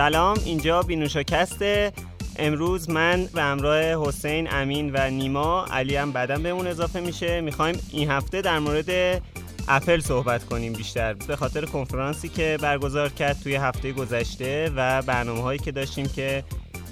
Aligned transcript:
سلام 0.00 0.36
اینجا 0.44 0.82
بینوشاکسته 0.82 1.92
امروز 2.36 2.90
من 2.90 3.28
به 3.34 3.42
همراه 3.42 4.08
حسین 4.08 4.52
امین 4.52 4.90
و 4.94 5.10
نیما 5.10 5.64
علی 5.64 5.96
هم 5.96 6.12
بعدا 6.12 6.38
بهمون 6.38 6.66
اضافه 6.66 7.00
میشه. 7.00 7.40
می‌خوایم 7.40 7.78
این 7.90 8.10
هفته 8.10 8.40
در 8.40 8.58
مورد 8.58 9.22
اپل 9.68 10.00
صحبت 10.00 10.44
کنیم 10.44 10.72
بیشتر. 10.72 11.12
به 11.14 11.36
خاطر 11.36 11.64
کنفرانسی 11.64 12.28
که 12.28 12.58
برگزار 12.62 13.08
کرد 13.08 13.40
توی 13.42 13.54
هفته 13.54 13.92
گذشته 13.92 14.72
و 14.76 15.02
برنامه 15.02 15.42
هایی 15.42 15.58
که 15.58 15.72
داشتیم 15.72 16.06
که 16.06 16.44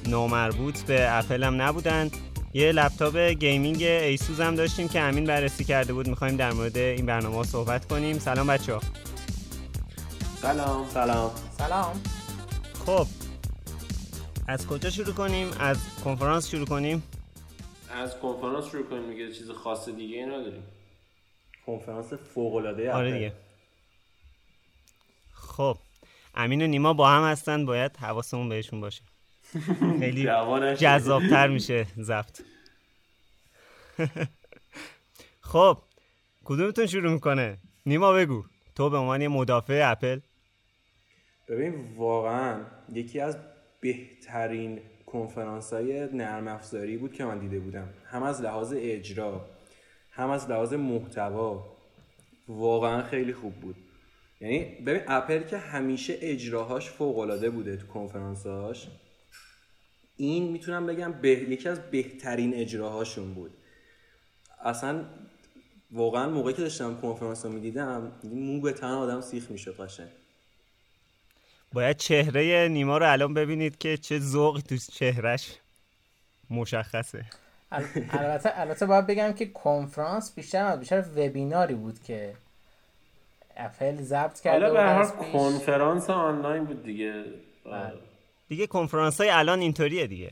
نامربوط 0.07 0.79
به 0.83 1.07
اپل 1.11 1.45
هم 1.45 1.63
نبودن. 1.63 2.11
یه 2.55 2.73
لپتاپ 2.73 3.17
gaming 3.17 3.83
ایسوس 3.83 4.41
هم 4.41 4.55
داشتیم 4.55 4.89
که 4.89 5.01
امین 5.01 5.25
بررسی 5.25 5.65
کرده 5.65 5.93
بود. 5.93 6.09
می‌خوایم 6.09 6.37
در 6.37 6.53
مورد 6.53 6.79
این 6.79 7.07
برنامه 7.07 7.37
ها 7.37 7.43
صحبت 7.43 7.85
کنیم. 7.85 8.19
سلام 8.19 8.47
بچه 8.47 8.75
ها 8.75 8.81
سلام. 10.43 10.87
سلام. 10.95 11.31
سلام. 11.59 12.01
خب 12.89 13.07
از 14.47 14.67
کجا 14.67 14.91
شروع 14.91 15.15
کنیم؟ 15.15 15.51
از 15.61 15.79
کنفرانس 16.05 16.49
شروع 16.49 16.67
کنیم؟ 16.67 17.03
از 17.91 18.19
کنفرانس 18.19 18.67
شروع 18.67 18.87
کنیم 18.87 19.03
میگه 19.03 19.33
چیز 19.33 19.51
خاص 19.51 19.89
دیگه 19.89 20.17
ای 20.17 20.27
نداریم. 20.27 20.63
کنفرانس 21.67 22.13
فوق 22.13 22.55
العاده 22.55 22.93
آره 22.93 23.13
دیگه. 23.13 23.33
خب 25.33 25.79
امین 26.35 26.63
و 26.63 26.67
نیما 26.67 26.93
با 26.93 27.09
هم 27.09 27.33
هستن 27.33 27.67
باید 27.67 27.97
حواسمون 27.97 28.49
بهشون 28.49 28.81
باشه. 28.81 29.03
خیلی 30.01 30.25
جذابتر 30.77 31.49
میشه 31.49 31.87
زفت 31.97 32.45
خب 35.53 35.79
کدومتون 36.45 36.87
شروع 36.87 37.13
می‌کنه؟ 37.13 37.59
نیما 37.87 38.13
بگو. 38.13 38.45
تو 38.75 38.91
به 38.91 38.97
عنوان 38.97 39.23
یه 39.23 39.29
مدافع 39.29 39.83
اپل. 39.85 40.21
ببین 41.49 41.75
واقعا 41.97 42.61
یکی 42.93 43.21
از 43.21 43.37
بهترین 43.81 44.81
کنفرانس 45.07 45.73
های 45.73 46.09
نرم 46.13 46.49
افزاری 46.49 46.97
بود 46.97 47.13
که 47.13 47.25
من 47.25 47.39
دیده 47.39 47.61
بودم. 47.61 47.89
هم 48.05 48.23
از 48.23 48.43
لحاظ 48.43 48.75
اجرا 48.77 49.47
هم 50.11 50.31
از 50.31 50.51
لحاظ 50.51 50.73
محتوا 50.73 51.77
واقعا 52.49 53.03
خیلی 53.03 53.33
خوب 53.33 53.55
بود. 53.55 53.77
یعنی 54.41 54.65
ببین 54.65 55.03
اپل 55.07 55.43
که 55.43 55.59
همیشه 55.59 56.19
اجراهاش 56.21 56.91
فوق 56.91 57.19
العاده 57.19 57.51
بوده 57.51 57.77
تو 57.77 57.87
کنفرانساش 57.87 58.89
این 60.17 60.53
می‌تونم 60.53 60.87
بگم 60.87 61.13
به... 61.13 61.29
یکی 61.29 61.69
از 61.69 61.91
بهترین 61.91 62.55
اجراهاشون 62.55 63.35
بود. 63.35 63.51
اصلا 64.65 65.05
واقعا 65.91 66.31
موقعی 66.31 66.55
که 66.55 66.63
داشتم 66.63 67.01
کنفرانس 67.01 67.45
رو 67.45 67.53
می‌دیدم 67.53 68.13
مو 68.25 68.61
به 68.61 68.73
تن 68.73 68.87
آدم 68.87 69.21
سیخ 69.21 69.51
می‌شد 69.51 69.81
قشنگ. 69.81 70.09
باید 71.73 71.97
چهره 71.97 72.69
نیما 72.69 72.99
رو 72.99 73.13
الان 73.13 73.35
ببینید 73.35 73.79
که 73.79 73.97
چه 73.97 74.19
ذوقی 74.19 74.63
تو 74.63 74.77
چهرش 74.77 75.59
مشخصه. 76.51 77.25
ال- 77.73 77.85
البته 78.11 78.61
البته 78.61 78.87
باید 78.87 79.07
بگم 79.07 79.33
که 79.33 79.47
کنفرانس 79.47 80.35
بیشتر 80.35 80.77
بیشتر 80.77 81.05
وبیناری 81.17 81.75
بود 81.75 82.03
که 82.03 82.35
اپل 83.57 83.97
ضبط 83.97 84.41
کرده 84.41 84.67
حالا 84.67 84.73
به 84.73 84.81
هر. 84.81 85.05
کنفرانس 85.33 86.11
آنلاین 86.11 86.65
بود 86.65 86.85
دیگه. 86.85 87.25
بله. 87.65 87.93
دیگه 88.49 88.67
کنفرانس 88.67 89.21
های 89.21 89.31
الان 89.31 89.61
اینطوریه 89.61 90.07
دیگه. 90.07 90.31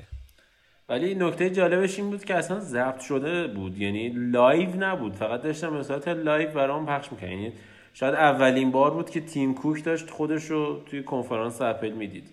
ولی 0.89 1.15
نکته 1.15 1.51
جالبش 1.51 1.99
این 1.99 2.11
بود 2.11 2.25
که 2.25 2.35
اصلا 2.35 2.61
ضبط 2.61 3.01
شده 3.01 3.47
بود. 3.47 3.79
یعنی 3.79 4.09
live 4.09 4.77
نبود. 4.77 5.15
فقط 5.15 5.43
داشتم 5.43 5.77
به 5.77 5.83
صورت 5.83 6.09
live 6.09 6.51
برام 6.51 6.87
پخش 6.87 7.13
می‌کردن. 7.13 7.33
یعنی 7.33 7.53
شاید 7.99 8.15
اولین 8.15 8.71
بار 8.71 8.91
بود 8.91 9.11
که 9.11 9.21
تیم 9.21 9.55
کوک 9.55 9.85
داشت 9.85 10.11
خودش 10.11 10.45
رو 10.45 10.83
توی 10.87 11.03
کنفرانس 11.03 11.63
اپل 11.63 11.91
می‌دید. 11.91 12.25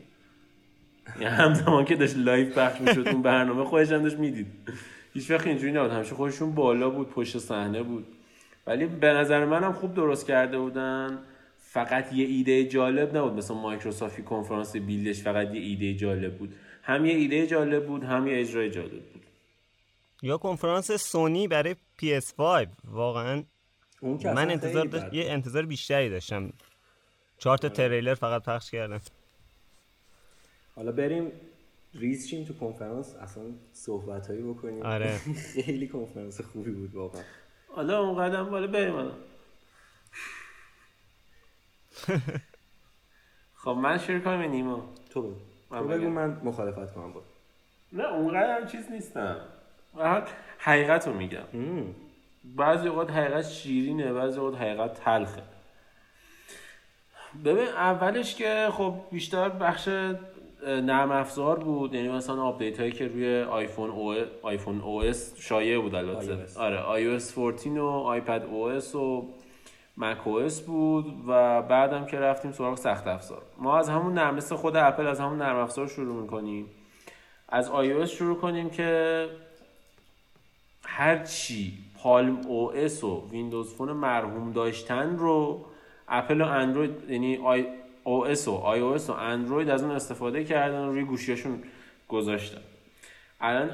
یعنی 1.20 1.36
همزمان 1.36 1.86
که 1.86 1.96
داشت 1.96 2.18
live 2.18 2.50
پخش 2.50 2.82
می‌شد 2.82 3.08
اون 3.08 3.22
برنامه 3.22 3.64
خودش 3.64 3.92
هم 3.92 4.04
داشت 4.04 4.18
می‌دید. 4.18 4.48
هیچ 5.14 5.32
وقت 5.32 5.48
اینجوری 5.48 5.72
نبود. 5.72 5.92
همیشه 5.92 6.16
خودشون 6.16 6.52
بالا 6.52 6.90
بود 6.90 7.10
پشت 7.10 7.38
صحنه 7.38 7.84
بود. 7.84 8.06
ولی 8.68 8.86
به 8.86 9.08
نظر 9.08 9.46
منم 9.46 9.74
خوب 9.74 9.94
درست 9.94 10.28
کرده 10.28 10.58
بودن. 10.58 11.20
فقط 11.58 12.14
یه 12.14 12.26
ایده 12.26 12.66
جالب 12.66 13.18
نبود. 13.18 13.34
مثلا 13.34 13.58
مایکروسافت 13.58 14.06
توی 14.06 14.22
کنفرانس 14.22 14.76
بیلدش 14.76 15.22
فقط 15.22 15.54
یه 15.54 15.62
ایده 15.62 15.94
جالب 15.94 16.38
بود. 16.38 16.56
هم 16.84 17.06
یه 17.06 17.14
ایده 17.14 17.48
جالب 17.48 17.88
بود 17.88 18.04
هم 18.04 18.28
یه 18.28 18.40
اجرای 18.40 18.70
جالب 18.72 18.92
بود. 18.92 19.24
یا 20.22 20.38
کنفرانس 20.38 20.92
سونی 20.92 21.48
برای 21.48 21.76
PS5 22.02 22.68
واقعا 22.84 23.44
اون 24.04 24.18
که 24.18 24.30
اصلا 24.30 24.46
من 24.46 24.52
انتظار 24.52 24.86
داشت... 24.86 25.14
یه 25.14 25.32
انتظار 25.32 25.66
بیشتری 25.66 26.10
داشتم. 26.10 26.54
چهار 27.38 27.58
تا 27.58 27.70
تریلر 27.70 28.14
فقط 28.14 28.44
پخش 28.44 28.72
کردن. 28.72 29.00
حالا 30.76 30.92
بریم 30.92 31.32
ریز 31.94 32.28
شیم 32.28 32.46
تو 32.46 32.54
کنفرانس. 32.54 33.16
اصلا 33.16 33.44
صحبت 33.74 34.28
هایی 34.28 34.42
بکنیم. 34.42 34.86
آره. 34.86 35.18
خیلی 35.56 35.88
کنفرانس 35.88 36.42
خوبی 36.42 36.72
بود 36.72 36.96
واقعا. 36.96 37.22
حالا 37.68 38.00
اون 38.00 38.24
قدم 38.24 38.50
بالا 38.50 38.68
بریم 38.68 38.96
الان. 38.96 39.18
خب 43.64 43.72
من 43.72 43.98
شروع 43.98 44.20
کنم 44.20 44.42
نیما؟ 44.42 44.94
تو 45.10 45.22
بگو. 45.22 45.36
من 45.70 45.88
بگو. 45.88 46.10
من 46.10 46.42
مخالفت 46.44 46.94
کنم 46.94 47.14
با. 47.14 47.22
نه 47.92 48.04
اونقدر 48.04 48.66
چیز 48.68 48.92
نیستم. 48.92 49.42
فقط 49.94 50.30
حقیقت 50.58 51.08
رو 51.08 51.14
میگم 51.14 51.46
بعضی 52.44 52.88
اوقات 52.88 53.12
حقیقت 53.12 53.50
شیرینه 53.50 54.14
بعضی 54.14 54.40
اوقات 54.40 54.62
حقیقت 54.62 54.94
تلخه. 54.94 55.44
ببین 57.46 57.68
اولش 57.68 58.36
که 58.36 58.70
خب 58.72 58.96
بیشتر 59.12 59.50
بخش 59.50 59.88
نرم 60.68 61.12
افزار 61.12 61.60
بود 61.60 61.94
یعنی 61.94 62.10
مثلا 62.10 62.44
آپدیت 62.44 62.80
هایی 62.80 62.92
که 62.92 63.08
روی 63.08 63.42
آیفون 63.42 63.90
او 63.90 64.16
آیفون 64.42 64.82
OS 64.82 65.36
شایع 65.40 65.80
بود 65.80 65.96
البته. 65.96 66.60
آره 66.60 66.80
آی 66.80 67.08
او 67.08 67.16
اس 67.16 67.36
14 67.36 67.82
و 67.82 67.86
آیپد 67.86 68.44
او 68.44 68.64
اس 68.64 68.96
و 68.96 69.34
macOS 69.98 70.62
بود 70.62 71.06
و 71.28 71.62
بعدم 71.62 72.06
که 72.06 72.20
رفتیم 72.20 72.52
سراغ 72.52 72.78
سخت 72.78 73.08
افزار. 73.08 73.42
ما 73.58 73.78
از 73.78 73.90
همون 73.90 74.14
نرم 74.14 74.40
خود 74.40 74.76
اپل 74.76 75.08
از 75.08 75.20
همون 75.20 75.38
نرم 75.38 75.56
افزار 75.56 75.88
شروع 75.88 76.22
می‌کنیم. 76.22 76.70
از 77.50 77.72
iOS 77.72 78.06
شروع 78.10 78.38
کنیم 78.38 78.70
که 78.70 79.30
هر 80.86 81.24
چی 81.24 81.83
پالم 82.04 82.42
OS 82.48 83.04
و 83.04 83.28
ویندوز 83.32 83.74
فون 83.74 83.92
مرحوم 83.92 84.52
داشتن 84.52 85.18
رو 85.18 85.66
اپل 86.08 86.42
و 86.42 86.46
اندروید 86.46 87.10
یعنی 87.10 87.38
آی 87.38 87.66
او 88.04 88.28
اس 88.28 88.48
و 88.48 88.52
آی 88.52 88.80
او 88.80 88.94
اس 88.94 89.10
و 89.10 89.14
اندروید 89.14 89.70
از 89.70 89.84
اون 89.84 89.92
استفاده 89.92 90.44
کردن 90.44 90.80
و 90.80 90.92
روی 90.92 91.04
گوشیشون 91.04 91.64
گذاشتن. 92.10 92.62
الان 93.42 93.70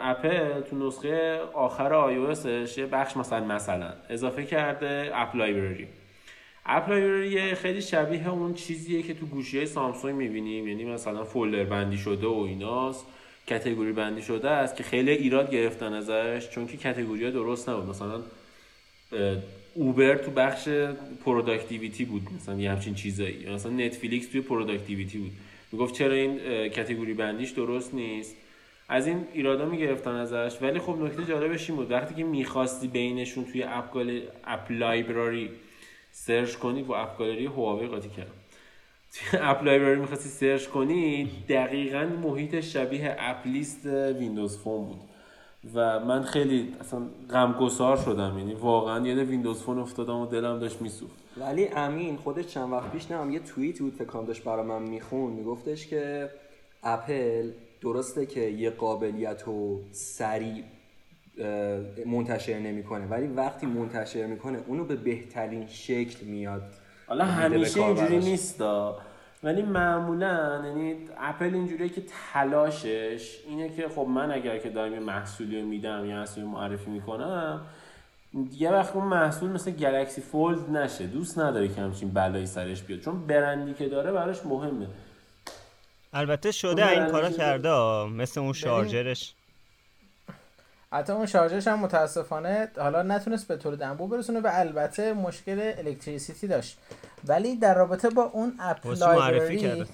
اپل 0.00 0.60
تو 0.60 0.86
نسخه 0.86 1.40
آخر 1.54 1.94
iOS 1.94 2.16
ش 2.16 2.78
یه 2.78 2.86
بخش 2.86 3.16
مثلا 3.16 3.44
مثلا 3.44 3.92
اضافه 4.08 4.44
کرده 4.44 5.10
App 5.14 5.36
Library 5.36 5.86
App 6.66 6.88
Library 6.88 7.54
خیلی 7.54 7.82
شبیه 7.82 8.28
اون 8.28 8.54
چیزیه 8.54 9.02
که 9.02 9.14
تو 9.14 9.26
گوشی 9.26 9.56
های 9.56 9.66
سامسونگ 9.66 10.14
می‌بینیم 10.14 10.68
یعنی 10.68 10.84
مثلا 10.84 11.24
folder 11.24 11.64
بندی 11.64 11.96
شده 11.96 12.26
و 12.26 12.44
ایناست. 12.48 13.06
category 13.48 13.92
بندی 13.92 14.22
شده 14.22 14.50
است 14.50 14.76
که 14.76 14.82
خیلی 14.82 15.10
ایراد 15.10 15.50
گرفتن 15.50 15.92
ازش 15.92 16.48
چون 16.50 16.66
که 16.66 16.76
category 16.76 17.24
ها 17.24 17.30
درست 17.30 17.68
نبود. 17.68 17.88
مثلا 17.88 18.22
اوبر 19.74 20.16
تو 20.16 20.30
بخش 20.30 20.68
productivity 21.24 22.04
بود 22.04 22.22
مثلا 22.36 22.60
یه 22.60 22.70
همچین 22.70 22.94
چیزایی. 22.94 23.50
مثلا 23.50 23.72
نتفلیکس 23.72 24.26
توی 24.26 24.40
productivity 24.40 25.18
بود. 25.18 25.32
می‌گفت 25.72 25.94
چرا 25.94 26.12
این 26.12 26.38
category 26.68 27.14
بندیش 27.14 27.50
درست 27.50 27.94
نیست؟ 27.94 28.36
از 28.88 29.06
این 29.06 29.24
ایرادا 29.32 29.66
می‌گرفتن 29.66 30.10
ازش 30.10 30.62
ولی 30.62 30.78
خب 30.78 30.96
نکته 31.02 31.24
جالبش 31.24 31.70
این 31.70 31.78
بود. 31.78 31.90
وقتی 31.90 32.14
که 32.14 32.24
می‌خواستی 32.24 32.88
بینشون 32.88 33.44
توی 33.44 33.62
App. 33.62 33.96
App 34.44 34.72
Library 34.72 35.50
سرچ 36.12 36.54
کنی 36.54 36.82
با 36.82 36.98
App 36.98 37.18
Gallery 37.18 37.46
هواوی 37.46 37.86
قاطی 37.86 38.08
کردم 38.08 38.37
توی 39.12 39.40
App 39.42 39.62
Library 39.64 40.00
می‌خواستی 40.00 40.28
سرچ 40.28 40.66
کنی 40.66 41.30
دقیقا 41.48 42.08
محیط 42.22 42.60
شبیه 42.60 43.16
app 43.18 43.46
list 43.46 43.86
ویندوز 43.86 44.58
فون 44.58 44.84
بود. 44.86 45.00
و 45.74 46.00
من 46.00 46.22
خیلی 46.22 46.74
اصلا 46.80 47.00
غمگسار 47.30 47.96
شدم 47.96 48.38
یعنی 48.38 48.54
واقعا 48.54 49.06
یاد 49.06 49.18
ویندوز 49.18 49.62
فون 49.62 49.78
افتادم 49.78 50.16
و 50.16 50.26
دلم 50.26 50.58
داشت 50.58 50.82
میسوخت. 50.82 51.16
ولی 51.36 51.68
امین 51.68 52.16
خودش 52.16 52.46
چند 52.46 52.72
وقت 52.72 52.92
پیش 52.92 53.10
نه 53.10 53.32
یه 53.32 53.38
توییت 53.38 53.78
بود 53.78 53.94
فکر 53.94 54.04
کنم 54.04 54.24
داشت 54.24 54.44
برا 54.44 54.62
من 54.62 54.82
میخون 54.82 55.32
میگفتش 55.32 55.86
که 55.86 56.30
اپل 56.82 57.50
درسته 57.80 58.26
که 58.26 58.40
یه 58.40 58.70
قابلیت 58.70 59.42
رو 59.42 59.80
سریع 59.92 60.64
منتشر 62.06 62.58
نمی‌کنه 62.58 63.06
ولی 63.06 63.26
وقتی 63.26 63.66
منتشر 63.66 64.26
می‌کنه 64.26 64.58
اونو 64.66 64.84
به 64.84 64.96
بهترین 64.96 65.66
شکل 65.66 66.26
میاد. 66.26 66.74
حالا 67.08 67.24
به 67.24 67.30
همیشه 67.30 67.82
اینجوری. 67.82 68.18
نیستا. 68.18 68.98
ولی 69.42 69.62
معمولا 69.62 70.62
یعنی 70.64 70.96
اپل 71.18 71.54
اینجوریه 71.54 71.88
که 71.88 72.02
تلاشش 72.32 73.38
اینه 73.48 73.76
که 73.76 73.88
خب 73.88 74.06
من 74.08 74.30
اگر 74.30 74.58
که 74.58 74.70
دارم 74.70 74.92
یه 74.92 75.00
محصولی 75.00 75.60
رو 75.60 75.66
میدم 75.66 76.04
یا 76.04 76.16
محصولی 76.16 76.46
رو 76.46 76.52
معرفی 76.52 76.90
می‌کنم 76.90 77.60
یه 78.52 78.70
وقت 78.70 78.96
اون 78.96 79.04
محصول 79.04 79.50
مثل 79.50 79.70
گلکسی 79.70 80.20
فولد 80.20 80.70
نشه. 80.70 81.06
دوست 81.06 81.38
نداره 81.38 81.68
که 81.68 81.80
همچین 81.80 82.10
بلایی 82.10 82.46
سرش 82.46 82.82
بیاد. 82.82 83.00
چون 83.00 83.26
برندی 83.26 83.74
که 83.74 83.88
داره 83.88 84.12
براش 84.12 84.46
مهمه. 84.46 84.86
البته 86.12 86.52
شده 86.52 86.88
این 86.88 87.06
کارا 87.06 87.30
کرده 87.30 88.04
مثل 88.04 88.40
اون 88.40 88.52
شارژرش. 88.52 89.34
حتی 90.92 91.12
اون 91.12 91.26
شارژرش 91.26 91.68
هم 91.68 91.78
متاسفانه 91.78 92.68
حالا 92.76 93.02
نتونست 93.02 93.48
به 93.48 93.56
طور 93.56 93.74
دنبو 93.74 94.06
برسونه 94.06 94.40
و 94.40 94.50
البته 94.52 95.12
مشکل 95.12 95.72
الکتریسیتی 95.78 96.46
داشت. 96.46 96.78
ولی 97.24 97.56
در 97.56 97.74
رابطه 97.74 98.10
با 98.10 98.22
اون 98.22 98.54
App 98.60 98.98
Library 98.98 99.86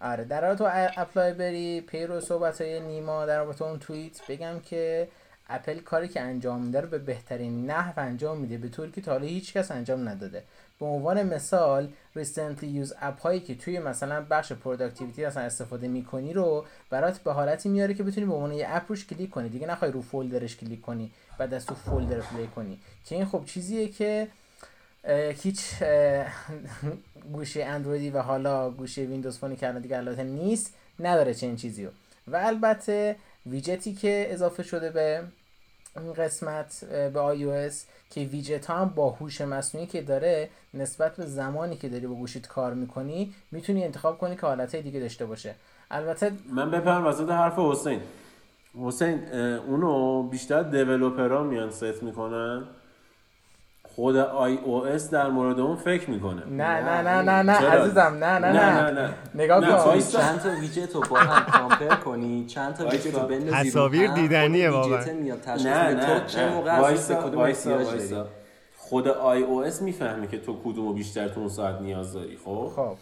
آره 0.00 0.24
در 0.24 0.40
رابطه 0.40 0.64
با 0.64 0.70
App 0.70 1.03
Library 1.03 1.80
پیرو 1.80 2.20
صحبت 2.20 2.60
های 2.60 2.80
نیما 2.80 3.26
در 3.26 3.38
رابطه 3.38 3.64
اون 3.64 3.78
توییت 3.78 4.20
بگم 4.28 4.60
که 4.60 5.08
اپل 5.48 5.78
کاری 5.78 6.08
که 6.08 6.20
انجام 6.20 6.62
میده 6.62 6.80
رو 6.80 6.88
به 6.88 6.98
بهترین 6.98 7.70
نحو 7.70 8.00
انجام 8.00 8.38
میده 8.38 8.58
به 8.58 8.68
طوری 8.68 8.90
که 8.90 9.00
تا 9.00 9.12
حالا 9.12 9.26
هیچ 9.26 9.52
کس 9.52 9.70
انجام 9.70 10.08
نداده. 10.08 10.44
به 10.80 10.86
عنوان 10.86 11.22
مثال 11.22 11.88
recently 12.14 12.70
used 12.70 12.94
app 13.00 13.20
هایی 13.20 13.40
که 13.40 13.54
توی 13.54 13.78
مثلا 13.78 14.26
بخش 14.30 14.52
productivity 14.52 15.24
اصلا 15.24 15.42
استفاده 15.42 15.88
می‌کنی 15.88 16.32
رو 16.32 16.64
برات 16.90 17.18
به 17.18 17.32
حالتی 17.32 17.68
میاره 17.68 17.94
که 17.94 18.02
بتونی 18.02 18.26
به 18.26 18.34
عنوان 18.34 18.52
یه 18.52 18.66
app 18.70 18.84
روش 18.88 19.06
کلیک 19.06 19.30
کنی. 19.30 19.48
دیگه 19.48 19.66
نخوای 19.66 19.90
رو 19.92 20.02
folder 20.02 20.43
ش 20.43 20.56
کلیک 20.56 20.80
کنی 20.80 21.10
بعد 21.38 21.54
از 21.54 21.66
تو 21.66 21.74
folder 21.74 22.20
پلی 22.20 22.46
کنی. 22.46 22.78
که 23.04 23.14
این 23.14 23.24
خب 23.24 23.44
چیزیه 23.44 23.88
که 23.88 24.28
هیچ 25.42 25.60
گوشی 27.32 27.64
اندرویدی 27.64 28.10
و 28.10 28.18
حالا 28.18 28.70
گوشی 28.70 29.02
ویندوز 29.02 29.38
فونی 29.38 29.56
که 29.56 29.72
دیگه 29.72 29.96
البته 29.96 30.22
نیست 30.22 30.74
نداره 31.00 31.34
چنین 31.34 31.56
چیزی 31.56 31.84
رو 31.84 31.90
و 32.26 32.36
البته 32.36 33.16
ویجتی 33.46 33.94
که 33.94 34.26
اضافه 34.30 34.62
شده 34.62 34.90
به 34.90 35.22
این 35.96 36.12
قسمت 36.12 36.84
به 36.84 37.36
iOS 37.36 37.74
که 38.10 38.20
ویجت 38.20 38.70
هم 38.70 38.92
با 38.94 39.10
هوش 39.10 39.40
مصنوعی 39.40 39.86
که 39.86 40.02
داره 40.02 40.48
نسبت 40.74 41.16
به 41.16 41.26
زمانی 41.26 41.76
که 41.76 41.88
داری 41.88 42.06
با 42.06 42.14
گوشیت 42.14 42.46
کار 42.46 42.74
می‌کنی 42.74 43.34
می‌تونی 43.50 43.84
انتخاب 43.84 44.18
کنی 44.18 44.36
که 44.36 44.46
حالت 44.46 44.76
دیگه 44.76 45.00
داشته 45.00 45.26
باشه. 45.26 45.54
البته 45.90 46.32
من 46.52 46.70
بپرم 46.70 47.06
وسط 47.06 47.30
حرف 47.30 47.58
حسین. 47.58 48.00
حسین 48.82 49.32
اونو 49.58 50.22
بیشتر 50.22 50.62
developer 50.62 51.34
ها 51.34 51.42
میان 51.42 51.70
ست 51.70 52.02
می‌کنن. 52.02 52.64
خود 53.98 54.16
iOS 54.16 55.10
در 55.10 55.28
مورد 55.28 55.60
اون 55.60 55.76
فکر 55.76 56.10
می‌کنه. 56.10 56.46
نه 56.46 56.80
نه 56.80 57.02
نه 57.02 57.22
نه 57.22 57.42
نه. 57.42 57.52
عزیزم 57.52 58.00
نه 58.00 58.38
نه 58.38 58.52
نه 58.52 58.90
نه. 58.90 59.14
نگاه 59.34 59.60
کن. 59.60 60.00
چند 60.00 60.40
تا 60.40 60.48
ویجت 60.60 60.94
رو 60.94 61.00
با 61.10 61.18
هم 61.18 61.52
compare 61.52 61.94
کنی؟ 61.94 62.46
چند 62.46 62.74
تا 62.74 62.88
ویجت 62.88 63.14
رو 63.14 63.20
بندازی 63.20 63.70
تصاویر 63.70 64.10
دیدنیه 64.10 64.70
واقعا. 64.70 65.04
نه 65.64 65.94
نه 65.94 66.26
چه 66.26 66.48
موقع 66.48 66.78
وایسا 67.34 68.26
خود 68.76 69.08
i 69.08 69.42
O 69.42 69.64
S 69.64 69.82
می‌فهمه 69.82 70.26
که 70.26 70.38
تو 70.38 70.56
کدومو 70.64 70.92
بیشتر 70.92 71.28
تو 71.28 71.40
اون 71.40 71.48
ساعت 71.48 71.80
نیاز 71.80 72.12
داری 72.12 72.38
خب؟ 72.44 72.72
خب. 72.76 72.94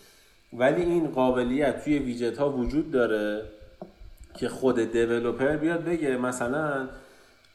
ولی 0.52 0.82
این 0.82 1.08
قابلیت 1.08 1.84
توی 1.84 1.98
ویجت 1.98 2.38
ها 2.38 2.50
وجود 2.50 2.90
داره 2.90 3.42
که 4.34 4.48
خود 4.48 4.92
developer 4.92 5.56
بیاد 5.56 5.84
بگه 5.84 6.16
مثلا 6.16 6.88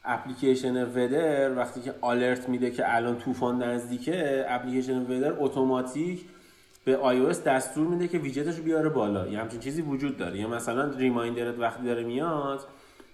اپلیکیشن 0.04 0.84
Weather 0.84 1.56
وقتی 1.56 1.80
که 1.80 1.94
alert 2.00 2.48
میده 2.48 2.70
که 2.70 2.96
الان 2.96 3.18
طوفان 3.18 3.62
نزدیکه 3.62 4.44
اپلیکیشن 4.48 5.02
Weather 5.02 5.32
اتوماتیک 5.38 6.24
به 6.84 6.98
iOS 7.02 7.36
دستور 7.36 7.86
میده 7.88 8.08
که 8.08 8.18
ویجتش 8.18 8.56
رو 8.56 8.64
بیاره 8.64 8.88
بالا. 8.88 9.26
یه 9.26 9.38
همچین 9.38 9.60
چیزی 9.60 9.82
وجود 9.82 10.16
داره. 10.16 10.38
یا 10.38 10.48
مثلا 10.48 10.84
reminder 10.84 11.50
ت 11.50 11.58
وقتی 11.58 11.84
داره 11.84 12.04
میاد 12.04 12.60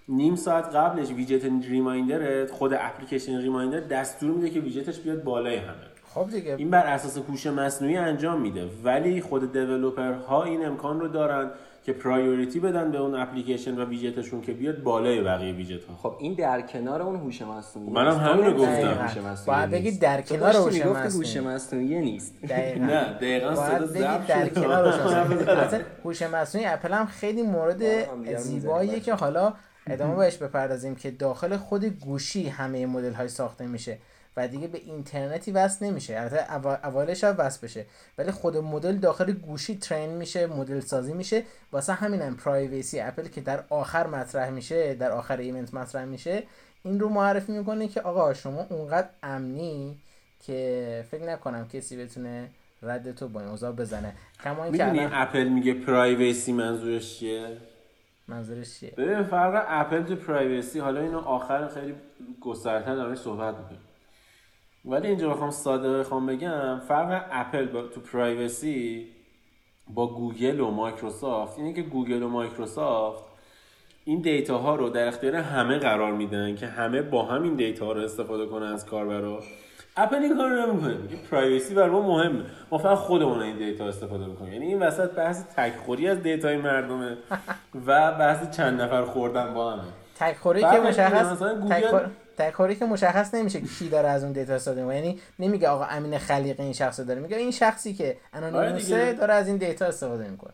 نیم 0.08 0.36
ساعت 0.36 0.64
قبلش 0.64 1.10
widget 1.10 1.44
reminder 1.44 2.38
ت 2.38 2.50
خود 2.50 2.72
اپلیکیشن 2.74 3.38
reminder 3.38 3.80
دستور 3.80 4.30
میده 4.30 4.50
که 4.50 4.60
ویجتش 4.60 4.98
بیاد 4.98 5.22
بالای 5.22 5.56
همه. 5.56 5.74
خب 6.14 6.30
دیگه. 6.30 6.54
این 6.58 6.70
بر 6.70 6.86
اساس 6.86 7.18
هوش 7.18 7.46
مصنوعی 7.46 7.96
انجام 7.96 8.40
میده. 8.40 8.70
ولی 8.84 9.20
خود 9.20 9.56
ها 10.28 10.44
این 10.44 10.66
امکان 10.66 11.00
رو 11.00 11.08
دارن 11.08 11.50
که 11.82 11.92
پرایوریتی 11.92 12.60
بدن 12.60 12.90
به 12.90 12.98
اون 12.98 13.14
اپلیکیشن 13.14 13.78
و 13.78 13.84
ویجتشون 13.84 14.40
که 14.40 14.52
بیاد 14.52 14.82
بالای 14.82 15.22
بقیه 15.22 15.52
ویجت 15.52 15.84
ها 15.84 15.96
خب 15.96 16.16
این 16.20 16.34
در 16.34 16.60
کنار 16.60 17.02
اون 17.02 17.16
هوش 17.16 17.42
مصنوعی 17.42 17.90
منم 17.90 18.16
همین 18.16 18.46
رو 18.46 18.52
گفتم. 18.52 19.36
باید 19.46 19.70
بگی 19.70 19.98
در 19.98 20.22
کنار 20.22 20.56
هوش 20.56 20.86
مصنوعی؟ 20.86 21.06
هوش 21.06 21.36
مصنوعی 21.36 22.00
نیست. 22.00 22.34
نه 22.50 23.12
دقیقاً 23.12 23.54
صدا 23.54 23.86
ضبط 23.86 24.26
در 24.26 24.48
کنار 24.48 24.88
هوش 26.04 26.22
مصنوعی. 26.22 26.66
اپل 26.66 26.92
هم 26.92 27.06
خیلی 27.06 27.42
مورد 27.42 27.82
زیباییه 28.36 29.00
که 29.00 29.14
حالا 29.14 29.54
ادامه 29.86 30.16
بهش 30.16 30.36
بپردازیم 30.36 30.94
که 30.94 31.10
داخل 31.10 31.56
خود 31.56 31.84
گوشی 31.84 32.48
همه 32.48 32.86
مدل 32.86 33.12
های 33.12 33.28
ساخته 33.28 33.66
میشه. 33.66 33.98
و 34.38 34.48
دیگه 34.48 34.68
به 34.68 34.78
اینترنتی 34.78 35.52
وصل 35.52 35.86
نمیشه. 35.86 36.20
البته 36.20 36.52
اولش 36.84 37.24
هم 37.24 37.34
وصل 37.38 37.66
بشه. 37.66 37.86
ولی 38.18 38.30
خود 38.30 38.56
مدل 38.56 38.96
داخل 38.96 39.32
گوشی 39.32 39.78
train 39.78 40.10
میشه 40.10 40.46
مدل 40.46 40.80
سازی 40.80 41.12
میشه. 41.12 41.42
واسه 41.72 41.92
همینم 41.92 42.36
privacy 42.36 43.00
اپل 43.00 43.28
که 43.28 43.40
در 43.40 43.64
آخر 43.70 44.06
مطرح 44.06 44.50
میشه 44.50 44.94
در 44.94 45.10
آخر 45.12 45.36
event 45.36 45.74
مطرح 45.74 46.04
میشه 46.04 46.42
این 46.82 47.00
رو 47.00 47.08
معرفی 47.08 47.52
می‌کنه 47.52 47.88
که 47.88 48.00
آقا 48.00 48.34
شما 48.34 48.66
اونقدر 48.70 49.08
امنی 49.22 49.98
که 50.46 51.04
فکر 51.10 51.24
نکنم 51.24 51.68
کسی 51.68 51.96
بتونه 51.96 52.48
رد 52.82 53.14
تو 53.14 53.28
با 53.28 53.40
این 53.40 53.48
اوضاع 53.48 53.72
بزنه. 53.72 54.14
کما 54.44 54.64
اینکه 54.64 55.10
اپل 55.12 55.48
میگه 55.48 55.74
privacy 55.74 56.52
منظورش 56.52 57.18
چیه؟ 57.18 57.56
منظورش 58.28 58.80
چیه؟ 58.80 58.90
ببین 58.90 59.22
فرق 59.22 59.64
اپل 59.68 60.02
تو 60.02 60.16
privacy 60.16 60.78
حالا 60.78 61.00
اینو 61.00 61.18
آخر 61.18 61.68
خیلی 61.68 61.94
گسترده 62.40 62.94
داریم 62.94 63.14
صحبت 63.14 63.54
می‌کنیم. 63.54 63.80
ولی 64.84 65.08
اینجا 65.08 65.30
بخوام 65.30 65.50
ساده 65.50 65.98
بخوام 65.98 66.26
بگم 66.26 66.78
فرق 66.78 67.24
اپل 67.30 67.66
با 67.66 67.82
تو 67.82 68.00
privacy 68.00 69.06
با 69.94 70.06
گوگل 70.06 70.60
و 70.60 70.70
مایکروسافت 70.70 71.58
اینه 71.58 71.72
که 71.72 71.82
گوگل 71.82 72.22
و 72.22 72.28
مایکروسافت 72.28 73.24
این 74.04 74.20
data 74.20 74.58
ها 74.58 74.76
رو 74.76 74.88
در 74.88 75.08
اختیار 75.08 75.34
همه 75.34 75.78
قرار 75.78 76.12
میدن 76.12 76.54
که 76.54 76.66
همه 76.66 77.02
با 77.02 77.24
همین 77.24 77.54
data 77.54 77.86
ها 77.86 77.92
رو 77.92 78.00
استفاده 78.00 78.46
کنن 78.46 78.66
از 78.66 78.86
کاربرا. 78.86 79.42
اپل 79.96 80.16
این 80.16 80.36
کار 80.36 80.50
رو 80.50 80.66
نمی‌کنه. 80.66 80.94
میگه 80.94 81.16
privacy 81.30 81.74
بر 81.74 81.88
ما 81.88 82.02
مهمه. 82.02 82.44
ما 82.70 82.78
فقط 82.78 82.98
خودمون 82.98 83.42
این 83.42 83.56
data 83.56 83.86
استفاده 83.86 84.26
می‌کنیم. 84.26 84.52
یعنی 84.52 84.66
این 84.66 84.82
وسط 84.82 85.10
بحث 85.10 85.44
تکخوری 85.56 86.08
از 86.08 86.22
data 86.22 86.49
ی 86.49 86.56
مردمه 86.56 87.16
و 87.86 88.12
بحث 88.12 88.56
چند 88.56 88.80
نفر 88.80 89.04
خوردن 89.04 89.54
با 89.54 89.70
همه. 89.70 89.82
تکخوری 90.18 90.60
که 90.60 90.66
مشخص 90.66 91.42
کاری 92.40 92.76
که 92.76 92.84
مشخص 92.84 93.34
نمیشه 93.34 93.60
کی 93.60 93.88
داره 93.88 94.08
از 94.08 94.24
اون 94.24 94.32
data 94.32 94.54
استفاده 94.54 94.80
می‌کنه. 94.80 94.96
یعنی 94.96 95.20
نمیگه 95.38 95.68
آقا 95.68 95.84
امین 95.84 96.18
خلیق 96.18 96.60
این 96.60 96.72
شخص 96.72 97.00
داره. 97.00 97.20
میگه 97.20 97.36
این 97.36 97.50
شخصی 97.50 97.94
که 97.94 98.16
anonymous 98.32 98.88
ه 98.88 98.94
آره 98.94 99.12
داره 99.12 99.34
از 99.34 99.48
این 99.48 99.56
data 99.56 99.86
استفاده 99.86 100.28
می‌کنه. 100.28 100.52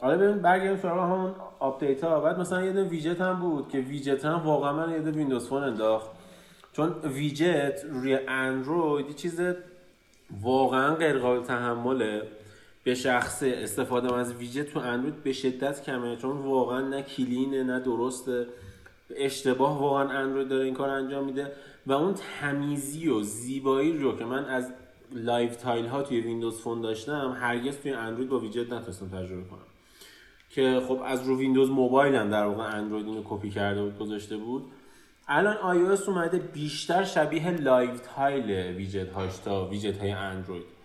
حالا 0.00 0.18
ببین 0.18 0.42
برگردیم 0.42 0.76
سراغ 0.82 0.98
همون 0.98 1.34
آپدیت 1.58 2.04
ها 2.04 2.20
بعد 2.20 2.38
مثلا 2.38 2.64
یه 2.64 2.72
دونه 2.72 2.88
ویجت 2.88 3.20
هم 3.20 3.40
بود 3.40 3.68
که 3.68 3.78
ویجت 3.78 4.24
هم 4.24 4.42
واقعا 4.44 4.72
منو 4.72 4.92
یاد 4.92 4.98
ویندوز 4.98 5.48
فون 5.48 5.62
انداخت. 5.62 6.10
چون 6.72 6.92
ویجت 7.04 7.80
روی 7.90 8.18
اندروید 8.28 9.06
یه 9.06 9.14
چیز 9.14 9.40
واقعا 10.40 10.94
غیر 10.94 11.18
قابل 11.18 11.46
تحمله. 11.46 12.22
به 12.84 12.94
شخصه 12.94 13.42
استفاده 13.42 14.14
از 14.14 14.34
widget 14.34 14.72
تو 14.72 14.78
اندروید 14.78 15.22
به 15.22 15.32
شدت 15.32 15.82
کمه. 15.82 16.16
چون 16.16 16.36
واقعا 16.36 16.80
نه 16.80 17.02
clean 17.02 17.52
ه 17.52 17.62
نه 17.62 17.80
درسته. 17.80 18.46
اشتباه 19.16 19.80
واقعا 19.80 20.08
اندروید 20.08 20.48
داره 20.48 20.64
این 20.64 20.74
کار 20.74 20.88
انجام 20.88 21.24
میده. 21.24 21.52
و 21.86 21.92
اون 21.92 22.14
تمیزی 22.40 23.08
و 23.08 23.22
زیبایی 23.22 23.98
رو 23.98 24.16
که 24.16 24.24
من 24.24 24.44
از 24.44 24.72
live 25.12 25.56
tile 25.56 25.86
ها 25.86 26.02
توی 26.02 26.20
ویندوز 26.20 26.60
فون 26.60 26.80
داشتم 26.80 27.36
هرگز 27.40 27.78
توی 27.78 27.92
اندروید 27.92 28.28
با 28.28 28.38
ویجت 28.38 28.72
نتونستم 28.72 29.08
تجربه 29.08 29.48
کنم. 29.48 29.66
که 30.50 30.82
خب 30.88 31.02
از 31.04 31.28
رو 31.28 31.38
ویندوز 31.38 31.70
موبایل 31.70 32.14
هم 32.14 32.30
در 32.30 32.44
واقع 32.44 32.76
اندروید 32.76 33.06
اینو 33.06 33.22
کپی 33.24 33.50
کرده 33.50 33.82
بود 33.82 33.98
گذاشته 33.98 34.36
بود. 34.36 34.64
الان 35.28 35.56
آی 35.56 35.78
اومده 35.78 36.38
بیشتر 36.38 37.04
شبیه 37.04 37.50
live 37.50 38.00
tile 38.00 38.76
widget 38.76 39.12
هاش 39.12 39.38
تا 39.38 39.68
widget 39.68 39.98
های 39.98 40.10
اندروید 40.10 40.76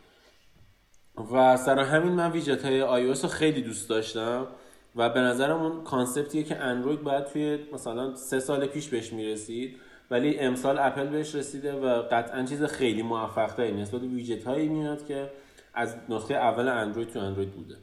و 1.33 1.57
سر 1.57 1.79
همین 1.79 2.13
من 2.13 2.31
ویجت 2.31 2.65
های 2.65 2.81
آی 2.81 3.07
رو 3.07 3.13
خیلی 3.13 3.61
دوست 3.61 3.89
داشتم. 3.89 4.47
و 4.95 5.09
به 5.09 5.19
نظرم 5.19 5.61
اون 5.61 5.83
concept 5.83 6.30
یه 6.30 6.43
که 6.43 6.57
اندروید 6.57 7.03
باید 7.03 7.25
توی 7.25 7.59
مثلا 7.73 8.15
سه 8.15 8.39
سال 8.39 8.65
پیش 8.65 8.89
بهش 8.89 9.13
می‌رسید 9.13 9.75
ولی 10.11 10.39
امسال 10.39 10.79
اپل 10.79 11.07
بهش 11.07 11.35
رسیده 11.35 11.73
و 11.73 12.01
قطعا 12.11 12.43
چیز 12.43 12.63
خیلی 12.63 13.01
موفق 13.01 13.53
تری 13.53 13.71
نسبت 13.71 14.01
ویجت 14.01 14.43
هایی 14.43 14.67
میاد 14.67 15.05
که 15.07 15.29
از 15.73 15.95
نسخه 16.09 16.33
اول 16.33 16.67
اندروید 16.67 17.09
تو 17.09 17.19
اندروید 17.19 17.51
بوده. 17.51 17.75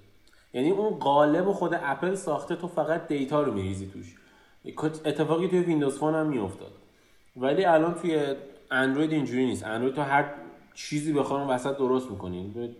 یعنی 0.54 0.70
اون 0.70 0.98
قالب 0.98 1.52
خود 1.52 1.78
اپل 1.82 2.14
ساخته 2.14 2.56
تو 2.56 2.68
فقط 2.68 3.08
data 3.08 3.42
رو 3.42 3.52
میریزی 3.52 3.86
توش. 3.86 4.14
اتفاقی 5.04 5.48
توی 5.48 5.58
ویندوز 5.58 5.98
فون 5.98 6.14
هم 6.14 6.26
میافتاد. 6.26 6.72
ولی 7.36 7.64
الان 7.64 7.94
توی 7.94 8.34
اندروید 8.70 9.12
اینجوری 9.12 9.46
نیست. 9.46 9.64
اندروید 9.64 9.94
تو 9.94 10.02
هر 10.02 10.34
چیزی 10.74 11.12
بخوام 11.12 11.50
وسط 11.50 11.76
درست 11.76 12.10
می‌کنی. 12.10 12.70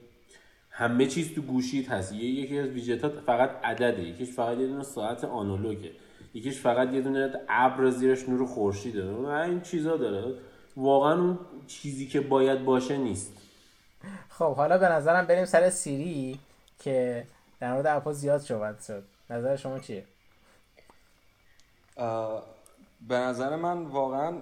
همه 0.79 1.07
چیز 1.07 1.35
تو 1.35 1.43
گوشیت 1.43 1.91
هست. 1.91 2.13
یکی 2.13 2.59
از 2.59 2.69
ویجت 2.69 3.09
فقط 3.09 3.51
عدده. 3.65 4.03
یکیش 4.03 4.31
فقط 4.31 4.59
یه 4.59 4.67
دونه 4.67 4.85
ساعت 4.85 5.25
آنالوگه. 5.25 5.91
یکیش 6.35 6.61
فقط 6.61 6.93
یه 6.93 7.01
دونه 7.01 7.33
ابر 7.49 7.91
زیرش 7.91 8.29
نور 8.29 8.47
خورشید 8.47 8.95
داره 8.95 9.41
این 9.49 9.61
چیزا 9.61 9.97
داره. 9.97 10.35
واقعا 10.77 11.21
اون 11.21 11.39
چیزی 11.67 12.07
که 12.07 12.21
باید 12.21 12.65
باشه 12.65 12.97
نیست. 12.97 13.33
خب 14.29 14.55
حالا 14.55 14.79
به 14.79 14.89
نظرم 14.89 15.27
بریم 15.27 15.45
سر 15.45 15.71
سیری 15.71 16.39
که 16.79 17.25
در 17.61 17.73
مورد 17.73 17.87
اپا 17.87 18.13
زیاد 18.13 18.41
صحبت 18.41 18.85
شد. 18.85 19.03
نظر 19.31 19.57
شما 19.57 19.79
چیه؟ 19.79 20.05
به 23.09 23.15
نظر 23.15 23.57
من 23.57 23.83
واقعا 23.83 24.33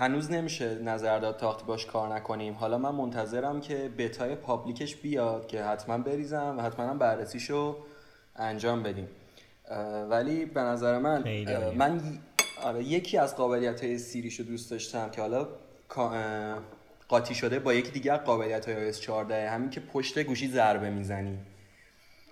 هنوز 0.00 0.30
نمیشه 0.30 0.74
نظر 0.74 1.18
داد 1.18 1.36
تا 1.36 1.52
باش 1.52 1.86
کار 1.86 2.14
نکنیم. 2.14 2.54
حالا 2.54 2.78
من 2.78 2.90
منتظرم 2.90 3.60
که 3.60 3.90
بتای 3.98 4.34
پابلیکش 4.34 4.96
بیاد 4.96 5.46
که 5.46 5.62
حتما 5.62 5.98
بریزم 5.98 6.54
و 6.58 6.62
حتما 6.62 6.94
بررسیشو 6.94 7.76
انجام 8.36 8.82
بدیم. 8.82 9.08
ولی 10.10 10.44
به 10.44 10.60
نظر 10.60 10.98
من 10.98 11.24
من 11.76 12.00
آره 12.62 12.84
یکی 12.84 13.18
از 13.18 13.36
قابلیت 13.36 13.84
های 13.84 13.98
سیریشو 13.98 14.42
دوست 14.42 14.70
داشتم 14.70 15.10
که 15.10 15.20
حالا 15.20 15.48
قاطی 17.08 17.34
شده 17.34 17.58
با 17.58 17.74
یکی 17.74 17.90
دیگر 17.90 18.16
قابلیت 18.16 18.68
های 18.68 18.92
iOS 18.92 18.96
14 18.96 19.50
همین 19.50 19.70
که 19.70 19.80
پشت 19.80 20.18
گوشی 20.18 20.48
ضربه 20.48 20.90
می‌زنی. 20.90 21.38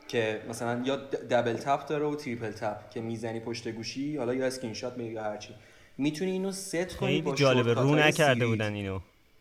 که 0.08 0.42
مثلا 0.48 0.82
یا 0.84 0.96
دبل 1.30 1.56
تپ 1.56 1.86
داره 1.86 2.06
و 2.06 2.14
تریپل 2.14 2.50
تپ 2.50 2.90
که 2.90 3.00
می‌زنی 3.00 3.40
پشت 3.40 3.68
گوشی 3.68 4.16
حالا 4.16 4.34
یا 4.34 4.46
اسکرین 4.46 4.74
شات 4.74 4.96
میگی 4.96 5.12
یا 5.12 5.22
هرچی. 5.22 5.54
می‌تونی 5.98 6.30
اینو 6.30 6.52
ست 6.52 6.96
کنی 6.96 7.22
با 7.22 7.34
جالبه. 7.34 7.74
رو 7.74 7.94
نکرده 7.94 8.46
بودن 8.46 8.72
اینو 8.72 8.98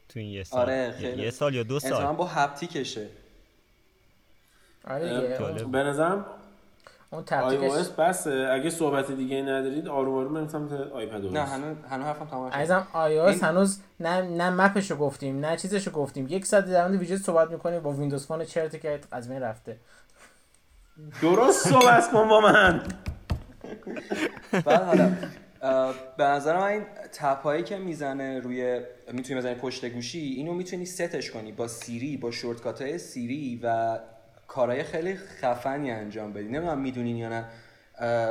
تو 0.10 0.20
این 0.20 0.30
یه 0.30 0.44
سال. 0.44 0.62
آره 0.62 0.96
خیلی. 1.00 1.24
یه 1.24 1.32
سال 1.32 1.56
یا 1.56 1.64
دو 1.64 1.80
سال. 1.80 2.16
با 2.16 2.26
هپتیکشه 2.26 3.08
آره 4.88 5.38
به 5.72 5.84
نظرم 5.84 6.26
اون 7.10 7.24
اس 7.32 7.90
بسه. 7.90 8.50
اگه 8.52 8.70
صحبت 8.70 9.12
دیگه 9.12 9.42
ندارید 9.42 9.88
آروم 9.88 10.16
آروم 10.16 10.34
بریم 10.34 10.48
سمت 10.48 10.72
آیپد 10.72 11.26
نه 11.26 11.44
هنوز 11.44 11.78
هنوز 11.90 12.06
حرفم 12.06 12.26
تمام 12.26 12.52
عزیزم 12.52 12.88
آی 12.94 13.20
او 13.20 13.26
اس 13.26 13.44
هنوز 13.44 13.80
نه 14.00 14.22
نه 14.22 14.50
مپشو 14.50 14.96
گفتیم 14.96 15.46
نه 15.46 15.58
چیزشو 15.58 15.92
گفتیم. 15.92 16.28
یک 16.30 16.46
ساعت 16.46 16.66
در 16.66 16.88
مورد 16.88 17.00
ویژه 17.00 17.18
صحبت 17.18 17.52
می‌کنیم 17.52 17.80
با 17.80 17.92
ویندوز 17.92 18.28
فون 18.28 18.46
چرت 18.46 18.82
که 18.82 19.00
از 19.12 19.30
من 19.30 19.40
رفته. 19.40 19.78
درست 21.22 21.68
صحبت 21.70 22.12
کن 22.12 22.28
با 22.28 22.42
من. 22.42 22.82
بعد 24.66 24.84
حالا. 24.84 25.12
به 26.18 26.24
نظر 26.24 26.58
من 26.58 26.64
این 26.64 26.84
tap 27.14 27.44
ایی 27.44 27.64
که 27.64 27.78
می‌زنه 27.78 28.40
روی 28.40 28.82
می‌تونی 29.12 29.40
بزنی 29.40 29.56
پشت 29.56 29.86
گوشی 29.86 30.20
اینو 30.20 30.54
می‌تونی 30.54 30.86
ستش 30.86 31.32
کنی 31.32 31.52
با 31.52 31.68
سیری 31.68 32.18
با 32.18 32.32
shortcut 32.32 32.82
های 32.82 32.98
سیری 32.98 33.60
و 33.64 34.00
کارهای 34.48 34.84
خیلی 34.84 35.16
خفنی 35.16 35.92
انجام 35.92 36.34
بدی. 36.34 36.48
نمی‌دونم 36.48 36.82
می‌دونین 36.82 37.18
یا 37.18 37.30
نه. 37.30 37.46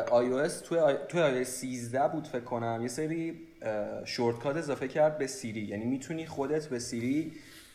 iOS 0.07 0.53
توی 0.53 0.79
توی 1.09 1.45
iOS 1.45 1.49
13 1.49 2.09
بود 2.09 2.27
فکر 2.27 2.41
کنم 2.41 2.79
یه 2.83 2.89
سری 2.89 3.41
shortcut 4.05 4.57
اضافه 4.57 4.89
کرد 4.89 5.19
به 5.19 5.27
سیری. 5.27 5.61
یعنی 5.61 5.85
می‌تونی 5.85 6.27
خودت 6.27 6.67
به 6.67 6.79
سیری 6.79 7.33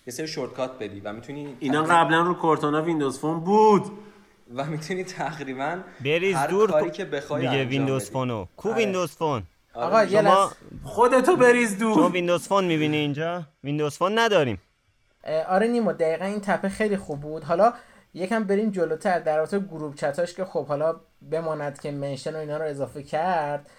یه 0.08 0.14
سری 0.14 0.28
shortcut 0.28 0.80
بدی 0.80 1.00
و 1.00 1.14
می‌تونی 1.14 1.56
اینا 1.60 1.84
قبلا 1.84 2.22
رو 2.22 2.34
کورتانا 2.34 2.82
ویندوز 2.82 3.20
فون 3.20 3.40
بود. 3.40 3.92
و 4.56 4.66
می‌تونی 4.66 5.04
تقریبا 5.04 5.80
بریز 6.06 6.36
هر 6.36 6.48
دور 6.48 6.72
کاری 6.72 6.92
که 6.92 7.06
بخوای 7.06 7.48
دیگه 7.48 7.66
ویندوز 7.66 8.10
فونو. 8.10 8.46
کو 8.58 8.70
آره. 8.70 8.78
ویندوز 8.78 9.12
فون؟ 9.12 9.44
آقا 9.74 10.04
یه 10.04 10.22
شما 10.22 10.52
خودتو 10.84 11.36
بریز 11.36 11.78
دور. 11.78 11.94
شما 11.94 12.10
ویندوز 12.10 12.48
فون 12.48 12.66
می‌بینی 12.66 12.98
اینجا؟ 12.98 13.44
ویندوز 13.64 13.98
فون 13.98 14.20
نداریم. 14.20 14.62
آره 15.48 15.68
نیمو 15.68 15.94
دقیقا 15.94 16.26
این 16.26 16.42
تپه 16.42 16.70
خیلی 16.70 16.98
خوب 16.98 17.20
بود. 17.20 17.44
حالا 17.44 17.74
یکم 18.14 18.44
بریم 18.44 18.70
جلوتر 18.72 19.20
در 19.20 19.38
رابطه 19.38 19.60
گروپ 19.60 19.96
چتاش 19.96 20.34
که 20.34 20.46
خب 20.46 20.66
حالا 20.66 20.96
بماند 21.32 21.80
که 21.80 21.92
منشن 21.92 22.36
و 22.36 22.38
اینا 22.38 22.58
رو 22.58 22.66
اضافه 22.66 23.04
کرد. 23.04 23.70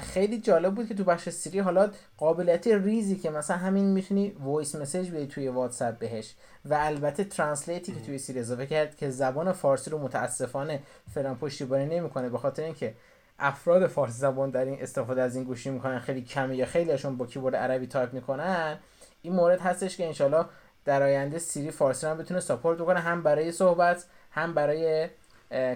خیلی 0.00 0.40
جالب 0.40 0.74
بود 0.74 0.88
که 0.88 0.94
تو 0.94 1.04
بخش 1.04 1.28
سری 1.28 1.58
حالا 1.58 1.90
قابلیت 2.16 2.66
ریزی 2.66 3.16
که 3.16 3.30
مثلا 3.30 3.56
همین 3.56 3.84
می‌تونی 3.84 4.36
وایس 4.40 4.74
مسیج 4.74 5.10
بدی 5.10 5.26
توی 5.26 5.48
واتساپ 5.48 5.98
بهش 5.98 6.34
و 6.64 6.74
البته 6.80 7.24
translate 7.24 7.85
ی 7.85 7.92
که 7.92 8.00
توی 8.00 8.18
سیری 8.18 8.40
اضافه 8.40 8.66
کرد 8.66 8.96
که 8.96 9.10
زبان 9.10 9.52
فارسی 9.52 9.90
رو 9.90 9.98
متاسفانه 9.98 10.82
فعلا 11.14 11.34
پشتیبانی 11.34 11.86
نمی‌کنه 11.86 12.28
به 12.28 12.38
خاطر 12.38 12.62
اینکه 12.62 12.94
افراد 13.38 13.86
فارسی 13.86 14.18
زبان 14.18 14.50
در 14.50 14.64
این 14.64 14.82
استفاده 14.82 15.22
از 15.22 15.36
این 15.36 15.44
گوشی 15.44 15.70
می‌کنن 15.70 15.98
خیلی 15.98 16.22
کمه 16.22 16.56
یا 16.56 16.66
خیلیشون 16.66 17.16
با 17.16 17.26
کیبورد 17.26 17.56
عربی 17.56 17.86
تایپ 17.86 18.12
می‌کنن. 18.12 18.78
این 19.22 19.32
مورد 19.32 19.60
هستش 19.60 19.96
که 19.96 20.06
انشالله 20.06 20.44
در 20.84 21.02
آینده 21.02 21.38
سیری 21.38 21.70
فارسی 21.70 22.06
هم 22.06 22.18
بتونه 22.18 22.40
support 22.40 22.78
بکنه 22.78 23.00
هم 23.00 23.22
برای 23.22 23.52
صحبت 23.52 24.04
هم 24.30 24.54
برای 24.54 25.08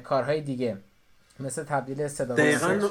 کارهای 0.04 0.40
دیگه. 0.40 0.76
مثل 1.40 1.64
تبدیل 1.64 2.08
صدا 2.08 2.34
دقیقاً 2.34 2.88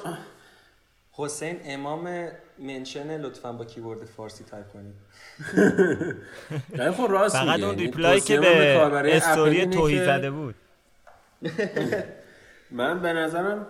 حسین 1.16 1.60
امام 1.66 2.28
mention 2.60 3.22
لطفا 3.22 3.52
با 3.52 3.66
کیبورد 3.66 4.06
فارسی 4.06 4.44
تایپ 4.44 4.66
کنید 4.74 4.96
خب 6.98 7.12
راست 7.12 7.38
فقط 7.38 7.60
اون 7.60 7.78
reply 7.78 8.14
ی 8.14 8.22
که 8.22 8.40
به 8.40 9.16
استوری 9.16 9.66
توهی 9.66 10.06
زده 10.06 10.32
بود. 10.32 10.56
من 12.72 13.02
به 13.02 13.14
نظرم 13.14 13.68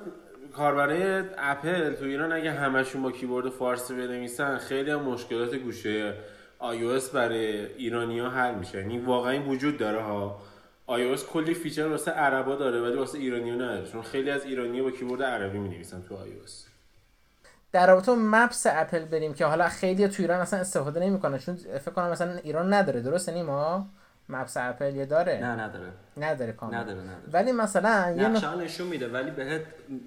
کاربرای 0.55 1.23
اپل 1.38 1.93
تو 1.93 2.05
ایران 2.05 2.31
اگه 2.31 2.51
همشون 2.51 3.01
با 3.01 3.12
کیبورد 3.12 3.50
فارسی 3.50 3.93
بنویسن 3.93 4.57
خیلی 4.57 4.91
هم 4.91 5.01
مشکلات 5.01 5.55
گوشه 5.55 6.13
iOS 6.62 7.09
برای 7.13 7.65
ایرانی 7.65 8.19
ها 8.19 8.29
حل 8.29 8.55
میشه. 8.55 8.77
یعنی 8.77 9.00
واقعا 9.00 9.43
وجود 9.43 9.77
داره 9.77 10.01
ها. 10.01 10.41
iOS 10.89 11.19
کلی 11.19 11.53
feature 11.53 11.88
واسه 11.88 12.12
عربا 12.12 12.55
داره 12.55 12.81
ولی 12.81 12.97
واسه 12.97 13.17
ایرانی 13.17 13.50
ها 13.50 13.55
نداره. 13.55 13.88
چون 13.88 14.01
خیلی 14.01 14.29
از 14.29 14.45
ایرانی 14.45 14.81
با 14.81 14.91
کیبورد 14.91 15.23
عربی 15.23 15.57
می 15.57 15.69
نویسن 15.69 16.01
تو 16.01 16.15
iOS 16.15 16.73
در 17.74 17.88
رابطه 17.88 18.15
Maps 18.15 18.67
اپل 18.70 19.06
بریم 19.06 19.34
که 19.34 19.46
حالا 19.46 19.68
خیلی 19.68 20.08
تو 20.08 20.24
ایران 20.24 20.39
اصلا 20.39 20.60
استفاده 20.60 21.00
نمی‌کنن 21.00 21.38
چون 21.38 21.56
فکر 21.56 21.92
کنم 21.92 22.10
مثلا 22.10 22.34
ایران 22.34 22.74
نداره. 22.74 23.01
درسته 23.01 23.32
نیما؟ 23.32 23.88
Maps 24.29 24.58
اپل 24.58 24.96
یه 24.96 25.06
داره؟ 25.06 25.39
نه 25.39 25.62
نداره. 25.62 25.92
نداره 26.18 26.51
کامل 26.51 26.75
نداره 26.75 27.01
نداره. 27.01 27.18
ولی 27.34 27.51
مثلا 27.51 28.15
یه 28.18 28.27
نقشه 28.27 28.56
نشون 28.56 28.88
میده 28.88 29.08
ولی 29.08 29.32
بهت 29.32 29.62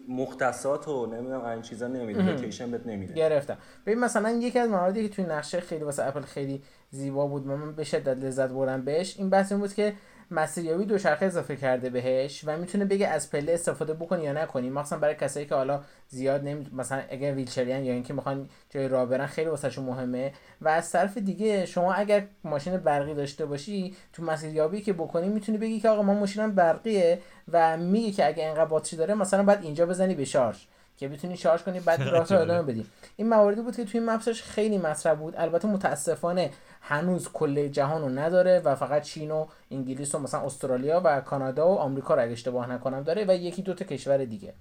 مختصات 0.09 0.89
و 0.89 1.07
نمی‌دونم 1.07 1.45
این 1.45 1.63
چیزا 1.63 1.87
نمیده 1.87 2.23
location 2.23 2.71
بهت 2.71 2.87
نمیده. 2.87 3.15
گرفتم. 3.15 3.57
ببین 3.87 4.01
مثلا 4.01 4.31
یکی 4.31 4.59
از 4.59 4.71
مواردی 4.71 5.09
که 5.09 5.15
توی 5.15 5.25
نقشه 5.25 5.61
خیلی 5.61 5.85
واسه 5.85 6.05
اپل 6.07 6.21
خیلی 6.21 6.63
زیبا 6.91 7.27
بود 7.27 7.47
من 7.47 7.73
به 7.73 7.85
شدت 7.85 8.25
لذت 8.25 8.49
بردم 8.49 8.83
بهش 8.83 9.19
این 9.19 9.31
بحث 9.31 9.53
این 9.53 9.61
بود 9.61 9.75
که 9.75 9.95
مسیریابی 10.31 10.85
دوچرخه 10.85 11.27
اضافه 11.27 11.57
کرده 11.57 11.91
بهش 11.91 12.45
و 12.47 12.57
می‌تونه 12.57 12.85
بگه 12.85 13.09
از 13.09 13.31
پله 13.31 13.53
استفاده 13.53 13.95
بکنی 13.95 14.25
یا 14.25 14.33
نکنی. 14.33 14.71
مثلا 14.71 14.99
برای 14.99 15.15
کسایی 15.15 15.47
که 15.47 15.55
حالا 15.55 15.83
زیاد 16.09 16.45
نمی 16.45 16.67
مثلا 16.73 17.03
اگر 17.11 17.35
ویلچریان 17.35 17.85
یا 17.85 17.93
اینکه 17.93 18.15
می‌خوان 18.15 18.49
جای 18.71 18.89
راه 18.89 19.07
برن 19.07 19.27
خیلی 19.27 19.51
واسهشون 19.51 19.85
مهمه. 19.85 20.33
و 20.61 20.69
از 20.69 20.93
طرف 20.93 21.19
دیگه 21.19 21.67
شما 21.67 21.93
اگر 21.93 22.27
ماشین 22.45 22.77
برقی 22.77 23.15
داشته 23.15 23.47
باشی 23.47 23.97
تو 24.13 24.23
مسیریابی 24.23 24.81
که 24.81 24.93
بکنی 24.93 25.29
می‌تونی 25.29 25.59
بگی 25.59 25.81
که 25.81 25.89
آقا 25.89 26.03
من 26.03 26.19
ماشینم 26.19 26.55
برقیه 26.55 27.21
و 27.53 27.77
میگه 27.77 28.13
که 28.13 28.27
اگه 28.27 28.45
انقدر 28.45 28.65
باتری 28.65 28.97
داره 28.97 29.15
مثلا 29.15 29.43
بعد 29.43 29.63
اینجا 29.63 29.87
بزنی 29.87 30.15
به 30.15 30.25
شارژ. 30.25 30.65
که 30.97 31.09
بتونی 31.09 31.37
شارژ 31.37 31.63
کنی 31.63 31.81
بعد 31.81 32.03
راه 32.03 32.29
رو 32.29 32.41
ادامه 32.41 32.63
بدی. 32.63 32.87
این 33.17 33.29
مواردی 33.29 33.61
بود 33.61 33.77
که 33.77 33.85
توی 33.85 34.01
مپسش 34.01 34.43
خیلی 34.43 34.79
مطرح 34.79 35.15
بود. 35.15 35.35
البته 35.37 35.69
متاسفانه 35.69 36.51
هنوز 36.81 37.29
کل 37.29 37.69
جهان 37.69 38.03
رو 38.03 38.09
نداره 38.09 38.63
و 38.65 38.75
فقط 38.75 39.03
چین 39.03 39.31
و 39.31 39.47
انگلیس 39.71 40.15
و 40.15 40.19
مثلا 40.19 40.41
استرالیا 40.41 41.03
و 41.05 41.21
کانادا 41.21 41.69
و 41.69 41.79
آمریکا 41.79 42.15
رو 42.15 42.23
اگه 42.23 42.33
اشتباه 42.33 42.71
نکنم 42.71 43.03
داره 43.03 43.25
و 43.29 43.35
یکی 43.35 43.63
دو 43.63 43.75
تا 43.75 43.85
کشور 43.85 44.25
دیگه. 44.25 44.55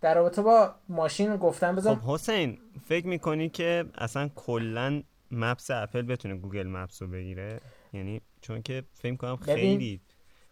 در 0.00 0.14
رابطه 0.14 0.42
با 0.42 0.74
ماشین 0.88 1.36
گفتم 1.36 1.76
بزن 1.76 1.94
خب 1.94 2.10
حسین 2.10 2.58
فکر 2.88 3.06
می‌کنی 3.06 3.48
که 3.48 3.84
اصلا 3.98 4.30
کلا 4.34 5.02
Maps 5.30 5.70
اپل 5.70 6.02
بتونه 6.02 6.34
Google 6.34 6.66
Maps 6.66 7.02
رو 7.02 7.08
بگیره؟ 7.08 7.60
یعنی 7.92 8.20
چون 8.40 8.62
که 8.62 8.82
فکر 8.94 9.16
کنم 9.16 9.36
خیلی 9.36 10.00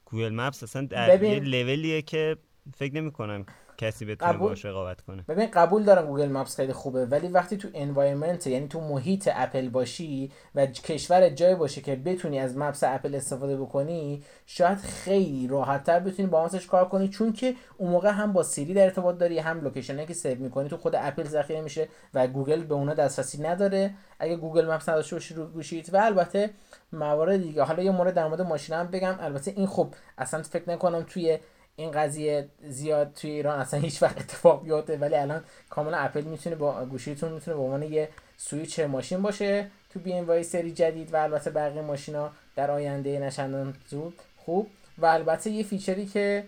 Google 0.04 0.35
Maps 0.35 0.62
اصلا 0.62 0.87
در 0.87 1.23
یه 1.23 1.40
لولیه 1.40 2.02
که 2.02 2.37
فکر 2.76 2.94
نمی 2.94 3.12
کنم 3.12 3.47
کسی 3.78 4.04
بتونه 4.04 4.32
قبول... 4.32 4.49
باش 4.49 4.64
رقابت 4.64 5.00
کنه. 5.00 5.25
ببین 5.28 5.47
قبول 5.47 5.85
دارم 5.85 6.06
Google 6.07 6.28
Maps 6.28 6.57
خیلی 6.56 6.73
خوبه 6.73 7.06
ولی 7.06 7.28
وقتی 7.28 7.56
تو 7.56 7.68
environment 7.75 8.47
یعنی 8.47 8.68
تو 8.68 8.80
محیط 8.80 9.28
اپل 9.32 9.68
باشی 9.68 10.32
و 10.54 10.66
کشور 10.66 11.28
جای 11.28 11.54
باشه 11.54 11.80
که 11.80 11.97
بتونی 11.97 12.38
از 12.38 12.56
Maps 12.57 12.85
اپل 12.85 13.14
استفاده 13.14 13.56
بکنی 13.56 14.23
شاید 14.47 14.78
خیلی 14.78 15.49
راحتتر 15.49 16.00
بتونی 16.00 16.28
با 16.28 16.40
آنسش 16.40 16.66
کار 16.66 16.88
کنی 16.88 17.08
چون 17.08 17.32
که 17.32 17.54
اون 17.76 17.90
موقع 17.90 18.11
هم 18.11 18.32
با 18.32 18.42
سیری 18.42 18.75
در 18.75 18.85
ارتباط 18.85 19.18
داری 19.18 19.38
هم 19.38 19.61
location 19.61 20.01
ی 20.01 20.07
که 20.06 20.14
save 20.14 20.38
می‌کنی 20.38 20.68
تو 20.68 20.76
خود 20.76 20.94
اپل 20.94 21.25
ذخیره 21.25 21.61
میشه 21.61 21.88
و 22.14 22.26
گوگل 22.26 22.64
به 22.64 22.75
اونا 22.75 22.94
دسترسی 22.94 23.42
نداره. 23.42 23.94
اگه 24.18 24.37
Google 24.37 24.73
Maps 24.73 24.88
نداشته 24.88 25.16
باشی 25.16 25.35
رو 25.35 25.47
گوشیت. 25.47 25.94
و 25.94 25.97
البته 25.97 26.50
موارد 26.92 27.42
دیگه 27.42 27.62
حالا 27.62 27.82
یه 27.82 27.90
مورد 27.90 28.14
در 28.14 28.28
مورد 28.28 28.40
ماشین 28.40 28.76
هم 28.76 28.87
بگم 28.87 29.14
البته 29.20 29.50
این 29.50 29.66
خب 29.66 29.94
اصلا 30.18 30.42
فکر 30.42 30.70
نکنم 30.70 31.02
توی 31.02 31.38
این 31.78 31.90
قضیه 31.90 32.49
زیاد 32.68 33.12
توی 33.12 33.30
ایران 33.30 33.58
اصلا 33.58 33.80
هیچ 33.80 34.02
وقت 34.02 34.18
اتفاق 34.18 34.64
بیفته 34.64 34.97
ولی 34.97 35.14
الان 35.14 35.44
کاملا 35.70 35.97
اپل 35.97 36.20
می‌تونه 36.20 36.56
با 36.56 36.85
گوشیتون 36.85 37.32
می‌تونه 37.32 37.56
به 37.56 37.62
عنوان 37.62 37.82
یه 37.82 38.08
سویچ 38.37 38.80
ماشین 38.80 39.23
باشه 39.23 39.70
تو 39.90 40.00
بی 40.00 40.12
ام 40.12 40.42
سری 40.42 40.73
جدید 40.73 41.14
و 41.14 41.16
البته 41.16 41.50
بقیه 41.50 41.82
ماشینا 41.82 42.30
در 42.56 42.70
آینده 42.70 43.18
نه 43.18 43.35
چندان 43.35 43.75
زود. 43.88 44.14
خوب. 44.37 44.66
و 44.99 45.06
البته 45.06 45.50
یه 45.50 45.62
feature 45.62 46.01
ی 46.01 46.07
که 46.06 46.44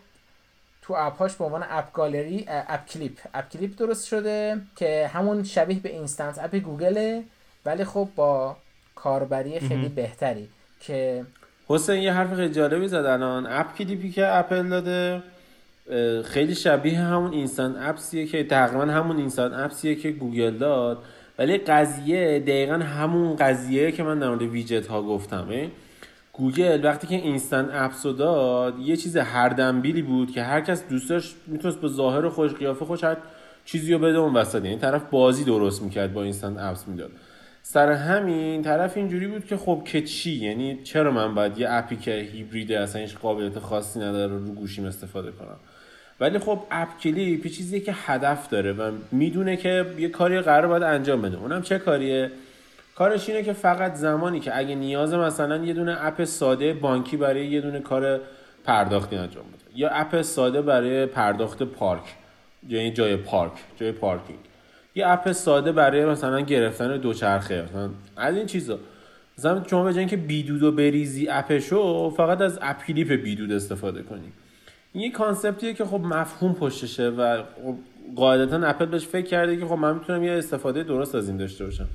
تو 0.83 0.95
app 0.95 1.15
هاش 1.15 1.35
به 1.35 1.45
عنوان 1.45 1.65
app 1.69 1.93
gallery، 1.93 2.45
App 2.49 2.87
Clip. 2.87 3.19
App 3.35 3.49
Clip 3.49 3.79
درست 3.79 4.07
شده 4.07 4.61
که 4.77 5.11
همون 5.15 5.45
شبیه 5.45 5.81
به 5.81 5.89
Instant 5.89 6.39
App 6.39 6.57
گوگله 6.57 7.25
ولی 7.65 7.85
خب 7.85 8.09
با 8.17 8.57
کاربری 8.95 9.61
خیلی 9.61 9.89
بهتری 9.89 10.49
که 10.81 11.27
حسین 11.71 12.03
یه 12.03 12.13
حرف 12.13 12.35
خیلی 12.35 12.55
جالبی 12.55 12.89
زد 12.89 12.95
الان. 12.95 13.47
App 13.47 13.75
Clip 13.75 14.04
ی 14.04 14.11
که 14.11 14.37
اپل 14.37 14.69
داده. 14.69 15.23
خیلی 16.25 16.55
شبیه 16.55 16.99
همون 16.99 17.33
Instant 17.33 17.77
Apps 17.79 18.11
یه 18.11 18.27
که 18.27 18.45
تقریبا 18.45 18.85
همون 18.85 19.17
Instant 19.17 19.55
Apps 19.55 19.81
یه 19.81 19.95
که 19.95 20.11
گوگل 20.11 20.51
داد. 20.51 20.99
ولی 21.39 21.59
قضیه 21.59 22.41
دقیقا 22.41 22.75
همون 22.75 23.37
قضیه 23.37 23.93
که 23.93 24.03
من 24.03 24.19
در 24.19 24.29
مورد 24.29 24.43
ویجت 24.43 24.87
ها 24.87 25.03
گفتم. 25.03 25.49
گوگل 26.33 26.85
وقتی 26.85 27.07
که 27.07 27.15
Instant 27.15 27.71
Apps 27.73 28.07
رو 28.07 28.13
داد 28.13 28.79
یه 28.79 28.97
چیز 28.97 29.17
هر 29.17 29.49
دنبیلی 29.49 30.03
بود 30.03 30.31
که 30.31 30.43
هر 30.43 30.61
کس 30.61 30.89
دوست 30.89 31.35
می‌تونست 31.47 31.81
به 31.81 31.89
ظاهر 31.89 32.29
خوش 32.29 32.55
قیافه 32.55 32.85
خوش 32.85 33.05
هر 33.05 33.17
چیزی 33.65 33.93
رو 33.93 33.99
بده 33.99 34.19
اون 34.19 34.35
وسط. 34.35 34.65
یعنی 34.65 34.79
طرف 34.79 35.03
بازی 35.11 35.45
درست 35.45 35.83
می‌کرد 35.83 36.13
با 36.13 36.23
Instant 36.23 36.59
Apps 36.59 36.89
می‌داد. 36.89 37.11
سر 37.63 37.93
همین 37.93 38.63
طرف 38.63 38.97
اینجوری 38.97 39.27
بود 39.27 39.45
که 39.45 39.57
خب 39.57 39.83
که 39.85 40.03
چی؟ 40.03 40.31
یعنی 40.31 40.83
چرا 40.85 41.11
من 41.11 41.35
باید 41.35 41.59
یه 41.59 41.67
app 41.71 41.90
ی 41.90 41.97
که 41.97 42.15
هیبریده 42.33 42.81
اصلا 42.81 43.03
هیچ 43.03 43.17
قابلیت 43.17 43.59
خاصی 43.59 43.99
نداره 43.99 44.33
رو 44.33 44.41
گوشیم 44.41 44.85
استفاده 44.85 45.31
کنم؟ 45.31 45.57
ولی 46.21 46.39
خب 46.39 46.63
App 46.71 46.89
Clip 47.01 47.47
یه 47.47 47.53
چیزیه 47.53 47.81
که 47.81 47.95
هدف 47.97 48.49
داره 48.49 48.73
و 48.73 48.93
می‌دونه 49.13 49.57
که 49.57 49.87
یه 49.99 50.09
کاری 50.09 50.41
قرار 50.41 50.67
باید 50.67 50.83
انجام 50.83 51.23
بده. 51.23 51.37
اونم 51.37 51.63
چه 51.63 51.79
کاریه؟ 51.79 52.31
کارش 52.95 53.29
اینه 53.29 53.43
که 53.43 53.53
فقط 53.53 53.95
زمانی 53.95 54.41
که 54.41 54.59
اگه 54.59 54.75
نیاز 54.75 55.15
مثلا 55.15 55.57
یه 55.57 55.75
دونه 55.75 55.97
app 56.07 56.25
ساده 56.25 56.75
بانکی 56.75 57.17
برای 57.17 57.47
یه 57.47 57.61
دونه 57.61 57.81
کار 57.81 58.21
پرداختی 58.65 59.17
انجام 59.17 59.45
بده. 59.45 59.79
یا 59.79 59.89
app 59.89 60.23
ساده 60.23 60.63
برای 60.63 61.07
پرداخت 61.07 61.63
پارک 61.63 62.03
یعنی 62.69 62.93
جای 62.93 63.17
پارک 63.17 63.53
جای 63.77 63.93
پارکینگ. 63.93 64.39
یه 65.01 65.09
app 65.09 65.33
ساده 65.33 65.73
برای 65.73 66.05
مثلا 66.05 66.41
گرفتن 66.41 66.97
دوچرخه 66.97 67.63
مثلا 67.63 67.91
از 68.17 68.37
این 68.37 68.47
چیزا. 68.47 68.79
مثلا 69.39 69.63
شما 69.71 69.85
به 69.85 70.07
که 70.07 70.17
بیدود 70.17 70.63
و 70.63 70.73
بریزی 70.73 71.29
app 71.29 71.70
شو 71.70 72.11
فقط 72.11 72.41
از 72.41 72.59
App 72.63 72.85
Clip 72.87 73.13
بیدود 73.13 73.53
استفاده 73.53 74.03
کنی. 74.03 74.33
این 74.93 75.05
یه 75.05 75.11
concept 75.11 75.61
یه 75.61 75.75
که 75.75 75.85
خب 75.85 76.01
مفهوم 76.01 76.55
پشتشه 76.55 77.09
و 77.09 77.37
خب 77.37 77.75
قاعدتا 78.17 78.67
اپل 78.67 78.87
بهش 78.87 79.07
فکر 79.07 79.27
کرده 79.27 79.57
که 79.57 79.67
خب 79.67 79.75
من 79.75 79.95
می‌تونم 79.95 80.25
یه 80.25 80.33
استفاده 80.33 80.83
درست 80.83 81.15
از 81.15 81.29
این 81.29 81.37
داشته 81.37 81.65
باشم 81.65 81.87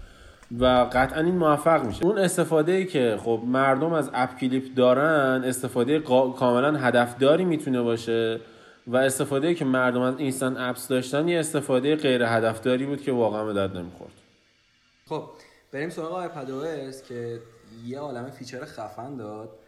و 0.60 0.66
قطعا 0.94 1.22
این 1.22 1.36
موفق 1.36 1.86
میشه. 1.86 2.06
اون 2.06 2.18
استفاده 2.18 2.72
ای 2.72 2.86
که 2.86 3.18
خب 3.24 3.42
مردم 3.46 3.94
از 3.94 4.10
App 4.14 4.40
Clip 4.40 4.64
دارن 4.76 5.44
استفاده 5.44 6.00
کاملا 6.40 6.78
هدفداری 6.78 7.46
می‌تونه 7.46 7.82
باشه. 7.82 8.40
و 8.88 8.98
استفاده 8.98 9.56
که 9.56 9.65
مردم 9.65 10.01
از 10.01 10.20
Instant 10.20 10.58
Apps 10.58 10.88
داشتن 10.88 11.27
یه 11.27 11.39
استفاده 11.39 11.96
غیر 11.96 12.24
هدفداری 12.24 12.86
بود 12.86 13.01
که 13.01 13.12
واقعا 13.12 13.46
به 13.46 13.54
درد 13.54 13.77
نمی‌خورد. 13.77 14.12
خب 15.06 15.30
بریم 15.72 15.89
سراغ 15.89 16.12
آیپد 16.12 16.48
که 17.08 17.39
یه 17.86 18.00
عالم 18.00 18.32
feature 18.32 18.66
خفن 18.65 19.18
داد. 19.18 19.60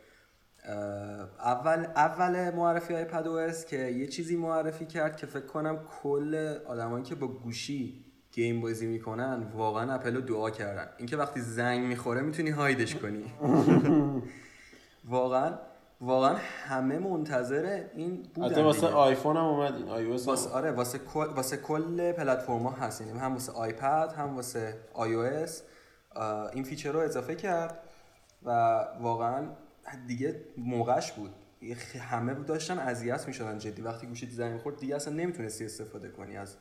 اول 1.39 1.85
اول 1.95 2.55
معرفی 2.55 2.93
آیپد 2.93 3.27
که 3.69 3.77
یه 3.77 4.07
چیزی 4.07 4.35
معرفی 4.35 4.85
کرد 4.85 5.17
که 5.17 5.25
فکر 5.25 5.45
کنم 5.45 5.79
کل 6.03 6.55
آدمایی 6.67 7.03
که 7.03 7.15
با 7.15 7.27
گوشی 7.27 8.05
game 8.31 8.61
بازی 8.61 8.87
می‌کنن 8.87 9.43
واقعا 9.53 9.93
اپل 9.93 10.15
رو 10.15 10.21
دعا 10.21 10.49
کردن. 10.49 10.89
اینکه 10.97 11.17
وقتی 11.17 11.41
زنگ 11.41 11.85
می‌خوره 11.85 12.21
می‌تونی 12.21 12.49
hide 12.49 12.80
ش 12.80 12.95
کنی. 12.95 13.23
واقعا 15.09 15.57
واقعا 16.01 16.35
همه 16.67 16.99
منتظر 16.99 17.83
این 17.95 18.23
بودن 18.35 18.63
واسه 18.63 18.87
آیفون 18.87 19.37
هم 19.37 19.43
اومد 19.43 19.75
این 19.75 19.89
آی 19.89 20.05
واسه 20.05 20.49
آره 20.49 20.71
واسه 20.71 20.99
کل 20.99 21.25
واسه 21.25 21.57
کل 21.57 22.11
پلتفرما 22.11 22.71
هست 22.71 23.01
یعنی 23.01 23.19
هم 23.19 23.33
واسه 23.33 23.51
آیپد 23.51 24.13
هم 24.17 24.35
واسه 24.35 24.79
iOS 24.93 25.63
این 26.53 26.63
feature 26.63 26.91
رو 26.91 26.99
اضافه 26.99 27.35
کرد 27.35 27.79
و 28.43 28.49
واقعا 28.99 29.47
دیگه 30.07 30.45
موقعش 30.57 31.11
بود. 31.11 31.33
همه 31.99 32.33
داشتن 32.33 32.79
اذیت 32.79 33.27
می‌شدن 33.27 33.57
جدی. 33.57 33.81
وقتی 33.81 34.07
گوشی 34.07 34.29
زنگ 34.29 34.53
می‌خورد 34.53 34.77
دیگه 34.79 34.95
اصلا 34.95 35.13
نمی‌تونستی 35.13 35.65
استفاده 35.65 36.09
کنی 36.09 36.37
از 36.37 36.57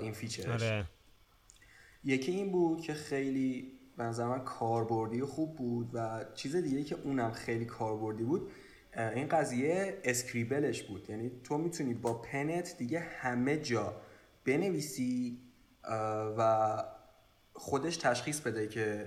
این 0.00 0.12
feature 0.12 0.47
ش. 0.47 0.62
آره. 0.62 0.84
یکی 2.04 2.32
این 2.32 2.52
بود 2.52 2.80
که 2.80 2.94
خیلی 2.94 3.79
به 4.00 4.06
نظر 4.06 4.26
من 4.26 4.44
کاربردی 4.44 5.22
خوب 5.22 5.56
بود 5.56 5.90
و 5.94 6.24
چیز 6.34 6.56
دیگه 6.56 6.84
که 6.84 6.96
اونم 7.04 7.32
خیلی 7.32 7.64
کاربردی 7.64 8.24
بود 8.24 8.50
این 8.96 9.28
قضیه 9.28 10.00
Scribble 10.04 10.66
ش 10.66 10.82
بود. 10.82 11.10
یعنی 11.10 11.30
تو 11.44 11.58
می‌تونی 11.58 11.94
با 11.94 12.14
pen 12.14 12.59
ت 12.59 12.74
دیگه 12.78 13.00
همه 13.00 13.56
جا 13.56 13.96
بنویسی 14.44 15.38
و 16.38 16.84
خودش 17.52 17.96
تشخیص 17.96 18.40
بده 18.40 18.68
که 18.68 19.06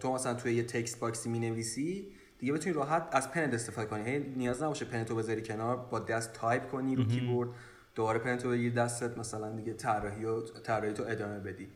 تو 0.00 0.12
مثلا 0.12 0.34
توی 0.34 0.54
یه 0.54 0.62
text 0.62 1.00
box 1.00 1.21
ی 1.21 1.28
می 1.28 1.38
نویسی 1.38 2.12
دیگه 2.38 2.52
بتونی 2.52 2.74
راحت 2.74 3.08
از 3.12 3.30
pen 3.30 3.48
ت 3.48 3.54
استفاده 3.54 3.88
کنی. 3.88 4.10
هی 4.10 4.18
نیاز 4.18 4.62
نباشه 4.62 4.84
pen 4.84 5.03
تو 5.03 5.16
بذاری 5.16 5.42
کنار 5.42 5.76
با 5.76 5.98
دست 5.98 6.32
تایپ 6.32 6.68
کنی 6.68 6.96
رو 6.96 7.04
کیبورد 7.04 7.50
دوباره 7.94 8.18
pen 8.18 8.37
تو 8.37 8.50
بگیر 8.50 8.72
دستت 8.72 9.18
مثلا 9.18 9.50
دیگه 9.56 9.74
طراحی 9.74 10.24
و 10.24 10.40
طراحی 10.40 10.92
تو 10.92 11.02
ادامه 11.02 11.38
بدی. 11.38 11.68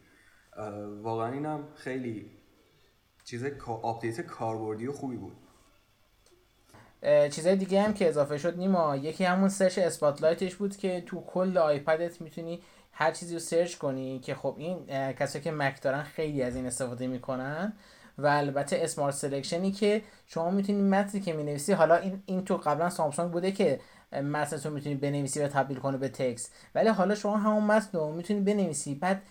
واقعا 1.02 1.32
اینم 1.32 1.68
خیلی 1.74 2.30
چیز 3.30 3.44
update 3.82 4.20
کاربردی 4.20 4.86
و 4.86 4.92
خوبی 4.92 5.16
بود. 5.16 5.36
چیزای 7.30 7.56
دیگه 7.56 7.82
هم 7.82 7.94
که 7.94 8.08
اضافه 8.08 8.38
شد 8.38 8.58
نیما 8.58 8.96
یکی 8.96 9.24
همون 9.24 9.48
search 9.48 9.78
Spotlight 9.78 10.40
ش 10.40 10.54
بود 10.54 10.76
که 10.76 11.02
تو 11.06 11.24
کل 11.26 11.58
آیپدت 11.58 12.20
می‌تونی 12.20 12.60
هر 12.92 13.10
چیزی 13.10 13.34
رو 13.34 13.40
search 13.40 13.76
کنی 13.76 14.18
که 14.18 14.34
خب 14.34 14.54
این 14.58 14.86
کسایی 15.12 15.44
که 15.44 15.50
مک 15.50 15.82
دارن 15.82 16.02
خیلی 16.02 16.42
از 16.42 16.56
این 16.56 16.66
استفاده 16.66 17.06
می‌کنن 17.06 17.72
و 18.18 18.26
البته 18.26 18.78
Smart 18.82 19.14
Selection 19.14 19.66
ی 19.66 19.72
که 19.72 20.02
شما 20.26 20.50
می‌تونی 20.50 20.82
متنی 20.82 21.20
که 21.20 21.32
می‌نویسی 21.32 21.72
حالا 21.72 21.96
این 21.96 22.22
این 22.26 22.44
تو 22.44 22.56
قبلا 22.56 22.90
سامسونگ 22.90 23.30
بوده 23.30 23.52
که 23.52 23.80
متنتو 24.12 24.70
می‌تونی 24.70 24.94
بنویسی 24.94 25.40
و 25.40 25.48
تبدیل 25.48 25.78
کنه 25.78 25.96
به 25.96 26.08
text. 26.08 26.52
ولی 26.74 26.88
حالا 26.88 27.14
شما 27.14 27.36
همون 27.36 27.64
متن 27.64 27.98
رو 27.98 28.12
می‌تونی 28.12 28.40
بنویسی 28.40 28.94
بعد 28.94 29.22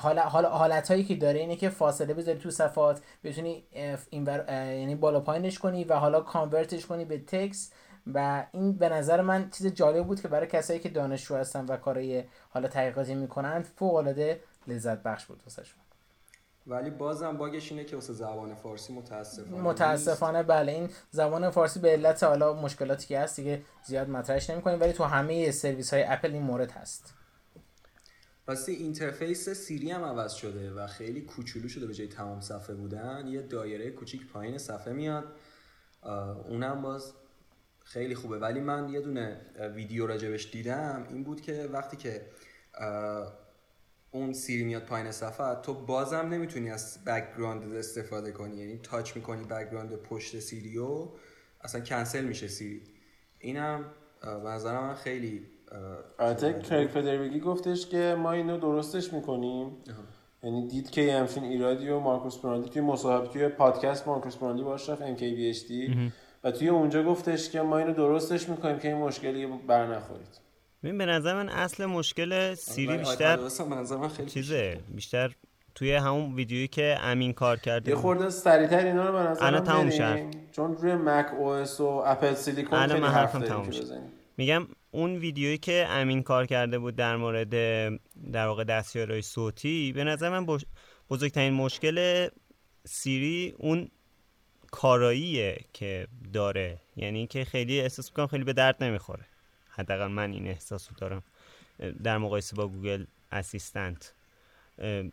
حالا 0.00 0.22
حالا 0.22 0.48
حالت 0.48 0.90
هایی 0.90 1.04
که 1.04 1.14
داره 1.14 1.40
اینه 1.40 1.56
که 1.56 1.68
فاصله 1.68 2.14
بذاری 2.14 2.38
تو 2.38 2.50
صفحات 2.50 3.00
بتونی 3.24 3.64
این 4.10 4.26
یعنی 4.48 4.94
بالا 4.94 5.20
پایینش 5.20 5.58
کنی 5.58 5.84
و 5.84 5.94
حالا 5.94 6.20
convert 6.20 6.71
ش 6.71 6.86
کنی 6.86 7.04
به 7.04 7.18
text 7.18 7.74
و 8.14 8.46
این 8.52 8.72
به 8.72 8.88
نظر 8.88 9.20
من 9.20 9.50
چیز 9.50 9.66
جالب 9.66 10.06
بود 10.06 10.20
که 10.20 10.28
برای 10.28 10.46
کسایی 10.46 10.80
که 10.80 10.88
دانشجو 10.88 11.36
هستن 11.36 11.64
و 11.64 11.76
کارهای 11.76 12.24
حالا 12.50 12.68
تحقیقاتی 12.68 13.14
می‌کنن 13.14 13.62
فوق 13.62 13.94
العاده 13.94 14.40
لذت 14.66 15.02
بخش 15.02 15.26
بود 15.26 15.40
واسه 15.44 15.62
ولی 16.66 16.90
بازم 16.90 17.36
bug 17.36 17.58
ش 17.58 17.72
اینه 17.72 17.84
که 17.84 17.96
واسه 17.96 18.12
زبان 18.12 18.54
فارسی 18.54 18.92
متاسفانه 18.92 19.62
متاسفانه 19.62 20.42
بله. 20.42 20.72
این 20.72 20.90
زبان 21.10 21.50
فارسی 21.50 21.80
به 21.80 21.88
علت 21.88 22.22
حالا 22.22 22.52
مشکلاتی 22.52 23.06
که 23.06 23.20
هست 23.20 23.36
دیگه 23.36 23.62
زیاد 23.84 24.10
مطرحش 24.10 24.50
نمی‌کنیم 24.50 24.80
ولی 24.80 24.92
تو 24.92 25.04
همه 25.04 25.50
سرویس 25.50 25.94
های 25.94 26.04
اپل 26.04 26.32
این 26.32 26.42
مورد 26.42 26.70
هست. 26.70 27.14
راستی 28.46 28.72
interface 28.72 29.48
سیری 29.48 29.90
هم 29.90 30.04
عوض 30.04 30.32
شده 30.32 30.70
و 30.70 30.86
خیلی 30.86 31.20
کوچولو 31.20 31.68
شده 31.68 31.86
به 31.86 31.94
جای 31.94 32.08
تمام 32.08 32.40
صفحه 32.40 32.74
بودن. 32.74 33.26
یه 33.28 33.42
دایره 33.42 33.90
کوچیک 33.90 34.26
پایین 34.26 34.58
صفحه 34.58 34.92
میاد. 34.92 35.24
اونم 36.48 36.82
باز 36.82 37.12
خیلی 37.84 38.14
خوبه. 38.14 38.38
ولی 38.38 38.60
من 38.60 38.88
یه 38.88 39.00
دونه 39.00 39.40
ویدیو 39.74 40.06
راجبش 40.06 40.50
دیدم. 40.50 41.06
این 41.08 41.24
بود 41.24 41.40
که 41.40 41.68
وقتی 41.72 41.96
که 41.96 42.26
اون 44.10 44.32
سیری 44.32 44.64
میاد 44.64 44.82
پایین 44.82 45.10
صفحه 45.10 45.54
تو 45.54 45.74
بازم 45.74 46.16
نمی‌تونی 46.16 46.70
از 46.70 47.04
background 47.04 47.74
استفاده 47.74 48.32
کنی. 48.32 48.56
یعنی 48.56 48.78
touch 48.78 49.16
می‌کنی 49.16 49.44
background 49.44 49.96
پشت 49.96 50.38
سیریو 50.38 51.08
اصلا 51.60 51.80
کنسل 51.80 52.24
میشه 52.24 52.48
سیری. 52.48 52.82
اینم 53.38 53.84
به 54.20 54.48
نظر 54.48 54.80
من 54.80 54.94
خیلی 54.94 55.46
البته 56.18 56.60
کریگ 56.60 56.88
فدریگی 56.88 57.40
گفتش 57.40 57.86
که 57.86 58.16
ما 58.18 58.32
اینو 58.32 58.58
درستش 58.58 59.12
می‌کنیم. 59.12 59.76
یعنی 60.42 60.68
دید 60.68 60.90
که 60.90 61.12
همچین 61.12 61.44
ایرادی 61.44 61.88
و 61.88 61.98
مارکوس 61.98 62.38
براونلی 62.38 62.68
توی 62.68 62.82
مصاحبه 62.82 63.28
توی 63.28 63.48
پادکست 63.48 64.08
مارکوس 64.08 64.36
براونلی 64.36 64.62
باش 64.62 64.88
رفت 64.88 65.02
MKBHD 65.16 65.96
و 66.44 66.50
توی 66.50 66.68
اونجا 66.68 67.02
گفتش 67.02 67.50
که 67.50 67.62
ما 67.62 67.78
اینو 67.78 67.92
درستش 67.92 68.48
می‌کنیم 68.48 68.78
که 68.78 68.88
این 68.88 68.96
مشکلی 68.96 69.46
بر 69.46 69.86
نخورید. 69.86 70.40
ببین 70.82 70.98
به 70.98 71.06
نظر 71.06 71.34
من 71.34 71.48
اصل 71.48 71.86
مشکل 71.86 72.54
سیری 72.54 72.96
بیشتر 72.96 73.38
چیزه. 74.26 74.80
بیشتر. 74.88 75.32
توی 75.74 75.92
همون 75.94 76.34
ویدیویی 76.34 76.68
که 76.68 76.96
امین 77.02 77.32
کار 77.32 77.56
کرده. 77.56 77.90
یه 77.90 77.96
خورده 77.96 78.30
سریعتر 78.30 78.86
اینا 78.86 79.06
رو 79.06 79.12
به 79.12 79.18
نظر 79.18 79.50
من 79.50 80.30
چون 80.52 80.76
روی 80.76 80.94
مک 80.94 81.26
او 81.38 81.48
اس 81.48 81.80
و 81.80 81.84
اپل 81.84 82.34
سیلیکون 82.34 82.86
خیلی 82.86 83.00
حرف 83.00 83.36
داریم 83.36 83.70
میگم 84.36 84.66
اون 84.94 85.16
ویدیویی 85.16 85.58
که 85.58 85.86
امین 85.88 86.22
کار 86.22 86.46
کرده 86.46 86.78
بود 86.78 86.96
در 86.96 87.16
مورد 87.16 87.50
در 88.32 88.46
واقع 88.46 88.64
دستیارهای 88.64 89.22
صوتی 89.22 89.92
به 89.92 90.04
نظر 90.04 90.40
من 90.40 90.58
بزرگترین 91.10 91.52
مشکل 91.52 92.28
سیری 92.84 93.54
اون 93.58 93.90
کاراییه 94.70 95.64
که 95.72 96.06
داره. 96.32 96.78
یعنی 96.96 97.26
که 97.26 97.44
خیلی 97.44 97.80
احساس 97.80 98.10
می‌کنم 98.10 98.26
خیلی 98.26 98.44
به 98.44 98.52
درد 98.52 98.84
نمی‌خوره. 98.84 99.24
حداقل 99.68 100.06
من 100.06 100.32
این 100.32 100.48
احساس 100.48 100.88
رو 100.88 100.96
دارم. 100.96 101.22
در 102.02 102.18
مقایسه 102.18 102.56
با 102.56 102.68
Google 102.68 103.04
Assistant. 103.32 104.14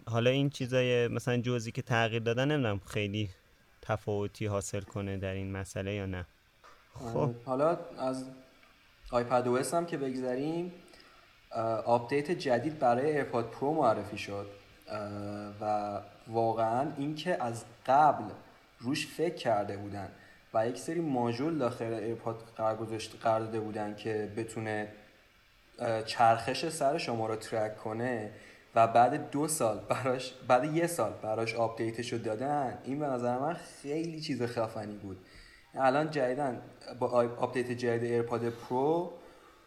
حالا 0.05 0.29
این 0.29 0.49
چیزای 0.49 1.07
مثلا 1.07 1.37
جزئی 1.37 1.71
که 1.71 1.81
تغییر 1.81 2.21
دادن 2.21 2.51
نمی‌دونم 2.51 2.79
خیلی 2.79 3.29
تفاوتی 3.81 4.45
حاصل 4.45 4.81
کنه 4.81 5.17
در 5.17 5.33
این 5.33 5.51
مسئله 5.51 5.93
یا 5.93 6.05
نه. 6.05 6.25
خب. 6.93 7.31
حالا 7.45 7.77
از 7.97 8.25
iPadOS 9.11 9.57
هم 9.57 9.85
که 9.85 9.97
بگذاریم 9.97 10.71
update 11.85 12.31
جدید 12.31 12.79
برای 12.79 13.11
AirPod 13.11 13.49
Pro 13.49 13.73
معرفی 13.73 14.17
شد. 14.17 14.47
و 15.61 15.97
واقعا 16.27 16.91
اینکه 16.97 17.43
از 17.43 17.63
قبل 17.85 18.23
روش 18.79 19.07
فکر 19.07 19.35
کرده 19.35 19.77
بودن 19.77 20.09
و 20.53 20.67
یک 20.67 20.77
سری 20.77 20.99
ماژول 20.99 21.57
داخل 21.57 21.93
AirPod 21.93 22.43
قرار 22.57 22.75
گذاشته 22.75 23.17
قرار 23.17 23.39
داده 23.39 23.59
بودن 23.59 23.95
که 23.95 24.31
بتونه 24.37 24.87
چرخش 26.05 26.69
سر 26.69 26.97
شما 26.97 27.27
رو 27.27 27.35
track 27.35 27.77
کنه 27.77 28.31
و 28.75 28.87
بعد 28.87 29.31
دو 29.31 29.47
سال 29.47 29.79
براش 29.89 30.33
بعد 30.47 30.75
یه 30.75 30.87
سال 30.87 31.13
براش 31.21 31.55
update 31.55 31.99
ش 31.99 32.13
رو 32.13 32.19
دادن 32.19 32.77
این 32.83 32.99
به 32.99 33.05
نظر 33.05 33.37
من 33.37 33.53
خیلی 33.53 34.21
چیز 34.21 34.43
خفنی 34.43 34.97
بود. 34.97 35.17
الان 35.75 36.11
جدیدن 36.11 36.61
با 36.99 37.07
update 37.37 37.71
جدید 37.71 38.03
AirPod 38.03 38.49
Pro 38.49 39.11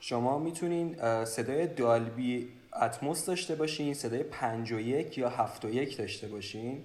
شما 0.01 0.39
می‌تونین 0.39 0.97
صدای 1.25 1.67
Dolby 1.67 2.49
Atmos 2.83 3.27
داشته 3.27 3.55
باشین 3.55 3.95
صدای 3.95 4.23
5 4.23 4.73
و 4.73 4.81
یک 4.81 5.19
یا 5.19 5.29
7 5.29 5.65
و 5.65 5.71
یک 5.71 5.99
داشته 5.99 6.29
باشین. 6.29 6.85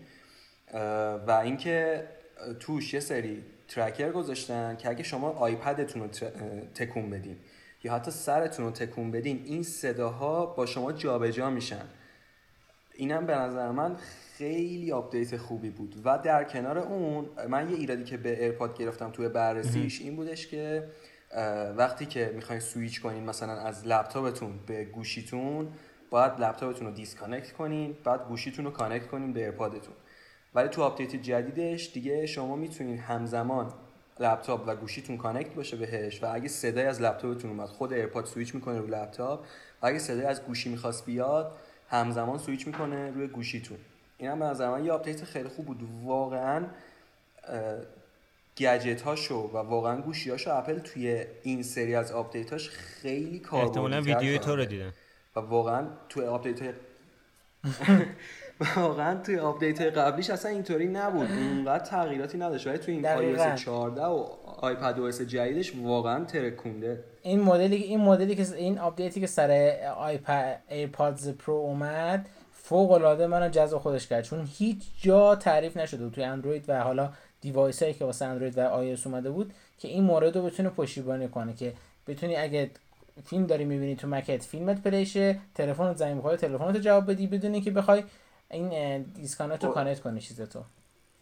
و 1.28 1.42
اینکه 1.44 2.04
توش 2.60 2.94
یه 2.94 3.00
سری 3.00 3.44
tracker 3.68 4.12
گذاشتن 4.12 4.76
که 4.76 4.90
اگه 4.90 5.04
شما 5.04 5.30
آیپدتون 5.30 6.02
رو 6.02 6.08
تکون 6.76 7.10
بدین 7.10 7.38
یا 7.84 7.94
حتی 7.94 8.12
سرتون 8.12 8.66
رو 8.66 8.72
تکون 8.72 9.12
بدین 9.12 9.44
این 9.46 9.64
صداها 9.64 10.46
با 10.46 10.66
شما 10.66 10.92
جابجا 10.92 11.32
جا 11.32 11.50
میشن. 11.50 11.86
اینم 12.98 13.26
به 13.26 13.36
نظر 13.36 13.72
من 13.72 13.96
خیلی 14.38 14.92
آپدیت 14.92 15.38
خوبی 15.38 15.70
بود. 15.70 15.96
و 16.06 16.18
در 16.18 16.44
کنار 16.44 16.78
اون 16.78 17.30
من 17.50 17.70
یه 17.70 17.76
ایرادی 17.76 18.04
که 18.04 18.18
به 18.18 18.44
AirPod 18.44 18.78
گرفتم 18.78 19.12
توی 19.12 19.30
بررسیش 19.30 20.02
این 20.02 20.16
بودش 20.16 20.48
که 20.48 20.88
وقتی 21.78 22.06
که 22.06 22.32
می‌خواین 22.36 22.62
سویچ 22.62 23.02
کنین 23.02 23.24
مثلا 23.24 23.54
از 23.54 23.88
لپتاپتون 23.88 24.60
به 24.68 24.86
گوشیتون 24.86 25.68
باید 26.10 26.32
لپتاپتون 26.40 26.88
رو 26.88 26.94
disconnect 26.94 27.52
کنین 27.52 27.98
بعد 28.04 28.28
گوشیتون 28.28 28.66
رو 28.66 28.72
connect 28.72 29.08
کنین 29.08 29.34
به 29.34 29.40
AirPod 29.40 29.76
تون 29.76 29.94
ولی 30.56 30.70
تو 30.70 30.84
آپدیت 30.84 31.16
جدیدش 31.16 31.92
دیگه 31.94 32.26
شما 32.26 32.56
می‌تونین 32.56 32.98
همزمان 32.98 33.74
لپتاپ 34.20 34.64
و 34.68 34.76
گوشیتون 34.76 35.18
connect 35.18 35.54
باشه 35.56 35.78
بهش 35.78 36.24
و 36.24 36.34
اگه 36.34 36.48
صدای 36.48 36.86
از 36.86 37.02
لپتاپتون 37.02 37.52
اومد 37.52 37.68
خود 37.68 37.94
AirPod 37.94 38.26
switch 38.26 38.56
می‌کنه 38.56 38.80
رو 38.80 38.88
لپتاپ 38.88 39.46
و 39.82 39.88
اگه 39.88 40.00
صدای 40.00 40.26
از 40.26 40.44
گوشی 40.44 40.70
می‌خواست 40.70 41.06
بیاد 41.06 41.52
همزمان 41.90 42.38
سویچ 42.38 42.68
می‌کنه 42.68 43.12
روی 43.12 43.28
گوشیتون. 43.28 43.78
این 44.18 44.30
هم 44.30 44.40
به 44.40 44.46
نظر 44.46 44.70
من 44.70 44.86
یه 44.86 44.92
آپدیت 44.92 45.24
خیلی 45.24 45.50
خوب 45.50 45.66
بود. 45.66 45.80
واقعا 46.04 46.66
گجت 48.58 49.02
هاشو 49.02 49.36
و 49.36 49.58
واقعا 49.58 50.02
گوشی 50.02 50.30
هاشو 50.30 50.58
اپل 50.58 50.80
توی 50.80 51.26
این 51.44 51.64
سری 51.64 51.96
از 51.96 52.12
آپدیت 52.12 52.52
هاش 52.52 52.70
خیلی 52.70 53.40
کار 53.40 53.66
احتمالا 53.66 54.02
ویدیوی 54.02 54.40
تو 54.40 54.56
رو 54.56 54.66
دیدن. 54.66 54.94
و 55.36 55.40
واقعا 55.40 55.88
توی 56.10 56.24
آپدیت 56.24 56.62
های 56.62 56.74
واقعا 58.76 59.22
توی 59.22 59.40
آپدیت 59.40 59.82
قبلیش 59.82 60.30
اصلا 60.30 60.52
اینطوری 60.52 60.88
نبود. 60.88 61.32
اونقدر 61.32 61.86
تغییراتی 61.86 62.38
نداشت. 62.38 62.68
ولی 62.68 62.78
توی 62.78 62.94
این 62.94 63.36
iOS 63.56 63.60
14 63.60 64.06
و 64.06 64.28
iPadOS 64.58 65.22
جدیدش 65.22 65.74
واقعا 65.84 66.26
ترکونده. 66.26 67.04
این 67.22 67.42
مدلی 67.42 67.76
این 67.76 68.02
مدلی 68.02 68.36
که 68.36 68.56
این 68.56 68.80
آپدیتی 68.80 69.20
که 69.20 69.28
سر 69.28 69.80
AirPod 69.98 70.62
AirPods 70.70 71.30
Pro 71.30 71.54
اومد 71.54 72.26
فوق 72.54 72.92
العاده 72.92 73.28
منو 73.28 73.50
جذب 73.50 73.78
خودش 73.78 74.08
کرد. 74.08 74.24
چون 74.24 74.50
هیچ 74.58 74.84
جا 75.02 75.36
تعریف 75.36 75.78
نشده 75.78 76.10
توی 76.10 76.24
اندروید 76.24 76.66
و 76.68 76.82
حالا 76.82 77.10
device 77.42 77.84
هایی 77.84 77.94
که 77.94 78.06
واسه 78.06 78.26
اندروید 78.26 78.58
و 78.58 78.62
آی 78.62 78.98
اومده 79.06 79.30
بود 79.30 79.54
که 79.80 79.88
این 79.88 80.04
مورد 80.04 80.38
رو 80.38 80.44
بتونه 80.44 80.70
پشتیبانی 80.70 81.28
کنه 81.28 81.54
که 81.54 81.74
بتونی 82.08 82.36
اگه 82.36 82.72
فیلم 83.26 83.46
داری 83.46 83.66
می‌بینی 83.66 83.96
تو 83.96 84.08
مکت 84.08 84.44
فیلمت 84.44 84.84
play 84.84 85.16
شه 85.16 85.40
تلفن 85.56 85.94
زنگ 85.94 86.18
بخوره 86.18 86.38
تلفنت 86.38 86.78
جواب 86.78 87.12
بدی 87.12 87.28
بدونی 87.28 87.62
که 87.62 87.72
بخوای 87.72 88.04
این 88.52 89.02
disconnect 89.02 89.64
رو 89.64 89.72
connect 89.72 90.00
کنی 90.00 90.20
چیز 90.20 90.42
تو. 90.42 90.60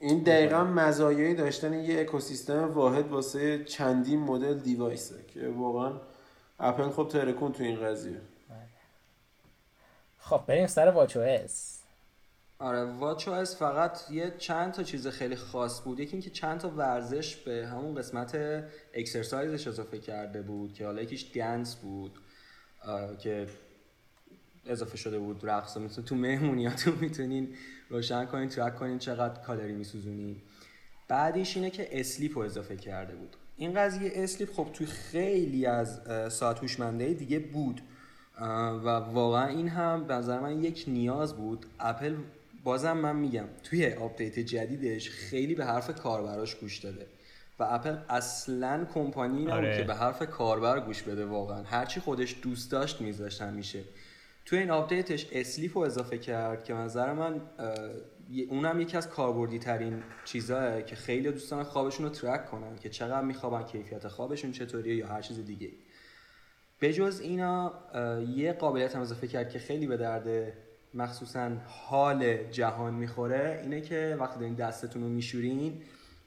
این 0.06 0.24
دقیقا 0.24 0.64
مزایایی 0.64 1.36
داشتن 1.36 1.74
یه 1.74 2.02
اکوسیستم 2.02 2.72
واحد 2.74 3.08
واسه 3.08 3.64
چندین 3.64 4.20
مدل 4.20 4.60
device 4.60 5.08
ه 5.08 5.16
که 5.28 5.48
واقعا 5.48 5.94
اپل 6.60 6.90
خب 6.90 7.08
ترکون 7.08 7.52
تو 7.52 7.64
این 7.64 7.86
قضیه. 7.86 8.22
خب 10.20 10.42
بریم 10.48 10.68
سر 10.68 10.92
watchOS. 10.92 11.82
آره 12.60 12.84
watchOS 12.84 13.58
فقط 13.58 14.12
یه 14.12 14.34
چند 14.38 14.72
تا 14.72 14.84
چیز 14.84 15.08
خیلی 15.08 15.36
خاص 15.36 15.82
بود. 15.82 16.00
یکی 16.00 16.12
اینکه 16.12 16.30
چند 16.30 16.60
تا 16.60 16.70
ورزش 16.70 17.36
به 17.36 17.68
همون 17.68 17.96
قسمت 17.96 18.38
exercise 18.94 19.53
ش 19.53 19.68
اضافه 19.68 20.00
کرده 20.00 20.42
بود 20.42 20.74
که 20.74 20.86
حالا 20.86 21.02
یکیش 21.02 21.32
dance 21.36 21.76
بود 21.76 22.20
که 23.20 23.48
اضافه 24.68 24.98
شده 24.98 25.20
بود 25.20 25.40
رقص 25.44 25.78
مثل 25.78 26.02
تو 26.02 26.16
مهمونیاتون 26.16 26.94
می‌تونین 27.02 27.50
روشن 27.90 28.26
کنین 28.26 28.50
track 28.50 28.76
کنین 28.76 29.00
چقدر 29.00 29.42
کالری 29.42 29.74
میسوزونین 29.74 30.36
بعدیش 31.08 31.58
اینه 31.58 31.70
که 31.70 32.00
sleep 32.00 32.38
رو 32.38 32.44
اضافه 32.44 32.78
کرده 32.78 33.16
بود. 33.16 33.36
این 33.58 33.74
قضیه 33.74 34.12
sleep 34.16 34.54
خب 34.54 34.68
توی 34.74 34.88
خیلی 34.88 35.66
از 35.66 36.02
ساعت 36.34 36.60
هوشمندهای 36.60 37.14
دیگه 37.14 37.40
بود. 37.40 37.82
و 38.84 38.88
واقعا 38.88 39.48
این 39.48 39.68
هم 39.68 40.04
به 40.04 40.14
نظر 40.14 40.40
من 40.40 40.64
یک 40.64 40.84
نیاز 40.88 41.36
بود. 41.36 41.66
اپل 41.80 42.16
بازم 42.64 42.98
من 42.98 43.16
میگم 43.16 43.46
توی 43.64 43.94
آپدیت 43.94 44.40
جدیدش 44.40 45.10
خیلی 45.10 45.56
به 45.56 45.66
حرف 45.66 46.00
کاربراش 46.02 46.56
گوش 46.56 46.78
داده. 46.78 47.08
و 47.60 47.64
اپل 47.64 47.98
اصلا 48.10 48.88
کمپانی 48.94 49.42
نبود 49.42 49.54
آره. 49.54 49.78
که 49.78 49.84
به 49.84 49.96
حرف 49.96 50.24
کاربر 50.30 50.80
گوش 50.80 51.04
بده 51.04 51.26
واقعا. 51.26 51.64
هرچی 51.64 52.00
خودش 52.00 52.36
دوست 52.42 52.72
داشت 52.72 53.02
میذاشت 53.02 53.42
همیشه. 53.42 53.84
توی 54.46 54.60
این 54.60 54.72
آپدیتش 54.72 55.28
sleep 55.32 55.78
رو 55.78 55.84
اضافه 55.84 56.18
کرد 56.18 56.64
که 56.64 56.74
نظر 56.74 57.14
من 57.14 57.42
اونم 58.50 58.82
یکی 58.82 58.98
از 58.98 59.10
کاربردی 59.10 59.60
ترین 59.60 60.04
چیزهایی 60.26 60.84
که 60.84 60.96
خیلی 60.96 61.32
دوستان 61.32 61.64
خوابشون 61.64 62.06
رو 62.06 62.12
track 62.12 62.46
کنن 62.46 62.76
که 62.76 62.90
چقدر 62.90 63.22
میخوابن 63.22 63.64
کیفیت 63.64 64.08
خوابشون 64.08 64.52
چطوریه 64.52 64.96
یا 64.96 65.08
هر 65.08 65.22
چیز 65.22 65.46
دیگه 65.46 65.70
بجز 66.82 67.20
اینا 67.20 67.74
یه 68.36 68.54
قابلیت 68.54 68.96
هم 68.96 69.02
اضافه 69.02 69.28
کرد 69.28 69.50
که 69.50 69.60
خیلی 69.60 69.88
به 69.88 69.98
درد 69.98 70.54
مخصوصا 70.94 71.52
حال 71.66 72.38
جهان 72.52 72.94
می‌خوره 72.94 73.60
اینه 73.64 73.82
که 73.82 74.18
وقتی 74.20 74.40
دارین 74.40 74.56
دستتون 74.56 75.02
رو 75.02 75.10
میشورین 75.10 75.82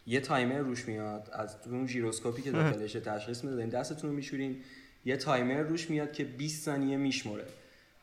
یه 0.07 0.21
تایمر 0.21 0.59
روش 0.59 0.89
میاد. 0.89 1.31
از 1.33 1.57
اون 1.67 1.87
ژیروسکوپی 1.87 2.43
که 2.43 2.51
داخلش 2.59 2.93
تشخیص 2.93 3.45
میده 3.45 3.67
دستتون 3.67 4.11
رو 4.11 4.17
میشورین 4.17 4.57
یه 5.05 5.17
تایمر 5.17 5.61
روش 5.61 5.91
میاد 5.91 6.13
که 6.13 6.25
20 6.25 6.65
ثانیه 6.65 6.97
میشمره 6.97 7.45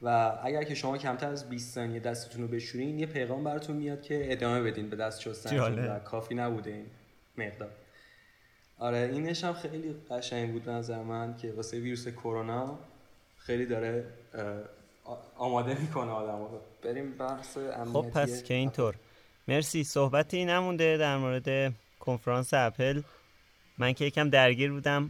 و 0.02 0.40
اگر 0.44 0.64
که 0.64 0.76
شما 0.76 0.98
کمتر 0.98 1.28
از 1.30 1.50
20 1.50 1.74
ثانیه 1.76 2.00
دستتون 2.00 2.42
رو 2.42 2.48
بشورین 2.48 3.00
یه 3.00 3.06
پیغام 3.06 3.44
براتون 3.44 3.76
میاد 3.76 4.02
که 4.02 4.32
ادامه 4.32 4.62
بدین 4.62 4.90
به 4.90 4.96
دست 4.96 5.22
شستن 5.22 5.90
و 5.90 6.00
کافی 6.00 6.36
نبوده 6.36 6.72
این 6.72 6.86
مقدار. 7.38 7.70
آره 8.80 9.10
اینش 9.14 9.44
هم 9.44 9.54
خیلی 9.54 9.96
قشنگ 10.12 10.52
بود 10.52 10.70
نظر 10.70 11.04
من 11.04 11.38
که 11.38 11.52
واسه 11.52 11.80
ویروس 11.80 12.08
کرونا 12.08 12.80
خیلی 13.38 13.66
داره 13.66 14.06
آماده 15.38 15.82
می‌کنه 15.82 16.12
آدم 16.12 16.40
رو. 16.40 16.62
بریم 16.84 17.18
بحث 17.18 17.58
خب 17.94 18.06
پس 18.14 18.44
که 18.44 18.54
اینطور. 18.54 18.96
مرسی. 19.48 19.84
صحبتی 19.84 20.46
نمونده 20.46 20.98
در 20.98 21.18
مورد 21.18 21.74
کنفرانس 22.00 22.54
اپل. 22.54 23.02
من 23.78 23.94
که 23.94 24.06
یکم 24.06 24.30
درگیر 24.30 24.72
بودم. 24.72 25.10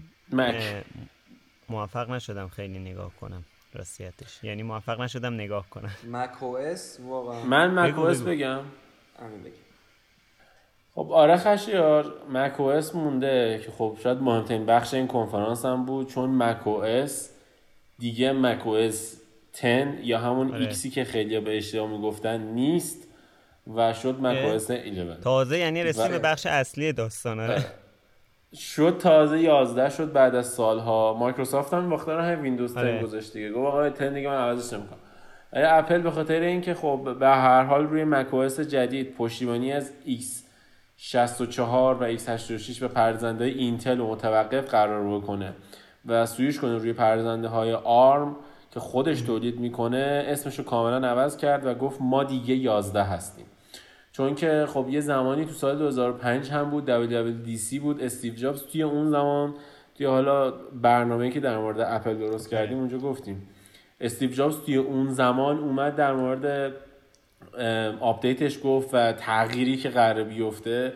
موفق 1.69 2.11
نشدم 2.11 2.47
خیلی 2.47 2.79
نگاه 2.79 3.11
کنم. 3.15 3.45
راستیتش 3.75 4.43
یعنی 4.43 4.63
موفق 4.63 5.01
نشدم 5.01 5.33
نگاه 5.33 5.69
کنم. 5.69 5.91
مک 6.07 6.43
واقعا. 6.99 7.43
من 7.43 7.79
مک 7.79 7.95
بگم. 8.23 8.61
خب 10.95 11.11
آره 11.11 11.37
خشیار 11.37 12.13
مک 12.29 12.59
مونده 12.95 13.61
که 13.65 13.71
خب 13.71 13.97
شاید 14.03 14.17
مهمترین 14.17 14.65
بخش 14.65 14.93
این 14.93 15.07
کنفرانس 15.07 15.65
هم 15.65 15.85
بود 15.85 16.09
چون 16.09 16.29
مک 16.29 16.67
دیگه 17.99 18.31
مک 18.31 18.63
10 19.61 19.99
یا 20.03 20.19
همون 20.19 20.51
آره. 20.51 20.59
X 20.59 20.74
ی 20.74 20.89
که 20.89 21.03
خیلی 21.03 21.39
به 21.39 21.57
اشتباه 21.57 21.89
می‌گفتن 21.89 22.41
نیست 22.41 23.07
و 23.75 23.93
شد 23.93 24.19
مک 24.19 24.37
11 24.85 25.21
تازه 25.21 25.57
یعنی 25.57 25.83
رسید 25.83 26.09
به 26.09 26.19
بخش 26.19 26.45
اصلی 26.45 26.93
داستان 26.93 27.39
آره. 27.39 27.65
شد 28.53 28.97
تازه 28.99 29.39
11 29.39 29.89
شد 29.89 30.13
بعد 30.13 30.35
از 30.35 30.47
سالها. 30.47 31.13
مایکروسافت 31.13 31.73
هم 31.73 31.93
وقتا 31.93 32.21
هم 32.21 32.41
ویندوز 32.41 32.73
10 32.73 32.79
آره. 32.79 33.03
گذاشت 33.03 33.33
دیگه. 33.33 33.51
گفت 33.51 33.67
آقا 33.67 33.89
10 33.89 34.09
دیگه 34.09 34.29
من 34.29 34.35
عوضش 34.35 34.73
نمی‌کنم. 34.73 34.99
اپل 35.53 36.01
به 36.01 36.11
خاطر 36.11 36.39
اینکه 36.39 36.73
خب 36.73 37.15
به 37.19 37.27
هر 37.27 37.63
حال 37.63 37.87
روی 37.87 38.03
مک 38.03 38.47
جدید 38.47 39.15
پشتیبانی 39.15 39.71
از 39.73 39.91
X 40.05 40.23
64 40.97 41.97
و 42.03 42.17
X86 42.17 42.79
به 42.79 42.87
پرزنده 42.87 43.45
اینتل 43.45 43.99
و 43.99 44.07
متوقف 44.07 44.69
قرار 44.69 45.17
بکنه 45.17 45.53
و 46.05 46.25
سویش 46.25 46.59
کنه 46.59 46.77
روی 46.77 46.93
پرزنده 46.93 47.47
های 47.47 47.73
آرم 47.73 48.35
که 48.71 48.79
خودش 48.79 49.21
تولید 49.21 49.59
می‌کنه 49.59 50.25
اسمش 50.27 50.59
رو 50.59 50.65
کاملا 50.65 51.07
عوض 51.07 51.37
کرد 51.37 51.65
و 51.65 51.73
گفت 51.73 52.01
ما 52.01 52.23
دیگه 52.23 52.55
11 52.55 53.03
هستیم. 53.03 53.45
چون 54.17 54.35
که 54.35 54.65
خب 54.69 54.85
یه 54.89 54.99
زمانی 54.99 55.45
تو 55.45 55.51
سال 55.51 55.77
2005 55.77 56.51
هم 56.51 56.69
بود 56.69 56.85
WWDC 56.87 57.79
بود 57.79 58.03
استیو 58.03 58.33
جابز 58.33 58.63
توی 58.63 58.83
اون 58.83 59.09
زمان 59.09 59.53
توی 59.97 60.05
حالا 60.05 60.51
برنامه 60.81 61.29
که 61.29 61.39
در 61.39 61.57
مورد 61.57 61.79
اپل 61.79 62.17
درست 62.17 62.49
کردیم 62.49 62.77
اونجا 62.77 62.97
گفتیم. 62.97 63.47
استیو 64.01 64.29
جابز 64.31 64.61
توی 64.65 64.75
اون 64.75 65.09
زمان 65.09 65.59
اومد 65.59 65.95
در 65.95 66.13
مورد 66.13 66.73
آپدیتش 67.99 68.59
گفت 68.63 68.89
و 68.93 69.13
تغییری 69.13 69.77
که 69.77 69.89
قرار 69.89 70.23
بیفته. 70.23 70.93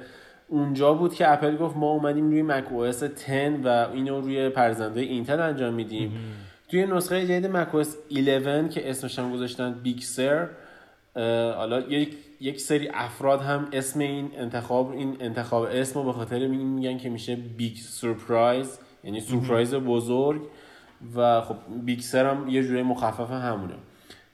اونجا 0.47 0.93
بود 0.93 1.13
که 1.13 1.31
اپل 1.31 1.57
گفت 1.57 1.77
ما 1.77 1.91
اومدیم 1.91 2.29
روی 2.29 2.41
macOS 2.41 2.87
10 2.87 3.59
و 3.63 3.87
اینو 3.93 4.21
روی 4.21 4.49
پردازنده 4.49 5.01
اینتل 5.01 5.39
انجام 5.39 5.73
میدیم. 5.73 6.11
توی 6.67 6.85
نسخه 6.85 7.23
جدید 7.23 7.47
macOS 7.47 7.83
11 8.09 8.69
که 8.69 8.89
اسمش 8.89 9.19
هم 9.19 9.33
گذاشتن 9.33 9.73
Big 9.83 9.99
Sur 9.99 10.47
حالا 11.55 11.79
یک 11.79 12.17
یک 12.39 12.59
سری 12.59 12.89
افراد 12.93 13.41
هم 13.41 13.67
اسم 13.73 13.99
این 13.99 14.31
انتخاب 14.37 14.91
این 14.91 15.17
انتخاب 15.19 15.63
اسم 15.71 15.99
رو 15.99 16.05
به 16.05 16.13
خاطر 16.13 16.47
میگن 16.47 16.97
که 16.97 17.09
میشه 17.09 17.35
Big 17.35 17.75
Surprise 17.75 18.79
یعنی 19.03 19.19
سورپرایز 19.19 19.73
بزرگ 19.73 20.41
و 21.15 21.41
خب 21.41 21.55
Big 21.85 21.99
Sur 21.99 22.25
هم 22.25 22.49
یه 22.49 22.63
جوره 22.63 22.83
مخفف 22.83 23.31
همونه. 23.31 23.73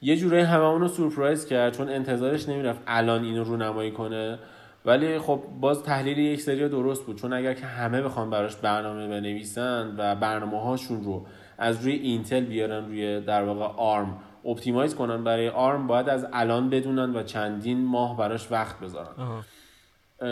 یه 0.01 0.17
جوره 0.17 0.45
همه 0.45 0.63
اونو 0.63 0.87
سورپرایز 0.87 1.45
کرد 1.45 1.73
چون 1.73 1.89
انتظارش 1.89 2.49
نمی‌رفت 2.49 2.81
الان 2.87 3.23
اینو 3.23 3.43
رونمایی 3.43 3.91
کنه. 3.91 4.39
ولی 4.85 5.19
خب 5.19 5.41
باز 5.61 5.83
تحلیل 5.83 6.17
یک 6.17 6.41
سری 6.41 6.69
درست 6.69 7.05
بود. 7.05 7.21
چون 7.21 7.33
اگر 7.33 7.53
که 7.53 7.65
همه 7.65 8.01
بخوان 8.01 8.29
براش 8.29 8.55
برنامه 8.55 9.07
بنویسن 9.07 9.95
و 9.97 10.15
برنامه 10.15 10.61
هاشون 10.61 11.03
رو 11.03 11.25
از 11.57 11.83
روی 11.83 11.93
اینتل 11.93 12.45
بیارن 12.45 12.85
روی 12.85 13.21
در 13.21 13.43
واقع 13.43 13.65
ARM 13.77 14.17
optimize 14.45 14.95
کنن 14.95 15.23
برای 15.23 15.49
ARM 15.49 15.87
باید 15.87 16.09
از 16.09 16.27
الان 16.33 16.69
بدونن 16.69 17.15
و 17.15 17.23
چندین 17.23 17.85
ماه 17.85 18.17
براش 18.17 18.51
وقت 18.51 18.79
بذارن. 18.79 19.43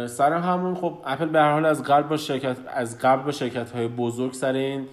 سر 0.08 0.34
همون 0.34 0.76
خب 0.76 0.98
اپل 1.06 1.26
به 1.26 1.40
هر 1.40 1.52
حال 1.52 1.66
از 1.66 1.84
قبل 1.84 2.08
با 2.08 2.18
شرکت 2.18 2.58
از 2.68 3.00
قبل 3.00 3.24
با 3.24 3.32
شرکت 3.32 3.72
های 3.72 3.88
بزرگ 3.88 4.34
سر 4.34 4.54
این 4.54 4.88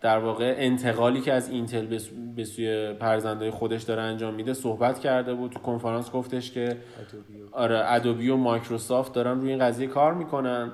در 0.00 0.18
واقع 0.18 0.54
انتقالی 0.58 1.20
که 1.20 1.32
از 1.32 1.48
اینتل 1.48 1.98
به 2.36 2.44
سوی 2.44 2.92
پردازنده 2.92 3.50
خودش 3.50 3.82
داره 3.82 4.02
انجام 4.02 4.34
میده 4.34 4.54
صحبت 4.54 4.98
کرده 4.98 5.34
بود. 5.34 5.52
تو 5.52 5.58
کنفرانس 5.58 6.10
گفتش 6.10 6.50
که 6.50 6.76
آره 7.52 7.92
ادوبی 7.92 8.28
و 8.28 8.36
مایکروسافت 8.36 9.12
دارن 9.12 9.40
روی 9.40 9.50
این 9.50 9.58
قضیه 9.58 9.86
کار 9.86 10.14
می‌کنن. 10.14 10.70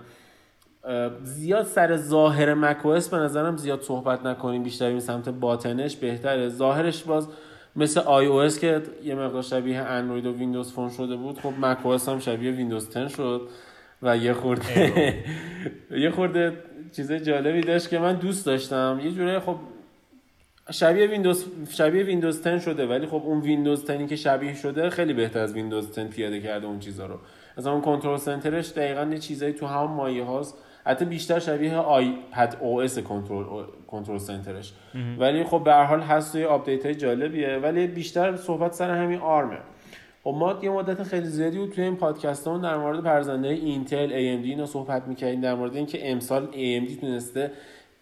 زیاد 1.22 1.64
سر 1.64 1.96
ظاهر 1.96 2.54
macOS 2.54 3.08
به 3.08 3.16
نظرم 3.16 3.56
زیاد 3.56 3.80
صحبت 3.80 4.26
نکنیم 4.26 4.62
بیشتر 4.62 4.86
این 4.86 5.00
سمت 5.00 5.28
باطنش 5.28 5.96
بهتره. 5.96 6.48
ظاهرش 6.48 7.02
باز 7.02 7.28
مثل 7.76 8.00
iOS 8.00 8.58
که 8.58 8.82
یه 9.04 9.14
مقدار 9.14 9.42
شبیه 9.42 9.78
اندروید 9.78 10.26
و 10.26 10.32
Windows 10.32 10.72
Phone 10.72 10.90
شده 10.90 11.16
بود 11.16 11.38
خب 11.38 11.52
مک 11.58 11.78
هم 12.08 12.18
شبیه 12.18 12.50
ویندوز 12.50 12.90
10 12.90 13.08
شد 13.08 13.48
و 14.02 14.16
یه 14.16 14.32
خورده 14.32 15.14
یه 15.90 16.10
خورده 16.10 16.58
چیز 16.92 17.12
جالبی 17.12 17.60
داشت 17.60 17.88
که 17.88 17.98
من 17.98 18.16
دوست 18.16 18.46
داشتم. 18.46 19.00
یه 19.04 19.10
جوره 19.10 19.40
خب 19.40 19.56
شبیه 20.70 21.06
ویندوز 21.06 21.46
شبیه 21.70 22.02
ویندوز 22.02 22.42
10 22.42 22.58
شده 22.58 22.86
ولی 22.86 23.06
خب 23.06 23.22
اون 23.24 23.40
ویندوز 23.40 23.84
10 23.84 24.06
که 24.06 24.16
شبیه 24.16 24.54
شده 24.54 24.90
خیلی 24.90 25.12
بهتر 25.12 25.38
از 25.38 25.52
ویندوز 25.52 25.92
10 25.94 26.04
پیاده 26.04 26.40
کرده 26.40 26.66
اون 26.66 26.78
چیزا 26.78 27.06
رو. 27.06 27.18
از 27.56 27.66
اون 27.66 27.80
control 27.80 28.16
center 28.16 28.57
ش 28.57 28.70
دقیقا 28.70 29.04
یه 29.04 29.18
چیزایی 29.18 29.52
تو 29.52 29.66
هم 29.66 29.84
مایه 29.84 30.24
هاست. 30.24 30.54
حتی 30.84 31.04
بیشتر 31.04 31.38
شبیه 31.38 31.76
iPadOS 31.76 32.98
control 32.98 33.64
control 33.86 34.18
center 34.18 34.54
ش. 34.54 34.72
ولی 35.18 35.44
خب 35.44 35.64
به 35.64 35.72
هر 35.72 35.84
حال 35.84 36.00
هست 36.00 36.32
توی 36.32 36.44
آپدیت 36.44 36.86
های 36.86 36.94
جالبیه. 36.94 37.56
ولی 37.56 37.86
بیشتر 37.86 38.36
صحبت 38.36 38.72
سر 38.72 38.90
همین 38.90 39.18
ARM 39.18 39.42
ه. 39.42 39.58
خب 40.24 40.30
ما 40.30 40.58
یه 40.62 40.70
مدت 40.70 41.02
خیلی 41.02 41.26
زیادی 41.26 41.58
بود 41.58 41.70
توی 41.70 41.84
این 41.84 41.96
پادکست 41.96 42.48
ها 42.48 42.58
در 42.58 42.76
مورد 42.76 43.02
پردازنده 43.02 43.48
اینتل 43.48 44.08
AMD 44.08 44.44
اینو 44.44 44.66
صحبت 44.66 45.08
می‌کردیم 45.08 45.40
در 45.40 45.54
مورد 45.54 45.76
اینکه 45.76 46.10
امسال 46.10 46.46
AMD 46.46 47.00
تونسته 47.00 47.50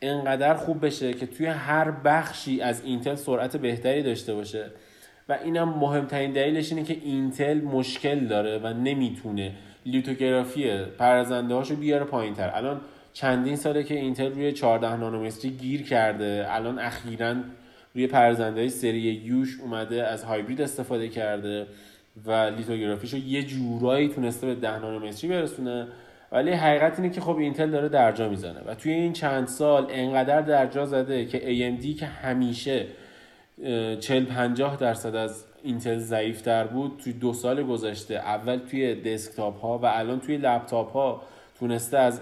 انقدر 0.02 0.54
خوب 0.54 0.86
بشه 0.86 1.14
که 1.14 1.26
توی 1.26 1.46
هر 1.46 1.90
بخشی 1.90 2.60
از 2.60 2.84
اینتل 2.84 3.14
سرعت 3.14 3.56
بهتری 3.56 4.02
داشته 4.02 4.34
باشه. 4.34 4.70
و 5.28 5.38
اینم 5.44 5.68
مهمترین 5.68 6.32
دلیلش 6.32 6.72
اینه 6.72 6.84
که 6.84 6.96
اینتل 7.04 7.60
مشکل 7.60 8.26
داره 8.26 8.58
و 8.58 8.66
نمی‌تونه 8.66 9.52
لیتوگرافی 9.86 10.84
پرزنده 10.98 11.54
هاشو 11.54 11.76
بیاره 11.76 12.04
پایین 12.04 12.34
تر 12.34 12.50
الان 12.54 12.80
چندین 13.12 13.56
ساله 13.56 13.82
که 13.82 13.94
اینتل 13.94 14.32
روی 14.32 14.52
14 14.52 14.96
نانومتری 14.96 15.50
گیر 15.50 15.82
کرده 15.82 16.46
الان 16.48 16.78
اخیرا 16.78 17.34
روی 17.94 18.06
پرزنده 18.06 18.68
سری 18.68 19.00
یوش 19.00 19.60
اومده 19.60 20.06
از 20.06 20.24
هایبرید 20.24 20.60
استفاده 20.60 21.08
کرده 21.08 21.66
و 22.26 22.32
لیتوگرافیشو 22.32 23.16
یه 23.16 23.42
جورایی 23.42 24.08
تونسته 24.08 24.46
به 24.46 24.54
10 24.54 24.78
نانومتری 24.78 25.30
برسونه. 25.30 25.86
ولی 26.32 26.52
حقیقت 26.52 26.98
اینه 27.00 27.14
که 27.14 27.20
خب 27.20 27.36
اینتل 27.36 27.70
داره 27.70 27.88
درجا 27.88 28.28
می‌زنه 28.28 28.60
و 28.66 28.74
توی 28.74 28.92
این 28.92 29.12
چند 29.12 29.46
سال 29.46 29.86
انقدر 29.90 30.40
درجا 30.40 30.86
زده 30.86 31.24
که 31.24 31.38
AMD 31.38 31.98
که 31.98 32.06
همیشه 32.06 32.86
40 34.00 34.24
50 34.24 34.76
درصد 34.76 35.14
از 35.14 35.44
اینتل 35.62 35.98
ضعیفتر 35.98 36.66
بود 36.66 37.00
توی 37.04 37.12
دو 37.12 37.32
سال 37.32 37.62
گذشته 37.62 38.14
اول 38.14 38.56
توی 38.56 38.94
دسکتاپ 38.94 39.60
ها 39.60 39.78
و 39.78 39.86
الان 39.86 40.20
توی 40.20 40.36
لپتاپ 40.36 40.92
ها 40.92 41.22
تونسته 41.58 41.98
از 41.98 42.20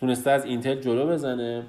تونسته 0.00 0.30
از 0.30 0.44
اینتل 0.44 0.74
جلو 0.74 1.06
بزنه 1.06 1.62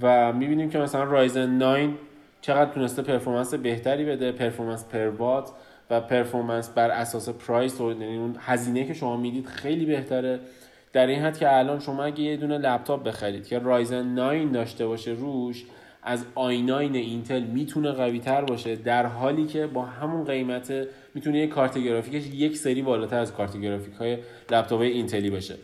و 0.00 0.32
می‌بینیم 0.32 0.70
که 0.70 0.78
مثلا 0.78 1.04
رایزن 1.04 1.50
9 1.50 1.94
چقدر 2.40 2.70
تونسته 2.72 3.02
performance 3.02 3.54
بهتری 3.54 4.04
بده 4.04 4.32
performance 4.32 4.84
per 4.84 5.08
watt 5.08 5.50
و 5.90 6.00
performance 6.00 6.68
بر 6.68 6.90
اساس 6.90 7.28
price 7.28 7.80
و 7.80 7.90
یعنی 7.90 8.16
اون 8.16 8.36
هزینه 8.38 8.84
که 8.84 8.94
شما 8.94 9.16
می‌دید 9.16 9.46
خیلی 9.46 9.86
بهتره. 9.86 10.40
در 10.92 11.06
این 11.06 11.22
حد 11.22 11.38
که 11.38 11.58
الان 11.58 11.80
شما 11.80 12.04
اگه 12.04 12.20
یه 12.20 12.36
دونه 12.36 12.58
لپتاپ 12.58 13.04
بخرید 13.04 13.46
که 13.46 13.58
رایزن 13.58 14.06
9 14.06 14.52
داشته 14.52 14.86
باشه 14.86 15.10
روش 15.10 15.64
از 16.02 16.26
آیناین 16.34 16.94
اینتل 16.94 17.42
می‌تونه 17.42 17.92
قوی 17.92 18.18
تر 18.18 18.44
باشه 18.44 18.76
در 18.76 19.06
حالی 19.06 19.46
که 19.46 19.66
با 19.66 19.82
همون 19.82 20.24
قیمت 20.24 20.72
می‌تونه 21.14 21.38
یک 21.38 21.50
کارت 21.50 21.78
گرافیکش 21.78 22.26
یک 22.26 22.56
سری 22.56 22.82
بالاتر 22.82 23.18
از 23.18 23.32
کارت 23.32 23.56
گرافیک 23.56 23.94
های 23.94 24.18
لپتاپ 24.50 24.80
اینتلی 24.80 25.30
باشه. 25.30 25.54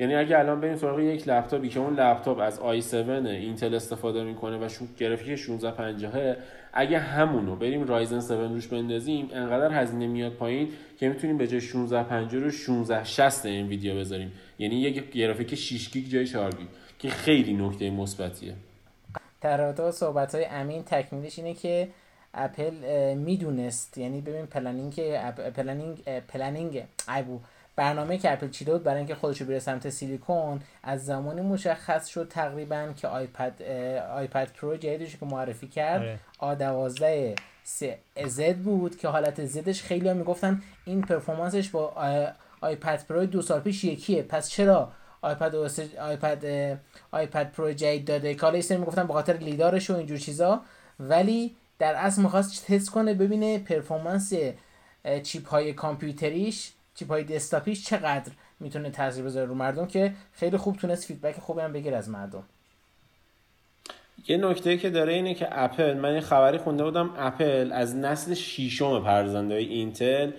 یعنی 0.00 0.14
اگه 0.14 0.38
الان 0.38 0.60
بریم 0.60 0.76
سراغ 0.76 1.00
یک 1.00 1.28
لپتاپی 1.28 1.68
که 1.68 1.80
اون 1.80 1.94
لپتاپ 1.94 2.38
از 2.38 2.58
i7 2.58 2.94
اینتل 3.26 3.74
استفاده 3.74 4.24
می‌کنه 4.24 4.66
و 4.66 4.68
توش 4.68 4.84
گرافیک 4.98 5.28
1650 5.28 6.36
اگه 6.72 6.98
همونو 6.98 7.56
بریم 7.56 7.86
رایزن 7.86 8.16
7 8.16 8.30
روش 8.30 8.66
بندازیم 8.66 9.28
انقدر 9.32 9.82
هزینه 9.82 10.06
میاد 10.06 10.32
پایین 10.32 10.68
که 10.98 11.08
می‌تونیم 11.08 11.38
به 11.38 11.46
جای 11.46 11.60
1650 11.60 12.42
رو 12.42 12.48
1660 12.48 13.46
انویدیا 13.46 13.96
بذاریم. 13.98 14.32
یعنی 14.58 14.80
یک 14.80 15.10
گرافیک 15.10 15.54
6 15.54 15.90
گیگ 15.90 16.08
جای 16.08 16.26
4 16.26 16.50
گیگ 16.50 16.68
که 16.98 17.08
خیلی 17.08 17.52
نکته 17.52 17.90
مثبتیه. 17.90 18.54
در 19.40 19.56
رابطه 19.56 19.82
با 19.82 19.92
صحبت 19.92 20.34
های 20.34 20.44
امین 20.44 20.84
تکمیلش 20.84 21.38
اینه 21.38 21.54
که 21.54 21.88
اپل 22.34 22.74
می‌دونست 23.14 23.98
یعنی 23.98 24.20
ببین 24.20 24.46
planning 24.46 24.94
planning 25.50 26.20
planning 26.20 26.84
ای 27.16 27.22
بود 27.22 27.40
برنامه 27.76 28.18
که 28.18 28.32
اپل 28.32 28.48
چیده 28.48 28.72
بود 28.72 28.82
برای 28.82 28.98
اینکه 28.98 29.14
خودشو 29.14 29.44
بره 29.44 29.58
سمت 29.58 29.90
سیلیکون 29.90 30.60
از 30.82 31.06
زمانی 31.06 31.40
مشخص 31.40 32.06
شد 32.06 32.28
تقریبا 32.28 32.92
که 32.96 33.08
آیپد 33.08 33.62
آیپد 34.16 34.52
پرو 34.52 34.76
جدیدش 34.76 35.16
که 35.16 35.26
معرفی 35.26 35.68
کرد 35.68 36.20
A12Z 36.38 38.56
بود 38.56 38.98
که 38.98 39.08
حالت 39.08 39.44
Z 39.44 39.57
ش 39.57 39.82
خیلی 39.82 40.08
ها 40.08 40.14
می‌گفتن 40.14 40.62
این 40.84 41.02
performance 41.02 41.58
ش 41.58 41.68
با 41.68 41.94
آیپد 42.60 43.04
پرو 43.08 43.26
دو 43.26 43.42
سال 43.42 43.60
پیش 43.60 43.84
یکیه. 43.84 44.22
پس 44.22 44.48
چرا 44.50 44.92
آیپد 45.22 45.54
آیپد 46.00 46.44
آیپد 47.10 47.52
پرو 47.52 47.72
جدید 47.72 48.04
داده. 48.04 48.34
که 48.34 48.40
حالا 48.40 48.60
می‌گفتن 48.70 49.06
به 49.06 49.12
خاطر 49.12 49.32
LiDAR 49.32 49.73
ش 49.73 49.90
و 49.90 49.96
اینجور 49.96 50.18
چیزا. 50.18 50.60
ولی 51.00 51.56
در 51.78 51.94
اصل 51.94 52.22
می‌خواست 52.22 52.66
تست 52.66 52.90
کنه 52.90 53.14
ببینه 53.14 53.58
performance 53.58 54.32
چیپ 55.22 55.48
های 55.48 55.72
کامپیوتریش 55.72 56.72
چیپ 56.94 57.08
های 57.10 57.24
دسکتاپیش 57.24 57.86
چقدر 57.86 58.32
می‌تونه 58.60 58.90
تاثیر 58.90 59.24
بذاره 59.24 59.46
رو 59.46 59.54
مردم 59.54 59.86
که 59.86 60.12
خیلی 60.32 60.56
خوب 60.56 60.76
تونست 60.76 61.04
feedback 61.04 61.38
خوبی 61.38 61.60
هم 61.60 61.72
بگیره 61.72 61.94
از 61.94 62.08
مردم. 62.08 62.42
یه 64.28 64.36
نکته 64.36 64.76
که 64.76 64.90
داره 64.90 65.12
اینه 65.12 65.34
که 65.34 65.48
اپل 65.50 65.96
من 65.96 66.14
یه 66.14 66.20
خبری 66.20 66.58
خونده 66.58 66.84
بودم 66.84 67.14
اپل 67.18 67.72
از 67.72 67.96
نسل 67.96 68.34
شیشم 68.34 69.04
پردازنده 69.04 69.54
اینتل 69.54 70.30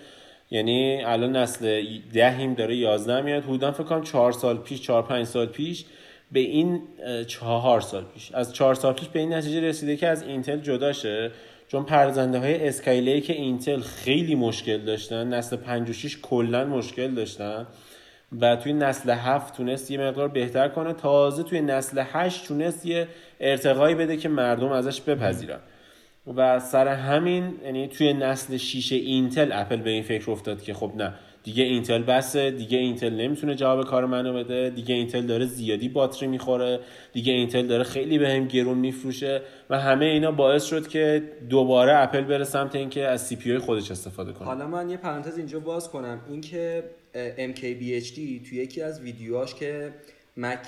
یعنی 0.51 1.03
الان 1.03 1.35
نسل 1.35 1.83
دهیم 2.13 2.53
داره 2.53 2.75
یازده 2.75 3.21
میاد. 3.21 3.43
حدودا 3.43 3.71
فکر 3.71 3.83
کنم 3.83 4.03
چهار 4.03 4.31
سال 4.31 4.57
پیش 4.57 4.81
چهار 4.81 5.03
پنج 5.03 5.25
سال 5.25 5.45
پیش 5.45 5.85
به 6.31 6.39
این 6.39 6.81
چهار 7.27 7.81
سال 7.81 8.03
پیش. 8.13 8.31
از 8.31 8.53
چهار 8.53 8.75
سال 8.75 8.93
پیش 8.93 9.07
به 9.07 9.19
این 9.19 9.33
نتیجه 9.33 9.61
رسیده 9.61 9.97
که 9.97 10.07
از 10.07 10.23
اینتل 10.23 10.57
جدا 10.57 10.93
شه. 10.93 11.31
چون 11.67 11.83
پردازنده 11.84 12.39
های 12.39 12.67
Skylake 12.67 13.34
اینتل 13.33 13.79
خیلی 13.79 14.35
مشکل 14.35 14.77
داشتن 14.77 15.27
نسل 15.27 15.55
5 15.55 15.89
و 15.89 15.93
6 15.93 16.17
کلا 16.21 16.65
مشکل 16.65 17.15
داشتن 17.15 17.67
و 18.41 18.55
توی 18.55 18.73
نسل 18.73 19.09
7 19.09 19.57
تونست 19.57 19.91
یه 19.91 19.97
مقدار 19.97 20.27
بهتر 20.27 20.67
کنه 20.67 20.93
تازه 20.93 21.43
توی 21.43 21.61
نسل 21.61 22.03
8 22.11 22.47
تونست 22.47 22.85
یه 22.85 23.07
ارتقایی 23.39 23.95
بده 23.95 24.17
که 24.17 24.29
مردم 24.29 24.71
ازش 24.71 25.01
بپذیرن. 25.01 25.59
و 26.27 26.60
سر 26.60 26.88
همین 26.88 27.53
یعنی 27.63 27.88
توی 27.88 28.13
نسل 28.13 28.57
6 28.57 28.91
اینتل 28.91 29.51
اپل 29.53 29.77
به 29.77 29.89
این 29.89 30.03
فکر 30.03 30.31
افتاد 30.31 30.62
که 30.62 30.73
خب 30.73 30.91
نه 30.95 31.13
دیگه 31.43 31.63
اینتل 31.63 32.01
بسه 32.01 32.51
دیگه 32.51 32.77
اینتل 32.77 33.13
نمی‌تونه 33.13 33.55
جواب 33.55 33.86
کار 33.86 34.05
منو 34.05 34.34
بده 34.34 34.69
دیگه 34.69 34.95
اینتل 34.95 35.21
داره 35.21 35.45
زیادی 35.45 35.89
باتری 35.89 36.27
می‌خوره 36.27 36.79
دیگه 37.13 37.34
اینتل 37.34 37.67
داره 37.67 37.84
خیلی 37.84 38.19
به 38.19 38.29
هم 38.29 38.47
گرون 38.47 38.77
میفروشه 38.77 39.41
و 39.69 39.79
همه 39.79 40.05
اینا 40.05 40.31
باعث 40.31 40.63
شد 40.63 40.88
که 40.88 41.23
دوباره 41.49 41.97
اپل 41.97 42.21
بره 42.21 42.43
سمت 42.43 42.75
اینکه 42.75 43.07
از 43.07 43.21
CPU 43.27 43.57
خودش 43.57 43.91
استفاده 43.91 44.34
کنه. 44.34 44.47
حالا 44.47 44.67
من 44.67 44.89
یه 44.89 44.97
پرانتز 44.97 45.38
اینجا 45.38 45.60
باز 45.60 45.89
کنم. 45.89 46.21
اینکه 46.29 46.84
MKBHD 47.38 48.15
توی 48.49 48.57
یکی 48.57 48.81
از 48.81 49.01
ویدیوهاش 49.01 49.55
که 49.55 49.93
مک 50.38 50.67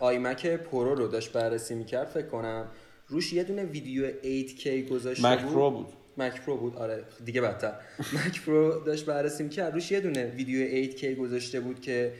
آی 0.00 0.18
مک 0.18 0.46
پرو 0.46 0.94
رو 0.94 1.08
داشت 1.08 1.32
بررسی 1.32 1.74
می‌کرد 1.74 2.06
فکر 2.06 2.26
کنم 2.26 2.64
روش 3.10 3.32
یه 3.32 3.44
دونه 3.44 3.64
ویدیو 3.64 4.10
8K 4.10 4.66
گذاشته 4.90 5.32
مک 5.32 5.38
پرو 5.38 5.70
بود. 5.70 5.86
مک 6.16 6.40
پرو 6.40 6.56
بود. 6.56 6.76
آره 6.76 7.04
دیگه 7.24 7.40
بدتر. 7.40 7.72
مک 8.26 8.42
پرو 8.42 8.82
داشت 8.86 9.06
بررسی 9.06 9.42
می‌کرد. 9.42 9.74
روش 9.74 9.92
یه 9.92 10.00
دونه 10.00 10.26
ویدیو 10.26 10.90
8K 10.90 11.04
گذاشته 11.04 11.60
بود 11.60 11.80
که 11.80 12.12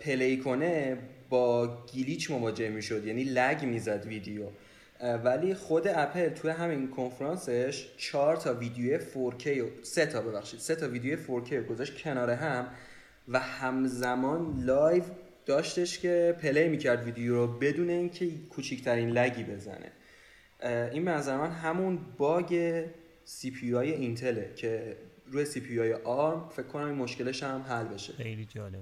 play 0.00 0.36
کنه 0.36 0.98
با 1.28 1.78
glitch 1.94 2.30
مواجه 2.30 2.68
می‌شد. 2.68 3.06
یعنی 3.06 3.24
lag 3.24 3.64
می‌زد 3.64 4.06
ویدیو. 4.06 4.42
ولی 5.24 5.54
خود 5.54 5.88
اپل 5.88 6.28
توی 6.28 6.50
همین 6.50 6.88
کنفرانسش 6.90 7.86
چهار 7.96 8.36
تا 8.36 8.54
ویدیو 8.54 8.98
4K 8.98 9.46
و 9.46 9.66
سه 9.82 10.06
تا 10.06 10.20
ببخشید 10.20 10.60
سه 10.60 10.74
تا 10.74 10.88
ویدیو 10.88 11.16
4K 11.16 11.52
گذاشت 11.52 12.02
کنار 12.02 12.30
هم 12.30 12.66
و 13.28 13.38
همزمان 13.38 14.62
live 14.64 15.02
داشتش 15.46 15.98
که 15.98 16.36
play 16.42 16.68
می‌کرد 16.68 17.04
ویدیو 17.04 17.34
رو 17.34 17.46
بدون 17.46 17.90
اینکه 17.90 18.28
کوچکترین 18.50 19.10
lag 19.10 19.35
ی 19.35 19.44
بزنه. 19.44 19.92
این 20.62 21.04
به 21.04 21.10
نظر 21.10 21.36
من 21.36 21.50
همون 21.50 21.98
bug 22.18 22.82
CPU 23.24 23.72
های 23.72 23.92
اینتله 23.92 24.50
که 24.56 24.96
روی 25.26 25.44
CPU 25.44 25.78
های 25.78 25.94
ARM 25.94 26.48
فکر 26.50 26.66
کنم 26.66 26.84
این 26.84 26.94
مشکلش 26.94 27.42
هم 27.42 27.64
حل 27.68 27.84
بشه. 27.84 28.12
خیلی 28.12 28.48
جالب. 28.54 28.74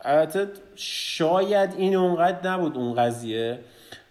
البته 0.00 0.48
شاید 0.76 1.74
این 1.76 1.96
اونقدر 1.96 2.50
نبود 2.50 2.76
اون 2.76 2.94
قضیه 2.94 3.58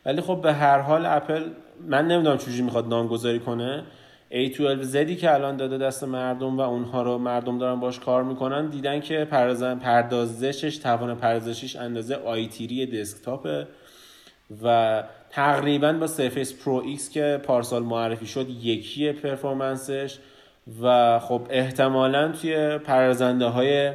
ولی 0.05 0.21
خب 0.21 0.41
به 0.41 0.53
هر 0.53 0.79
حال 0.79 1.05
اپل 1.05 1.49
من 1.87 2.07
نمی‌دونم 2.07 2.37
چجوری 2.37 2.61
می‌خواد 2.61 2.87
نامگذاری 2.87 3.39
کنه. 3.39 3.83
A12Z 4.31 5.15
که 5.15 5.33
الان 5.33 5.57
داده 5.57 5.77
دست 5.77 6.03
مردم 6.03 6.57
و 6.57 6.61
اونها 6.61 7.03
رو 7.03 7.17
مردم 7.17 7.57
دارن 7.57 7.79
باش 7.79 7.99
کار 7.99 8.23
می‌کنن 8.23 8.69
دیدن 8.69 8.99
که 8.99 9.25
پردازشش 9.81 10.77
توان 10.77 11.15
پردازشش 11.15 11.75
اندازه 11.75 12.15
آیتیری 12.15 12.85
دسکتاپه 12.85 13.67
و 14.63 15.03
تقریبا 15.35 15.93
با 15.93 16.07
سرفیس 16.07 16.53
پرو 16.53 16.83
ایکس 16.85 17.09
که 17.09 17.41
پارسال 17.43 17.83
معرفی 17.83 18.25
شد 18.25 18.49
یکی 18.49 19.11
performance 19.11 19.95
ش. 19.95 20.17
و 20.81 21.19
خب 21.19 21.47
احتمالا 21.49 22.31
توی 22.31 22.77
پردازنده 22.77 23.45
های 23.45 23.93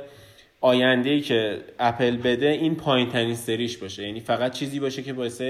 آینده 0.61 1.20
که 1.20 1.61
اپل 1.79 2.16
بده 2.16 2.46
این 2.46 2.74
پایین 2.74 3.09
ترین 3.09 3.35
سریش 3.35 3.77
باشه. 3.77 4.03
یعنی 4.03 4.20
فقط 4.20 4.53
چیزی 4.53 4.81
باشه 4.81 5.03
که 5.03 5.12
باعث 5.12 5.42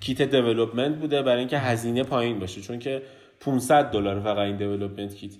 kit 0.00 0.22
development 0.22 0.96
بوده 0.96 1.22
برای 1.22 1.38
اینکه 1.38 1.58
هزینه 1.58 2.02
پایین 2.02 2.38
باشه. 2.38 2.60
چون 2.60 2.78
که 2.78 3.02
500 3.40 3.90
دلار 3.90 4.20
فقط 4.20 4.38
این 4.38 4.56
development 4.56 5.14
kit. 5.14 5.32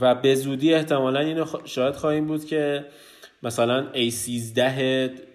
و 0.00 0.14
به 0.14 0.34
زودی 0.34 0.74
احتمالا 0.74 1.20
اینو 1.20 1.44
شاید 1.64 1.94
خواهیم 1.94 2.26
بود 2.26 2.44
که 2.44 2.84
مثلا 3.46 3.92
A13 3.92 4.58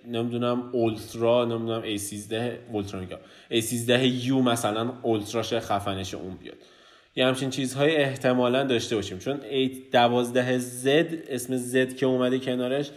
نمی‌دونم 0.07 0.69
اولترا 0.71 1.45
نمی‌دونم 1.45 1.97
A13 1.97 2.33
اولترا 2.71 2.99
میگم. 2.99 3.17
A13 3.51 4.27
U 4.27 4.31
مثلا 4.31 4.93
اولتراش 5.01 5.53
خفنش 5.53 6.13
اون 6.13 6.35
بیاد. 6.35 6.57
یه 7.15 7.25
همچین 7.25 7.49
چیزهای 7.49 7.95
احتمالا 7.95 8.63
داشته 8.63 8.95
باشیم. 8.95 9.19
چون 9.19 9.39
A12Z 9.39 10.87
اسم 11.29 11.57
Z 11.71 11.93
که 11.93 12.05
اومده 12.05 12.39
کنارش 12.39 12.91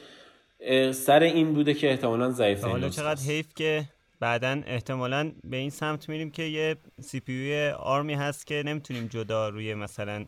سر 0.93 1.23
این 1.23 1.55
بوده 1.55 1.75
که 1.75 1.91
احتمالا 1.91 2.31
ضعیف 2.31 2.65
حالا 2.65 2.89
چقدر 2.89 3.23
حیف 3.23 3.47
که 3.55 3.85
بعدا 4.21 4.63
احتمالا 4.67 5.33
به 5.45 5.57
این 5.57 5.71
سمت 5.71 6.09
میریم 6.09 6.31
که 6.31 6.43
یه 6.43 6.77
سی 7.01 7.21
پی 7.21 7.69
آرمی 7.79 8.15
هست 8.15 8.47
که 8.47 8.63
نمی‌تونیم 8.67 9.07
جدا 9.07 9.49
روی 9.49 9.75
مثلا 9.75 10.25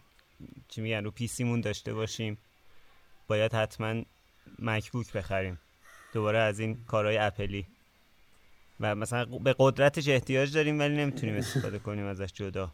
چی 0.68 0.80
میگن 0.80 1.04
رو 1.04 1.10
پیسیمون 1.10 1.60
داشته 1.60 1.94
باشیم. 1.94 2.38
باید 3.28 3.54
حتما 3.54 4.02
مکبوک 4.58 5.12
بخریم. 5.12 5.58
دوباره 6.12 6.38
از 6.38 6.60
این 6.60 6.84
کارهای 6.84 7.16
اپلی. 7.16 7.66
و 8.80 8.94
مثلا 8.94 9.24
به 9.24 9.54
قدرتش 9.58 10.08
احتیاج 10.08 10.54
داریم 10.54 10.78
ولی 10.78 10.96
نمی‌تونیم 10.96 11.36
استفاده 11.36 11.78
کنیم 11.78 12.06
ازش 12.06 12.32
جدا. 12.32 12.70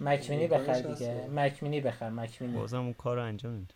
مکمینی 0.00 0.46
بخر 0.46 0.80
دیگه. 0.80 1.26
مکمینی 1.26 1.80
بخر 1.80 2.10
مکمینی. 2.10 2.56
بازم 2.56 2.80
اون 2.80 2.92
کار 2.92 3.16
رو 3.16 3.22
انجام 3.22 3.52
میده 3.52 3.74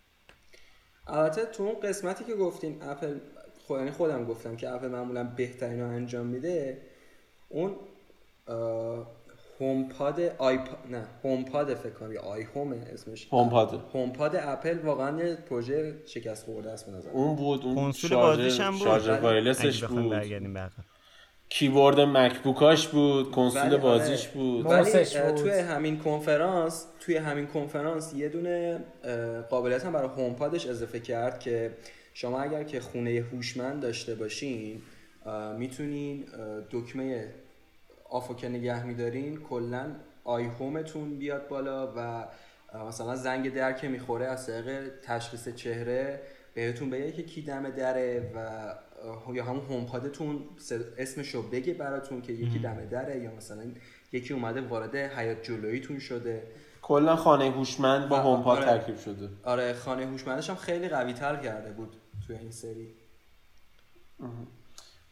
البته 1.07 1.45
تو 1.45 1.63
اون 1.63 1.81
قسمتی 1.81 2.25
که 2.25 2.35
گفتیم 2.35 2.79
اپل 2.83 3.19
خود 3.67 3.79
یعنی 3.79 3.91
خودم 3.91 4.25
گفتم 4.25 4.57
که 4.57 4.71
اپل 4.71 4.89
معمولا 4.89 5.25
بهترین 5.25 5.81
رو 5.81 5.87
انجام 5.87 6.27
میده 6.27 6.83
اون 7.49 7.77
پاد 9.99 10.21
آیپ 10.39 10.61
نه 10.91 11.09
هوم 11.25 11.45
پاد 11.45 11.75
فکر 11.75 11.93
کنم 11.93 12.13
یا 12.13 12.21
آی 12.21 12.43
هوم 12.43 12.73
اسمش. 12.73 13.29
هوم 13.33 13.51
پاد 13.51 13.81
هوم 13.95 14.13
پاد 14.13 14.37
اپل 14.37 14.79
واقعا 14.79 15.23
یه 15.25 15.35
پروژه 15.35 15.95
شکست 16.07 16.45
خورده 16.45 16.71
است 16.71 16.87
به 16.87 16.93
نظر 16.93 17.11
اون 17.11 17.37
بود 17.37 17.65
اون 17.65 17.75
کنسول 17.75 18.11
بازیش 18.11 18.61
هم 18.61 18.71
بود. 18.71 18.81
شارژر 18.81 19.21
wireless 19.21 19.72
ش 19.72 19.85
بود. 19.85 20.11
برگردیم 20.11 20.55
به 20.55 20.71
کیبورد 21.49 22.01
مکبوکاش 22.01 22.89
بود 22.89 23.31
کنسول 23.31 23.63
ولی 23.63 23.77
بازیش 23.77 24.27
آره. 24.27 24.35
بود. 24.35 24.67
ولی. 24.67 25.33
توی 25.43 25.51
همین 25.51 25.99
کنفرانس 25.99 26.87
توی 27.01 27.17
همین 27.17 27.47
کنفرانس 27.47 28.15
یه 28.15 28.29
دونه 28.29 28.79
قابلیت 29.51 29.85
هم 29.85 29.93
برای 29.93 30.09
هوم 30.09 30.35
پادش 30.35 30.67
اضافه 30.67 31.01
کرد 31.01 31.41
که 31.41 31.71
شما 32.15 32.41
اگر 32.41 32.65
که 32.65 32.81
خونه 32.81 33.25
هوشمند 33.33 33.83
داشته 33.83 34.15
باشین 34.15 34.83
می‌تونین 35.59 36.25
دکمه 36.71 37.29
آفو 38.11 38.35
که 38.35 38.49
نگه 38.49 38.85
میدارین 38.85 39.37
کلا 39.37 39.87
آی 40.25 40.45
هومتون 40.45 41.19
بیاد 41.19 41.49
بالا 41.49 41.93
و 41.97 42.29
مثلا 42.89 43.17
زنگ 43.17 43.55
در 43.55 43.73
که 43.73 43.89
می‌خوره 43.89 44.27
از 44.27 44.47
طریق 44.47 45.01
تشخیص 45.03 45.49
چهره 45.49 46.23
بهتون 46.55 46.91
بگه 46.91 47.13
که 47.13 47.23
کی 47.23 47.43
دم 47.43 47.71
دره 47.71 48.33
و 48.35 49.35
یا 49.35 49.45
همون 49.45 49.61
هوم 49.61 49.87
پادتون 49.87 50.43
اسمشو 50.99 51.43
بگه 51.43 51.75
براتون 51.75 52.23
که 52.23 52.33
یکی 52.33 52.59
دم 52.59 52.85
دره 52.85 53.23
یا 53.23 53.35
مثلا 53.35 53.63
یکی 54.13 54.35
اومده 54.35 54.61
وارد 54.61 54.97
حیات 54.97 55.43
جلوییتون 55.43 55.99
شده. 55.99 56.43
کلا 56.83 57.17
خانه 57.17 57.51
هوشمند 57.51 58.09
با 58.09 58.21
هوم 58.21 58.43
پاد 58.43 58.59
آره. 58.59 58.67
ترکیب 58.67 58.99
شده. 58.99 59.29
آره 59.45 59.73
خانه 59.73 60.07
هوشمندش 60.07 60.51
هم 60.51 60.57
خیلی 60.57 60.89
قوی 60.89 61.13
تر 61.13 61.37
کرده 61.37 61.73
بود 61.73 61.97
توی 62.27 62.37
این 62.37 62.51
سری. 62.51 62.95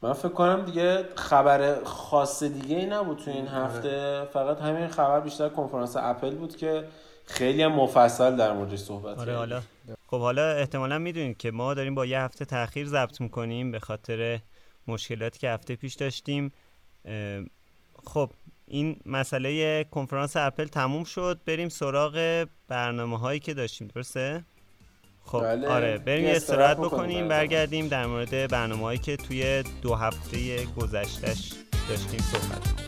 من 0.03 0.13
فکر 0.13 0.29
کنم 0.29 0.65
دیگه 0.65 1.05
خبر 1.15 1.85
خاص 1.85 2.43
دیگه 2.43 2.77
ای 2.77 2.87
نبود 2.87 3.19
تو 3.19 3.31
این 3.31 3.49
هفته. 3.49 4.25
فقط 4.33 4.61
همین 4.61 4.89
خبر 4.89 5.21
بیشتر 5.21 5.49
کنفرانس 5.49 5.97
اپل 5.97 6.35
بود 6.35 6.57
که 6.57 6.85
خیلی 7.27 7.63
هم 7.63 7.73
مفصل 7.73 8.37
در 8.37 8.53
موردش 8.53 8.79
صحبت 8.79 9.19
آره. 9.19 9.37
حالا. 9.37 9.63
خب 10.07 10.21
حالا 10.21 10.53
احتمالا 10.53 10.99
می‌دونید 10.99 11.37
که 11.37 11.51
ما 11.51 11.75
داریم 11.75 11.95
با 11.95 12.07
یه 12.07 12.21
هفته 12.21 12.45
تاخیر 12.45 12.87
ضبط 12.87 13.21
می‌کنیم 13.21 13.71
به 13.71 13.79
خاطر 13.79 14.41
مشکلاتی 14.87 15.39
که 15.39 15.51
هفته 15.51 15.77
پیش 15.77 15.95
داشتیم. 15.95 16.53
خب 18.05 18.31
این 18.67 19.01
مسئله 19.07 19.85
کنفرانس 19.85 20.37
اپل 20.37 20.65
تموم 20.65 21.05
شد. 21.05 21.39
بریم 21.47 21.69
سراغ 21.69 22.47
برنامه 22.69 23.19
هایی 23.19 23.41
که 23.41 23.55
داشتیم 23.55 23.89
درسته؟ 23.95 24.45
خب 25.29 25.41
بله. 25.43 25.69
آره 25.69 25.99
بریم 25.99 26.25
یه 26.25 26.37
استراحت 26.37 26.77
بکنیم 26.77 27.29
بعد. 27.29 27.39
برگردیم 27.39 27.89
در 27.89 28.07
مورد 28.07 28.51
برنامه 28.51 28.83
هایی 28.83 28.99
که 28.99 29.17
توی 29.17 29.65
دو 29.83 29.95
هفته 29.95 30.65
گذشتش 30.65 31.53
داشتیم 31.89 32.21
صحبت 32.21 32.88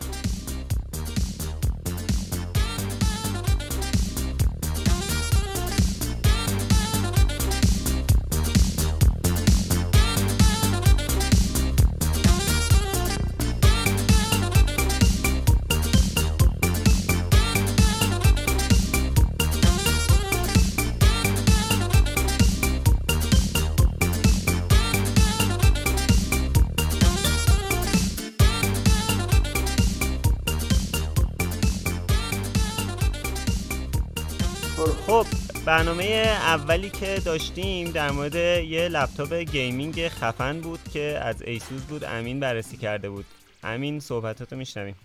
برنامه 35.71 36.03
اولی 36.03 36.89
که 36.89 37.19
داشتیم 37.25 37.91
در 37.91 38.11
مورد 38.11 38.35
یه 38.35 38.87
لپتاپ 38.87 39.33
gaming 39.33 40.07
خفن 40.07 40.61
بود 40.61 40.79
که 40.93 41.19
از 41.23 41.41
ایسوس 41.41 41.81
بود 41.81 42.03
امین 42.03 42.39
بررسی 42.39 42.77
کرده 42.77 43.09
بود. 43.09 43.25
امین 43.63 43.99
صحبتاتو 43.99 44.55
میشنویم. 44.55 44.95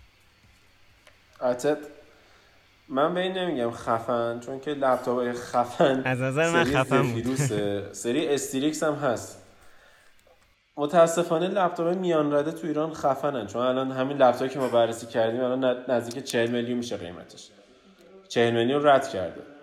البته 1.41 1.77
من 2.89 3.13
به 3.13 3.19
این 3.19 3.37
نمیگم 3.37 3.71
خفن 3.71 4.39
چون 4.39 4.59
که 4.59 4.71
لپتاپ 4.71 5.33
خفن 5.33 6.01
از 6.05 6.21
نظر 6.21 6.49
من 6.49 6.63
خفن 6.63 7.11
بود. 7.11 7.35
سری 7.91 8.27
استریکس 8.27 8.83
هم 8.83 8.93
هست. 8.93 9.43
متاسفانه 10.77 11.47
لپتاپ 11.47 11.97
میان 11.97 12.33
رده 12.33 12.51
تو 12.51 12.67
ایران 12.67 12.93
خفنن 12.93 13.47
چون 13.47 13.61
الان 13.61 13.91
همین 13.91 14.17
لپتاپی 14.17 14.53
که 14.53 14.59
ما 14.59 14.67
بررسی 14.67 15.05
کردیم 15.05 15.41
الان 15.41 15.85
نزدیک 15.87 16.23
40 16.23 16.51
میلیون 16.51 16.77
میشه 16.77 16.97
قیمتش. 16.97 17.49
40 18.27 18.53
میلیون 18.53 18.85
رد 18.85 19.09
کرده. 19.09 19.56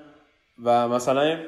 و 0.63 0.89
مثلا 0.89 1.39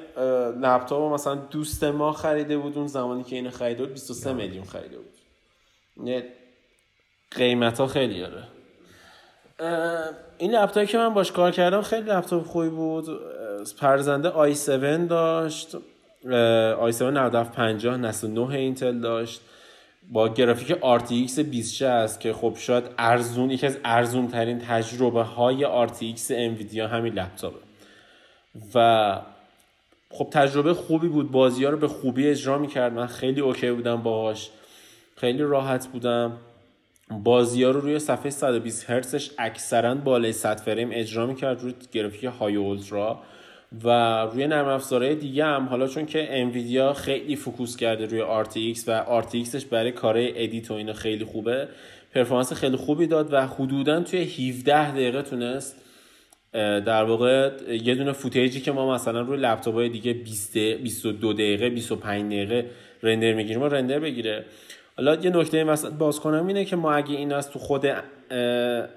لپتاپ 0.61 1.13
مثلا 1.13 1.35
دوست 1.35 1.85
ما 1.85 2.13
خریده 2.13 2.59
بود 2.59 2.79
اون 2.79 2.87
زمانی 2.87 3.25
که 3.25 3.37
اینو 3.37 3.51
خریده 3.51 3.85
بود 3.85 3.93
23 3.93 4.33
میلیون 4.33 4.65
خریده 4.65 4.97
بود. 4.97 5.15
قیمت 7.31 7.81
ها 7.81 7.87
خیلی 7.87 8.21
داره 8.21 8.45
این 10.39 10.55
لپتاپی 10.55 10.87
که 10.87 10.99
من 10.99 11.15
باش 11.15 11.33
کار 11.33 11.51
کردم 11.51 11.83
خیلی 11.83 12.11
لپتاپ 12.11 12.47
خوبی 12.47 12.69
بود. 12.69 13.07
پرزنده 13.81 14.55
i7 14.55 15.09
داشت. 15.09 15.77
i7 15.77 17.03
9750 17.03 17.97
نسل 17.97 18.29
9 18.29 18.51
اینتل 18.51 18.99
داشت. 19.01 19.41
با 20.13 20.29
گرافیک 20.29 20.79
RTX 20.79 21.39
2060 21.39 22.21
که 22.21 22.33
خب 22.33 22.55
شاید 22.59 22.85
ارزون 22.99 23.51
یکی 23.51 23.67
از 23.67 23.79
ارزون 23.85 24.29
ترین 24.29 24.59
تجربه 24.59 25.23
های 25.23 25.87
RTX 25.89 26.31
انویدیا 26.31 26.89
همین 26.89 27.15
لپتاپه. 27.15 27.66
و 28.75 29.19
خب 30.11 30.29
تجربه 30.31 30.75
خوبی 30.75 31.09
بود. 31.09 31.31
بازی 31.31 31.65
ها 31.65 31.71
رو 31.71 31.77
به 31.77 31.89
خوبی 31.89 32.29
اجرا 32.29 32.59
می‌کرد. 32.59 32.93
من 32.93 33.07
خیلی 33.07 33.41
okay 33.41 33.71
بودم 33.71 34.03
باهاش. 34.03 34.51
خیلی 35.17 35.43
راحت 35.43 35.87
بودم. 35.87 36.33
بازی 37.11 37.63
ها 37.63 37.71
رو 37.71 37.81
روی 37.81 37.99
صفحه 37.99 38.31
120 38.31 38.91
هرتزش 38.91 39.31
اکثرا 39.39 39.95
بالای 39.95 40.33
100 40.33 40.57
فریم 40.57 40.89
اجرا 40.93 41.27
می‌کرد. 41.27 41.63
روی 41.63 41.75
گرافیک 41.93 42.25
های 42.25 42.57
ultra. 42.57 43.19
و 43.85 43.89
روی 44.23 44.47
نرم 44.47 44.69
افزارهای 44.69 45.15
دیگه 45.15 45.45
هم. 45.45 45.67
حالا 45.67 45.87
چون 45.87 46.07
که 46.07 46.41
انویدیا 46.41 46.93
خیلی 46.93 47.37
focus 47.37 47.77
کرده 47.77 48.07
روی 48.07 48.45
RTX 48.45 48.79
و 48.87 49.23
RTX 49.23 49.48
ش 49.48 49.65
برای 49.65 49.93
کارهای 49.93 50.45
edit 50.45 50.71
و 50.71 50.75
اینا 50.75 50.93
خیلی 50.93 51.25
خوبه. 51.25 51.69
performance 52.15 52.53
خیلی 52.53 52.77
خوبی 52.77 53.07
داد 53.07 53.33
و 53.33 53.47
حدودا 53.47 54.01
توی 54.01 54.23
17 54.23 54.91
دقیقه 54.91 55.23
تونست 55.23 55.77
در 56.87 57.05
واقع 57.05 57.51
یه 57.83 57.95
دونه 57.95 58.13
فوتیجی 58.13 58.61
که 58.61 58.73
ما 58.73 58.95
مثلا 58.95 59.21
روی 59.21 59.39
لپتاپ 59.39 59.75
های 59.75 59.89
دیگه 59.89 60.13
20 60.13 60.59
22 60.59 61.33
دقیقه 61.33 61.71
25 61.71 62.33
دقیقه 62.33 62.67
رندر 63.03 63.33
می‌گیریم 63.33 63.63
و 63.63 63.69
رندر 63.69 63.99
بگیره. 63.99 64.45
حالا 64.97 65.15
یه 65.15 65.31
نکته 65.31 65.65
وسط 65.65 65.93
باز 65.93 66.21
کنم 66.21 66.47
اینه 66.47 66.65
که 66.65 66.77
ما 66.77 66.93
اگه 66.93 67.17
این 67.17 67.33
از 67.33 67.51
تو 67.51 67.59
خود 67.59 67.87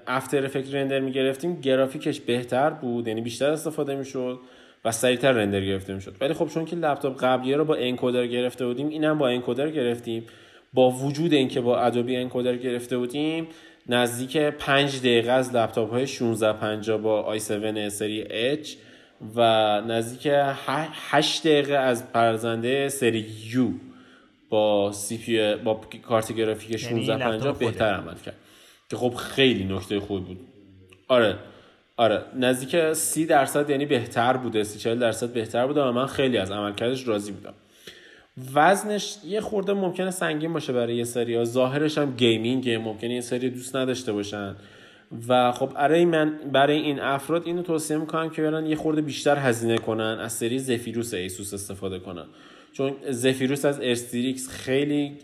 افتر 0.06 0.44
افکت 0.44 0.74
رندر 0.74 1.00
می‌گرفتیم 1.00 1.60
گرافیکش 1.60 2.20
بهتر 2.20 2.70
بود 2.70 3.08
یعنی 3.08 3.20
بیشتر 3.20 3.50
استفاده 3.50 3.94
می‌شد 3.94 4.40
و 4.84 4.92
سریعتر 4.92 5.32
رندر 5.32 5.60
گرفته 5.60 5.94
می‌شد. 5.94 6.14
ولی 6.20 6.34
خب 6.34 6.48
چون 6.48 6.64
که 6.64 6.76
لپتاپ 6.76 7.24
قبلیه 7.24 7.56
رو 7.56 7.64
با 7.64 7.74
انکودر 7.74 8.26
گرفته 8.26 8.66
بودیم 8.66 8.88
اینم 8.88 9.18
با 9.18 9.28
انکودر 9.28 9.70
گرفتیم. 9.70 10.26
با 10.72 10.90
وجود 10.90 11.32
اینکه 11.32 11.60
با 11.60 11.80
ادوبی 11.80 12.16
انکودر 12.16 12.56
گرفته 12.56 12.98
بودیم 12.98 13.46
نزدیک 13.90 14.36
5 14.36 14.98
دقیقه 14.98 15.32
از 15.32 15.54
لپتاپ 15.54 15.90
های 15.90 16.02
1650 16.02 16.98
با 16.98 17.38
i7 17.38 17.88
سری 17.88 18.24
H 18.64 18.68
و 19.36 19.40
نزدیک 19.80 20.32
8 21.10 21.46
دقیقه 21.46 21.74
از 21.74 22.12
پردازنده 22.12 22.88
سری 22.88 23.26
U 23.52 23.90
با 24.48 24.92
سی 24.92 25.18
پی 25.18 25.54
با 25.54 25.80
کارت 26.08 26.32
گرافیک 26.32 26.74
1650 26.74 27.46
یعنی 27.46 27.58
بهتر 27.58 27.94
عمل 27.94 28.14
کرد. 28.26 28.36
که 28.90 28.96
خب 28.96 29.14
خیلی 29.14 29.64
نکته 29.64 30.00
خوبی 30.00 30.24
بود. 30.24 30.40
آره 31.08 31.36
آره. 31.96 32.22
نزدیک 32.36 32.92
30 32.92 33.26
درصد 33.26 33.70
یعنی 33.70 33.86
بهتر 33.86 34.36
بوده 34.36 34.64
30 34.64 34.78
40 34.78 34.98
درصد 34.98 35.32
بهتر 35.32 35.66
بوده 35.66 35.82
و 35.82 35.92
من 35.92 36.06
خیلی 36.06 36.38
از 36.38 36.50
عملکردش 36.50 37.08
راضی 37.08 37.32
بودم. 37.32 37.54
وزنش 38.54 39.16
یه 39.24 39.40
خورده 39.40 39.72
ممکنه 39.72 40.10
سنگین 40.10 40.52
باشه 40.52 40.72
برای 40.72 40.96
یه 40.96 41.04
سری 41.04 41.34
ها. 41.34 41.44
ظاهرش 41.44 41.98
هم 41.98 42.16
gaming 42.16 42.69
ه 42.69 42.78
ممکنه 42.78 43.14
یه 43.14 43.20
سری 43.20 43.50
دوست 43.50 43.76
نداشته 43.76 44.12
باشن. 44.12 44.56
و 45.28 45.52
خب 45.52 45.72
برای 45.74 46.04
من 46.04 46.38
برای 46.52 46.78
این 46.78 47.00
افراد 47.00 47.46
اینو 47.46 47.62
توصیه 47.62 47.96
می‌کنم 47.96 48.30
که 48.30 48.42
برن 48.42 48.66
یه 48.66 48.76
خورده 48.76 49.00
بیشتر 49.00 49.36
هزینه 49.36 49.78
کنن 49.78 50.18
از 50.20 50.32
سری 50.32 50.58
زفیروس 50.58 51.14
ایسوس 51.14 51.54
استفاده 51.54 51.98
کنن. 51.98 52.26
چون 52.72 52.92
زفیروس 53.08 53.64
از 53.64 53.80
استریکس 53.80 54.48
خیلی 54.48 55.16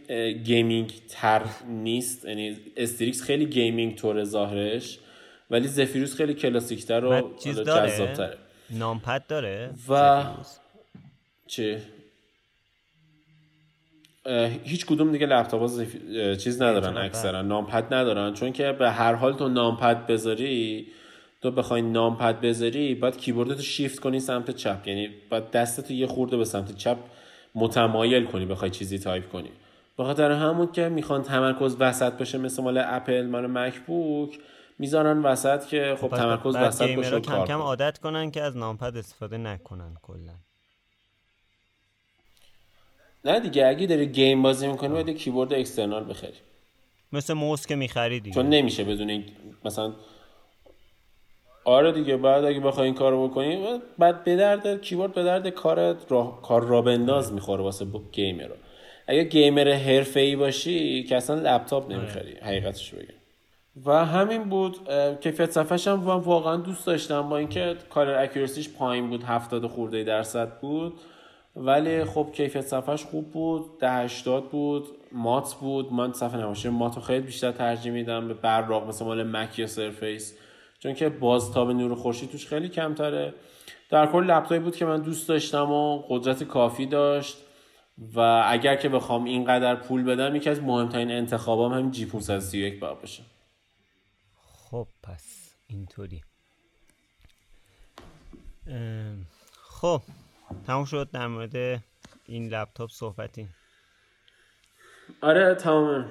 gaming 0.44 0.92
تر 1.08 1.42
نیست. 1.68 2.24
یعنی 2.24 2.56
استریکس 2.76 3.22
خیلی 3.22 3.46
gaming 3.47 3.94
طور 3.94 4.24
ظاهرش 4.24 4.98
ولی 5.50 5.68
زفیروس 5.68 6.14
خیلی 6.14 6.34
کلاسیکتر 6.34 7.04
و 7.04 7.34
جذابتره. 7.44 8.36
numpad 8.70 9.22
داره 9.28 9.70
و 9.88 10.24
چه؟ 11.46 11.80
هیچ 14.64 14.87
کدوم 14.87 15.12
دیگه 15.12 15.27
لپتاپ 15.27 15.66
زف... 15.66 15.97
چیز 16.37 16.62
ندارن 16.62 16.97
اکثرا 16.97 17.43
numpad 17.42 17.94
ندارن. 17.95 18.35
چون 18.35 18.53
که 18.53 18.72
به 18.72 18.91
هر 18.91 19.14
حال 19.14 19.33
تو 19.33 19.49
numpad 19.49 20.07
بذاری 20.07 20.87
تو 21.43 21.51
بخوای 21.51 21.83
numpad 21.82 22.40
بذاری 22.41 22.95
باید 22.95 23.16
کیبوردتو 23.16 23.62
شیفت 23.62 23.99
کنی 23.99 24.20
سمت 24.20 24.51
چپ. 24.51 24.89
یعنی 24.89 25.09
باید 25.31 25.51
دستتو 25.51 25.95
یه 25.95 26.07
خورده 26.07 26.37
به 26.37 26.45
سمت 26.45 26.77
چپ 26.77 26.97
متمایل 27.55 28.24
کنی 28.24 28.47
بخوای 28.47 28.70
چیزی 28.70 28.99
تایپ 28.99 29.29
کنی. 29.29 29.51
بخاطر 29.99 30.31
همون 30.31 30.72
که 30.72 30.89
می‌خوان 30.89 31.22
تمرکز 31.22 31.77
وسط 31.81 32.12
باشه 32.12 32.39
مثل 32.39 32.62
مال 32.62 32.79
اپل 32.79 33.27
مال 33.27 33.47
مکبوک 33.47 34.39
می‌ذارن 34.79 35.22
وسط 35.22 35.66
که 35.66 35.97
خب 36.01 36.09
تمرکز 36.09 36.57
وسط 36.57 36.97
باشه 36.97 37.20
کم 37.20 37.45
کم 37.45 37.59
عادت 37.59 37.99
کنن 37.99 38.31
که 38.31 38.43
از 38.43 38.57
numpad 38.57 38.97
استفاده 38.97 39.39
نکنن 39.39 39.97
کلا. 40.03 40.33
نه 43.27 43.41
دیگه 43.41 43.66
اگه 43.66 43.87
داری 43.87 44.07
game 44.07 44.42
بازی 44.43 44.68
می‌کنی 44.68 44.89
باید 44.89 45.11
کیبورد 45.11 45.53
external 45.53 46.05
بخری. 46.05 46.33
مثل 47.12 47.35
موس 47.35 47.66
که 47.66 47.77
می‌خری 47.77 48.20
چون 48.35 48.49
نمیشه 48.49 48.85
بدون 48.85 49.24
مثلا 49.64 49.93
آره 51.64 51.93
دیگه 51.93 52.16
بعد 52.16 52.45
اگه 52.45 52.61
بخوای 52.61 52.87
این 52.87 52.95
کارو 52.95 53.29
بکنی 53.29 53.81
بعد 53.99 54.24
به 54.24 54.37
درد 54.37 54.81
کیبورد 54.81 55.14
به 55.14 55.22
درد 55.22 55.49
کارت 55.49 55.97
راه... 56.09 56.43
کار 56.43 56.64
را 56.64 56.83
بنداز 56.83 57.33
می‌خوره 57.33 57.62
واسه 57.62 57.87
gamer 58.12 58.44
رو. 58.45 58.55
اگه 59.07 59.24
gamer 59.24 59.72
حرفه‌ای 59.72 60.37
باشی 60.37 61.05
که 61.05 61.16
اصلا 61.16 61.37
لپتاپ 61.37 61.93
نمی‌خری 61.93 62.35
حقیقتش 62.43 62.95
بگم. 62.95 63.14
و 63.87 64.05
همین 64.05 64.45
بود 64.45 64.79
کیفیت 65.20 65.51
صفحش 65.51 65.89
هم 65.89 66.07
واقعا 66.07 66.57
دوست 66.57 66.87
داشتم 66.87 67.29
با 67.29 67.37
اینکه 67.37 67.77
color 67.90 68.22
accuracy 68.22 68.59
ش 68.59 68.68
پایین 68.68 69.11
بود 69.11 69.22
70 69.22 69.66
خورده 69.66 70.05
درصد 70.05 70.61
بود. 70.61 70.95
ولی 71.57 72.04
خب 72.04 72.30
کیفیت 72.32 72.66
صفحش 72.66 73.04
خوب 73.04 73.30
بود 73.30 73.78
ده 73.78 73.92
80 73.92 74.50
بود 74.50 74.86
مات 75.12 75.54
بود. 75.54 75.92
من 75.92 76.12
صفحه 76.12 76.70
مات 76.70 76.96
رو 76.96 77.02
خیلی 77.02 77.26
بیشتر 77.26 77.52
ترجیح 77.52 77.92
میدم 77.92 78.28
به 78.28 78.34
براق 78.34 78.88
مثل 78.88 79.04
مال 79.04 79.22
مک 79.22 79.59
یا 79.59 79.66
سرفیس. 79.66 80.38
چون 80.78 80.94
که 80.94 81.09
بازتاب 81.09 81.70
نور 81.70 81.94
خورشید 81.94 82.30
توش 82.30 82.46
خیلی 82.46 82.68
کمتره. 82.68 83.34
در 83.90 84.07
کل 84.07 84.24
لپتاپی 84.24 84.59
بود 84.59 84.76
که 84.76 84.84
من 84.84 85.02
دوست 85.02 85.28
داشتم 85.28 85.72
و 85.72 85.98
قدرت 86.09 86.42
کافی 86.42 86.86
داشت. 86.86 87.36
و 88.14 88.42
اگر 88.46 88.76
که 88.76 88.88
بخوام 88.88 89.24
اینقدر 89.24 89.74
پول 89.74 90.02
بدم 90.02 90.36
یکی 90.36 90.50
از 90.50 90.62
مهمترین 90.62 91.11
انتخابام 91.11 91.72
هم 91.72 91.90
جی 91.90 92.07
531 92.07 92.80
باید 92.80 93.00
باشه. 93.00 93.22
خب 94.42 94.86
پس 95.02 95.54
اینطوری. 95.66 96.22
خب 99.52 100.02
تموم 100.66 100.84
شد 100.84 101.11
در 101.11 101.26
مورد 101.26 101.82
این 102.26 102.49
لپتاپ 102.49 102.90
صحبتی 102.90 103.49
آره 105.20 105.55
تمام 105.55 106.11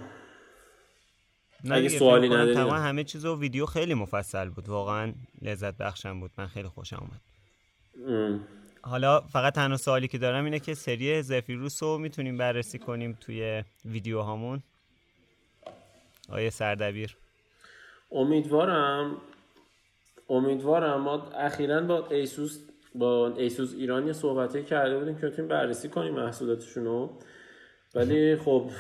اگه 1.72 1.90
سوالی 1.90 2.30
نداری. 2.30 2.54
تمام 2.54 2.74
همه 2.74 3.04
چیز 3.04 3.26
و 3.26 3.40
ویدیو 3.40 3.66
خیلی 3.66 3.94
مفصل 3.94 4.50
بود. 4.50 4.70
واقعا 4.70 5.14
لذت 5.42 5.78
بخشم 5.78 6.20
بود. 6.20 6.32
من 6.38 6.48
خیلی 6.48 6.68
خوشم 6.68 7.10
اومد. 8.06 8.40
حالا 8.82 9.22
فقط 9.22 9.54
تنها 9.54 9.78
سوالی 9.78 10.08
که 10.08 10.18
دارم 10.18 10.46
اینه 10.46 10.60
که 10.60 10.74
سری 10.74 11.22
زفیروس 11.22 11.84
رو 11.84 11.98
می‌تونیم 11.98 12.38
بررسی 12.38 12.80
کنیم 12.80 13.18
توی 13.22 13.64
ویدیو 13.86 14.22
هامون 14.22 14.64
آیه 16.30 16.50
سردبیر. 16.50 17.18
امیدوارم 18.12 19.18
امیدوارم 20.30 21.02
ما 21.02 21.30
اخیرا 21.32 21.82
با 21.82 22.08
ایسوس 22.08 22.60
با 23.00 23.34
ایسوس 23.38 23.74
ایرانی 23.74 24.14
صحبتی 24.14 24.64
کرده 24.64 24.98
بودیم 25.00 25.18
که 25.18 25.28
بتونیم 25.28 25.50
بررسی 25.50 25.90
کنیم 25.90 26.14
محصولاتشون 26.14 26.86
رو. 26.86 27.20
ولی 27.96 28.36
خب 28.36 28.72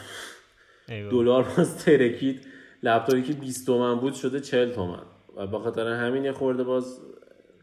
دلار 0.88 1.43
باز 1.57 1.86
ترکید. 1.86 2.47
لپتاپی 2.84 3.22
که 3.22 3.34
20 3.34 3.66
تومن 3.66 3.99
بود 3.99 4.13
شده 4.13 4.39
40 4.39 4.72
تومن. 4.74 5.03
و 5.36 5.47
به 5.47 5.59
خاطر 5.59 5.88
همین 5.88 6.26
یه 6.26 6.32
خورده 6.32 6.63
باز 6.63 6.99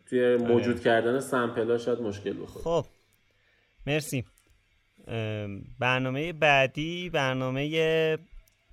توی 0.06 0.24
آره. 0.24 0.36
موجود 0.36 0.80
کردن 0.80 1.20
sample 1.20 1.78
شاید 1.78 2.00
مشکل 2.00 2.42
بخوره. 2.42 2.64
خب. 2.64 2.84
مرسی. 3.86 4.24
برنامه 5.78 6.32
بعدی 6.32 7.10
برنامه 7.10 8.18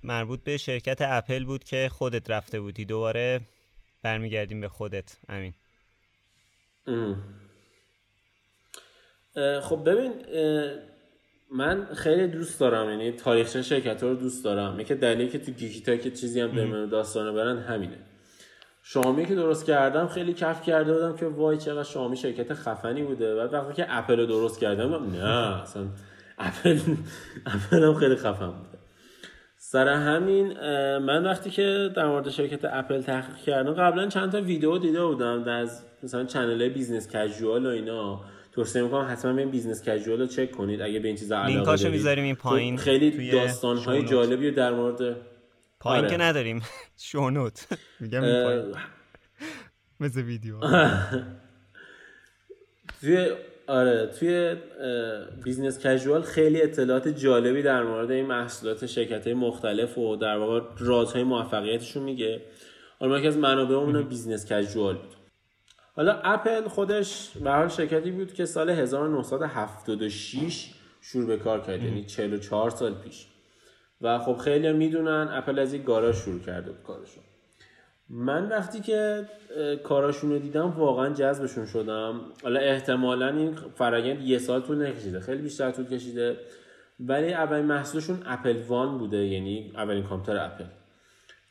مربوط 0.02 0.44
به 0.44 0.56
شرکت 0.56 0.98
اپل 1.00 1.44
بود 1.44 1.64
که 1.64 1.88
خودت 1.92 2.30
رفته 2.30 2.60
بودی. 2.60 2.84
دوباره 2.84 3.40
برمیگردیم 4.02 4.60
به 4.60 4.68
خودت. 4.68 5.18
امین. 5.28 5.54
خب 9.62 9.90
ببین 9.90 10.12
من 11.52 11.86
خیلی 11.94 12.26
دوست 12.26 12.60
دارم 12.60 12.90
یعنی 12.90 13.12
تاریخچه 13.12 13.62
شرکت 13.62 14.02
رو 14.02 14.14
دوست 14.14 14.44
دارم. 14.44 14.80
یکی 14.80 14.94
دلیلی 14.94 15.28
که 15.28 15.38
تو 15.38 15.52
گیکیتا 15.52 15.96
که 15.96 16.10
چیزی 16.10 16.40
هم 16.40 16.50
داریم 16.50 16.86
داستانه 16.86 17.32
برن 17.32 17.58
همینه. 17.58 17.98
شامی 18.82 19.26
که 19.26 19.34
درست 19.34 19.66
کردم 19.66 20.06
خیلی 20.06 20.32
کف 20.32 20.62
کرده 20.62 20.92
بودم 20.92 21.16
که 21.16 21.26
وای 21.26 21.58
چقدر 21.58 21.82
شامی 21.82 22.16
شرکت 22.16 22.54
خفنی 22.54 23.02
بوده. 23.02 23.34
و 23.34 23.38
وقتی 23.38 23.72
که 23.72 23.86
اپل 23.88 24.20
رو 24.20 24.26
درست 24.26 24.60
کردم 24.60 25.16
نه 25.16 25.62
اصلا 25.62 25.82
اپل 26.38 26.78
اپل 27.54 27.84
هم 27.84 27.94
خیلی 27.94 28.16
خفن 28.16 28.46
بوده. 28.46 28.78
سر 29.56 29.88
همین 29.88 30.52
من 30.98 31.24
وقتی 31.24 31.50
که 31.50 31.90
در 31.96 32.06
مورد 32.06 32.28
شرکت 32.28 32.64
اپل 32.64 33.02
تحقیق 33.02 33.36
کردم 33.36 33.72
قبلا 33.72 34.06
چند 34.06 34.32
تا 34.32 34.40
ویدیو 34.40 34.78
دیده 34.78 35.04
بودم 35.04 35.48
از 35.48 35.82
مثلا 36.02 36.24
channel 36.24 36.68
Business 36.68 37.08
Casual 37.08 37.66
و 37.66 37.68
اینا. 37.68 38.20
توصیه 38.52 38.82
می‌کنم 38.82 39.08
حتما 39.10 39.38
این 39.38 39.50
Business 39.50 39.82
Casual 39.82 40.20
رو 40.20 40.26
چک 40.26 40.50
کنید. 40.50 40.82
اگه 40.82 40.98
به 40.98 41.08
این 41.08 41.16
چیزا 41.16 41.38
علاقه 41.38 41.64
دارید. 41.64 41.86
می‌ذاریم 41.86 42.24
این 42.24 42.34
پایین 42.34 42.76
خیلی 42.76 43.30
داستان 43.30 43.76
های 43.76 44.04
جالبی 44.04 44.50
در 44.50 44.72
مورد 44.72 45.16
پایین 45.80 46.04
آره. 46.04 46.16
که 46.16 46.22
نداریم. 46.22 46.62
show 46.96 47.31
note 47.31 47.66
میگم 48.00 48.22
این 48.22 48.44
پایین. 48.44 48.74
مثل 50.00 50.22
ویدیو. 50.22 50.60
توی 53.00 53.28
آره 53.66 54.06
توی 54.06 54.56
Business 55.44 55.78
Casual 55.78 56.22
خیلی 56.22 56.62
اطلاعات 56.62 57.08
جالبی 57.08 57.62
در 57.62 57.82
مورد 57.82 58.10
این 58.10 58.26
محصولات 58.26 58.86
شرکت 58.86 59.24
های 59.24 59.34
مختلف 59.34 59.98
و 59.98 60.16
در 60.16 60.36
واقع 60.36 60.60
رازهای 60.78 61.24
موفقیتشون 61.24 62.02
میگه. 62.02 62.42
حالا 63.00 63.18
یکی 63.18 63.28
از 63.28 63.36
منابعمون 63.36 64.02
Business 64.02 64.52
Casual 64.52 64.94
بود. 64.94 65.19
حالا 66.00 66.20
اپل 66.24 66.68
خودش 66.68 67.30
به 67.44 67.50
حال 67.50 67.68
شرکتی 67.68 68.10
بود 68.10 68.34
که 68.34 68.44
سال 68.44 68.70
1976 68.70 70.74
شروع 71.00 71.26
به 71.26 71.36
کار 71.36 71.60
کرد 71.60 71.82
یعنی 71.82 72.04
44 72.04 72.70
سال 72.70 72.94
پیش. 72.94 73.26
و 74.00 74.18
خب 74.18 74.36
خیلی 74.36 74.72
می‌دونن 74.72 75.28
اپل 75.30 75.58
از 75.58 75.74
یک 75.74 75.84
گاراژ 75.84 76.16
شروع 76.16 76.40
کرده 76.40 76.70
بود 76.70 76.82
کارشون. 76.82 77.22
من 78.08 78.48
وقتی 78.48 78.80
که 78.80 79.28
کاراشون 79.84 80.30
رو 80.30 80.38
دیدم 80.38 80.70
واقعا 80.70 81.14
جذبشون 81.14 81.66
شدم. 81.66 82.20
حالا 82.42 82.60
احتمالا 82.60 83.28
این 83.28 83.54
فرایند 83.74 84.20
یه 84.20 84.38
سال 84.38 84.60
طول 84.60 84.86
نکشیده. 84.86 85.20
خیلی 85.20 85.42
بیشتر 85.42 85.70
طول 85.70 85.84
کشیده. 85.84 86.36
ولی 87.00 87.32
اولین 87.32 87.66
محصولشون 87.66 88.22
اپل 88.26 88.62
وان 88.68 88.98
بوده 88.98 89.16
یعنی 89.16 89.72
اولین 89.76 90.04
کامپیوتر 90.04 90.44
اپل. 90.44 90.64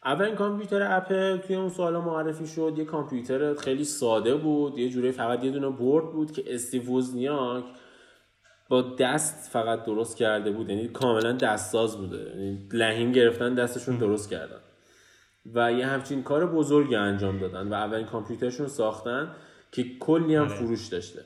اولین 0.06 0.36
کامپیوتر 0.36 0.98
اپل 0.98 1.38
توی 1.38 1.56
اون 1.56 1.70
سالا 1.70 2.02
معرفی 2.02 2.48
شد 2.48 2.74
یه 2.78 2.86
کامپیوتر 2.86 3.54
خیلی 3.54 3.84
ساده 3.84 4.36
بود 4.36 4.78
یه 4.78 4.90
جوری 4.90 5.12
فقط 5.12 5.44
یه 5.44 5.52
دونه 5.52 5.70
برد 5.70 6.12
بود 6.12 6.32
که 6.32 6.44
استیو 6.48 6.98
وزنیاک 6.98 7.64
با 8.70 8.82
دست 8.82 9.52
فقط 9.52 9.84
درست 9.84 10.18
کرده 10.18 10.52
بود 10.52 10.70
یعنی 10.70 10.88
کاملا 10.88 11.32
دستساز 11.32 11.98
بوده 11.98 12.18
یعنی 12.18 12.70
لحیم 12.72 13.12
گرفتن 13.12 13.56
دستشون 13.56 13.98
درست 13.98 14.30
کردن. 14.30 14.60
و 15.54 15.74
یه 15.74 15.86
همچین 15.88 16.24
کار 16.24 16.46
بزرگی 16.46 16.96
انجام 16.96 17.40
دادن 17.40 17.68
و 17.68 17.74
اولین 17.74 18.06
کامپیوترشون 18.06 18.68
ساختن 18.68 19.36
که 19.72 19.98
کلی 20.00 20.36
هم 20.36 20.44
آره. 20.44 20.56
فروش 20.56 20.88
داشته. 20.88 21.26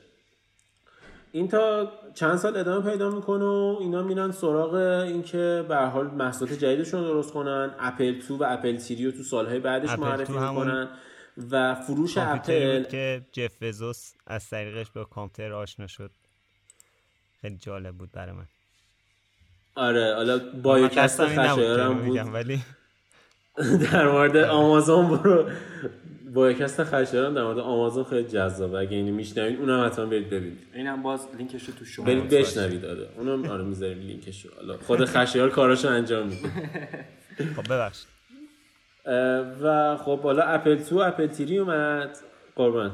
این 1.34 1.48
تا 1.48 1.92
چند 2.14 2.36
سال 2.36 2.56
ادامه 2.56 2.90
پیدا 2.90 3.10
می‌کنه 3.10 3.44
و 3.44 3.76
اینا 3.80 4.02
میرن 4.02 4.30
سراغ 4.32 4.74
اینکه 4.74 5.64
به 5.68 5.76
حال 5.76 6.06
محصولات 6.06 6.52
جدیدشون 6.58 7.02
درست 7.02 7.32
کنن. 7.32 7.74
Apple 7.78 8.20
Two 8.20 8.36
و 8.36 8.44
Apple 8.48 8.76
Three 8.76 9.04
رو 9.06 9.12
تو 9.12 9.22
سالهای 9.22 9.58
بعدش 9.58 9.98
معرفی 9.98 10.32
می‌کنن 10.32 10.88
و 11.50 11.74
فروش 11.74 12.18
اپل 12.18 12.82
که 12.82 13.22
جف 13.32 13.62
بزوس 13.62 14.12
از 14.26 14.48
طریقش 14.48 14.90
با 14.90 15.04
کامپیوتر 15.04 15.52
آشنا 15.52 15.86
شد. 15.86 16.10
خیلی 17.40 17.56
جالب 17.56 17.94
بود 17.94 18.12
برای 18.12 18.32
من. 18.32 18.46
آره 19.74 20.14
حالا 20.14 20.38
پادکست 20.62 21.00
خشایارم 21.00 21.98
بود. 21.98 22.34
ولی 22.34 22.62
در 23.92 24.08
مورد 24.08 24.36
آمازون 24.36 25.08
برو. 25.08 25.50
پادکست 26.34 26.84
خشایارم 26.84 27.34
در 27.34 27.42
مورد 27.44 27.58
آمازون 27.58 28.04
خیلی 28.04 28.28
جذابه. 28.28 28.78
اگه 28.78 28.96
اینو 28.96 29.14
میشنوید 29.14 29.60
اونم 29.60 29.86
حتما 29.86 30.06
برید 30.06 30.30
ببینید. 30.30 30.58
اینم 30.74 31.02
باز 31.02 31.28
لینکش 31.38 31.64
رو 31.64 31.74
تو 31.74 31.84
شما 31.84 32.06
برید 32.06 32.28
بشنوید 32.28 32.84
آره. 32.84 33.08
اونم 33.18 33.50
آره 33.50 33.64
می‌ذاریم 33.64 33.98
لینکش 33.98 34.44
رو 34.44 34.50
حالا 34.56 34.76
خود 34.76 35.04
خشایار 35.04 35.50
کاراشو 35.50 35.88
انجام 35.88 36.26
میده. 36.26 36.48
خب 37.56 37.72
ببخشید. 37.72 38.06
و 39.62 39.96
خب 39.96 40.20
حالا 40.20 40.42
Apple 40.42 40.76
Two 40.76 40.98
Apple 40.98 41.26
Three 41.26 41.58
اومد. 41.58 42.18
قربان. 42.56 42.92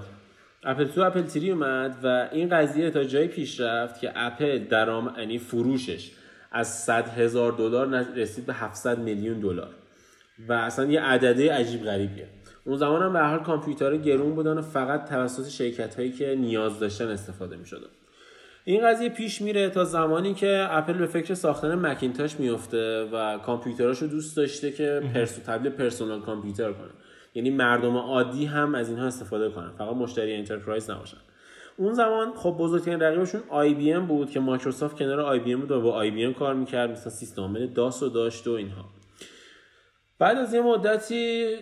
Apple 0.64 0.84
Two 0.84 1.00
Apple 1.00 1.22
Three 1.22 1.50
اومد 1.50 1.96
و 2.02 2.28
این 2.32 2.48
قضیه 2.48 2.90
تا 2.90 3.04
جایی 3.04 3.28
پیش 3.28 3.60
رفت 3.60 4.00
که 4.00 4.12
اپل 4.14 4.58
درآمد 4.58 5.14
یعنی 5.18 5.38
فروشش 5.38 6.10
از 6.52 6.68
100 6.68 7.08
هزار 7.08 7.52
دلار 7.52 8.04
رسید 8.16 8.46
به 8.46 8.52
700 8.52 8.98
میلیون 8.98 9.40
دلار. 9.40 9.70
و 10.48 10.52
اصلا 10.52 10.84
یه 10.84 11.00
عدده 11.00 11.52
عجیب 11.52 11.84
غریبیه. 11.84 12.26
اون 12.64 12.76
زمان 12.76 13.02
هم 13.02 13.12
به 13.12 13.20
حال 13.20 13.38
کامپیوتر 13.38 13.96
گرون 13.96 14.34
بودن 14.34 14.58
و 14.58 14.62
فقط 14.62 15.08
توسط 15.08 15.48
شرکت 15.48 15.94
هایی 15.94 16.12
که 16.12 16.34
نیاز 16.34 16.78
داشتن 16.78 17.08
استفاده 17.08 17.56
می 17.56 17.66
شدن. 17.66 17.88
این 18.64 18.86
قضیه 18.86 19.08
پیش 19.08 19.42
میره 19.42 19.68
تا 19.70 19.84
زمانی 19.84 20.34
که 20.34 20.66
اپل 20.70 20.92
به 20.92 21.06
فکر 21.06 21.34
ساختن 21.34 21.74
مکینتاش 21.74 22.40
میفته 22.40 23.08
و 23.12 23.38
کامپیوتراشو 23.38 24.06
دوست 24.06 24.36
داشته 24.36 24.72
که 24.72 25.02
پرسو 25.14 25.42
تبدیل 25.42 25.72
personal 25.72 26.20
computer 26.20 26.72
کنه. 26.72 26.90
یعنی 27.34 27.50
مردم 27.50 27.96
عادی 27.96 28.44
هم 28.44 28.74
از 28.74 28.88
اینها 28.88 29.06
استفاده 29.06 29.50
کنن. 29.50 29.70
فقط 29.78 29.96
مشتری 29.96 30.34
enterprise 30.34 30.90
نباشن. 30.90 31.16
اون 31.76 31.94
زمان 31.94 32.32
خب 32.36 32.56
بزرگترین 32.58 33.00
رقیبشون 33.00 33.40
آی 33.48 33.74
بی 33.74 33.92
ام 33.92 34.06
بود 34.06 34.30
که 34.30 34.40
مایکروسافت 34.40 34.96
کنار 34.96 35.20
آی 35.20 35.38
بی 35.38 35.52
ام 35.52 35.60
بود 35.60 35.70
و 35.70 35.80
با 35.80 35.92
آی 35.92 36.10
بی 36.10 36.24
ام 36.24 36.34
کار 36.34 36.54
می‌کرد. 36.54 36.90
مثلا 36.90 37.12
سیستم 37.12 37.42
عامل 37.42 37.66
داس 37.66 38.02
و 38.02 38.08
داشت 38.08 38.48
و 38.48 38.50
اینها. 38.50 38.84
بعد 40.20 40.38
از 40.38 40.54
یه 40.54 40.60
مدتی 40.60 41.56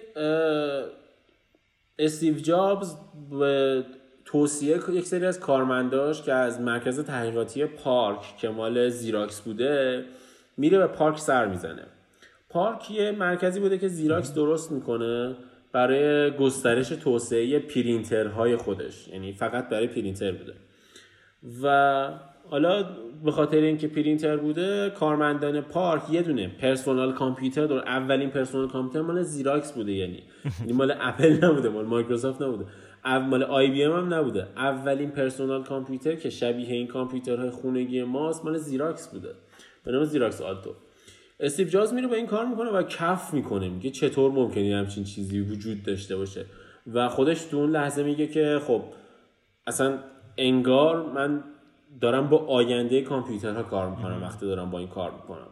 استیو 1.99 2.39
جابز 2.39 2.95
به 3.31 3.85
توصیه 4.25 4.79
یک 4.91 5.07
سری 5.07 5.27
از 5.27 5.41
کارمنداش 5.41 6.23
که 6.23 6.33
از 6.33 6.61
مرکز 6.61 7.01
تحقیقاتی 7.01 7.67
پارک 7.67 8.37
که 8.37 8.49
مال 8.49 8.89
زیراکس 8.89 9.41
بوده 9.41 10.05
میره 10.57 10.79
به 10.79 10.87
پارک 10.87 11.19
سر 11.19 11.47
می‌زنه. 11.47 11.87
پارک 12.49 12.91
یه 12.91 13.11
مرکزی 13.11 13.61
بوده 13.61 13.79
که 13.79 13.89
زیراکس 13.89 14.35
درست 14.35 14.73
می‌کنه 14.73 15.37
برای 15.73 16.31
گسترش 16.31 16.89
توسعه 16.89 17.59
پرینترهای 17.59 18.57
خودش. 18.57 19.09
یعنی 19.09 19.33
فقط 19.33 19.69
برای 19.69 19.87
پرینتر 19.87 20.33
بوده. 20.33 20.55
و 21.63 22.09
حالا 22.51 22.85
به 23.25 23.31
خاطر 23.31 23.57
اینکه 23.57 23.89
پرینتر 23.89 24.37
بوده 24.37 24.91
کارمندان 24.91 25.61
پارک 25.61 26.03
یه 26.11 26.23
دونه 26.23 26.49
personal 26.49 27.13
computer 27.13 27.67
دور 27.67 27.79
اولین 27.79 28.31
personal 28.31 28.69
computer 28.69 29.07
مال 29.07 29.23
زیراکس 29.23 29.73
بوده 29.73 29.93
یعنی. 29.93 30.23
یعنی 30.61 30.73
مال 30.73 30.95
اپل 31.01 31.45
نبوده 31.45 31.69
مال 31.69 31.85
مایکروسافت 31.85 32.43
نبوده. 32.43 32.65
مال 33.05 33.43
IBM 33.43 33.93
هم 33.93 34.15
نبوده. 34.15 34.47
اولین 34.57 35.11
personal 35.11 35.63
کامپیوتر 35.63 36.15
که 36.15 36.31
شبیه 36.31 36.69
این 36.69 36.87
کامپیوترهای 36.87 37.51
خونگی 37.51 38.03
ماست 38.03 38.45
مال 38.45 38.59
زیراکس 38.59 39.09
بوده. 39.09 39.35
به 39.85 39.93
نام 39.93 40.05
زیراکس 40.05 40.41
آلتو 40.41 40.75
استیو 41.41 41.69
جابز 41.69 41.95
میره 41.95 42.07
با 42.07 42.15
این 42.15 42.27
کار 42.27 42.47
می‌کنه 42.47 42.71
و 42.71 42.83
کف 42.83 43.35
می‌کنه. 43.35 43.69
میگه 43.69 43.91
چطور 43.91 44.31
ممکنه 44.31 44.77
همچین 44.77 45.05
چیزی 45.05 45.41
وجود 45.41 45.83
داشته 45.83 46.17
باشه؟ 46.17 46.47
و 46.95 47.09
خودش 47.09 47.45
تو 47.45 47.57
اون 47.57 47.71
لحظه 47.71 48.03
میگه 48.03 48.27
که 48.27 48.61
خب 48.67 48.83
اصلا 49.67 49.99
انگار 50.39 51.13
من 51.13 51.45
دارم 52.01 52.29
با 52.29 52.47
آینده 52.47 53.03
کامپیوترها 53.03 53.63
کار 53.63 53.91
می‌کنم 53.91 54.23
وقتی 54.23 54.47
دارم 54.47 54.71
با 54.71 54.79
این 54.79 54.89
کار 54.89 55.13
می‌کنم. 55.13 55.49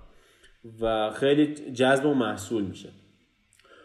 و 0.81 1.11
خیلی 1.11 1.47
جذب 1.73 2.15
محصول 2.15 2.63
میشه. 2.63 2.89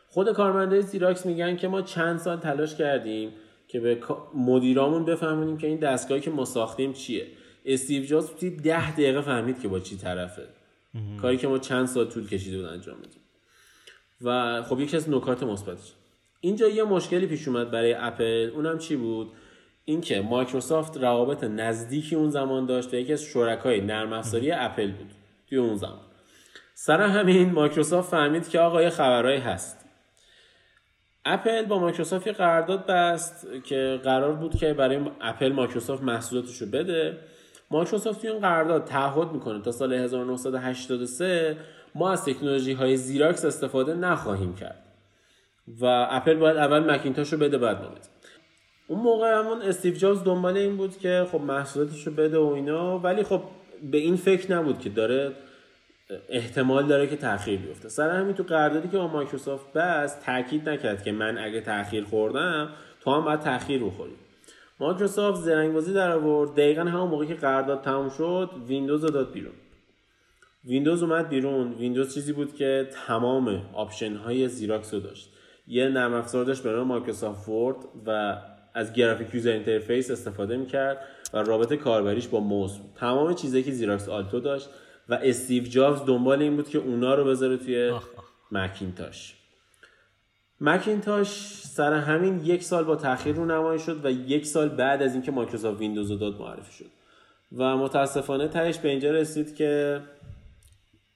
خود 0.07 0.31
کارمنده 0.31 0.81
زیراکس 0.81 1.25
میگن 1.25 1.55
که 1.55 1.67
ما 1.67 1.81
چند 1.81 2.17
سال 2.19 2.37
تلاش 2.37 2.75
کردیم 2.75 3.31
که 3.67 3.79
به 3.79 3.99
مدیرامون 4.35 5.05
بفهمونیم 5.05 5.57
که 5.57 5.67
این 5.67 5.77
دستگاهی 5.77 6.21
که 6.21 6.31
ما 6.31 6.45
ساختیم 6.45 6.93
چیه. 6.93 7.27
استیو 7.65 8.03
جابز 8.03 8.29
توی 8.35 8.49
ده 8.49 8.91
دقیقه 8.91 9.21
فهمید 9.21 9.61
که 9.61 9.67
با 9.67 9.79
چی 9.79 9.97
طرفه. 9.97 10.47
کاری 11.21 11.37
که 11.37 11.47
ما 11.47 11.57
چند 11.57 11.85
سال 11.85 12.05
طول 12.05 12.27
کشیده 12.27 12.57
بود 12.57 12.65
انجام 12.65 12.97
بدیم 12.97 13.21
و 14.21 14.61
خب 14.63 14.79
یکی 14.79 14.97
از 14.97 15.09
نکات 15.09 15.43
مثبتش. 15.43 15.93
اینجا 16.41 16.67
یه 16.67 16.83
مشکلی 16.83 17.27
پیش 17.27 17.47
اومد 17.47 17.71
برای 17.71 17.93
اپل 17.93 18.51
اونم 18.55 18.77
چی 18.77 18.95
بود؟ 18.95 19.31
اینکه 19.91 20.21
مایکروسافت 20.21 20.97
روابط 20.97 21.43
نزدیکی 21.43 22.15
اون 22.15 22.29
زمان 22.29 22.65
داشت 22.65 22.93
و 22.93 22.95
یکی 22.95 23.13
از 23.13 23.23
شرکای 23.23 23.81
نرم 23.81 24.13
افزاری 24.13 24.51
اپل 24.51 24.91
بود 24.91 25.11
توی 25.49 25.57
اون 25.57 25.75
زمان. 25.75 25.99
سر 26.73 27.01
همین 27.01 27.51
مایکروسافت 27.51 28.11
فهمید 28.11 28.49
که 28.49 28.59
آقا 28.59 28.81
یه 28.81 28.89
خبرهایی 28.89 29.39
هست. 29.39 29.85
اپل 31.25 31.65
با 31.65 31.79
مایکروسافت 31.79 32.27
یه 32.27 32.33
قرارداد 32.33 32.85
بست 32.85 33.47
که 33.63 33.99
قرار 34.03 34.33
بود 34.33 34.55
که 34.55 34.73
برای 34.73 34.99
اپل 35.21 35.51
مایکروسافت 35.51 36.03
محصولاتش 36.03 36.57
رو 36.57 36.67
بده. 36.67 37.17
مایکروسافت 37.71 38.21
توی 38.21 38.29
این 38.29 38.39
قرارداد 38.39 38.85
تعهد 38.85 39.31
می‌کنه 39.31 39.61
تا 39.61 39.71
سال 39.71 39.93
1983 39.93 41.57
ما 41.95 42.11
از 42.11 42.25
تکنولوژی 42.25 42.73
های 42.73 42.97
زیراکس 42.97 43.45
استفاده 43.45 43.93
نخواهیم 43.93 44.55
کرد 44.55 44.83
و 45.81 46.07
اپل 46.09 46.33
باید 46.33 46.57
اول 46.57 46.95
مکینتاش 46.95 47.33
رو 47.33 47.39
بده 47.39 47.57
بعد 47.57 47.81
ما 47.81 47.89
اون 48.91 48.99
موقع 48.99 49.39
همون 49.39 49.61
استیو 49.61 49.93
جابز 49.93 50.23
دنبال 50.23 50.57
این 50.57 50.77
بود 50.77 50.97
که 50.97 51.27
خب 51.31 51.41
محصولاتش 51.41 52.07
رو 52.07 52.13
بده 52.13 52.37
و 52.37 52.45
اینا. 52.45 52.99
ولی 52.99 53.23
خب 53.23 53.41
به 53.91 53.97
این 53.97 54.15
فکر 54.15 54.51
نبود 54.51 54.79
که 54.79 54.89
داره 54.89 55.31
احتمال 56.29 56.87
داره 56.87 57.07
که 57.07 57.15
تاخیر 57.15 57.59
بیفته. 57.59 57.89
سر 57.89 58.09
همین 58.09 58.35
تو 58.35 58.43
قراردادی 58.43 58.87
که 58.87 58.97
با 58.97 59.07
مایکروسافت 59.07 59.73
بست 59.73 60.19
تاکید 60.25 60.69
نکرد 60.69 61.03
که 61.03 61.11
من 61.11 61.37
اگه 61.37 61.61
تاخیر 61.61 62.03
خوردم 62.03 62.69
تو 63.01 63.11
هم 63.11 63.25
باید 63.25 63.39
تاخیر 63.39 63.83
بخوری. 63.83 64.15
مایکروسافت 64.79 65.41
زرنگبازی 65.41 65.93
در 65.93 66.11
آورد. 66.11 66.51
دقیقا 66.51 66.81
همون 66.81 67.09
موقعی 67.09 67.27
که 67.27 67.35
قرارداد 67.35 67.81
تموم 67.81 68.09
شد 68.09 68.49
ویندوز 68.67 69.03
رو 69.03 69.09
داد 69.09 69.31
بیرون. 69.31 69.53
ویندوز 70.65 71.03
اومد 71.03 71.29
بیرون. 71.29 71.73
ویندوز 71.73 72.13
چیزی 72.13 72.33
بود 72.33 72.55
که 72.55 72.89
تمام 73.07 73.61
option 73.73 74.15
های 74.15 74.47
زیراکس 74.47 74.93
رو 74.93 74.99
داشت. 74.99 75.29
یه 75.67 75.89
نرم 75.89 76.13
افزار 76.13 76.45
داشت 76.45 76.63
به 76.63 76.71
نام 76.71 76.87
مایکروسافت 76.87 77.49
ورد 77.49 77.77
و 78.05 78.37
از 78.73 78.93
graphic 78.93 79.35
user 79.35 79.51
interface 79.51 80.11
استفاده 80.11 80.57
می‌کرد 80.57 80.97
و 81.33 81.37
رابط 81.37 81.77
کاربریش 81.77 82.27
با 82.27 82.39
موس 82.39 82.77
تمام 82.95 83.33
چیزایی 83.33 83.63
که 83.63 83.71
زیراکس 83.71 84.09
آلتو 84.09 84.39
داشت 84.39 84.69
و 85.09 85.13
استیو 85.13 85.63
جابز 85.63 86.05
دنبال 86.05 86.41
این 86.41 86.55
بود 86.55 86.69
که 86.69 86.77
اونا 86.77 87.15
رو 87.15 87.25
بذاره 87.25 87.57
توی 87.57 87.93
مکینتاش 88.51 89.35
مکینتاش 90.61 91.27
سر 91.63 91.93
همین 91.93 92.45
یک 92.45 92.63
سال 92.63 92.83
با 92.83 92.95
تاخیر 92.95 93.35
رو 93.35 93.45
نمایی 93.45 93.79
شد 93.79 94.05
و 94.05 94.11
یک 94.11 94.45
سال 94.45 94.69
بعد 94.69 95.01
از 95.01 95.13
اینکه 95.13 95.31
مایکروسافت 95.31 95.79
ویندوز 95.79 96.11
رو 96.11 96.17
داد 96.17 96.39
معرفی 96.41 96.73
شد. 96.73 96.89
و 97.57 97.77
متاسفانه 97.77 98.47
تهش 98.47 98.77
به 98.77 98.89
اینجا 98.89 99.11
رسید 99.11 99.55
که 99.55 100.01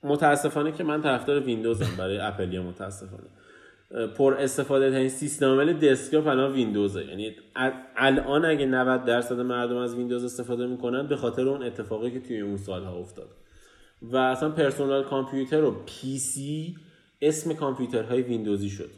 متاسفانه 0.03 0.71
که 0.71 0.83
من 0.83 1.01
طرفدار 1.01 1.39
ویندوزم 1.39 1.95
برای 1.97 2.17
اپلیا 2.17 2.63
متاسفانه. 2.63 3.23
پر 4.17 4.33
استفاده 4.33 4.91
ترین 4.91 5.09
سیستم 5.09 5.45
عامل 5.45 5.73
desktop 5.73 6.27
الان 6.27 6.53
ویندوزه. 6.53 7.05
یعنی 7.05 7.35
الان 7.95 8.45
اگه 8.45 8.65
90 8.65 9.05
درصد 9.05 9.39
مردم 9.39 9.77
از 9.77 9.95
ویندوز 9.95 10.23
استفاده 10.23 10.67
می‌کنن 10.67 11.07
به 11.07 11.15
خاطر 11.15 11.49
اون 11.49 11.63
اتفاقی 11.63 12.11
که 12.11 12.19
توی 12.19 12.41
اون 12.41 12.57
سالها 12.57 12.97
افتاد. 12.97 13.29
و 14.01 14.17
اصلا 14.17 14.49
personal 14.49 15.03
کامپیوتر 15.03 15.63
و 15.63 15.71
PC 15.85 16.75
اسم 17.21 17.53
کامپیوترهای 17.53 18.21
ویندوزی 18.21 18.69
شد. 18.69 18.89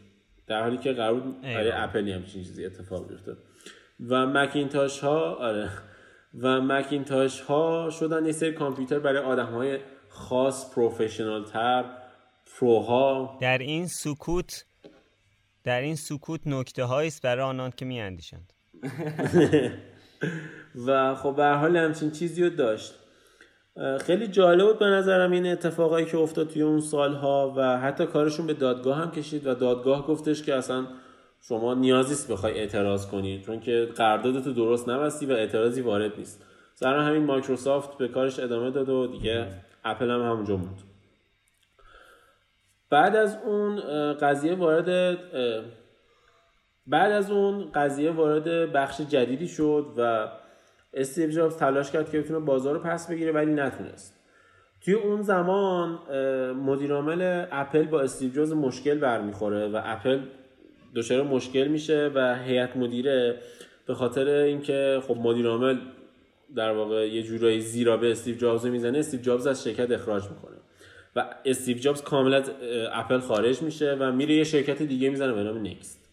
در 0.48 0.62
حالی 0.62 0.78
که 0.78 0.94
قرار 0.94 1.20
بود 1.20 1.42
برای 1.42 1.72
اپل 1.72 2.10
همچین 2.10 2.26
چیزی 2.26 2.66
اتفاق 2.66 3.10
بیفته 3.10 3.38
و 4.10 4.28
مکینتاش 4.28 5.00
ها 5.00 5.34
آره. 5.34 5.70
و 6.42 6.62
مکینتاش 6.62 7.42
ها 7.42 7.90
شدن 7.90 8.26
یه 8.26 8.32
سری 8.32 8.52
کامپیوتر 8.52 9.00
برای 9.00 9.24
آدم 9.24 9.46
های 9.46 9.80
خاص 10.10 10.76
professional 10.76 11.46
تر 11.46 11.86
pro 12.60 13.06
ها. 13.06 13.38
در 13.42 13.58
این 13.58 13.88
سکوت 13.88 14.66
در 15.68 15.82
این 15.82 15.96
سکوت 15.96 16.42
نکته 16.46 16.94
است 16.94 17.22
برای 17.22 17.44
آنان 17.44 17.72
که 17.78 17.86
میاندیشند. 17.86 18.54
و 20.88 21.16
خب 21.16 21.36
به 21.36 21.46
حال 21.46 21.78
همچین 21.78 22.12
چیزی 22.12 22.44
رو 22.44 22.50
داشت. 22.50 22.94
خیلی 24.02 24.28
جالب 24.28 24.68
بود 24.68 24.80
به 24.80 24.86
نظرم 24.86 25.32
این 25.32 25.48
اتفاقایی 25.48 26.06
که 26.06 26.18
افتاد 26.18 26.50
توی 26.50 26.62
اون 26.62 26.80
سالها 26.80 27.54
و 27.58 27.80
حتی 27.80 28.06
کارشون 28.06 28.48
به 28.48 28.54
دادگاه 28.54 28.98
هم 28.98 29.12
کشید 29.12 29.48
و 29.48 29.56
دادگاه 29.56 30.08
گفتش 30.08 30.44
که 30.44 30.56
اصلا 30.56 30.88
شما 31.42 31.74
نیازیست 31.74 32.32
بخوای 32.32 32.54
اعتراض 32.54 33.08
کنی 33.08 33.42
چون 33.42 33.60
که 33.60 33.90
قراردادتو 33.96 34.54
درست 34.54 34.90
نبستی 34.90 35.26
و 35.26 35.32
اعتراضی 35.32 35.82
وارد 35.82 36.18
نیست. 36.18 36.46
سر 36.76 37.00
همین 37.00 37.24
مایکروسافت 37.24 37.98
به 37.98 38.08
کارش 38.08 38.40
ادامه 38.40 38.72
داد 38.72 38.90
و 38.90 39.08
دیگه 39.08 39.48
اپل 39.84 40.10
هم 40.10 40.22
همونجا 40.22 40.56
بود 40.56 40.82
بعد 42.90 43.16
از 43.16 43.38
اون 43.46 43.82
قضیه 44.14 44.56
وارد 44.56 45.18
بعد 46.88 47.12
از 47.12 47.32
اون 47.32 47.72
قضیه 47.72 48.12
وارد 48.12 48.72
بخش 48.74 49.02
جدیدی 49.02 49.48
شد 49.48 49.86
و 49.98 50.28
استیو 50.94 51.30
جابز 51.30 51.58
تلاش 51.58 51.92
کرد 51.92 52.12
که 52.12 52.20
بتونه 52.20 52.40
بازار 52.40 52.74
رو 52.74 52.80
پس 52.80 53.12
بگیره 53.12 53.32
ولی 53.32 53.54
نتونست. 53.54 54.14
توی 54.82 54.94
اون 54.94 55.22
زمان 55.22 56.00
مدیرعامل 56.54 57.46
اپل 57.52 57.84
با 57.84 58.02
استیو 58.02 58.32
جابز 58.32 58.54
مشکل 58.54 58.98
برمیخوره 58.98 59.68
و 59.68 59.82
اپل 59.84 60.20
دچار 60.96 61.24
مشکل 61.24 61.68
میشه 61.68 62.12
و 62.16 62.36
هیئت 62.36 62.78
مدیره 62.78 63.42
به 63.88 63.94
خاطر 63.94 64.28
اینکه 64.28 65.02
خب 65.08 65.18
مدیرعامل 65.18 65.78
در 66.56 66.72
واقع 66.72 67.08
یه 67.08 67.24
جورایی 67.24 67.62
زیرآب 67.62 68.12
استیو 68.12 68.36
جابز 68.36 68.66
می‌زنه 68.66 68.98
استیو 68.98 69.22
جابز 69.22 69.48
از 69.48 69.64
شرکت 69.64 69.92
اخراج 69.92 70.24
می‌کنه. 70.24 70.57
و 71.18 71.26
استیو 71.46 71.78
جابز 71.78 72.02
کاملا 72.02 72.44
اپل 72.94 73.20
خارج 73.20 73.62
میشه 73.62 73.98
و 74.00 74.12
میره 74.12 74.36
یه 74.36 74.44
شرکت 74.44 74.82
دیگه 74.82 75.10
می‌زنه 75.10 75.34
به 75.34 75.44
نام 75.44 75.68
نکست. 75.68 76.04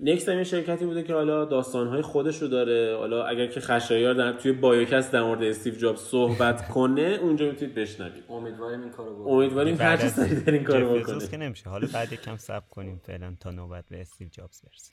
نکست 0.00 0.28
هم 0.28 0.38
یه 0.38 0.44
شرکتی 0.44 0.84
بوده 0.84 1.02
که 1.02 1.14
حالا 1.14 1.44
داستانهای 1.44 2.02
خودش 2.02 2.42
رو 2.42 2.48
داره. 2.48 2.96
حالا 2.96 3.26
اگر 3.26 3.46
که 3.46 3.60
خشایار 3.60 4.14
در 4.14 4.32
توی 4.32 4.52
بایوکست 4.52 5.12
در 5.12 5.22
مورد 5.22 5.42
استیو 5.42 5.74
جابز 5.74 6.00
صحبت 6.00 6.68
کنه 6.68 7.02
اونجا 7.02 7.46
می‌تونید 7.46 7.74
بشنوید. 7.74 8.24
امیدواریم 8.28 8.80
این 8.80 8.90
کارو 8.90 9.14
بکنه. 9.14 9.32
امیدواریم 9.32 9.76
هر 9.76 9.96
در 9.96 10.52
این 10.52 10.64
کارو 10.64 10.98
بکنه. 10.98 11.28
که 11.28 11.36
نمیشه. 11.36 11.70
حالا 11.70 11.88
بعد 11.92 12.12
یکم 12.12 12.36
صبر 12.36 12.68
کنیم 12.70 13.00
فعلا 13.06 13.36
تا 13.40 13.50
نوبت 13.50 13.84
به 13.90 14.00
استیو 14.00 14.28
جابز 14.28 14.62
برسه 14.62 14.92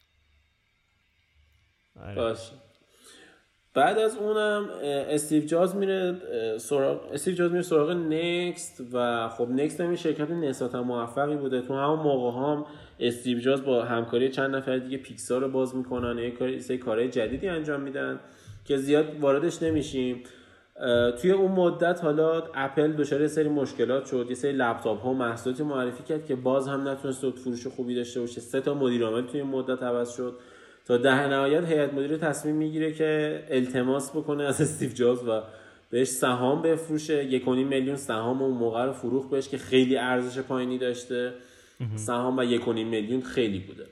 آره. 2.02 2.16
باشه. 2.16 2.52
بعد 3.74 3.98
از 3.98 4.18
اونم 4.18 4.70
استیو 4.84 5.46
جابز 5.46 5.76
میره 5.76 6.16
سراغ 6.58 7.12
استیو 7.14 7.36
جابز 7.36 7.52
میره 7.52 7.64
سراغ 7.64 7.92
نکست 7.92 8.84
و 8.94 9.30
خب 9.30 9.50
نکست 9.50 9.82
هم 9.82 9.96
شرکت 9.96 10.32
نسبتا 10.32 10.84
موفقی 10.84 11.36
بوده. 11.36 11.62
تو 11.62 11.74
همون 11.74 12.00
موقع 12.00 12.38
هم 12.38 12.66
استیو 13.00 13.40
جابز 13.40 13.66
با 13.66 13.84
همکاری 13.84 14.30
چند 14.30 14.56
نفر 14.56 14.78
دیگه 14.78 14.98
پیکسار 14.98 15.42
رو 15.42 15.50
باز 15.50 15.76
می‌کنن 15.76 16.18
یه 16.18 16.32
کاری 16.32 16.60
سری 16.60 16.78
کارهای 16.78 17.10
جدیدی 17.10 17.48
انجام 17.48 17.82
میدن 17.82 18.20
که 18.66 18.78
زیاد 18.78 19.06
واردش 19.20 19.64
نمیشیم. 19.64 20.24
توی 21.22 21.32
اون 21.32 21.52
مدت 21.52 22.04
حالا 22.04 22.44
اپل 22.56 22.92
دچار 22.92 23.28
سری 23.28 23.50
مشکلات 23.50 24.06
شد 24.06 24.26
یه 24.30 24.36
سری 24.36 24.52
لپتاپ 24.52 25.02
ها 25.02 25.10
و 25.10 25.14
محصولاتی 25.14 25.64
معرفی 25.64 26.04
کرد 26.04 26.26
که 26.26 26.36
باز 26.36 26.68
هم 26.68 26.88
نتونست 26.88 27.30
فروش 27.30 27.68
خوبی 27.68 27.96
داشته 27.96 28.20
باشه. 28.20 28.42
سه 28.42 28.62
تا 28.62 28.74
مدیر 28.74 29.06
عامل 29.06 29.22
توی 29.22 29.44
مدت 29.44 29.84
عوض 29.84 30.10
شد. 30.16 30.34
تا 30.92 30.98
در 30.98 31.28
نهایت 31.28 31.66
هیئت 31.66 31.94
مدیره 31.94 32.18
تصمیم 32.18 32.56
می‌گیره 32.56 32.94
که 32.94 33.44
التماس 33.50 34.12
بکنه 34.12 34.44
از 34.44 34.62
استیو 34.62 34.90
جابز 34.90 35.28
و 35.28 35.42
بهش 35.90 36.08
سهام 36.08 36.62
بفروشه. 36.62 37.26
یک 37.26 37.48
میلیون 37.48 37.96
سهام 37.96 38.42
اون 38.42 38.58
موقع 38.58 38.86
رو 38.86 38.94
فروخت 38.94 39.30
بهش 39.30 39.50
که 39.50 39.58
خیلی 39.58 39.98
ارزش 39.98 40.40
پایینی 40.40 40.78
داشته. 40.78 41.34
سهام 41.96 42.38
و 42.38 42.44
یک 42.44 42.68
میلیون 42.68 43.22
خیلی 43.22 43.60
بوده. 43.60 43.86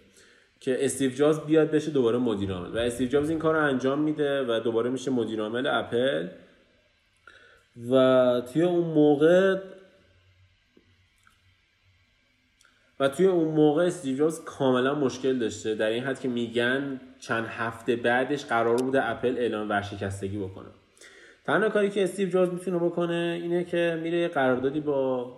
که 0.60 0.86
استیو 0.86 1.12
جابز 1.12 1.40
بیاد 1.40 1.72
بشه 1.72 1.92
دوباره 1.92 2.18
مدیر 2.18 2.52
عامل. 2.52 2.74
و 2.74 2.78
استیو 2.78 3.08
جابز 3.08 3.30
این 3.30 3.40
کار 3.40 3.56
انجام 3.56 4.00
میده 4.00 4.42
و 4.42 4.60
دوباره 4.60 4.90
میشه 4.90 5.12
مدیر 5.12 5.42
عامل 5.42 5.68
اپل. 5.68 6.28
و 7.92 8.42
توی 8.54 8.62
اون 8.62 8.94
موقع 8.94 9.58
و 13.00 13.10
توی 13.10 13.26
اون 13.26 13.48
موقع 13.48 13.86
استیو 13.86 14.18
جابز 14.18 14.44
کاملا 14.44 14.96
مشکل 14.96 15.40
داشته. 15.40 15.76
در 15.76 15.90
این 15.90 16.04
حد 16.04 16.20
که 16.20 16.28
میگن 16.28 17.02
چند 17.20 17.46
هفته 17.46 17.96
بعدش 17.96 18.46
قرار 18.46 18.76
بوده 18.76 19.10
اپل 19.10 19.36
اعلان 19.38 19.68
ورشکستگی 19.68 20.38
بکنه. 20.38 20.68
تنها 21.46 21.70
کاری 21.70 21.90
که 21.90 22.04
استیو 22.04 22.30
جابز 22.30 22.54
می‌تونه 22.54 22.78
بکنه 22.78 23.40
اینه 23.44 23.64
که 23.64 24.00
میره 24.04 24.28
قراردادی 24.28 24.80
با 24.80 25.32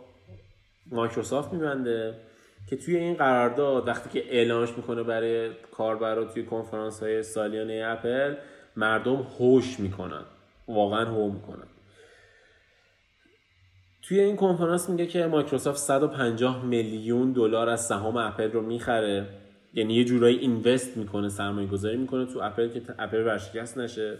مایکروسافت 0.91 1.53
میبنده 1.53 2.13
که 2.69 2.75
توی 2.75 2.95
این 2.95 3.13
قرارداد 3.13 3.87
وقتی 3.87 4.09
که 4.09 4.35
اعلانش 4.35 4.69
می‌کنه 4.77 5.03
برای 5.03 5.49
کاربرا 5.71 6.25
توی 6.25 6.45
کنفرانس 6.45 7.03
های 7.03 7.23
سالیانه 7.23 7.83
اپل 7.87 8.35
مردم 8.75 9.27
هوش 9.39 9.79
می‌کنن. 9.79 10.23
واقعا 10.67 11.05
هو 11.05 11.31
می‌کنن. 11.31 11.67
توی 14.01 14.19
این 14.19 14.35
کنفرانس 14.35 14.89
میگه 14.89 15.05
که 15.05 15.25
مایکروسافت 15.25 15.79
150 15.79 16.65
میلیون 16.65 17.31
دلار 17.31 17.69
از 17.69 17.85
سهام 17.85 18.17
اپل 18.17 18.51
رو 18.51 18.61
می‌خره. 18.61 19.27
یعنی 19.73 19.93
یه 19.93 20.03
جورایی 20.03 20.37
invest 20.37 20.97
می‌کنه 20.97 21.29
سرمایه 21.29 21.67
گذاری 21.67 21.97
می‌کنه 21.97 22.25
تو 22.25 22.39
اپل 22.43 22.67
که 22.67 22.81
اپل 22.99 23.17
ورشکست 23.17 23.77
نشه 23.77 24.17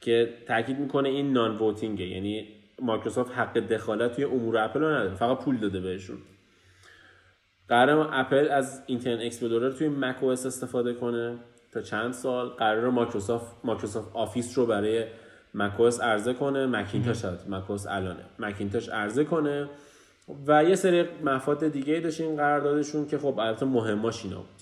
که 0.00 0.34
تاکید 0.48 0.78
می‌کنه 0.78 1.08
این 1.08 1.32
non-voting 1.32 1.58
ه 1.58 2.06
یعنی 2.06 2.48
مایکروسافت 2.82 3.32
حق 3.32 3.58
دخالت 3.58 4.16
توی 4.16 4.24
امور 4.24 4.58
اپل 4.58 4.80
رو 4.80 4.90
نداره 4.90 5.14
فقط 5.14 5.38
پول 5.38 5.56
داده 5.56 5.80
بهشون. 5.80 6.18
قراره 7.68 8.08
اپل 8.12 8.48
از 8.48 8.82
اینترنت 8.86 9.20
اکسپلورر 9.20 9.70
توی 9.70 9.88
مک 9.88 10.22
او 10.22 10.26
اس 10.26 10.30
استفاده 10.30 10.94
کنه 10.94 11.38
تا 11.72 11.80
چند 11.82 12.12
سال. 12.12 12.48
قراره 12.48 12.90
مایکروسافت 12.90 13.56
مایکروسافت 13.64 14.16
آفیس 14.16 14.58
رو 14.58 14.66
برای 14.66 15.04
مک 15.54 15.82
او 15.82 15.91
اس 15.91 16.00
عرضه 16.00 16.32
کنه 16.34 16.66
مکینتاش 16.66 17.24
مک 17.48 17.71
او 17.71 17.78
اس 17.78 17.86
الانه. 17.86 18.24
مکینتاش 18.38 18.88
عرضه 18.88 19.24
کنه 19.24 19.68
و 20.46 20.64
یه 20.64 20.74
سری 20.74 21.08
مفاد 21.24 21.68
دیگه 21.68 22.00
داشت 22.00 22.20
این 22.20 22.36
قراردادشون 22.36 23.06
که 23.06 23.18
خب 23.18 23.38
البته 23.38 23.66
مهماش 23.66 24.24
اینا 24.24 24.36
بود. 24.36 24.60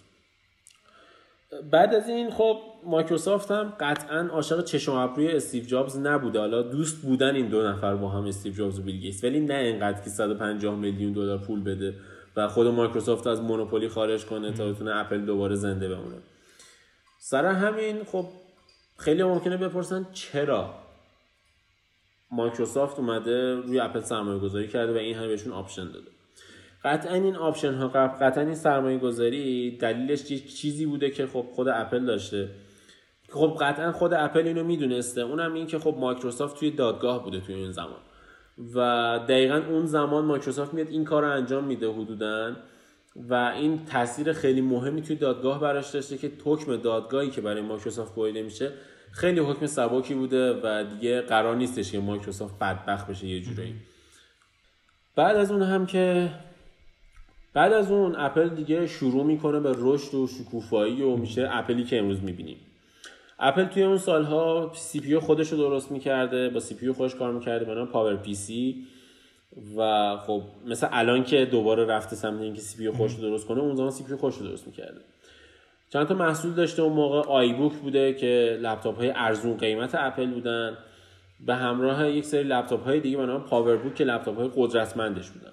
بعد 1.71 1.95
از 1.95 2.09
این 2.09 2.31
خب 2.31 2.59
مایکروسافت 2.85 3.51
هم 3.51 3.73
قطعا 3.81 4.29
عاشق 4.33 4.65
چشم 4.65 4.93
ابروی 4.93 5.29
استیو 5.29 5.65
جابز 5.65 5.99
نبوده. 5.99 6.39
حالا 6.39 6.63
دوست 6.63 7.03
بودن 7.03 7.35
این 7.35 7.49
دو 7.49 7.63
نفر 7.63 7.95
با 7.95 8.09
هم 8.09 8.25
استیو 8.25 8.53
جابز 8.53 8.79
و 8.79 8.83
بیل 8.83 9.01
گیتس 9.01 9.25
ولی 9.25 9.41
نه 9.41 9.55
اینقدر 9.55 10.03
که 10.03 10.11
150 10.11 10.77
میلیون 10.77 11.13
دلار 11.13 11.39
پول 11.39 11.63
بده 11.63 11.95
و 12.37 12.49
خود 12.49 12.67
مایکروسافت 12.67 13.27
از 13.27 13.41
monopoly 13.41 13.89
خارج 13.89 14.27
کنه 14.27 14.53
تا 14.53 14.69
بتونه 14.69 14.97
اپل 14.97 15.21
دوباره 15.21 15.55
زنده 15.55 15.89
بمونه. 15.89 16.17
سر 17.19 17.47
همین 17.47 18.05
خب 18.05 18.27
خیلی 18.99 19.23
ممکنه 19.23 19.57
بپرسن 19.57 20.07
چرا 20.13 20.75
مایکروسافت 22.31 22.99
اومده 22.99 23.55
روی 23.55 23.81
اپل 23.81 24.01
سرمایه 24.01 24.39
گذاری 24.39 24.69
کرده 24.69 24.93
و 24.93 24.97
این 24.97 25.17
همه 25.17 25.29
بهشون 25.29 25.53
option 25.53 25.85
داده. 25.85 26.11
قطعا 26.85 27.15
این 27.15 27.37
option 27.37 27.75
ها 27.75 27.89
قطعا 27.89 28.45
این 28.45 28.55
سرمایه 28.55 28.99
گذاری 28.99 29.77
دلیلش 29.77 30.25
چیزی 30.57 30.87
بوده 30.87 31.11
که 31.11 31.27
خب 31.27 31.47
خود 31.53 31.69
اپل 31.69 32.05
داشته. 32.05 32.49
خب 33.29 33.57
قطعا 33.61 33.93
خود 33.93 34.15
اپل 34.15 34.47
اینو 34.47 34.65
می‌دونسته. 34.65 35.21
اونم 35.21 35.55
این 35.55 35.67
که 35.67 35.79
خب 35.79 35.97
مایکروسافت 35.99 36.59
توی 36.59 36.71
دادگاه 36.71 37.25
بوده 37.25 37.41
توی 37.41 37.55
این 37.55 37.73
زمان. 37.73 38.01
و 38.75 39.21
دقیقا 39.29 39.63
اون 39.69 39.87
زمان 39.87 40.25
مایکروسافت 40.25 40.75
میاد 40.75 40.89
این 40.89 41.05
کار 41.05 41.23
رو 41.23 41.31
انجام 41.31 41.65
میده 41.65 41.93
حدودا. 41.93 42.57
و 43.29 43.35
این 43.35 43.85
تاثیر 43.85 44.33
خیلی 44.33 44.61
مهمی 44.61 45.03
توی 45.03 45.17
دادگاه 45.17 45.61
براش 45.61 45.91
داشته 45.91 46.19
که 46.19 46.33
حکم 46.45 46.77
دادگاهی 46.77 47.31
که 47.31 47.41
برای 47.41 47.63
مایکروسافت 47.63 48.15
بریده 48.15 48.43
میشه 48.43 48.73
خیلی 49.13 49.41
حکم 49.41 49.67
سبکی 49.67 50.15
بوده 50.15 50.61
و 50.63 50.85
دیگه 50.85 51.21
قرار 51.21 51.57
نیستش 51.57 51.93
که 51.93 51.99
مایکروسافت 51.99 52.59
بدبخت 52.59 53.07
بشه 53.07 53.27
یه 53.27 53.41
جورایی. 53.41 53.75
بعد 55.17 55.37
از 55.37 55.51
اون 55.51 55.63
هم 55.63 55.87
که 55.87 56.31
بعد 57.55 57.73
از 57.73 57.91
اون 57.91 58.17
اپل 58.17 58.49
دیگه 58.49 58.87
شروع 58.87 59.25
می‌کنه 59.25 59.61
به 59.61 59.75
رشد 59.79 60.15
و 60.15 60.27
شکوفایی 60.27 61.03
و 61.03 61.17
میشه 61.17 61.49
اپلی 61.53 61.85
که 61.85 61.99
امروز 61.99 62.23
می‌بینیم. 62.23 62.57
اپل 63.39 63.65
توی 63.65 63.83
اون 63.83 63.99
سالها 63.99 64.73
CPU 64.75 65.19
خودش 65.19 65.53
رو 65.53 65.59
درست 65.59 65.91
می‌کرده 65.91 66.49
با 66.49 66.61
CPU 66.61 66.93
خودش 66.93 67.15
کار 67.15 67.33
می‌کرده 67.33 67.65
به 67.65 67.75
نام 67.75 67.87
PowerPC. 67.87 68.87
و 69.77 70.17
خب 70.17 70.43
مثل 70.67 70.89
الان 70.93 71.25
که 71.25 71.45
دوباره 71.45 71.85
رفته 71.85 72.17
سمت 72.17 72.41
اینکه 72.41 72.61
CPU 72.61 72.91
خودش 72.91 73.15
رو 73.15 73.21
درست 73.21 73.47
کنه 73.47 73.61
اون 73.61 73.77
زمان 73.77 73.91
CPU 73.91 74.15
خودش 74.15 74.37
رو 74.37 74.47
درست 74.47 74.67
می‌کرده. 74.67 75.01
چند 75.91 76.07
تا 76.07 76.15
محصول 76.15 76.53
داشته 76.55 76.83
اون 76.83 76.93
موقع 76.93 77.21
iBook 77.29 77.73
بوده 77.73 78.15
که 78.15 78.59
لپتاپ 78.63 78.97
های 78.97 79.13
ارزون 79.17 79.57
قیمت 79.57 79.95
اپل 79.95 80.27
بودن. 80.27 80.79
به 81.47 81.55
همراه 81.55 82.11
یک 82.11 82.25
سری 82.25 82.43
لپتاپ 82.43 82.85
های 82.85 83.01
دیگه 83.01 83.17
به 83.17 83.27
نام 83.27 83.45
PowerBook 83.45 83.95
که 83.95 84.05
لپتاپ 84.05 84.37
های 84.37 84.51
قدرتمندش 84.57 85.31
بودن. 85.31 85.53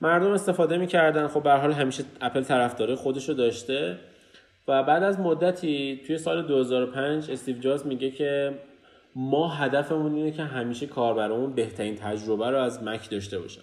مردم 0.00 0.30
استفاده 0.30 0.78
می‌کردن. 0.78 1.28
خب 1.28 1.42
به 1.42 1.47
هر 1.47 1.52
حال 1.52 1.72
همیشه 1.72 2.04
اپل 2.20 2.42
طرفدار 2.42 2.94
خودش 2.94 3.28
رو 3.28 3.34
داشته. 3.34 3.98
و 4.68 4.82
بعد 4.82 5.02
از 5.02 5.20
مدتی 5.20 6.02
توی 6.06 6.18
سال 6.18 6.42
2005 6.42 7.30
استیو 7.30 7.58
جابز 7.58 7.86
میگه 7.86 8.10
که 8.10 8.54
ما 9.18 9.48
هدفمون 9.48 10.14
اینه 10.14 10.30
که 10.30 10.42
همیشه 10.42 10.86
کاربرمون 10.86 11.54
بهترین 11.54 11.94
تجربه 11.94 12.50
رو 12.50 12.58
از 12.58 12.82
مک 12.82 13.10
داشته 13.10 13.38
باشن. 13.38 13.62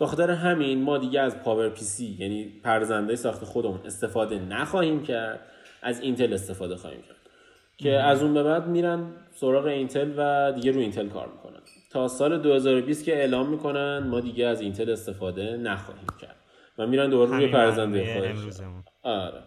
بخاطر 0.00 0.30
همین 0.30 0.82
ما 0.82 0.98
دیگه 0.98 1.20
از 1.20 1.42
PowerPC 1.42 2.16
یعنی 2.18 2.44
پردازنده 2.64 3.16
ساخت 3.16 3.44
خودمون 3.44 3.80
استفاده 3.84 4.38
نخواهیم 4.38 5.02
کرد 5.02 5.40
از 5.82 6.00
اینتل 6.00 6.32
استفاده 6.32 6.76
خواهیم 6.76 7.02
کرد. 7.02 7.16
که 7.76 7.92
از 7.92 8.22
اون 8.22 8.34
به 8.34 8.42
بعد 8.42 8.66
میرن 8.66 9.10
سراغ 9.34 9.66
اینتل 9.66 10.12
و 10.16 10.52
دیگه 10.52 10.72
رو 10.72 10.80
اینتل 10.80 11.08
کار 11.08 11.28
می‌کنن. 11.28 11.60
تا 11.90 12.08
سال 12.08 12.38
2020 12.38 13.04
که 13.04 13.16
اعلام 13.16 13.48
می‌کنن 13.48 13.98
ما 13.98 14.20
دیگه 14.20 14.46
از 14.46 14.60
اینتل 14.60 14.90
استفاده 14.90 15.56
نخواهیم 15.56 16.06
کرد. 16.20 16.36
و 16.78 16.86
میرن 16.86 17.10
دوباره 17.10 17.30
روی 17.30 17.48
پردازنده 17.48 18.14
خودشون. 18.14 18.84
آره. 19.02 19.42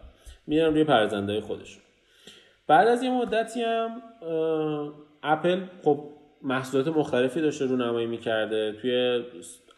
میرن 0.47 0.73
روی 0.73 0.83
پردازنده 0.83 1.41
خودشون. 1.41 1.81
بعد 2.67 2.87
از 2.87 3.03
یه 3.03 3.11
مدتی 3.11 3.61
هم 3.63 4.01
اپل 5.23 5.61
خب 5.83 6.03
محصولات 6.41 6.87
مختلفی 6.87 7.41
داشته 7.41 7.65
رو 7.65 7.77
نمایی 7.77 8.07
می‌کرده. 8.07 8.71
توی 8.81 9.23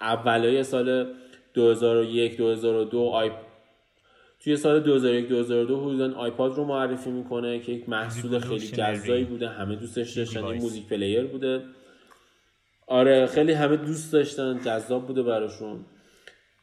اولای 0.01 0.63
سال 0.63 1.13
2001 1.53 2.37
2002 2.37 2.99
آی 2.99 3.31
توی 4.43 4.55
سال 4.55 4.79
2001 4.79 5.27
2002 5.27 5.79
حدودا 5.79 6.15
آیپاد 6.15 6.55
رو 6.55 6.65
معرفی 6.65 7.09
می‌کنه 7.09 7.59
که 7.59 7.71
یک 7.71 7.89
محصول 7.89 8.39
خیلی 8.39 8.67
جذابی 8.67 9.23
بوده 9.23 9.49
همه 9.49 9.75
دوستش 9.75 10.17
داشتن 10.17 10.43
این 10.43 10.61
music 10.61 10.87
player 10.87 11.23
بوده. 11.23 11.61
آره 12.87 13.25
خیلی 13.25 13.51
همه 13.51 13.77
دوست 13.77 14.13
داشتن 14.13 14.59
جذاب 14.65 15.07
بوده 15.07 15.23
براشون. 15.23 15.85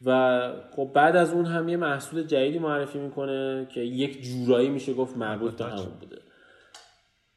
و 0.05 0.41
خب 0.77 0.91
بعد 0.95 1.17
از 1.17 1.33
اون 1.33 1.45
هم 1.45 1.69
یه 1.69 1.77
محصول 1.77 2.23
جدیدی 2.23 2.59
معرفی 2.59 2.99
می‌کنه 2.99 3.69
که 3.75 3.81
یک 3.81 4.23
جورایی 4.23 4.69
میشه 4.69 4.95
گفت 4.95 5.17
مربوط 5.17 5.57
به 5.57 5.65
همون 5.65 5.93
بوده. 6.01 6.19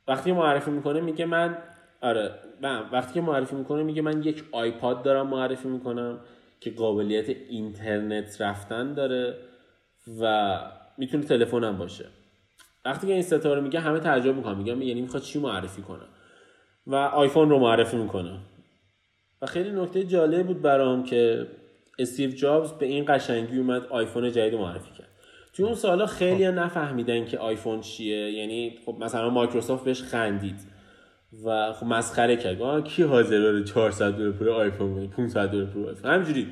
وقتی 0.07 0.31
معرفی 0.31 0.71
می‌کنه 0.71 1.01
میگه 1.01 1.25
من 1.25 1.57
آره 2.01 2.31
من 2.61 2.89
وقتی 2.91 3.13
که 3.13 3.21
معرفی 3.21 3.55
می‌کنه 3.55 3.83
میگه 3.83 4.01
من 4.01 4.23
یک 4.23 4.43
آیپاد 4.51 5.03
دارم 5.03 5.27
معرفی 5.27 5.67
می‌کنم 5.67 6.19
که 6.59 6.71
قابلیت 6.71 7.29
اینترنت 7.29 8.41
رفتن 8.41 8.93
داره 8.93 9.37
و 10.21 10.55
می‌تونه 10.97 11.23
تلفنم 11.23 11.77
باشه. 11.77 12.05
وقتی 12.85 13.07
که 13.07 13.13
این 13.13 13.21
سه 13.21 13.37
تا 13.37 13.45
رو 13.45 13.61
میگه 13.61 13.79
همه 13.79 13.99
تعجب 13.99 14.35
می‌کنن 14.35 14.57
میگم 14.57 14.81
یعنی 14.81 15.01
می‌خواد 15.01 15.23
چی 15.23 15.39
معرفی 15.39 15.81
کنه 15.81 16.03
و 16.87 16.95
آیفون 16.95 17.49
رو 17.49 17.59
معرفی 17.59 17.97
می‌کنه 17.97 18.39
و 19.41 19.45
خیلی 19.45 19.71
نکته 19.71 20.03
جالب 20.03 20.47
بود 20.47 20.61
برام 20.61 21.03
که 21.03 21.47
استیو 21.99 22.31
جابز 22.31 22.71
به 22.71 22.85
این 22.85 23.05
قشنگی 23.07 23.57
اومد 23.57 23.85
آیفون 23.85 24.31
جدید 24.31 24.55
معرفی 24.55 24.91
کرد. 24.91 25.12
توی 25.53 25.65
اون 25.65 25.75
سالا 25.75 26.05
خیلی 26.05 26.51
خب. 26.51 26.57
نفهمیدن 26.57 27.25
که 27.25 27.37
آیفون 27.37 27.81
چیه. 27.81 28.31
یعنی 28.31 28.79
خب 28.85 28.95
مثلا 28.99 29.29
مایکروسافت 29.29 29.83
بهش 29.83 30.01
خندید 30.01 30.59
و 31.45 31.73
خب 31.73 31.85
مسخره 31.85 32.35
کرد. 32.35 32.83
کی 32.83 33.03
حاضره 33.03 33.63
400 33.63 34.11
دلار 34.11 34.31
پول 34.31 34.49
آیفون 34.49 34.95
بده 34.95 35.07
500 35.07 35.49
دلار 35.49 35.65
پول 35.65 35.85
آیفون؟ 35.85 36.11
همینجوری. 36.11 36.47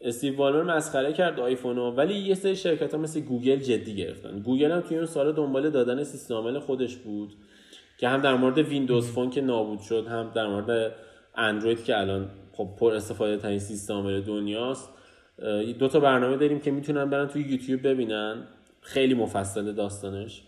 استیو 0.00 0.36
بالمر 0.36 0.76
مسخره 0.76 1.12
کرد 1.12 1.40
آیفون 1.40 1.76
رو 1.76 1.90
ولی 1.90 2.14
یه 2.14 2.34
سری 2.34 2.56
شرکت 2.56 2.94
ها 2.94 3.00
مثل 3.00 3.20
گوگل 3.20 3.56
جدی 3.56 3.96
گرفتن. 3.96 4.38
گوگل 4.38 4.70
هم 4.72 4.80
توی 4.80 4.96
اون 4.96 5.06
سال 5.06 5.32
دنبال 5.32 5.70
دادن 5.70 6.04
سیستم 6.04 6.34
عامل 6.34 6.58
خودش 6.58 6.96
بود 6.96 7.32
که 7.98 8.08
هم 8.08 8.20
در 8.20 8.34
مورد 8.34 8.58
Windows 8.58 9.10
Phone 9.10 9.30
که 9.30 9.40
نابود 9.40 9.80
شد 9.80 10.06
هم 10.06 10.30
در 10.34 10.46
مورد 10.46 10.92
اندروید 11.36 11.84
که 11.84 11.98
الان 11.98 12.30
خب 12.52 12.68
پر 12.80 12.94
استفاده 12.94 13.36
ترین 13.36 13.58
سیستم 13.58 13.94
عامل 13.94 14.20
دنیاست. 14.20 14.88
دو 15.78 15.88
تا 15.88 16.00
برنامه 16.00 16.36
داریم 16.36 16.60
که 16.60 16.70
می‌تونن 16.70 17.10
برن 17.10 17.28
توی 17.28 17.42
یوتیوب 17.42 17.88
ببینن. 17.88 18.42
خیلی 18.80 19.14
مفصل 19.14 19.72
داستانش. 19.72 20.42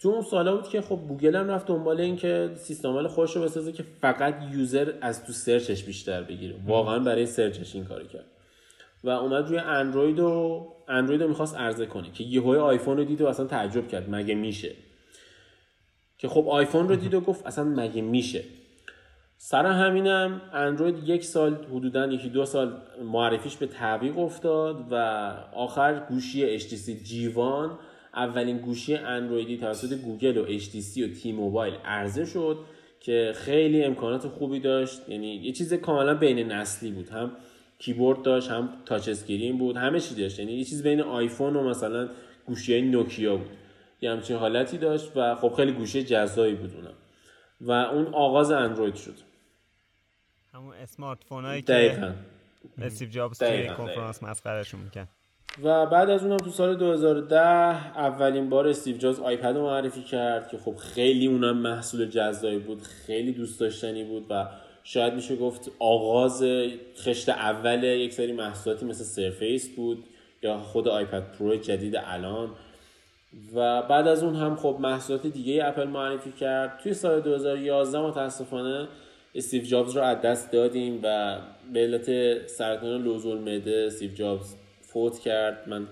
تو 0.00 0.08
اون 0.08 0.22
سالا 0.22 0.56
بود 0.56 0.68
که 0.68 0.80
خب 0.80 0.98
گوگل 1.08 1.36
هم 1.36 1.50
رفت 1.50 1.66
دنبال 1.66 2.00
این 2.00 2.16
که 2.16 2.50
سیستم 2.56 2.88
عامل 2.88 3.08
خودش 3.08 3.36
رو 3.36 3.42
بسازه 3.42 3.72
که 3.72 3.84
فقط 4.00 4.34
user 4.52 4.92
از 5.00 5.26
تو 5.26 5.32
search 5.32 5.71
ش 5.71 5.84
بیشتر 5.84 6.22
بگیره. 6.22 6.54
واقعا 6.66 6.98
برای 6.98 7.26
search 7.26 7.62
ش 7.62 7.74
این 7.74 7.84
کاری 7.84 8.06
کرد. 8.06 8.24
و 9.04 9.10
اومد 9.10 9.48
روی 9.48 9.58
اندروید 9.58 10.20
و 10.20 10.66
اندروید 10.88 11.22
رو 11.22 11.28
می‌خواست 11.28 11.56
عرضه 11.56 11.86
کنه 11.86 12.10
که 12.10 12.24
یهو 12.24 12.48
آیفون 12.48 12.96
رو 12.96 13.04
دید 13.04 13.20
و 13.20 13.26
اصلا 13.26 13.46
تعجب 13.46 13.88
کرد. 13.88 14.10
مگه 14.10 14.34
میشه؟ 14.34 14.72
که 16.18 16.28
خب 16.28 16.48
آیفون 16.48 16.88
رو 16.88 16.96
دید 16.96 17.14
و 17.14 17.20
گفت 17.20 17.46
اصلا 17.46 17.64
مگه 17.64 18.02
میشه؟ 18.02 18.44
سر 19.40 19.66
همینم. 19.66 20.40
اندروید 20.52 21.08
یک 21.08 21.24
سال 21.24 21.54
حدودا 21.54 22.06
یکی 22.06 22.28
دو 22.28 22.44
سال 22.44 22.72
معرفیش 23.04 23.56
به 23.56 23.66
تعویق 23.66 24.18
افتاد 24.18 24.86
و 24.90 24.94
آخر 25.54 26.06
گوشی 26.08 26.58
HTC 26.58 27.02
G1. 27.04 27.78
اولین 28.14 28.58
گوشی 28.58 28.94
اندرویدی 28.94 29.56
توسط 29.56 29.94
گوگل 29.94 30.36
و 30.36 30.58
HTC 30.58 30.98
و 30.98 31.14
T-Mobile 31.14 31.74
عرضه 31.84 32.24
شد 32.24 32.58
که 33.00 33.32
خیلی 33.34 33.84
امکانات 33.84 34.28
خوبی 34.28 34.60
داشت. 34.60 35.08
یعنی 35.08 35.34
یه 35.34 35.52
چیز 35.52 35.74
کاملا 35.74 36.14
بین 36.14 36.52
نسلی 36.52 36.90
بود. 36.90 37.08
هم 37.08 37.32
کیبورد 37.78 38.22
داشت 38.22 38.50
هم 38.50 38.68
touch 38.86 39.08
screen 39.08 39.58
بود 39.58 39.76
همه 39.76 40.00
چی 40.00 40.14
داشت. 40.14 40.38
یعنی 40.38 40.52
یه 40.52 40.64
چیز 40.64 40.82
بین 40.82 41.00
آیفون 41.00 41.56
و 41.56 41.68
مثلا 41.68 42.08
گوشی 42.46 42.72
های 42.72 42.82
نوکیا 42.82 43.36
بود. 43.36 43.50
یه 44.00 44.10
همچین 44.10 44.36
حالتی 44.36 44.78
داشت 44.78 45.12
و 45.16 45.34
خب 45.34 45.52
خیلی 45.56 45.72
گوشی 45.72 46.02
جذابی 46.02 46.54
بود 46.54 46.74
اونم. 46.74 46.94
و 47.60 47.72
اون 47.72 48.06
آغاز 48.14 48.50
اندروید 48.50 48.94
شد. 48.94 49.27
همون 50.58 50.74
smartphone 50.74 51.44
هایی 51.44 51.62
که 51.62 52.14
استیو 52.82 53.08
جابز 53.08 53.38
توی 53.38 53.68
کنفرانس 53.68 54.22
مسخره‌شون 54.22 54.80
می‌کرد 54.80 55.08
و 55.62 55.86
بعد 55.86 56.10
از 56.10 56.24
اونم 56.24 56.36
تو 56.36 56.50
سال 56.50 56.76
2010 56.76 57.38
اولین 57.38 58.50
بار 58.50 58.68
استیو 58.68 58.96
جابز 58.96 59.20
آیپد 59.20 59.56
رو 59.56 59.62
معرفی 59.62 60.02
کرد 60.02 60.48
که 60.48 60.58
خب 60.58 60.76
خیلی 60.76 61.26
اونم 61.26 61.58
محصول 61.58 62.06
جذابی 62.06 62.58
بود 62.58 62.82
خیلی 62.82 63.32
دوست 63.32 63.60
داشتنی 63.60 64.04
بود 64.04 64.26
و 64.30 64.48
شاید 64.84 65.14
میشه 65.14 65.36
گفت 65.36 65.70
آغاز 65.78 66.44
خشت 66.96 67.28
اول 67.28 67.84
یک 67.84 68.12
سری 68.12 68.32
محصولاتی 68.32 68.86
مثل 68.86 69.04
سرفیس 69.04 69.76
بود 69.76 70.04
یا 70.42 70.58
خود 70.58 70.88
iPad 70.88 71.32
Pro 71.32 71.56
جدید 71.56 71.96
الان. 71.96 72.50
و 73.54 73.82
بعد 73.82 74.08
از 74.08 74.22
اون 74.22 74.34
هم 74.34 74.56
خب 74.56 74.76
محصولات 74.80 75.26
دیگه 75.26 75.64
اپل 75.64 75.84
معرفی 75.84 76.32
کرد. 76.32 76.78
توی 76.82 76.94
سال 76.94 77.20
2011 77.20 77.98
متاسفانه 77.98 78.88
استیو 79.38 79.62
جابز 79.62 79.96
رو 79.96 80.02
از 80.02 80.22
دست 80.22 80.52
دادیم 80.52 81.00
و 81.02 81.38
به 81.72 81.80
علت 81.80 82.46
سرطان 82.46 83.02
لوزالمعده 83.02 83.84
استیو 83.86 84.14
جابز 84.14 84.54
فوت 84.82 85.18
کرد. 85.18 85.68
من 85.68 85.88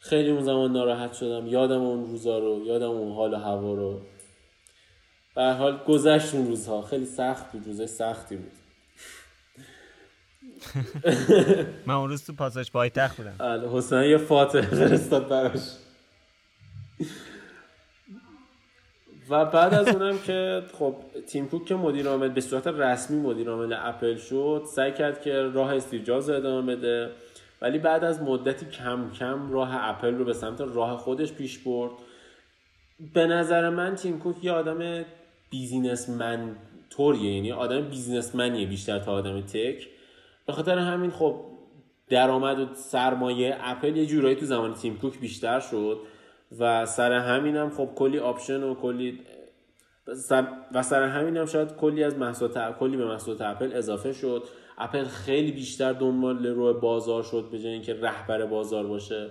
خیلی 0.00 0.30
اون 0.30 0.42
زمان 0.42 0.72
ناراحت 0.72 1.12
شدم. 1.12 1.46
یادم 1.46 1.80
اون 1.80 2.10
روزا 2.10 2.38
رو 2.38 2.62
یادم 2.66 2.90
اون 2.90 3.12
حال 3.12 3.34
و 3.34 3.36
هوا 3.36 3.74
رو. 3.74 4.00
به 5.34 5.42
حال 5.42 5.78
گذشت 5.88 6.34
اون 6.34 6.46
روزها. 6.46 6.82
خیلی 6.82 7.06
سخت 7.06 7.52
بود. 7.52 7.66
روزای 7.66 7.86
سختی 7.86 8.36
بود. 8.36 8.52
من 11.86 11.94
اون 11.94 12.08
روز 12.08 12.26
تو 12.26 12.32
پاساژ 12.32 12.70
پایتخت 12.70 13.16
بودم. 13.16 13.34
بله 13.38 13.68
حسین 13.72 14.02
یه 14.02 14.16
فاتحه 14.16 14.62
فرستاد 14.62 15.28
براش. 15.28 15.60
و 19.30 19.44
بعد 19.44 19.74
از 19.74 19.88
اونم 19.88 20.18
که 20.18 20.62
خب 20.78 20.94
تیم 21.26 21.48
کوک 21.48 21.64
که 21.64 21.74
مدیر 21.74 22.08
عامل 22.08 22.28
به 22.28 22.40
صورت 22.40 22.66
رسمی 22.66 23.20
مدیر 23.20 23.50
عامل 23.50 23.74
اپل 23.78 24.16
شد 24.16 24.62
سعی 24.66 24.92
کرد 24.92 25.22
که 25.22 25.42
راه 25.42 25.74
استیو 25.74 26.02
جابز 26.02 26.30
ادامه 26.30 26.76
بده. 26.76 27.10
ولی 27.62 27.78
بعد 27.78 28.04
از 28.04 28.22
مدتی 28.22 28.66
کم 28.66 29.10
کم 29.10 29.52
راه 29.52 29.88
اپل 29.88 30.14
رو 30.14 30.24
به 30.24 30.32
سمت 30.32 30.60
راه 30.60 30.96
خودش 30.96 31.32
پیش 31.32 31.58
برد. 31.58 31.92
به 33.14 33.26
نظر 33.26 33.70
من 33.70 33.94
تیم 33.94 34.18
کوک 34.18 34.44
یه 34.44 34.52
آدم 34.52 35.04
businessman 35.50 36.56
طوریه 36.90 37.34
یعنی 37.34 37.52
آدم 37.52 37.80
businessman 37.80 38.53
یه 38.53 38.66
بیشتر 38.66 38.98
تا 38.98 39.12
آدم 39.12 39.40
tech. 39.40 39.88
به 40.46 40.52
خاطر 40.52 40.78
همین 40.78 41.10
خب 41.10 41.40
درآمد 42.08 42.58
و 42.58 42.74
سرمایه 42.74 43.56
اپل 43.60 43.96
یه 43.96 44.06
جورایی 44.06 44.36
تو 44.36 44.46
زمان 44.46 44.74
تیم 44.74 44.98
کوک 44.98 45.18
بیشتر 45.18 45.60
شد. 45.60 45.98
و 46.58 46.86
سر 46.86 47.12
همینم 47.12 47.70
خب 47.70 47.88
کلی 47.94 48.18
option 48.18 48.62
و 48.62 48.74
کلی 48.74 49.20
و 50.74 50.82
سر 50.82 51.02
همینم 51.02 51.46
شاید 51.46 51.76
کلی 51.76 52.04
از 52.04 52.18
محصولات 52.18 52.78
کلی 52.78 52.96
به 52.96 53.06
محصولات 53.06 53.40
اپل 53.40 53.72
اضافه 53.72 54.12
شد. 54.12 54.44
اپل 54.78 55.04
خیلی 55.04 55.52
بیشتر 55.52 55.92
دنباله‌رو 55.92 56.74
بازار 56.74 57.22
شد 57.22 57.48
به 57.52 57.58
جای 57.58 57.72
اینکه 57.72 57.94
رهبر 57.94 58.46
بازار 58.46 58.86
باشه. 58.86 59.30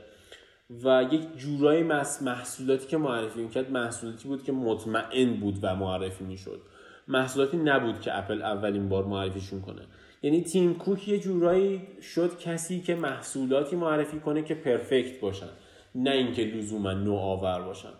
و 0.83 1.05
یک 1.11 1.37
جورایی 1.37 1.83
محصولاتی 2.21 2.87
که 2.87 2.97
معرفی 2.97 3.41
می‌کرد 3.41 3.71
محصولاتی 3.71 4.27
بود 4.27 4.43
که 4.43 4.51
مطمئن 4.51 5.33
بود 5.33 5.59
و 5.61 5.75
معرفی 5.75 6.23
می‌شد. 6.23 6.61
محصولاتی 7.07 7.57
نبود 7.57 8.01
که 8.01 8.17
اپل 8.17 8.41
اولین 8.41 8.89
بار 8.89 9.05
معرفیشون 9.05 9.61
کنه. 9.61 9.81
یعنی 10.23 10.41
تیم 10.41 10.75
کوک 10.75 11.07
یه 11.07 11.19
جورایی 11.19 11.81
شد 12.01 12.39
کسی 12.39 12.81
که 12.81 12.95
محصولاتی 12.95 13.75
معرفی 13.75 14.19
کنه 14.19 14.43
که 14.43 14.55
پرفکت 14.55 15.19
باشن. 15.19 15.49
نه 15.95 16.11
اینکه 16.11 16.43
لزوما 16.43 16.93
نوآور 16.93 17.61
باشن. 17.61 17.93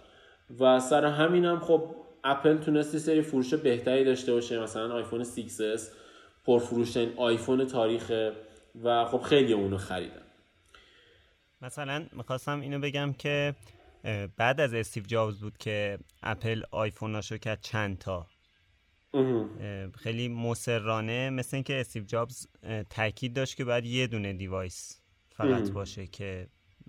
و 0.60 0.80
سر 0.80 1.06
همینم 1.06 1.60
خب 1.60 1.96
اپل 2.24 2.58
تونست 2.58 2.98
سری 2.98 3.22
فروش 3.22 3.54
بهتری 3.54 4.04
داشته 4.04 4.34
باشه 4.34 4.60
مثلا 4.60 4.94
آیفون 4.94 5.24
6s 5.24 5.82
پرفروشترین 6.46 7.14
آیفون 7.18 7.68
تاریخ 7.68 8.12
و 8.84 9.06
خب 9.06 9.22
خیلی 9.22 9.54
اونو 9.54 9.78
خریدن. 9.78 10.22
مثلا 11.62 12.06
می‌خواستم 12.12 12.62
اینو 12.62 12.80
بگم 12.80 13.14
که 13.14 13.56
بعد 14.38 14.62
از 14.62 14.74
استیو 14.74 15.04
جابز 15.04 15.40
بود 15.40 15.58
که 15.58 16.00
اپل 16.24 16.64
آیفوناشو 16.72 17.38
کرد 17.38 17.62
چند 17.62 17.98
تا. 17.98 18.28
خیلی 19.96 20.28
مصرانه 20.28 21.30
مثل 21.30 21.58
اینکه 21.58 21.80
استیو 21.80 22.04
جابز 22.04 22.48
تاکید 22.90 23.36
داشت 23.36 23.58
که 23.58 23.66
باید 23.66 23.86
یه 23.86 24.08
دونه 24.08 24.34
device 24.34 25.02
فقط 25.30 25.72
باشه 25.72 26.08
که 26.08 26.48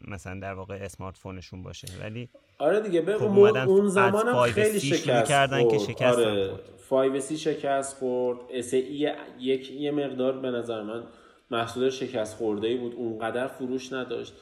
مثلا 0.08 0.40
در 0.40 0.54
واقع 0.54 0.74
smartphone 0.74 1.16
شون 1.16 1.62
باشه. 1.62 1.88
ولی 2.02 2.28
آره 2.58 2.80
دیگه 2.80 3.00
به 3.00 3.18
خب 3.18 3.38
اون 3.68 3.88
زمان 3.88 4.28
هم 4.28 4.42
خیلی 4.42 4.80
شکست 4.80 5.28
کردن 5.28 5.68
که 5.68 5.78
شکست 5.78 6.18
آره 6.18 6.50
5C 6.90 7.38
شکست 7.38 7.96
خورد. 7.96 8.38
SE 8.50 9.12
یک 9.38 9.70
یه 9.70 9.90
مقدار 9.90 10.38
به 10.38 10.50
نظر 10.50 10.82
من 10.82 11.02
محصول 11.50 11.90
شکست 11.90 12.36
خورده 12.36 12.68
ای 12.68 12.76
بود. 12.76 12.94
اونقدر 12.94 13.46
فروش 13.46 13.92
نداشت. 13.92 14.32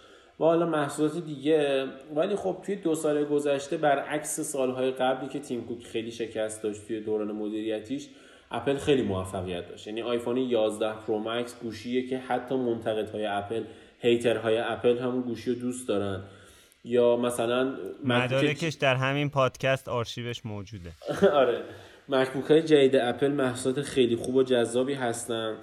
و 0.40 0.44
حالا 0.44 0.66
محصولات 0.66 1.16
دیگه 1.16 1.86
ولی 2.14 2.36
خب 2.36 2.56
توی 2.62 2.76
دو 2.76 2.94
سال 2.94 3.24
گذشته 3.24 3.76
برعکس 3.76 4.40
سالهای 4.40 4.90
قبلی 4.90 5.28
که 5.28 5.38
تیم 5.38 5.64
کوک 5.64 5.84
خیلی 5.84 6.10
شکست 6.10 6.62
داشت 6.62 6.86
توی 6.86 7.00
دوران 7.00 7.32
مدیریتیش 7.32 8.08
اپل 8.50 8.76
خیلی 8.76 9.02
موفقیت 9.02 9.68
داشت. 9.68 9.86
یعنی 9.86 10.02
آیفون 10.02 10.36
11 10.36 10.92
پرو 10.92 11.18
مکس 11.18 11.60
گوشیه 11.62 12.06
که 12.06 12.18
حتی 12.18 12.54
منتقدهای 12.54 13.26
اپل 13.26 13.64
hater 13.98 14.41
های 14.41 14.58
اپل 14.58 14.98
همون 14.98 15.20
گوشی 15.20 15.50
رو 15.50 15.60
دوست 15.60 15.88
دارن. 15.88 16.22
یا 16.84 17.16
مثلا 17.16 17.74
مدارکش 18.04 18.74
در 18.74 18.94
همین 18.94 19.30
پادکست 19.30 19.88
آرشیوش 19.88 20.46
موجوده. 20.46 20.92
آره. 21.32 21.60
مکبوک 22.08 22.44
های 22.44 22.62
جدید 22.62 22.96
اپل 22.96 23.30
محصولات 23.30 23.82
خیلی 23.82 24.16
خوب 24.16 24.34
و 24.34 24.42
جذابی 24.42 24.94
هستن 24.94 25.56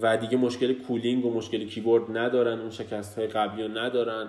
و 0.00 0.16
دیگه 0.16 0.36
مشکل 0.36 0.72
cooling 0.72 1.24
و 1.24 1.34
مشکل 1.34 1.66
کیبورد 1.66 2.18
ندارن 2.18 2.60
اون 2.60 2.70
شکست 2.70 3.18
های 3.18 3.26
قبلی 3.26 3.62
رو 3.62 3.78
ندارن 3.78 4.28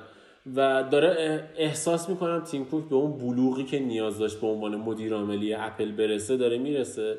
و 0.55 0.83
داره 0.91 1.43
احساس 1.57 2.09
می‌کنم 2.09 2.43
تیم 2.43 2.65
کوک 2.65 2.89
به 2.89 2.95
اون 2.95 3.17
بلوغی 3.17 3.63
که 3.63 3.79
نیاز 3.79 4.19
داشت 4.19 4.41
به 4.41 4.47
عنوان 4.47 4.75
مدیر 4.75 5.13
عاملی 5.13 5.53
اپل 5.53 5.91
برسه 5.91 6.37
داره 6.37 6.57
می‌رسه. 6.57 7.17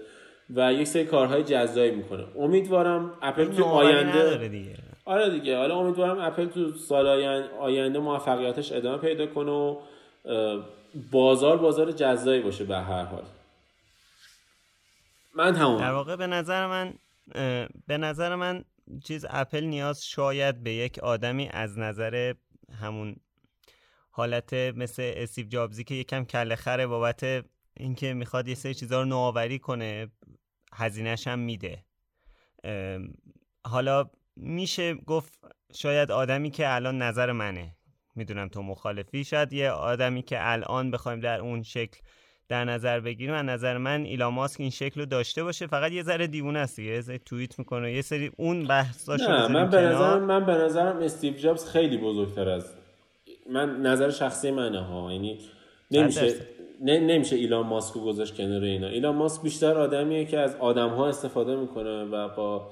و 0.51 0.73
یک 0.73 0.87
سری 0.87 1.05
کارهای 1.05 1.43
جذابی 1.43 1.91
می‌کنه. 1.91 2.27
امیدوارم 2.37 3.19
اپل 3.23 3.45
تو 3.45 3.65
آینده 3.65 4.49
دیگه. 4.49 4.77
آره 5.05 5.31
دیگه. 5.31 5.59
حالا 5.59 5.79
امیدوارم 5.79 6.19
اپل 6.19 6.47
تو 6.47 6.73
سال 6.73 7.07
آینده 7.61 7.99
موفقیتش 7.99 8.73
ادامه 8.73 8.99
پیدا 8.99 9.27
کنه 9.27 9.51
و 9.51 9.81
بازار 11.11 11.57
بازار 11.57 11.93
جذابی 11.93 12.41
باشه 12.41 12.65
به 12.65 12.77
هر 12.77 13.05
حال. 13.05 13.23
من 15.35 15.55
همون. 15.55 15.79
در 15.79 15.93
واقع 15.93 16.17
به 16.17 16.27
نظر 16.27 16.67
من 16.67 16.95
به 17.87 17.99
نظر 17.99 18.35
من 18.35 18.65
چیز 19.05 19.27
اپل 19.31 19.65
نیاز 19.65 20.07
شاید 20.07 20.63
به 20.63 20.73
یک 20.73 20.99
آدمی 20.99 21.49
از 21.53 21.79
نظر 21.79 22.35
همون 22.81 23.17
حالت 24.11 24.53
مثل 24.53 25.13
استیو 25.17 25.47
جابزی 25.47 25.85
که 25.85 25.95
یکم 25.95 26.25
کله 26.25 26.57
خره 26.57 26.87
بابت 26.87 27.45
اینکه 27.77 28.15
می‌خواد 28.15 28.49
یه 28.49 28.55
سری 28.55 28.75
چیزا 28.75 29.01
رو 29.01 29.09
نوآوری 29.09 29.59
کنه 29.59 30.09
هزینهش 30.75 31.27
هم 31.27 31.39
میده. 31.39 31.85
حالا 33.67 34.11
میشه 34.37 34.95
گفت 34.95 35.39
شاید 35.75 36.11
آدمی 36.11 36.51
که 36.51 36.75
الان 36.75 37.03
نظر 37.03 37.33
منه 37.33 37.77
می‌دونم 38.15 38.49
تو 38.49 38.63
مخالفی 38.63 39.25
شاید 39.25 39.53
یه 39.53 39.71
آدمی 39.71 40.23
که 40.23 40.37
الان 40.41 40.91
بخوایم 40.91 41.21
در 41.21 41.41
اون 41.41 41.63
شکل 41.63 42.01
در 42.49 42.65
نظر 42.65 43.01
بگیریم 43.01 43.35
از 43.35 43.45
نظر 43.45 43.79
من 43.79 44.05
ایلان 44.05 44.35
ماسک 44.35 44.61
این 44.61 44.71
شکل 44.71 45.01
رو 45.01 45.07
داشته 45.07 45.45
باشه 45.45 45.67
فقط 45.67 45.93
یه 45.93 46.03
ذره 46.03 46.27
دیوونه 46.27 46.59
است 46.59 46.79
یه 46.79 47.01
ذره 47.01 47.19
توییت 47.19 47.59
می‌کنه 47.59 47.93
یه 47.93 48.03
سری 48.03 48.33
اون 48.37 48.67
بحثاشو 48.67 49.29
نه 49.29 49.49
من 49.49 49.71
به 49.71 49.81
نظرم 49.81 50.23
من 50.23 50.47
به 50.47 50.53
نظرم 50.53 50.97
استیو 50.97 51.35
جابز 51.35 51.69
خیلی 51.69 51.97
بزرگتر 51.97 52.49
از 52.49 52.67
من 53.51 53.81
نظر 53.81 54.11
شخصی 54.11 54.51
منه 54.51 54.81
ها. 54.81 55.13
یعنی 55.13 55.39
نمیشه 55.91 56.35
نه 56.83 57.01
نمیشه 57.01 57.37
ایلان 57.37 57.67
ماسک 57.67 57.95
رو 57.95 58.01
گذاشت 58.01 58.37
کنار 58.37 58.63
اینا. 58.63 58.87
ایلان 58.87 59.15
ماسک 59.15 59.43
بیشتر 59.43 59.79
آدمیه 59.79 60.25
که 60.25 60.39
از 60.39 60.57
آدم 60.57 60.89
ها 60.89 61.09
استفاده 61.09 61.57
می‌کنه 61.57 62.05
و 62.05 62.29
با 62.29 62.71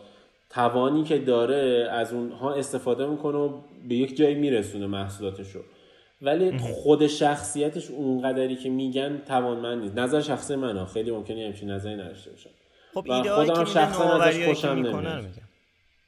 توانی 0.51 1.05
که 1.05 1.19
داره 1.19 1.89
از 1.91 2.13
اونها 2.13 2.55
استفاده 2.55 3.07
می‌کنه 3.07 3.39
و 3.39 3.61
به 3.89 3.95
یک 3.95 4.17
جایی 4.17 4.35
میرسونه 4.35 4.87
محصولاتش 4.87 5.51
رو 5.51 5.61
ولی 6.23 6.59
خود 6.59 7.07
شخصیتش 7.07 7.91
اونقدری 7.91 8.57
که 8.57 8.71
میگن 8.71 9.19
توانمند 9.29 9.83
نیست. 9.83 9.99
نظر 9.99 10.21
شخصی 10.21 10.57
منه. 10.57 10.87
خیلی 10.87 11.11
ممکنه 11.11 11.47
همچین 11.47 11.71
نظری 11.71 11.95
نداشته 11.95 12.31
باشم. 12.31 12.51
خب 12.95 13.11
ایده 13.11 13.53
که 13.53 13.65
شخصا 13.65 14.23
ازش 14.23 14.45
خوشم 14.45 14.69
نمیاد. 14.69 15.27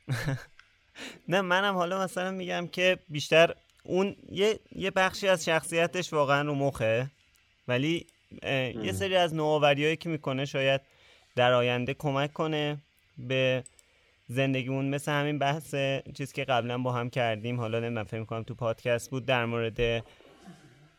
نه 1.29 1.41
منم 1.41 1.75
حالا 1.75 2.05
مثلا 2.05 2.31
میگم 2.31 2.67
که 2.73 2.99
بیشتر 3.09 3.55
اون 3.85 4.17
یه, 4.31 4.59
یه 4.77 4.91
بخشی 4.91 5.29
از 5.29 5.45
شخصیتش 5.45 6.13
واقعا 6.13 6.43
رو 6.43 6.55
مخه. 6.55 7.11
ولی 7.69 8.07
یه 8.83 8.93
سری 8.93 9.17
از 9.17 9.35
نوآوریایی 9.35 9.97
که 9.97 10.09
می‌کنه 10.09 10.45
شاید 10.45 10.81
در 11.37 11.53
آینده 11.53 11.95
کمک 11.95 12.33
کنه 12.33 12.77
به 13.19 13.65
زندگیمون. 14.29 14.89
مثل 14.89 15.13
همین 15.13 15.39
بحث 15.39 15.75
چیز 16.15 16.33
که 16.33 16.45
قبلا 16.45 16.79
با 16.79 16.93
هم 16.93 17.11
کردیم. 17.11 17.61
حالا 17.61 17.81
نمی‌دونم 17.81 18.05
فکر 18.05 18.25
کنم 18.25 18.43
تو 18.43 18.55
پادکست 18.55 19.11
بود 19.11 19.27
در 19.27 19.45
مورد 19.45 20.05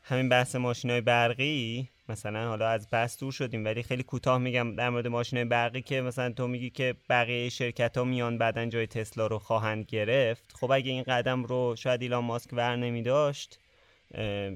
همین 0.04 0.30
بحث 0.30 0.56
های 0.56 1.02
برقی. 1.02 1.90
مثلا 2.10 2.48
حالا 2.48 2.68
از 2.70 2.88
بحث 2.92 3.20
دور 3.20 3.32
شدیم 3.32 3.66
ولی 3.66 3.84
خیلی 3.84 4.04
کوتاه 4.04 4.38
میگم 4.38 4.76
در 4.76 4.90
مورد 4.90 5.06
های 5.34 5.46
برقی 5.46 5.82
که 5.82 6.02
مثلا 6.02 6.30
تو 6.30 6.48
میگی 6.48 6.70
که 6.70 6.96
بقیه 7.10 7.50
شرکت 7.50 7.98
ها 7.98 8.04
میان 8.04 8.38
بعدا 8.38 8.66
جای 8.66 8.88
تسلا 8.88 9.28
رو 9.28 9.40
خواهند 9.40 9.86
گرفت. 9.86 10.44
خب 10.60 10.72
اگه 10.72 10.92
این 10.92 11.04
قدم 11.04 11.44
رو 11.44 11.76
شاید 11.78 12.02
ایلان 12.02 12.24
ماسک 12.26 12.50
ور 12.54 12.76
نمی 12.76 13.02
داشت 13.02 13.60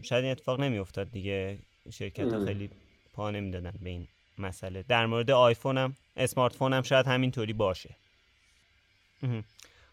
شاید 0.01 0.23
این 0.23 0.31
اتفاق 0.31 0.61
نمی 0.61 0.77
افتاد 0.77 1.11
دیگه. 1.11 1.57
شرکت 1.89 2.33
ها 2.33 2.45
خیلی 2.45 2.69
پا 3.13 3.31
نمی‌دادن 3.31 3.73
به 3.81 3.89
این 3.89 4.07
مسئله. 4.38 4.83
در 4.83 5.05
مورد 5.05 5.31
آیفون 5.31 5.77
هم 5.77 5.95
اسمارت 6.17 6.55
فون 6.55 6.73
هم 6.73 6.81
شاید 6.81 7.07
همینطوری 7.07 7.53
باشه. 7.53 7.95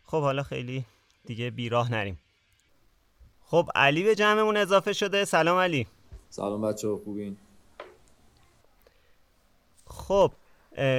خب 0.06 0.20
حالا 0.20 0.42
خیلی 0.42 0.84
دیگه 1.26 1.50
بیراه 1.50 1.92
نریم. 1.92 2.18
خب 3.44 3.68
علی 3.74 4.02
به 4.02 4.14
جمعمون 4.14 4.56
اضافه 4.56 4.92
شده. 4.92 5.24
سلام 5.24 5.58
علی. 5.58 5.86
سلام 6.30 6.62
بچه 6.62 6.88
خوبین؟ 7.04 7.36
خب 9.86 10.32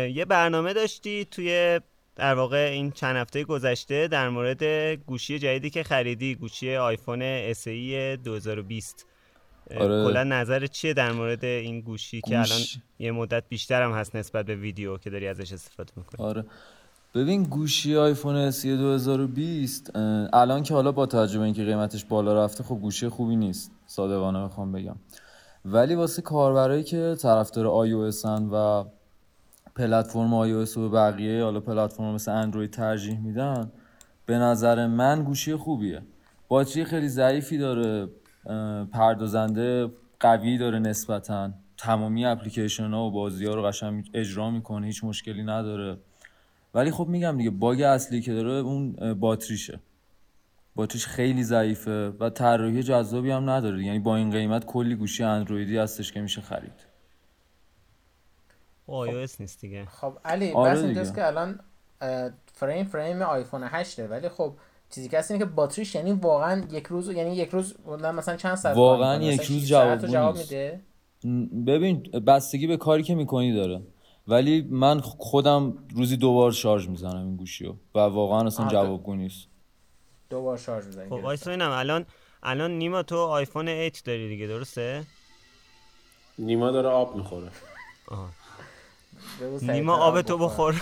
یه 0.09 0.25
برنامه 0.25 0.73
داشتی 0.73 1.25
توی 1.25 1.79
در 2.15 2.33
واقع 2.33 2.69
این 2.73 2.91
چند 2.91 3.15
هفته 3.15 3.43
گذشته 3.43 4.07
در 4.07 4.29
مورد 4.29 4.63
گوشی 4.93 5.39
جدیدی 5.39 5.69
که 5.69 5.83
خریدی 5.83 6.35
گوشی 6.35 6.75
آیفون 6.75 7.53
SE 7.53 7.67
2020 8.23 9.07
آره. 9.71 10.03
کلا 10.03 10.23
نظر 10.23 10.67
چیه 10.67 10.93
در 10.93 11.11
مورد 11.11 11.45
این 11.45 11.81
گوشی 11.81 12.21
که 12.21 12.37
الان 12.37 12.59
یه 12.99 13.11
مدت 13.11 13.43
بیشتر 13.49 13.81
هم 13.81 13.91
هست 13.91 14.15
نسبت 14.15 14.45
به 14.45 14.55
ویدیو 14.55 14.97
که 14.97 15.09
داری 15.09 15.27
ازش 15.27 15.53
استفاده 15.53 15.91
می‌کنی؟ 15.97 16.25
آره. 16.25 16.45
ببین 17.15 17.43
گوشی 17.43 17.95
آیفون 17.95 18.51
SE 18.51 18.65
2020 18.65 19.91
الان 20.33 20.63
که 20.63 20.73
حالا 20.73 20.91
با 20.91 21.05
توجه 21.05 21.39
به 21.39 21.45
اینکه 21.45 21.63
قیمتش 21.63 22.05
بالا 22.05 22.45
رفته 22.45 22.63
خب 22.63 22.75
گوشی 22.75 23.09
خوبی 23.09 23.35
نیست 23.35 23.71
صادقانه 23.87 24.45
بخوام 24.45 24.71
بگم. 24.71 24.95
ولی 25.65 25.95
واسه 25.95 26.21
کاربرایی 26.21 26.83
که 26.83 27.15
طرفدار 27.21 27.87
iOS 27.87 28.25
و 28.25 28.85
پلتفرم 29.75 30.65
iOS 30.65 30.77
و 30.77 30.89
بقیه 30.89 31.43
حالا 31.43 31.59
پلتفرم 31.59 32.13
مثل 32.13 32.31
اندروید 32.31 32.71
ترجیح 32.71 33.19
میدن 33.19 33.71
به 34.25 34.37
نظر 34.37 34.87
من 34.87 35.23
گوشی 35.23 35.55
خوبیه. 35.55 36.01
باتری 36.47 36.85
خیلی 36.85 37.09
ضعیفی 37.09 37.57
داره. 37.57 38.07
پردازنده 38.91 39.91
قوی 40.19 40.57
داره 40.57 40.79
نسبتا. 40.79 41.51
تمامی 41.77 42.25
اپلیکیشن 42.25 42.91
ها 42.91 43.03
و 43.03 43.11
بازی 43.11 43.45
ها 43.45 43.55
رو 43.55 43.61
قشنگ 43.61 44.09
اجرا 44.13 44.51
می‌کنه 44.51 44.87
هیچ 44.87 45.03
مشکلی 45.03 45.43
نداره. 45.43 45.97
ولی 46.73 46.91
خب 46.91 47.07
میگم 47.07 47.37
دیگه 47.37 47.49
باگ 47.49 47.81
اصلی 47.81 48.21
که 48.21 48.33
داره 48.33 48.51
اون 48.51 49.13
باتریشه. 49.13 49.79
باتریش 50.75 51.07
خیلی 51.07 51.43
ضعیفه 51.43 52.09
و 52.09 52.29
طراحی 52.29 52.83
جذابی 52.83 53.31
هم 53.31 53.49
نداره. 53.49 53.83
یعنی 53.83 53.99
با 53.99 54.15
این 54.15 54.31
قیمت 54.31 54.65
کلی 54.65 54.95
گوشی 54.95 55.23
اندرویدی 55.23 55.77
هستش 55.77 56.11
که 56.11 56.21
میشه 56.21 56.41
خرید. 56.41 56.87
iOS 58.87 59.39
نیست 59.39 59.61
دیگه. 59.61 59.85
خب 59.85 60.17
علی 60.25 60.51
آره 60.51 60.71
بس 60.71 60.83
اینجاست 60.83 61.15
که 61.15 61.27
الان 61.27 61.59
frame 62.53 62.85
frame 62.85 63.21
آیفون 63.21 63.63
8 63.63 63.99
ولی 63.99 64.29
خب 64.29 64.53
چیزی 64.95 65.09
که 65.09 65.19
هست 65.19 65.31
اینه 65.31 65.45
که 65.45 65.51
باتریش 65.51 65.95
یعنی 65.95 66.11
واقعا 66.11 66.63
یک 66.71 66.87
روز 66.87 67.09
یعنی 67.09 67.35
یک 67.35 67.49
روز 67.49 67.75
مثلا 67.87 68.35
چند 68.35 68.55
ساعت 68.55 68.77
واقعا 68.77 69.23
یک 69.23 69.41
روز 69.41 69.67
جواب, 69.67 70.07
جواب 70.07 70.37
میده. 70.37 70.81
ببین 71.67 72.01
بستگی 72.01 72.67
به 72.67 72.77
کاری 72.77 73.03
که 73.03 73.15
می‌کنی 73.15 73.53
داره. 73.53 73.81
ولی 74.27 74.61
من 74.61 74.99
خودم 74.99 75.77
روزی 75.95 76.17
دوبار 76.17 76.51
شارژ 76.51 76.87
می‌زنم 76.87 77.25
این 77.25 77.35
گوشی 77.35 77.65
رو 77.65 77.75
و 77.95 77.99
واقعا 77.99 78.47
اصلا 78.47 78.67
جوابگو 78.67 79.15
نیست. 79.15 79.47
دوبار 80.29 80.57
شارژ 80.57 80.85
می‌زنی. 80.85 81.09
خب 81.09 81.11
وایس 81.11 81.47
الان 81.47 82.05
الان 82.43 82.71
نیما 82.71 83.03
تو 83.03 83.17
آیفون 83.17 83.67
8 83.67 84.05
داری 84.05 84.29
دیگه 84.29 84.47
درسته؟ 84.47 85.03
نیما 86.39 86.71
داره 86.71 86.89
آب 86.89 87.15
می‌خوره. 87.15 87.49
نیما 89.61 89.97
آب 89.97 90.21
تو 90.21 90.37
بخور. 90.37 90.81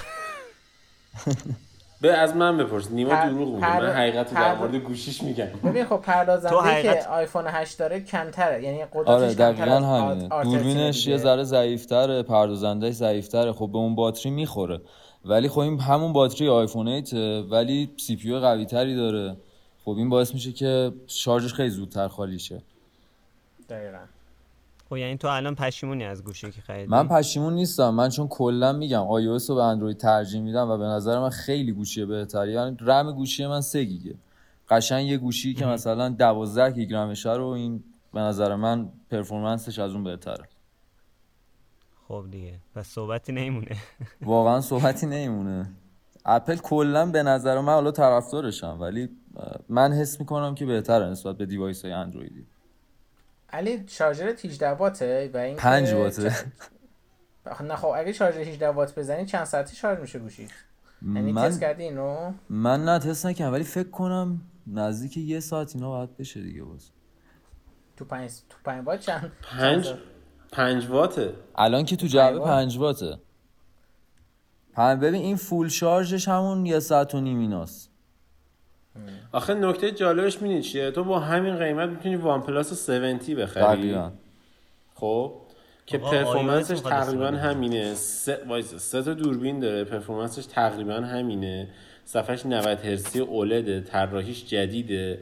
به 2.04 2.14
از 2.14 2.36
من 2.36 2.58
بپرس. 2.58 2.92
نیما 2.92 3.10
پر... 3.10 3.26
دروغ 3.26 3.56
میگه. 3.56 3.80
من 3.80 3.90
حقیقت 3.90 4.34
در 4.34 4.56
مورد 4.56 4.76
گوشیش 4.76 5.24
میگم. 5.24 5.46
ببین 5.46 5.86
خب 5.86 5.98
پردازنده 5.98 6.56
حقیقت... 6.56 7.04
که 7.04 7.10
آیفون 7.10 7.48
8 7.48 7.80
داره 7.80 8.00
کمتره. 8.02 8.64
یعنی 8.64 8.86
قدرتش 8.94 9.10
آره 9.10 9.34
دقیقاً 9.34 9.80
همینه. 9.80 10.28
دوربینش 10.44 11.08
یه 11.08 11.18
ذره 11.18 11.44
ضعیف‌تره 11.44 12.24
پردازندهش 12.24 12.94
ضعیف‌تره. 12.94 13.52
خب 13.52 13.70
به 13.72 13.78
اون 13.78 13.96
باتری 13.96 14.32
می‌خوره. 14.32 14.82
ولی 15.26 15.50
خب 15.50 15.60
این 15.60 15.80
همون 15.80 16.14
باتری 16.14 16.50
آیفون 16.50 16.88
8 16.88 17.14
ولی 17.52 17.92
سی 17.98 18.16
پی 18.16 18.40
قوی 18.40 18.66
تری 18.66 18.96
داره. 18.96 19.36
خب 19.86 19.92
این 19.92 20.10
باعث 20.10 20.34
میشه 20.34 20.52
که 20.52 20.92
شارژش 21.08 21.54
خیلی 21.54 21.70
زودتر 21.70 22.08
خالی 22.08 22.40
شه. 22.40 22.62
دقیقاً. 23.70 23.98
خب 24.90 24.98
یعنی 24.98 25.18
تو 25.18 25.28
الان 25.28 25.56
پشیمونی 25.56 26.04
از 26.04 26.24
گوشی 26.24 26.52
که 26.52 26.62
خریدی؟ 26.62 26.92
من 26.92 27.08
پشیمون 27.08 27.54
نیستم. 27.54 27.90
من 27.90 28.10
چون 28.10 28.28
کلا 28.28 28.74
میگم 28.74 29.06
iOS 29.08 29.50
رو 29.50 29.56
به 29.56 29.64
اندروید 29.64 29.98
ترجیح 29.98 30.42
میدم 30.42 30.70
و 30.70 30.78
به 30.78 30.86
نظر 30.86 31.20
من 31.20 31.30
خیلی 31.30 31.72
گوشی 31.72 32.06
بهتری. 32.06 32.52
یعنی 32.52 32.78
رم 32.80 33.12
گوشی 33.12 33.48
من 33.48 33.62
3 33.62 33.84
گیگه. 33.84 34.16
قشنگ 34.70 35.08
یه 35.08 35.18
گوشی 35.18 35.54
که 35.54 35.66
مثلا 35.66 36.10
12 36.10 36.72
گیگ 36.72 36.94
رمشه 36.94 37.34
رو 37.34 37.46
این 37.46 37.84
به 38.14 38.20
نظر 38.20 38.56
من 38.56 38.90
پرفورمنسش 39.12 39.80
از 39.80 39.94
اون 39.94 40.04
بهتره. 40.04 40.48
خب 42.08 42.26
دیگه. 42.32 42.60
پس 42.76 42.88
صحبتی 42.88 43.32
نمیمونه. 43.32 43.78
واقعا 44.22 44.62
صحبتی 44.62 45.06
نمیمونه. 45.06 45.70
اپل 46.26 46.56
کلا 46.56 47.06
به 47.06 47.24
نظر 47.24 47.60
من 47.60 47.74
حالا 47.74 47.92
طرفدارشم 47.92 48.78
ولی 48.82 49.10
من 49.70 49.94
حس 49.94 50.20
می‌کنم 50.20 50.56
که 50.56 50.66
بهتره 50.66 51.06
نسبت 51.06 51.38
به 51.38 51.46
device 51.46 51.86
های 51.86 51.94
اندرویدی. 51.94 52.46
علی 53.54 53.84
شارژر 53.88 54.36
18 54.44 54.70
واته 54.70 55.32
و 55.34 55.38
این 55.38 55.58
5 55.58 55.94
واته. 55.94 56.36
نه 57.64 57.76
خب 57.76 57.92
اگه 57.96 58.14
شارژر 58.14 58.40
18 58.40 58.70
وات 58.70 59.00
بزنی 59.00 59.26
چند 59.26 59.44
ساعتی 59.44 59.76
شارژ 59.76 60.00
میشه 60.00 60.20
گوشی 60.20 60.48
یعنی 61.02 61.32
من... 61.32 61.50
تست 61.50 61.60
کردی 61.60 61.84
اینو؟ 61.84 62.34
من 62.50 62.86
نه 62.86 63.00
تست 63.00 63.26
نکردم 63.26 63.54
ولی 63.54 63.64
فکر 63.64 63.90
کنم 63.90 64.42
نزدیک 64.68 65.18
یه 65.18 65.40
ساعت 65.40 65.76
اینا 65.76 65.90
باید 65.90 66.18
بشه 66.18 66.42
دیگه 66.42 66.64
باز. 66.64 66.90
تو 67.98 68.06
5 68.06 68.32
تو 68.50 68.58
5 68.64 68.88
وات 68.88 69.00
چند 69.00 69.32
5 69.42 69.94
5 70.52 70.88
واته؟ 70.88 71.34
الان 71.56 71.86
که 71.86 71.96
تو 71.96 72.08
جعبه 72.08 72.40
5 72.40 72.78
واته. 72.78 73.18
ببین 74.78 75.22
این 75.22 75.36
full 75.36 75.70
شارژش 75.70 76.28
همون 76.28 76.66
یه 76.66 76.80
ساعت 76.80 77.16
و 77.16 77.22
نیم 77.22 77.40
ایناست. 77.40 77.93
آخه 79.32 79.54
نکته 79.54 79.92
جالبش 79.92 80.42
می‌دونی 80.42 80.62
چیه؟ 80.62 80.92
تو 80.92 81.04
با 81.04 81.20
همین 81.20 81.56
قیمت 81.56 81.90
می‌تونی 81.90 82.16
وان 82.16 82.42
پلاس 82.42 82.90
7T 82.90 83.36
بخری 83.40 83.96
خب؟ 84.96 85.34
که 85.86 85.98
performance 85.98 86.67
ش 86.67 86.80
تقریبا 86.80 87.28
همینه. 87.28 87.94
سه 87.94 88.62
سه 88.78 89.02
تا 89.02 89.14
دوربین 89.14 89.60
داره. 89.60 89.84
performance 89.84 90.36
ش 90.36 90.46
تقریبا 90.46 90.94
همینه. 90.94 91.68
صفحش 92.06 92.46
90 92.46 92.66
هرتزی 92.66 93.20
OLED 93.20 93.69
ه 93.69 93.82
طراحیش 93.82 94.46
جدیده 94.46 95.20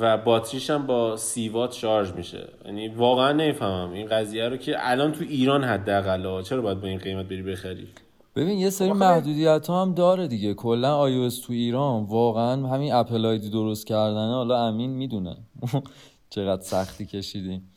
و 0.00 0.16
باتریش 0.16 0.70
هم 0.70 0.86
با 0.86 1.16
سی 1.16 1.48
وات 1.48 1.72
شارژ 1.72 2.12
میشه. 2.12 2.48
یعنی 2.64 2.88
واقعا 2.88 3.32
نمی‌فهمم. 3.32 3.92
این 3.92 4.06
قضیه 4.06 4.48
رو 4.48 4.56
که 4.56 4.76
الان 4.78 5.12
تو 5.12 5.24
ایران 5.28 5.64
حداقل 5.64 6.42
چرا 6.42 6.60
باید 6.60 6.80
با 6.80 6.88
این 6.88 6.98
قیمت 6.98 7.26
بری 7.26 7.42
بخری؟ 7.42 7.88
ببین 8.36 8.58
یه 8.58 8.70
سری 8.70 8.92
محدودیت 8.92 9.66
ها 9.66 9.82
هم 9.82 9.94
داره 9.94 10.28
دیگه. 10.28 10.54
کلا 10.54 11.10
iOS 11.10 11.46
تو 11.46 11.52
ایران 11.52 12.04
واقعا 12.04 12.66
همین 12.66 12.92
اپل 12.92 13.26
آیدی 13.26 13.50
درست 13.50 13.86
کردنه 13.86 14.34
حالا 14.34 14.66
امین 14.66 14.90
می‌دونه. 14.90 15.36
چقدر 16.30 16.62
سختی 16.62 17.06
کشیدیم. 17.06 17.70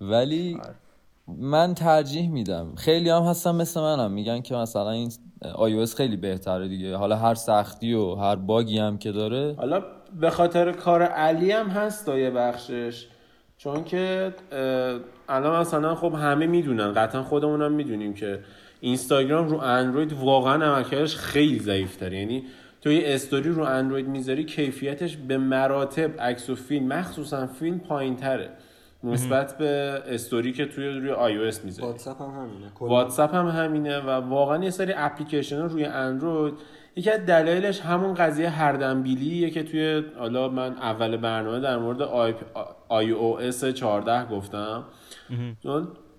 ولی 0.00 0.58
آره. 0.62 0.74
من 1.38 1.74
ترجیح 1.74 2.30
میدم. 2.30 2.74
خیلی 2.76 3.10
هم 3.10 3.22
هستن 3.22 3.54
مثل 3.54 3.80
منم. 3.80 4.12
میگن 4.12 4.40
که 4.40 4.54
مثلا 4.54 4.90
این 4.90 5.10
iOS 5.44 5.94
خیلی 5.96 6.16
بهتره 6.16 6.68
دیگه. 6.68 6.96
حالا 6.96 7.16
هر 7.16 7.34
سختی 7.34 7.94
و 7.94 8.14
هر 8.14 8.36
باگی 8.36 8.78
هم 8.78 8.98
که 8.98 9.12
داره. 9.12 9.54
حالا 9.58 9.82
به 10.20 10.30
خاطر 10.30 10.72
کار 10.72 11.02
علی 11.02 11.52
هم 11.52 11.66
هست 11.66 12.08
یه 12.08 12.30
بخشش. 12.30 13.06
چون 13.58 13.84
که 13.84 14.34
الان 15.28 15.60
مثلا 15.60 15.94
خب 15.94 16.14
همه 16.14 16.46
می‌دونن. 16.46 16.92
قطعا 16.92 17.22
خودمونم 17.22 17.72
می‌دونیم 17.72 18.14
که 18.14 18.40
اینستاگرام 18.80 19.48
رو 19.48 19.58
اندروید 19.58 20.12
واقعا 20.12 20.64
عملکردش 20.64 21.16
خیلی 21.16 21.58
ضعیف 21.58 22.02
یعنی 22.02 22.44
تو 22.80 22.92
یه 22.92 23.02
استوری 23.04 23.50
رو 23.50 23.62
اندروید 23.62 24.08
می‌ذاری 24.08 24.44
کیفیتش 24.44 25.16
به 25.16 25.38
مراتب 25.38 26.20
عکس 26.20 26.50
و 26.50 26.54
فیلم 26.54 26.86
مخصوصا 26.86 27.46
فیلم 27.46 27.78
پایین 27.78 28.16
تره 28.16 28.50
نسبت 29.04 29.58
به 29.58 30.02
استوری 30.06 30.52
که 30.52 30.66
توی 30.66 30.88
روی 30.88 31.10
آی 31.10 31.36
او 31.36 31.44
اس 31.44 31.64
می‌ذاری. 31.64 31.88
واتساپ 31.88 32.22
هم 32.22 32.30
همینه. 32.30 32.72
واتساپ 32.80 33.34
هم 33.34 33.46
همینه 33.46 33.98
و 33.98 34.10
واقعا 34.10 34.64
یه 34.64 34.70
سری 34.70 34.92
اپلیکیشن 34.96 35.62
روی 35.62 35.84
اندروید. 35.84 36.54
یکی 36.96 37.10
از 37.10 37.26
دلایلش 37.26 37.80
همون 37.80 38.14
قضیه 38.14 38.48
هردنبیلیه 38.48 39.50
که 39.50 39.62
توی 39.62 40.02
حالا 40.18 40.48
من 40.48 40.72
اول 40.72 41.16
برنامه 41.16 41.60
در 41.60 41.78
مورد 41.78 42.02
آی 42.88 43.10
او 43.10 43.40
اس 43.40 43.64
14 43.64 44.28
گفتم. 44.28 44.84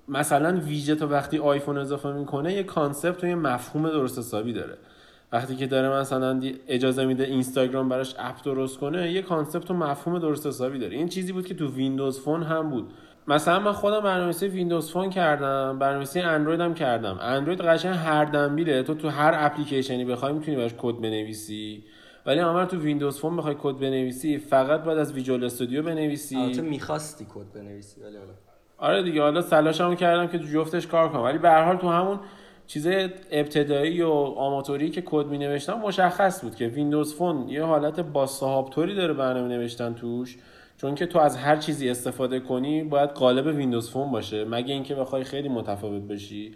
مثلا 0.08 0.60
ویژه 0.60 0.95
وقتی 0.95 1.38
آیفون 1.38 1.78
اضافه 1.78 2.12
می‌کنه 2.12 2.53
یه 2.53 2.64
concept 2.63 3.24
و 3.24 3.28
یه 3.28 3.36
مفهوم 3.36 3.89
درست 3.89 4.20
حسابی 4.20 4.53
داره. 4.53 4.78
وقتی 5.32 5.55
که 5.55 5.68
داره 5.68 5.99
مثلا 5.99 6.41
اجازه 6.68 7.05
میده 7.05 7.24
اینستاگرام 7.24 7.89
براش 7.89 8.16
app 8.20 8.43
درست 8.43 8.78
کنه 8.78 9.12
یه 9.12 9.22
concept 9.22 9.72
و 9.72 9.74
مفهوم 9.74 10.20
درست 10.20 10.47
حسابی 10.47 10.80
داره. 10.80 10.95
این 10.95 11.08
چیزی 11.08 11.32
بود 11.32 11.45
که 11.45 11.53
تو 11.53 11.68
ویندوز 11.68 12.20
فون 12.20 12.43
هم 12.43 12.70
بود. 12.70 12.91
مثلا 13.28 13.60
من 13.60 13.72
خودم 13.72 13.99
برنامه‌نویسی 13.99 14.47
ویندوز 14.47 14.91
فون 14.91 15.10
کردم 15.10 15.80
برنامه‌نویسی 15.80 16.20
اندروید 16.20 16.62
هم 16.62 16.74
کردم. 16.74 17.18
اندروید 17.22 17.62
قشنگ 17.62 17.95
هردنبیله. 17.95 18.84
تو 18.84 18.93
تو 18.93 19.10
هر 19.10 19.34
اپلیکیشنی 19.38 20.05
بخوای 20.05 20.34
می‌تونی 20.34 20.58
براش 20.58 20.74
کد 20.78 20.95
بنویسی. 20.95 21.84
ولی 22.26 22.39
اما 22.39 22.66
تو 22.66 22.78
ویندوز 22.78 23.20
فون 23.20 23.38
بخوای 23.38 23.55
کد 23.60 23.76
بنویسی 23.76 24.38
فقط 24.38 24.84
باید 24.84 24.97
از 24.99 25.14
ویژوال 25.14 25.43
استودیو 25.43 25.84
بنویسی. 25.84 26.36
البته 26.36 26.62
می‌خواستی 26.62 27.26
کد 27.30 27.51
بنویسی 27.55 28.01
ولی 28.01 28.18
آره 28.78 29.03
دیگه 29.03 29.21
حالا 29.21 29.41
تلاشمو 29.41 29.95
کردم 29.95 30.28
که 30.28 30.39
جفتش 30.39 30.88
کار 30.88 31.09
کنم. 31.09 31.21
ولی 31.21 31.38
به 31.38 31.49
هر 31.49 31.63
حال 31.63 31.75
تو 31.75 31.89
همون 31.89 32.19
چیز 32.67 32.88
ابتدایی 33.32 34.01
و 34.01 34.09
آماتوری 34.09 34.89
که 34.89 35.03
کد 35.05 35.25
می 35.25 35.38
نوشتم 35.38 35.73
مشخص 35.73 36.41
بود 36.43 36.55
که 36.55 36.67
ویندوز 36.67 37.15
فون 37.15 37.49
یه 37.49 37.63
حالت 37.63 37.99
با 37.99 38.25
صاحب 38.25 38.69
طوری 38.69 38.95
داره 38.95 39.13
برنامه 39.13 39.47
نوشتن 39.47 39.93
توش. 39.93 40.38
چون 40.82 40.95
که 40.95 41.05
تو 41.05 41.19
از 41.19 41.38
هر 41.38 41.55
چیزی 41.55 41.89
استفاده 41.89 42.39
کنی 42.39 42.84
باید 42.84 43.09
قالب 43.09 43.45
ویندوز 43.45 43.89
فون 43.89 44.11
باشه. 44.11 44.45
مگه 44.45 44.73
اینکه 44.73 44.95
بخوای 44.95 45.23
خیلی 45.23 45.49
متفاوت 45.49 46.01
بشی. 46.01 46.55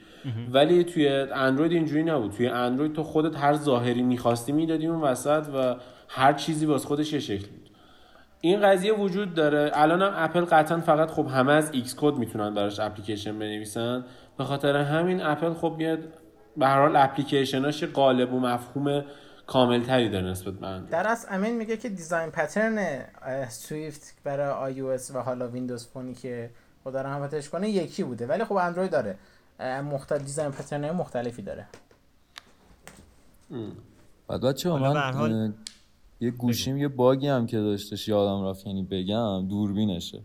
ولی 0.51 0.83
توی 0.83 1.07
اندروید 1.07 1.71
اینجوری 1.71 2.03
نبود. 2.03 2.31
توی 2.31 2.47
اندروید 2.47 2.93
تو 2.93 3.03
خودت 3.03 3.37
هر 3.37 3.53
ظاهری 3.53 4.01
می‌خواستی 4.01 4.51
می‌دادی 4.51 4.87
اون 4.87 5.01
وسط 5.01 5.45
و 5.55 5.75
هر 6.07 6.33
چیزی 6.33 6.65
باز 6.65 6.85
خودش 6.85 7.13
یه 7.13 7.19
شکل 7.19 7.47
این 8.41 8.61
قضیه 8.61 8.93
وجود 8.93 9.33
داره. 9.33 9.71
الان 9.73 10.01
هم 10.01 10.13
اپل 10.15 10.45
قطعا 10.45 10.81
فقط 10.81 11.09
خب 11.09 11.27
همه 11.27 11.53
از 11.53 11.69
ایکس 11.73 11.95
کد 11.97 12.13
می‌تونن 12.13 12.53
براش 12.53 12.79
اپلیکیشن 12.79 13.39
بنویسن. 13.39 14.05
به 14.37 14.43
خاطر 14.43 14.75
همین 14.75 15.21
اپل 15.21 15.53
خب 15.53 15.75
میاد 15.77 15.99
به 16.57 16.67
هر 16.67 16.79
حال 16.79 16.95
اپلیکیشناش 16.95 17.83
قالب 17.83 18.33
و 18.33 18.39
مفهوم 18.39 19.03
کامل 19.47 19.83
تری 19.83 20.09
داره 20.09 20.25
نسبت 20.25 20.53
به 20.53 20.81
در 20.91 21.07
اصل 21.07 21.27
امین 21.31 21.55
میگه 21.55 21.77
که 21.77 21.89
design 21.89 22.29
pattern 22.29 23.05
سویفت 23.49 24.15
برای 24.23 24.49
آی 24.49 24.79
او 24.79 24.84
اس 24.84 24.89
و 24.89 25.19
حالا 25.19 25.47
ویندوز 25.47 25.87
فونی 25.87 26.13
که 26.13 26.49
خدا 26.83 27.01
رحمتش 27.01 27.49
کنه 27.49 27.69
یکی 27.69 28.03
بوده. 28.03 28.27
ولی 28.27 28.43
خب 28.45 28.53
اندروید 28.53 28.91
داره. 28.91 29.15
مختلف 29.91 30.21
design 30.21 30.51
pattern 30.51 30.91
مختلفی 30.91 31.41
داره. 31.41 31.65
بعد 34.27 34.41
بچه 34.41 34.69
من 34.69 35.53
یه 36.21 36.31
گوشیم 36.31 36.77
یه 36.77 36.87
باگی 36.87 37.27
هم 37.27 37.47
که 37.47 37.57
داشتش 37.57 38.07
یادم 38.07 38.43
رفت 38.43 38.67
یعنی 38.67 38.83
بگم 38.83 39.47
دوربینشه. 39.47 40.21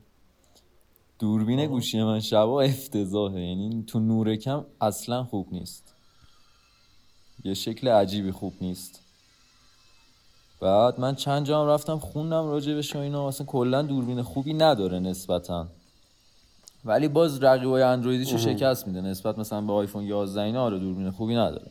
دوربین 1.19 1.67
گوشی 1.67 2.03
من 2.03 2.21
شبا 2.21 2.61
افتضاحه 2.61 3.41
یعنی 3.41 3.85
تو 3.87 4.01
نور 4.01 4.37
کم 4.37 4.65
اصلا 4.81 5.25
خوب 5.25 5.49
نیست. 5.53 5.95
یه 7.45 7.55
شکل 7.55 7.89
عجیبی 7.89 8.31
خوب 8.31 8.53
نیست. 8.61 9.01
بعد 10.61 11.01
من 11.01 11.15
چند 11.15 11.47
جام 11.47 11.69
رفتم 11.69 11.99
خوندم 11.99 12.47
راجع 12.49 12.75
به 12.75 13.01
اینا 13.01 13.29
اصلا 13.29 13.47
کلا 13.47 13.83
دوربین 13.83 14.23
خوبی 14.23 14.55
نداره 14.55 14.99
نسبتا. 14.99 15.67
ولی 16.85 17.09
باز 17.09 17.43
رقیبای 17.43 17.83
اندرویدیشو 17.83 18.39
شکست 18.39 18.87
میده 18.87 19.01
نسبت 19.01 19.39
مثلا 19.39 19.61
به 19.61 19.73
آیفون 19.73 20.05
11 20.05 20.41
اینا 20.41 20.63
آره 20.63 20.79
دوربین 20.79 21.11
خوبی 21.11 21.35
نداره. 21.35 21.71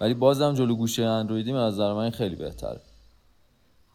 ولی 0.00 0.14
بازم 0.14 0.54
جلو 0.54 0.74
گوشه 0.74 1.04
اندرویدی 1.04 1.52
به 1.52 1.58
نظر 1.58 1.92
من 1.92 2.10
خیلی 2.10 2.36
بهتره. 2.36 2.80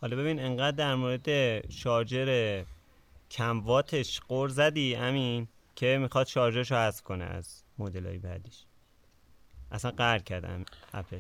حالا 0.04 0.16
ببین 0.16 0.40
انقدر 0.40 0.78
در 0.78 0.96
مورد 0.96 1.28
شارژر 1.72 2.64
کم 3.32 3.60
واتش 3.60 4.20
قور 4.20 4.50
زدی 4.50 4.96
امین 4.96 5.48
که 5.76 5.98
می‌خواد 6.02 6.28
شارژرش 6.28 6.72
رو 6.72 6.78
حذف 6.78 7.02
کنه 7.02 7.24
از 7.24 7.64
مدل 7.78 8.06
های 8.06 8.18
بعدیش. 8.18 8.64
اصلا 9.72 9.92
قهر 9.92 10.20
کردم 10.20 10.66
اپل. 10.94 11.20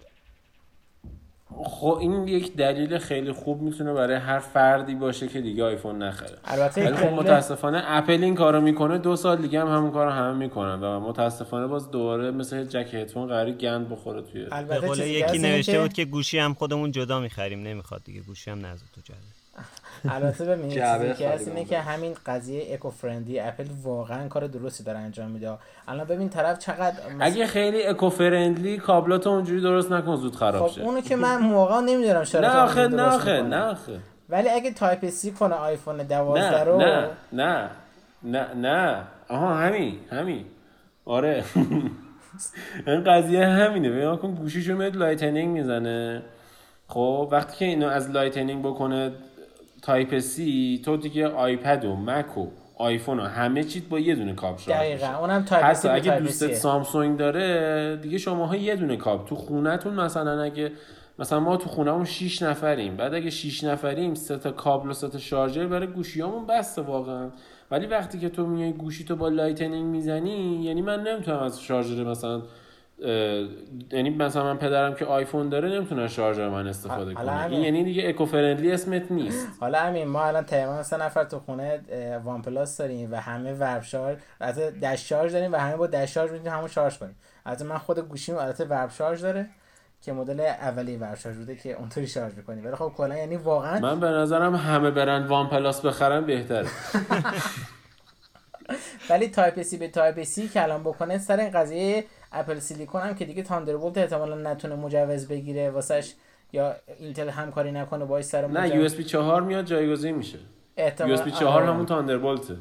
خب 1.65 1.97
این 2.01 2.27
یک 2.27 2.55
دلیل 2.55 2.97
خیلی 2.97 3.31
خوب 3.31 3.61
می‌تونه 3.61 3.93
برای 3.93 4.15
هر 4.15 4.39
فردی 4.39 4.95
باشه 4.95 5.27
که 5.27 5.41
دیگه 5.41 5.63
آیفون 5.63 6.03
نخره. 6.03 6.37
البته 6.45 6.85
ولی 6.85 6.95
خب 6.95 7.13
متاسفانه 7.13 7.83
اپل 7.85 8.23
این 8.23 8.35
کارو 8.35 8.61
می‌کنه 8.61 8.97
دو 8.97 9.15
سال 9.15 9.41
دیگه 9.41 9.61
هم 9.61 9.67
همون 9.67 9.91
کارو 9.91 10.11
همه 10.11 10.37
می‌کنن 10.37 10.79
و 10.79 10.99
متاسفانه 10.99 11.67
باز 11.67 11.91
دوباره 11.91 12.31
مثل 12.31 12.63
جک 12.63 12.93
هدفون 12.93 13.27
قراری 13.27 13.53
گند 13.53 13.89
بخوره 13.89 14.21
توی 14.21 14.47
البته 14.51 15.09
یکی 15.09 15.39
نوشته 15.39 15.81
بود 15.81 15.93
که 15.93 16.05
گوشی 16.05 16.39
هم 16.39 16.53
خودمون 16.53 16.91
جدا 16.91 17.19
می‌خریم 17.19 17.59
نمی‌خواد 17.59 18.03
دیگه 18.03 18.21
گوشی 18.21 18.51
هم 18.51 18.65
نذار 18.65 18.87
تو 18.95 19.01
جلد 19.01 19.42
البته 20.09 20.45
ببینید 20.45 20.69
چیزی 20.69 21.13
که 21.13 21.29
هست 21.29 21.47
اینه 21.47 21.65
که 21.65 21.79
همین 21.79 22.15
قضیه 22.25 22.73
eco-friendly 22.73 23.39
اپل 23.39 23.65
واقعا 23.83 24.27
کار 24.27 24.47
درستی 24.47 24.83
داره 24.83 24.99
انجام 24.99 25.31
میده. 25.31 25.57
الان 25.87 26.07
ببین 26.07 26.29
طرف 26.29 26.59
چقدر 26.59 26.95
اگه 27.19 27.47
خیلی 27.47 27.87
eco-friendly 27.87 28.77
کابلات 28.77 29.27
اونجوری 29.27 29.61
درست 29.61 29.91
نکن 29.91 30.15
زود 30.15 30.35
خراب 30.35 30.67
خب 30.67 30.81
اونو 30.81 31.01
که 31.01 31.15
من 31.15 31.37
موقع 31.37 31.79
نمی‌دونم 31.79 32.23
چرا 32.23 32.41
نه 32.41 32.57
آخه 32.57 32.87
نه 32.87 33.01
آخه 33.01 33.41
نه 33.41 33.57
آخه. 33.57 33.99
ولی 34.29 34.49
اگه 34.49 34.71
Type-C 34.73 35.31
کنه 35.31 35.55
آیفون 35.55 35.97
12 35.97 36.63
رو 36.63 36.77
نه 36.77 37.07
نه 37.33 37.69
نه 38.23 38.53
نه. 38.53 39.03
آها 39.29 39.55
همین 39.57 39.99
همین. 40.11 40.45
آره. 41.05 41.43
این 42.87 43.03
قضیه 43.03 43.45
همینه. 43.45 43.89
ببین 43.89 44.15
کن 44.15 44.35
گوشیشو 44.35 44.75
میاد 44.75 44.95
Lightning 44.95 45.49
می‌زنه. 45.49 46.21
خب 46.87 47.29
وقتی 47.31 47.57
که 47.57 47.65
اینو 47.65 47.87
از 47.87 48.09
Lightning 48.11 48.65
بکنه 48.65 49.11
Type-C 49.83 50.81
تو 50.85 50.97
دیگه 50.97 51.27
آیپد 51.27 51.85
و 51.85 51.95
مک 51.95 52.37
و 52.37 52.47
آیفون 52.77 53.19
و 53.19 53.23
همه 53.23 53.63
چیت 53.63 53.83
با 53.83 53.99
یه 53.99 54.15
دونه 54.15 54.33
کابل 54.33 54.57
شارژ 54.57 54.77
دقیقاً 54.77 55.17
اونم 55.19 55.43
Type-C 55.43 55.87
اگه 55.87 56.19
دوستت 56.19 56.53
سامسونگ 56.53 57.17
داره 57.17 57.99
دیگه 58.01 58.17
شماها 58.17 58.55
یه 58.55 58.75
دونه 58.75 58.97
کابل 58.97 59.25
تو 59.25 59.35
خونتون 59.35 59.93
مثلا 59.93 60.41
اگه 60.41 60.71
مثلا 61.19 61.39
ما 61.39 61.57
تو 61.57 61.69
خونهمون 61.69 62.05
6 62.05 62.41
نفریم. 62.41 62.97
بعد 62.97 63.13
اگه 63.13 63.29
6 63.29 63.63
نفریم 63.63 64.13
سه 64.13 64.37
تا 64.37 64.51
کابل 64.51 64.89
و 64.89 64.93
سه 64.93 65.07
تا 65.07 65.17
شارژر 65.17 65.67
برای 65.67 65.87
گوشیامون 65.87 66.45
بسه 66.45 66.81
واقعا. 66.81 67.29
ولی 67.71 67.87
وقتی 67.87 68.19
که 68.19 68.29
تو 68.29 68.47
میای 68.47 68.73
گوشی 68.73 69.03
تو 69.03 69.15
با 69.15 69.29
Lightning 69.29 69.85
می‌زنی 69.85 70.63
یعنی 70.63 70.81
من 70.81 71.03
نمی‌تونم 71.03 71.39
از 71.39 71.61
شارژر 71.61 72.03
مثلا 72.03 72.41
یعنی 73.91 74.09
مثلا 74.09 74.43
من 74.43 74.57
پدرم 74.57 74.95
که 74.95 75.05
آیفون 75.05 75.49
داره 75.49 75.69
نمی‌تونه 75.69 76.07
شارژر 76.07 76.49
من 76.49 76.67
استفاده 76.67 77.13
کنه. 77.13 77.45
این 77.45 77.63
یعنی 77.63 77.83
دیگه 77.83 78.09
eco-friendly 78.09 78.71
اسمت 78.71 79.11
نیست. 79.11 79.47
حالا 79.59 79.79
همین 79.79 80.07
ما 80.07 80.23
الان 80.23 80.43
تقریبا 80.43 80.83
سه 80.83 80.97
نفر 80.97 81.23
تو 81.23 81.39
خونه 81.39 81.81
وان 82.23 82.41
پلاس 82.41 82.77
داریم 82.77 83.11
و 83.11 83.15
همه 83.15 83.53
Warp 83.53 83.83
Charge 83.83 84.17
از 84.39 84.59
Dash 84.59 85.09
Charge 85.09 85.31
داریم 85.31 85.53
و 85.53 85.55
همه 85.55 85.75
با 85.75 85.87
Dash 85.87 86.13
Charge 86.13 86.31
می‌تونیم 86.31 86.53
همون 86.53 86.67
شارژ 86.67 86.97
کنیم. 86.97 87.15
از 87.45 87.65
من 87.65 87.77
خود 87.77 87.99
گوشیم 87.99 88.37
البته 88.37 88.65
Warp 88.65 88.91
Charge 88.91 89.21
داره 89.21 89.49
که 90.01 90.13
مدل 90.13 90.39
اولی 90.39 90.97
Warp 90.97 91.15
Charge 91.15 91.35
بوده 91.35 91.55
که 91.55 91.73
اونطوری 91.73 92.07
شارژ 92.07 92.33
می‌کنی 92.33 92.61
ولی 92.61 92.75
خب 92.75 92.91
کلا 92.97 93.17
یعنی 93.17 93.35
واقعا 93.35 93.79
من 93.79 93.99
به 93.99 94.07
نظرم 94.07 94.55
همه 94.55 94.91
برن 94.91 95.27
وان 95.27 95.49
پلاس 95.49 95.85
بخرن 95.85 96.25
بهتره. 96.25 96.67
ولی 99.09 99.27
Type-C 99.27 99.77
به 99.77 99.87
Type-C 99.87 100.47
کلام 100.47 100.83
بکنه 100.83 101.17
سر 101.17 101.39
این 101.39 101.51
قضیه 101.51 102.03
Apple 102.33 102.59
Silicon 102.59 103.01
هم 103.01 103.15
که 103.15 103.25
دیگه 103.25 103.43
Thunderbolt 103.43 103.97
احتمالا 103.97 104.51
نتونه 104.51 104.75
مجوز 104.75 105.27
بگیره 105.27 105.69
واسش 105.69 106.13
یا 106.53 106.75
اینتل 106.99 107.29
همکاری 107.29 107.71
نکنه 107.71 108.05
باعث 108.05 108.29
سر 108.29 108.47
نه 108.47 108.75
USB 108.75 109.03
4 109.03 109.41
میاد 109.41 109.65
جایگزین 109.65 110.15
میشه. 110.15 110.39
USB 110.77 111.31
4 111.31 111.63
همون 111.63 111.85
Thunderbolt 111.85 112.46
ه. 112.46 112.57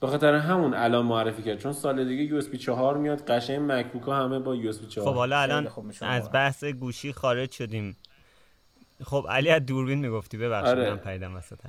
به 0.00 0.06
خاطر 0.06 0.34
همون 0.34 0.74
الان 0.74 1.06
معرفی 1.06 1.42
کرد 1.42 1.58
چون 1.58 1.72
سال 1.72 2.08
دیگه 2.08 2.22
USB 2.22 2.58
4 2.58 2.96
میاد 2.96 3.30
قشنگ 3.30 3.72
مکبوک 3.72 4.02
ها 4.02 4.24
همه 4.24 4.38
با 4.38 4.54
USB 4.54 4.86
4 4.86 5.04
خب 5.04 5.14
حالا 5.14 5.40
الان 5.40 5.68
از 6.00 6.32
بحث 6.32 6.64
گوشی 6.64 7.12
خارج 7.12 7.50
شدیم. 7.50 7.96
خب 9.04 9.26
علی 9.28 9.50
از 9.50 9.66
دوربین 9.66 9.98
می‌گفتی 9.98 10.36
ببخشید 10.36 10.78
آره. 10.78 10.90
من 10.90 10.96
پیدم 10.96 11.36
وسط 11.36 11.58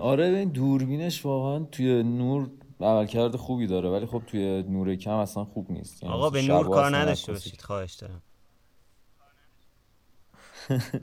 آره 0.00 0.24
این 0.24 0.48
دوربینش 0.48 1.26
واقعا 1.26 1.64
توی 1.64 2.02
نور 2.02 2.48
عملکرد 2.80 3.36
خوبی 3.36 3.66
داره 3.66 3.90
ولی 3.90 4.06
خب 4.06 4.22
توی 4.26 4.62
نور 4.62 4.94
کم 4.94 5.16
اصلا 5.16 5.44
خوب 5.44 5.70
نیست. 5.70 6.02
یعنی 6.02 6.14
آقا 6.14 6.30
به 6.30 6.42
نور 6.42 6.68
کار 6.68 6.96
نداشته 6.96 7.32
باشید. 7.32 7.62
خواهش 7.62 7.94
دارم. 7.94 8.22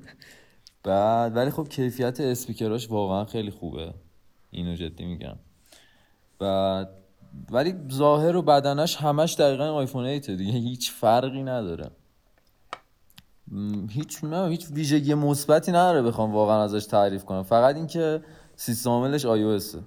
بعد 0.83 1.35
ولی 1.35 1.51
خب 1.51 1.67
کیفیت 1.69 2.19
اسپیکراش 2.19 2.89
واقعا 2.89 3.25
خیلی 3.25 3.51
خوبه. 3.51 3.93
اینو 4.51 4.75
جدی 4.75 5.05
میگم. 5.05 5.35
بعد 6.39 6.89
ولی 7.51 7.75
ظاهر 7.91 8.35
و 8.35 8.41
بدنش 8.41 8.95
همش 8.95 9.35
دقیقا 9.35 9.71
آیفون 9.73 10.05
8 10.05 10.29
دیگه. 10.29 10.51
هیچ 10.51 10.91
فرقی 10.91 11.43
نداره. 11.43 11.91
هیچ 13.89 14.23
نه 14.23 14.47
هیچ 14.47 14.67
ویژگی 14.71 15.13
مثبتی 15.13 15.71
نداره 15.71 16.01
بخوام 16.01 16.33
واقعا 16.33 16.63
ازش 16.63 16.85
تعریف 16.85 17.25
کنم. 17.25 17.43
فقط 17.43 17.75
اینکه 17.75 18.23
سیستم 18.55 18.89
عاملش 18.89 19.25
iOS 19.25 19.77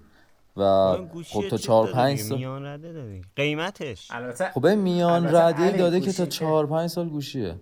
و 0.56 0.96
خب 1.28 1.48
تا 1.48 1.56
4 1.56 1.92
5 1.92 2.18
سال 2.18 2.38
میان 2.38 2.66
رده 2.66 3.22
قیمتش. 3.36 4.08
البته 4.10 4.50
خب 4.50 4.66
میان 4.66 5.36
رده 5.36 5.76
داده 5.76 6.00
که 6.00 6.12
تا 6.12 6.26
4 6.26 6.66
5 6.66 6.90
سال 6.90 7.08
گوشیه. 7.08 7.56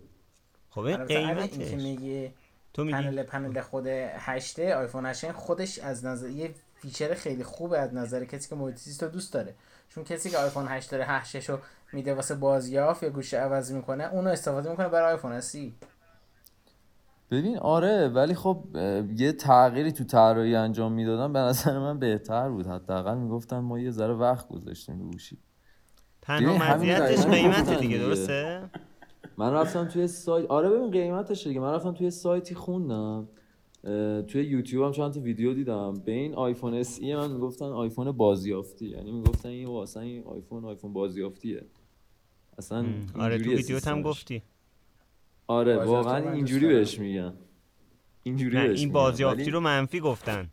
خب 0.70 1.06
قیمتش. 1.06 1.70
که 1.70 1.76
میگی 1.76 2.30
تو 2.74 2.84
میگی 2.84 2.96
پنل 2.96 3.22
پنل 3.22 3.60
خود 3.60 3.86
8 3.86 4.60
آیفون 4.60 5.06
8 5.06 5.32
خودش 5.32 5.78
از 5.78 6.04
نظر 6.04 6.28
یه 6.28 6.54
feature 6.74 7.14
خیلی 7.14 7.44
خوبه 7.44 7.78
از 7.78 7.94
نظر 7.94 8.24
کسی 8.24 8.48
که 8.48 8.54
محیط 8.54 9.02
رو 9.02 9.08
دوست 9.08 9.32
داره. 9.32 9.54
چون 9.88 10.04
کسی 10.04 10.30
که 10.30 10.38
آیفون 10.38 10.66
8 10.68 10.90
داره 10.90 11.04
8 11.04 11.50
رو 11.50 11.58
میده 11.92 12.14
واسه 12.14 12.34
بازیافت 12.34 13.02
یا 13.02 13.10
گوشی 13.10 13.38
عوض 13.38 13.72
می‌کنه 13.72 14.04
اونو 14.12 14.30
استفاده 14.30 14.70
می‌کنه 14.70 14.88
برای 14.88 15.12
آیفون 15.12 15.40
SE 15.40 15.74
ببین 17.34 17.58
آره 17.58 18.08
ولی 18.08 18.34
خب 18.34 18.64
یه 19.16 19.32
تغییری 19.32 19.92
تو 19.92 20.04
طراحی 20.04 20.54
انجام 20.54 20.92
می‌دادن 20.92 21.32
به 21.32 21.38
نظر 21.38 21.78
من 21.78 21.98
بهتر 21.98 22.50
بود. 22.50 22.66
حداقل 22.66 23.18
می‌گفتن 23.18 23.58
ما 23.58 23.78
یه 23.78 23.90
ذره 23.90 24.14
وقت 24.14 24.48
گذاشتیم 24.48 24.98
رو 24.98 25.10
گوشی. 25.10 25.38
تنها 26.22 26.74
مزیتش 26.74 27.26
قیمت 27.26 27.80
دیگه 27.80 27.98
درسته؟ 27.98 28.62
من 29.38 29.52
رفتم 29.52 29.88
توی 29.88 30.06
سایت 30.06 30.46
آره 30.46 30.68
ببین 30.70 30.90
قیمتش 30.90 31.46
دیگه. 31.46 31.60
من 31.60 31.74
رفتم 31.74 31.92
توی 31.92 32.10
سایتی 32.10 32.54
خوندم. 32.54 33.28
توی 34.26 34.44
یوتیوب 34.44 34.84
هم 34.84 34.92
چند 34.92 35.12
تا 35.12 35.20
ویدیو 35.20 35.54
دیدم. 35.54 35.94
به 35.94 36.12
این 36.12 36.34
آیفون 36.34 36.74
SE 36.74 37.16
من 37.16 37.30
می‌گفتن 37.30 37.64
آیفون 37.64 38.12
بازیافتی. 38.12 38.86
یعنی 38.86 39.12
می‌گفتن 39.12 39.48
این 39.48 39.68
واسه 39.68 40.00
این 40.00 40.24
آیفون 40.24 40.64
آیفون 40.64 40.92
بازیافتیه. 40.92 41.64
اصلا 42.58 42.84
آره 43.18 43.38
تو 43.38 43.50
ویدیوت 43.50 43.88
هم 43.88 44.02
گفتی. 44.02 44.42
آره 45.46 45.76
واقعا 45.76 46.32
اینجوری 46.32 46.66
بهش 46.66 46.98
میگن. 46.98 47.34
اینجوری 48.22 48.68
بهش 48.68 48.80
این 48.80 48.92
بازیافتی 48.92 49.50
رو 49.50 49.60
منفی 49.60 50.00
گفتن. 50.00 50.50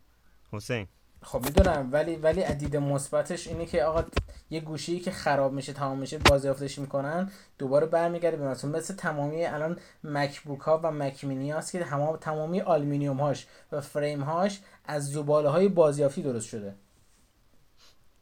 حسین. 0.52 0.88
خب 1.24 1.46
می‌دونم. 1.46 1.90
ولی 1.92 2.16
ولی 2.16 2.42
دید 2.42 2.78
مثبتش 2.78 3.48
اینه 3.48 3.66
که 3.66 3.84
آقا 3.84 4.04
یه 4.50 4.60
گوشی 4.60 5.00
که 5.00 5.12
خراب 5.12 5.54
میشه 5.54 5.74
تمام 5.74 5.98
میشه 5.98 6.18
بازیافتش 6.18 6.80
می‌کنن 6.80 7.32
دوباره 7.58 7.86
برمیگرده 7.86 8.38
به 8.38 8.48
مثلا 8.48 8.72
مثل 8.72 8.96
تمامی 8.96 9.46
الان 9.46 9.78
مکبوک 10.04 10.60
ها 10.60 10.80
و 10.84 10.92
مک 10.92 11.24
مینی 11.24 11.52
هاست 11.52 11.72
که 11.72 11.80
تمام 11.80 12.18
تمامی 12.18 12.62
آلومینیوم 12.62 13.18
هاش 13.18 13.48
و 13.72 13.82
فریم 13.82 14.22
هاش 14.22 14.62
از 14.86 15.12
زباله 15.12 15.50
های 15.50 15.68
بازیافتی 15.68 16.22
درست 16.22 16.48
شده. 16.48 16.76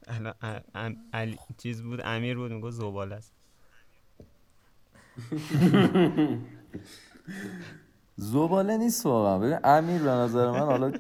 الان 0.08 0.96
چیز 1.58 1.82
بود؟ 1.82 2.02
امیر 2.04 2.38
بود 2.38 2.52
میگه 2.52 2.72
زباله 2.72 3.16
است. 3.16 3.34
زباله 8.16 8.78
نیست 8.78 9.06
واقعا. 9.06 9.40
ببین 9.40 9.60
امیر 9.64 10.02
به 10.02 10.10
نظر 10.10 10.52
من 10.52 10.60
حالا 10.60 10.92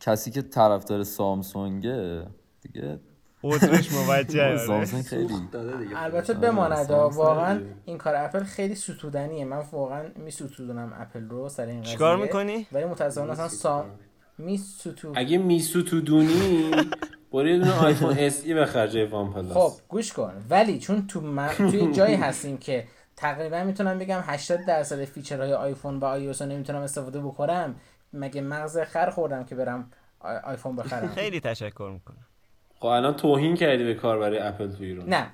کسی 0.00 0.30
که 0.30 0.42
طرفدار 0.42 1.04
سامسونگه 1.04 2.26
دیگه 2.62 3.00
عذرش 3.44 3.92
موجه 4.06 4.56
سامسونگ 4.66 5.02
خیلی 5.04 5.34
البته 5.96 6.34
بماند 6.34 6.90
واقعا 6.90 7.60
این 7.84 7.98
کار 7.98 8.14
اپل 8.16 8.42
خیلی 8.42 8.74
ستودنیه. 8.74 9.44
من 9.44 9.62
واقعا 9.72 10.04
می 10.16 10.30
ستودنم 10.30 10.92
اپل 10.96 11.28
رو 11.28 11.48
سر 11.48 11.66
این 11.66 11.80
قضیه. 11.80 11.92
چیکار 11.92 12.16
می‌کنی؟ 12.16 12.66
ولی 12.72 12.84
متاسفانه 12.84 13.32
اصلا 13.32 13.48
سام 13.48 13.84
می 14.38 14.56
ستو 14.58 15.12
اگه 15.14 15.38
می 15.38 15.60
ستودونی 15.60 16.70
برو 17.32 17.48
یه 17.48 17.58
دونه 17.58 17.84
آیفون 17.84 18.18
SE 18.18 18.54
بخر 18.54 18.86
جای 18.86 19.04
وان 19.04 19.32
پلاس. 19.32 19.52
خب 19.52 19.72
گوش 19.88 20.12
کن. 20.12 20.32
ولی 20.50 20.78
چون 20.78 21.06
تو 21.06 21.20
م... 21.20 21.48
توی 21.48 21.92
جایی 21.92 22.14
هستیم 22.14 22.56
که 22.56 22.84
تقریبا 23.16 23.64
می‌تونم 23.64 23.98
بگم 23.98 24.20
80 24.26 24.64
درصد 24.66 25.04
feature 25.04 25.41
های 25.41 25.52
آیفون 25.52 25.98
و 25.98 26.04
آی 26.04 26.32
رو 26.32 26.46
نمی‌تونم 26.46 26.82
استفاده 26.82 27.20
بکنم. 27.20 27.74
مگه 28.12 28.40
مغز 28.40 28.78
خر 28.78 29.10
خوردم 29.10 29.44
که 29.44 29.54
برم 29.54 29.90
آیفون 30.44 30.76
بخرم؟ 30.76 31.08
خیلی 31.20 31.40
تشکر 31.40 31.90
می‌کنم. 31.92 32.26
خب 32.80 32.86
الان 32.86 33.14
توهین 33.14 33.56
کردی 33.56 33.84
به 33.84 33.94
کار 33.94 34.18
برای 34.18 34.38
اپل 34.38 34.72
تو 34.72 34.82
ایران. 34.82 35.08
نه 35.08 35.26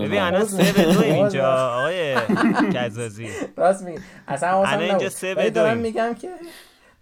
ببین 0.00 0.20
الان 0.20 0.44
سه 0.44 0.72
به 0.72 0.92
دو 0.92 1.02
اینجا 1.02 1.52
آقای 1.52 2.16
کزازی 2.74 3.28
راست 3.56 3.82
میگی. 3.82 3.98
اصلا 4.28 4.62
الان 4.62 4.80
اینجا 4.80 5.08
سه 5.08 5.34
به 5.34 5.50
دو 5.50 5.74
میگم 5.74 6.14
که 6.14 6.28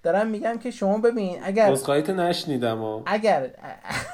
دارم 0.03 0.27
میگم 0.27 0.59
که 0.59 0.71
شما 0.71 0.99
ببین 0.99 1.39
اگر 1.43 1.75
تو 1.77 2.13
نشنیدم 2.13 2.83
و... 2.83 3.03
اگر 3.07 3.51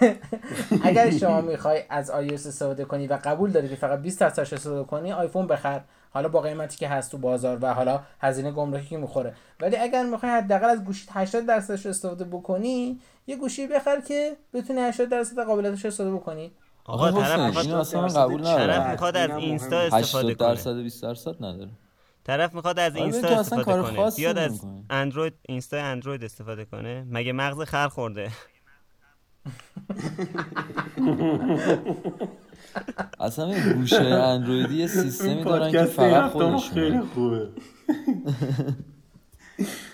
اگر 0.85 1.11
شما 1.11 1.41
می‌خوای 1.41 1.83
از 1.91 2.11
iOS 2.11 2.33
استفاده 2.33 2.85
کنی 2.85 3.07
و 3.07 3.19
قبول 3.25 3.51
داری 3.51 3.69
که 3.69 3.77
فقط 3.77 3.99
20 3.99 4.21
درصدش 4.21 4.53
استفاده 4.53 4.85
کنی 4.85 5.13
آیفون 5.13 5.47
بخر. 5.47 5.81
حالا 6.11 6.29
با 6.29 6.41
قیمتی 6.41 6.77
که 6.77 6.89
هست 6.89 7.11
تو 7.11 7.19
بازار 7.19 7.59
و 7.63 7.75
حالا 7.75 8.01
هزینه 8.21 8.51
گمرکی 8.51 8.89
که 8.89 8.97
می‌خوره. 8.97 9.35
ولی 9.61 9.77
اگر 9.77 10.05
می‌خوای 10.05 10.33
حداقل 10.33 10.71
از 10.71 10.85
گوشی 10.85 11.07
80 11.11 11.47
درصدش 11.47 11.87
استفاده 11.87 12.25
بکنی 12.25 13.01
یه 13.27 13.37
گوشی 13.37 13.67
بخر 13.67 14.01
که 14.01 14.37
بتونی 14.55 14.81
80 14.81 15.09
درصد 15.09 15.45
قابلیتش 15.45 15.87
استفاده 15.87 16.15
بکنی. 16.15 16.53
آقا 16.85 17.13
طرف 17.13 17.41
می‌خواد 17.41 18.11
قبول 18.11 18.41
نداره 18.41 18.67
طرف 18.67 18.91
می‌خواد 18.91 19.17
از 19.17 19.31
اینستا 19.31 19.79
استفاده 19.79 20.35
کنه 20.35 20.49
80 20.49 20.57
درصد 20.57 20.83
20 20.83 21.03
درصد 21.03 21.45
نداره. 21.45 21.71
طرف 22.25 22.55
می‌خواد 22.55 22.79
از 22.79 22.97
اینستا 22.97 23.29
استفاده 23.29 23.83
کنه. 23.83 24.11
بیاد 24.17 24.39
از 24.39 24.61
اندروید 24.91 25.35
اینستا 25.49 25.77
اندروید 25.77 26.25
استفاده 26.25 26.65
کنه. 26.65 27.07
مگه 27.11 27.33
مغز 27.33 27.61
خر 27.61 27.89
خورده؟ 27.89 28.31
اصلا 33.21 33.47
این 33.47 33.73
گوشه 33.73 34.01
اندرویدی 34.05 34.75
یه 34.75 34.87
سیستمی 34.87 35.45
دارن 35.45 35.73
که 35.73 35.85
فقط 35.85 36.31
خودشون 36.31 36.61
خیلی 36.61 37.01
خوبه. 37.01 37.49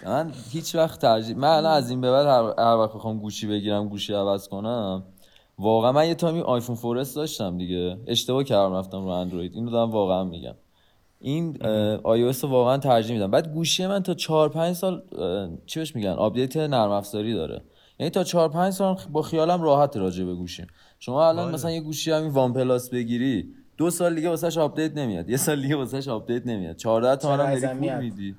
من 0.07 0.33
هیچ 0.51 0.75
وقت 0.75 1.01
ترجیح 1.01 1.37
من 1.37 1.49
الان 1.49 1.73
از 1.73 1.91
این 1.91 2.01
به 2.01 2.11
بعد 2.11 2.27
هر, 2.59 2.77
وقت 2.77 2.93
بخوام 2.95 3.19
گوشی 3.19 3.47
بگیرم 3.47 3.89
گوشی 3.89 4.15
عوض 4.15 4.49
کنم 4.49 5.03
واقعا 5.59 5.93
من 5.93 6.09
یه 6.09 6.15
تامی 6.15 6.41
آیفون 6.41 6.77
فورس 6.77 7.15
داشتم 7.15 7.59
دیگه. 7.59 7.99
اشتباه 8.07 8.45
کردم 8.45 8.75
رفتم 8.75 9.05
رو 9.05 9.09
اندروید. 9.09 9.55
اینو 9.55 9.71
دارم 9.71 9.91
واقعا 9.91 10.25
میگم. 10.25 10.55
این 11.21 11.63
آی 12.03 12.23
رو 12.23 12.49
واقعا 12.49 12.79
ترجیح 12.79 13.15
میدم. 13.15 13.31
بعد 13.31 13.53
گوشی 13.53 13.87
من 13.87 14.03
تا 14.03 14.15
4 14.15 14.49
5 14.49 14.77
سال 14.77 15.03
چی 15.67 15.81
بهش 15.81 15.97
میگن؟ 15.97 16.11
آپدیت 16.11 16.57
نرم 16.57 16.91
افزاری 16.91 17.35
داره. 17.35 17.63
یعنی 17.99 18.11
تا 18.11 18.25
4 18.25 18.49
5 18.49 18.73
سال 18.73 18.97
با 19.13 19.23
خیالم 19.23 19.63
راحت 19.63 19.97
راجع 19.97 20.25
به 20.25 20.35
گوشی 20.35 20.67
شما 20.99 21.29
الان 21.29 21.45
باید. 21.45 21.55
مثلا 21.55 21.71
یه 21.71 21.81
گوشی 21.81 22.11
همین 22.11 22.31
وان 22.31 22.53
پلاس 22.53 22.91
بگیری 22.91 23.55
دو 23.77 23.91
سال 23.91 24.15
دیگه 24.15 24.29
واسش 24.29 24.59
آپدیت 24.59 24.97
نمیاد. 24.97 25.31
یه 25.31 25.37
سال 25.37 25.63
دیگه 25.63 25.77
واسش 25.77 26.09
آپدیت 26.09 26.47
نمیاد. 26.47 26.77
14 26.77 27.17
تا 27.17 27.37
هم 27.37 27.99
میدی. 27.99 28.37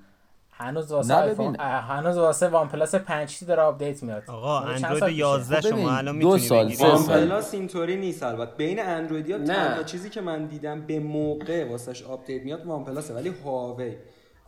هنوز 0.62 0.92
واسه 0.92 1.14
آیفون 1.16 1.56
هنوز 1.60 2.18
واسه 2.18 2.48
وان 2.48 2.68
پلاس 2.68 2.96
5T 2.96 3.46
داره 3.46 3.62
آپدیت 3.62 4.04
میاد. 4.04 4.24
آقا 4.28 4.60
اندروید 4.60 5.18
11 5.18 5.62
شما 5.62 5.92
الان 5.92 6.16
می‌تونی 6.16 6.40
سال 6.40 6.74
وان 6.80 7.06
پلاس 7.06 7.54
اینطوری 7.54 7.98
نیست 7.98 8.24
البته. 8.24 8.56
بین 8.58 8.80
اندرویدیا 8.80 9.40
تنها 9.40 9.84
چیزی 9.84 10.10
که 10.10 10.22
من 10.22 10.46
دیدم 10.46 10.82
به 10.82 11.00
موقع 11.00 11.70
واسش 11.70 12.04
آپدیت 12.04 12.44
میاد 12.44 12.66
وان 12.66 12.84
پلاسه 12.84 13.14
ولی 13.14 13.34
هواوی 13.46 13.96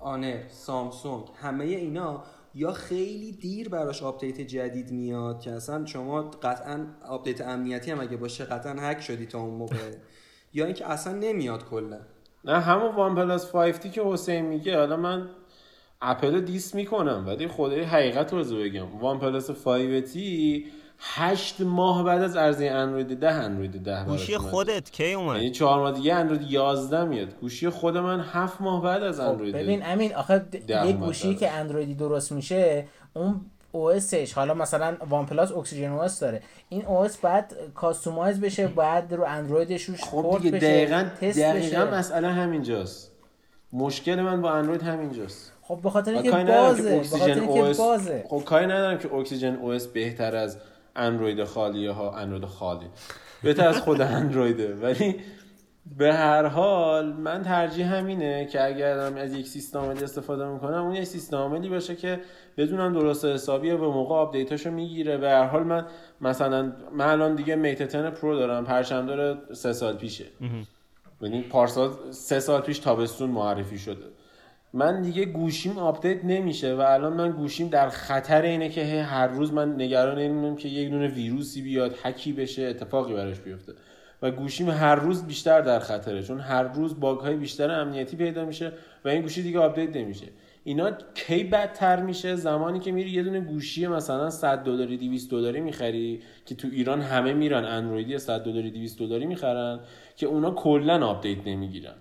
آنر 0.02 0.38
سامسونگ 0.48 1.24
همه 1.42 1.64
اینا 1.66 2.24
یا 2.56 2.72
خیلی 2.72 3.32
دیر 3.32 3.70
براش 3.70 4.04
آپدیت 4.04 4.42
جدید 4.42 4.92
میاد 4.92 5.40
که 5.40 5.52
اصلا 5.52 5.86
شما 5.86 6.22
قطعا 6.22 6.86
آپدیت 7.10 7.42
امنیتی 7.42 7.92
هم 7.92 8.00
اگه 8.00 8.18
باشه 8.18 8.46
قطعا 8.46 8.74
هک 8.80 9.02
شدی 9.02 9.26
تا 9.26 9.40
اون 9.40 9.54
موقع. 9.54 9.76
یا 10.54 10.66
اینکه 10.66 10.92
اصلا 10.92 11.14
نمیاد 11.14 11.66
کلا. 11.70 12.00
نه 12.46 12.60
همون 12.60 12.96
وان 12.96 13.16
پلاس 13.16 13.52
5T 13.52 13.90
که 13.90 14.02
حسین 14.06 14.46
میگه 14.46 14.78
حالا 14.78 14.98
من 14.98 15.30
اپل 16.04 16.42
diss 16.42 16.76
می‌کنم 16.76 17.24
ولی 17.28 17.48
خدای 17.48 17.82
حقیقت 17.82 18.34
رو 18.34 18.44
بگم. 18.44 18.98
وان 19.00 19.20
پلاس 19.20 19.52
5T 19.52 20.66
هشت 21.00 21.62
ماه 21.62 22.04
بعد 22.04 22.22
از 22.22 22.36
عرضه 22.36 22.66
اندروید 22.66 23.20
ده 23.20 23.32
اندروید 23.32 23.84
ده 23.84 24.06
گوشی 24.06 24.38
خودت 24.38 24.92
کی 24.92 25.14
اومد؟ 25.14 25.36
یعنی 25.36 25.52
چهار 25.52 25.80
ماه 25.80 25.92
دیگه 25.92 26.14
اندروید 26.14 26.52
11 26.52 27.04
میاد. 27.04 27.28
گوشی 27.42 27.70
خود 27.70 27.98
من 27.98 28.20
هفت 28.20 28.62
ماه 28.62 28.84
بعد 28.84 29.04
از 29.04 29.20
خب، 29.20 29.28
اندروید 29.28 29.56
ببین 29.56 29.86
امین 29.86 30.16
آخه 30.16 30.46
یک 30.54 30.96
گوشی 30.96 31.36
که 31.36 31.52
اندرویدی 31.52 31.94
درست 31.94 32.32
میشه 32.32 32.86
اون 33.14 33.42
OS 33.72 33.92
حالا 34.36 34.54
مثلا 34.54 34.98
وان 35.10 35.26
پلاس 35.26 35.52
اکسیژن 35.52 35.92
او 35.92 36.08
داره. 36.22 36.42
این 36.70 36.86
OS 36.86 37.18
بعد 37.18 37.54
customize 37.76 38.42
بشه 38.42 38.68
بعد 38.68 39.14
رو 39.14 39.24
اندرویدش 39.24 39.84
روش 39.84 40.04
خب 40.04 40.40
دیگه 40.42 40.58
دقیقاً 40.58 41.06
دقیقاً 41.22 41.86
مسئله 41.86 42.28
همینجاست. 42.28 43.12
مشکل 43.74 44.16
من 44.16 44.42
با 44.42 44.52
اندروید 44.52 44.82
همینجاست. 44.84 45.53
خب 45.68 45.80
به 45.84 45.90
خاطر 45.90 46.14
اینکه 46.14 46.32
بازه 46.32 47.00
به 47.00 47.18
خاطر 47.18 47.34
اینکه 47.34 47.74
بازه. 47.78 48.26
خب 48.30 48.44
کاری 48.46 48.66
ندارم 48.66 48.98
که 48.98 49.14
اکسیژن 49.14 49.56
او 49.56 49.78
بهتر 49.94 50.36
از 50.36 50.58
اندروید 50.96 51.44
خالیه 51.44 51.92
ها 51.92 52.18
اندروید 52.18 52.46
خالی. 52.46 52.86
بهتر 53.44 53.68
از 53.68 53.82
خود 53.82 54.02
اندرویده. 54.02 54.76
ولی 54.76 55.16
به 55.98 56.14
هر 56.14 56.46
حال 56.46 57.14
من 57.14 57.42
ترجیح 57.42 57.96
همینه 57.96 58.46
که 58.46 58.66
اگر 58.66 58.98
از 58.98 59.34
یک 59.34 59.48
سیستم 59.48 59.80
عاملی 59.80 60.04
استفاده 60.04 60.46
می‌کنم 60.46 60.84
اون 60.86 60.96
یک 60.96 61.04
سیستم 61.04 61.38
عاملی 61.38 61.70
باشه 61.70 61.96
که 61.96 62.20
بدونم 62.58 62.94
درست 62.94 63.26
حسابیه 63.26 63.76
به 63.76 63.88
موقع 63.88 64.16
آپدیتاشو 64.16 64.72
می‌گیره. 64.72 65.18
به 65.18 65.30
هر 65.30 65.46
حال 65.46 65.64
من 65.64 65.86
مثلا 66.22 66.74
من 66.92 67.08
الان 67.08 67.36
دیگه 67.36 67.56
Mate 67.56 68.10
10 68.10 68.20
Pro 68.20 68.36
دارم 68.36 68.66
پرچم 68.66 69.06
داره 69.06 69.38
سه 69.54 69.74
سال 69.74 69.94
پیشه. 69.96 70.26
یعنی 71.22 71.42
پارسال 71.42 71.90
سه 72.12 72.40
سال 72.40 72.62
پیش 72.62 72.80
تابستون 72.80 73.30
معرفی 73.30 73.78
شده. 73.78 74.06
من 74.76 75.02
دیگه 75.02 75.26
گوشیم 75.26 75.78
آپدیت 75.78 76.26
نمیشه 76.26 76.76
و 76.76 76.80
الان 76.80 77.14
من 77.14 77.32
گوشیم 77.32 77.68
در 77.68 77.90
خطر 77.90 78.42
اینه 78.42 78.70
که 78.70 79.04
هر 79.04 79.28
روز 79.28 79.54
من 79.54 79.82
نگران 79.82 80.18
اینم 80.18 80.56
که 80.56 80.70
یک 80.70 80.90
دونه 80.90 81.08
ویروسی 81.08 81.62
بیاد 81.62 81.94
هکی 81.94 82.34
بشه 82.34 82.64
اتفاقی 82.64 83.14
براش 83.14 83.40
بیفته. 83.40 83.74
و 84.22 84.32
گوشیم 84.32 84.70
هر 84.70 84.96
روز 84.96 85.24
بیشتر 85.24 85.62
در 85.62 85.80
خطره 85.80 86.24
چون 86.24 86.40
هر 86.40 86.64
روز 86.64 87.00
باگ 87.00 87.20
های 87.20 87.36
بیشتر 87.36 87.72
امنیتی 87.72 88.18
پیدا 88.18 88.46
میشه 88.46 88.72
و 89.06 89.10
این 89.10 89.22
گوشی 89.22 89.44
دیگه 89.44 89.60
آپدیت 89.60 89.96
نمیشه. 89.96 90.26
اینا 90.64 90.92
کی 91.16 91.44
بدتر 91.44 92.02
میشه؟ 92.02 92.36
زمانی 92.36 92.80
که 92.80 92.92
میری 92.92 93.10
یه 93.10 93.24
دونه 93.24 93.40
گوشی 93.40 93.88
مثلا 93.88 94.30
100 94.30 94.58
دلاری 94.64 94.98
200 94.98 95.32
دلاری 95.32 95.62
می‌خری 95.62 96.22
که 96.46 96.56
تو 96.56 96.68
ایران 96.72 97.02
همه 97.02 97.34
میرن 97.34 97.66
اندرویدی 97.66 98.18
100 98.18 98.44
دلاری 98.44 98.72
200 98.72 99.00
دلاری 99.00 99.26
می‌خرن 99.26 99.80
که 100.16 100.26
اونا 100.26 100.52
کلا 100.52 101.08
آپدیت 101.08 101.48
نمی‌گیرن. 101.48 101.96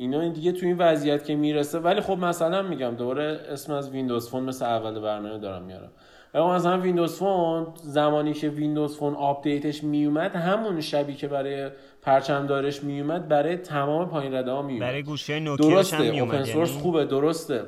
اینا 0.00 0.20
این 0.20 0.32
دیگه 0.32 0.52
تو 0.52 0.66
این 0.66 0.76
وضعیت 0.78 1.24
که 1.24 1.34
می‌رسه 1.34 1.78
ولی 1.78 2.00
خب 2.00 2.18
مثلا 2.18 2.62
میگم 2.62 2.90
دوباره 2.90 3.40
اسم 3.48 3.72
از 3.72 3.90
Windows 3.90 4.30
Phone 4.30 4.42
مثل 4.42 4.64
اول 4.64 5.00
برنامه 5.00 5.38
دارم 5.38 5.62
میارم. 5.62 5.90
ولی 6.34 6.44
مثلا 6.44 6.80
Windows 6.80 7.18
Phone 7.18 7.66
زمانی 7.74 8.32
که 8.32 8.48
Windows 8.48 8.96
Phone 8.96 9.14
آپدیتش 9.14 9.84
میومد 9.84 10.36
همون 10.36 10.80
شبی 10.80 11.14
که 11.14 11.28
برای 11.28 11.70
پرچم 12.02 12.46
دارش 12.46 12.84
میومد 12.84 13.28
برای 13.28 13.56
تمام 13.56 14.08
پایین 14.08 14.34
رده 14.34 14.50
ها 14.50 14.62
میومد. 14.62 14.80
برای 14.80 15.02
گوشی 15.02 15.40
نوکیاش 15.40 15.94
هم 15.94 16.02
میومد 16.02 16.34
open 16.34 16.44
source 16.44 16.70
یعنی... 16.70 16.82
خوبه 16.82 17.04
درسته. 17.04 17.62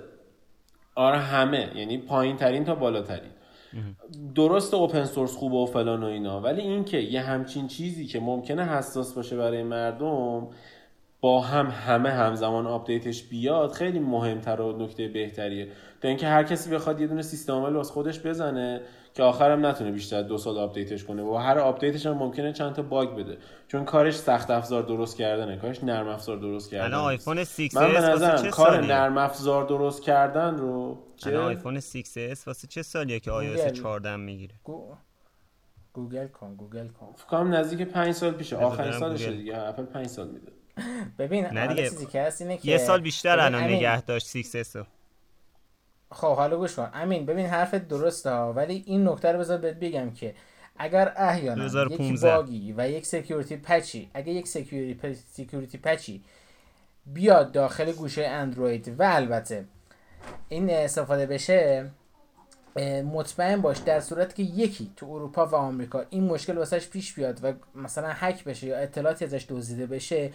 آره 0.95 1.19
همه 1.19 1.69
یعنی 1.75 1.99
پایین 1.99 2.37
ترین 2.37 2.65
تا 2.65 2.75
بالاترین. 2.75 3.31
درست 4.35 4.75
open 4.74 5.05
source 5.05 5.36
خوبه 5.37 5.57
و 5.57 5.67
فلان 5.67 6.03
و 6.03 6.07
اینا 6.07 6.41
ولی 6.41 6.61
اینکه 6.61 6.99
یه 6.99 7.21
همچین 7.21 7.67
چیزی 7.67 8.07
که 8.07 8.21
ممکنه 8.21 8.65
حساس 8.65 9.15
باشه 9.15 9.37
برای 9.37 9.63
مردم 9.63 10.49
با 11.23 11.40
هم 11.40 11.66
همه 11.66 12.11
همزمان 12.11 12.66
آپدیتش 12.66 13.23
بیاد 13.23 13.73
خیلی 13.73 13.99
مهمتر 13.99 14.61
و 14.61 14.82
نکته 14.82 15.09
بهتریه. 15.09 15.69
تا 16.01 16.09
اینکه 16.09 16.27
هر 16.27 16.43
کسی 16.43 16.70
بخواد 16.70 17.01
یه 17.01 17.07
دونه 17.07 17.23
سیستم 17.23 17.53
عامل 17.53 17.77
واسه 17.77 17.93
خودش 17.93 18.20
بزنه 18.20 18.81
که 19.15 19.23
آخرم 19.23 19.66
نتونه 19.66 19.90
بیشتر 19.90 20.23
دو 20.23 20.39
سال 20.39 20.59
update 20.59 20.93
ش 20.93 21.05
کنه 21.05 21.23
و 21.23 21.35
هر 21.35 21.59
update 21.59 21.94
ش 21.94 22.07
هم 22.07 22.12
ممکنه 22.12 22.53
چند 22.53 22.74
تا 22.74 22.82
bug 22.82 23.16
بده. 23.16 23.39
چون 23.69 23.85
کارش 23.85 24.16
سخت 24.16 24.51
افزار 24.51 24.82
درست 24.82 25.16
کردنه 25.16 25.57
کارش 25.57 25.85
نرم 25.85 26.09
افزار 26.09 26.36
درست 26.36 26.70
کردن 26.70 26.85
الان 26.85 27.01
آیفون 27.05 27.44
6 27.44 27.74
من 27.74 27.93
به 27.93 28.01
نظرم 28.01 28.51
کار 28.51 28.81
نرم 28.81 29.19
افزار 29.19 29.65
درست 29.65 30.03
کردن 30.03 30.57
رو 30.57 30.99
الان 31.27 31.44
آیفون 31.44 31.81
6s 31.81 32.47
واسه 32.47 32.69
چه 32.69 32.82
سالیه 32.82 33.20
که 33.20 33.31
iOS 33.31 33.73
14 33.73 34.16
می‌گیره؟ 34.16 34.55
گوگل 35.93 36.27
کن 36.27 36.55
گوگل 36.55 36.89
کن. 36.89 37.12
فکر 37.16 37.27
کنم 37.27 37.55
نزدیک 37.55 37.89
5 37.89 38.12
سال 38.12 38.31
پیشه. 38.31 38.57
آخرین 38.57 38.93
سالشه 38.93 39.32
دیگه. 39.32 39.59
اپل 39.59 39.85
5 39.85 40.07
سال 40.07 40.28
میده. 40.28 40.53
ببین 41.19 41.47
نه 41.47 41.66
دیگه 41.66 41.90
چیزی 41.90 42.07
که 42.07 42.23
هست 42.23 42.43
اینه 42.43 42.57
که 42.57 42.69
یه 42.70 42.78
سال 42.78 43.01
بیشتر 43.01 43.40
الان 43.40 43.62
نگه 43.62 44.01
داشت 44.01 44.27
6 44.27 44.66
خب 46.12 46.36
حالا 46.36 46.57
گوش 46.57 46.74
کن. 46.74 46.90
امین 46.94 47.27
ببین 47.27 47.47
حرفت 47.47 47.89
درسته 47.89 48.31
ولی 48.31 48.82
این 48.86 49.09
نکته 49.09 49.32
رو 49.32 49.39
بذار 49.39 49.59
بهت 49.59 49.77
بگم 49.77 50.11
که 50.11 50.35
اگر 50.78 51.12
احیانا 51.16 51.86
یک 51.90 52.20
باگی 52.20 52.74
و 52.77 52.90
یک 52.90 53.07
security 53.07 53.57
patch 53.57 54.02
ی 54.02 54.11
اگه 54.15 54.32
یک 54.32 54.49
security 54.49 55.15
security 55.15 55.78
patch 55.78 56.15
ی 56.15 56.23
بیاد 57.07 57.53
داخل 57.53 57.93
گوشی 57.93 58.27
اندروید 58.27 59.01
و 59.01 59.03
البته 59.03 59.65
این 60.49 60.70
استفاده 60.70 61.27
بشه 61.27 61.90
مطمئن 63.05 63.61
باش 63.61 63.78
در 63.78 64.01
صورت 64.01 64.35
که 64.35 64.43
یکی 64.43 64.90
تو 64.97 65.07
اروپا 65.07 65.47
و 65.47 65.55
آمریکا 65.55 66.05
این 66.11 66.24
مشکل 66.24 66.59
واسش 66.59 66.89
پیش 66.89 67.15
بیاد 67.15 67.40
و 67.44 67.53
مثلا 67.74 68.09
هک 68.09 68.44
بشه 68.44 68.66
یا 68.66 68.78
اطلاعاتی 68.78 69.24
ازش 69.24 69.47
دزدیده 69.49 69.86
بشه 69.86 70.31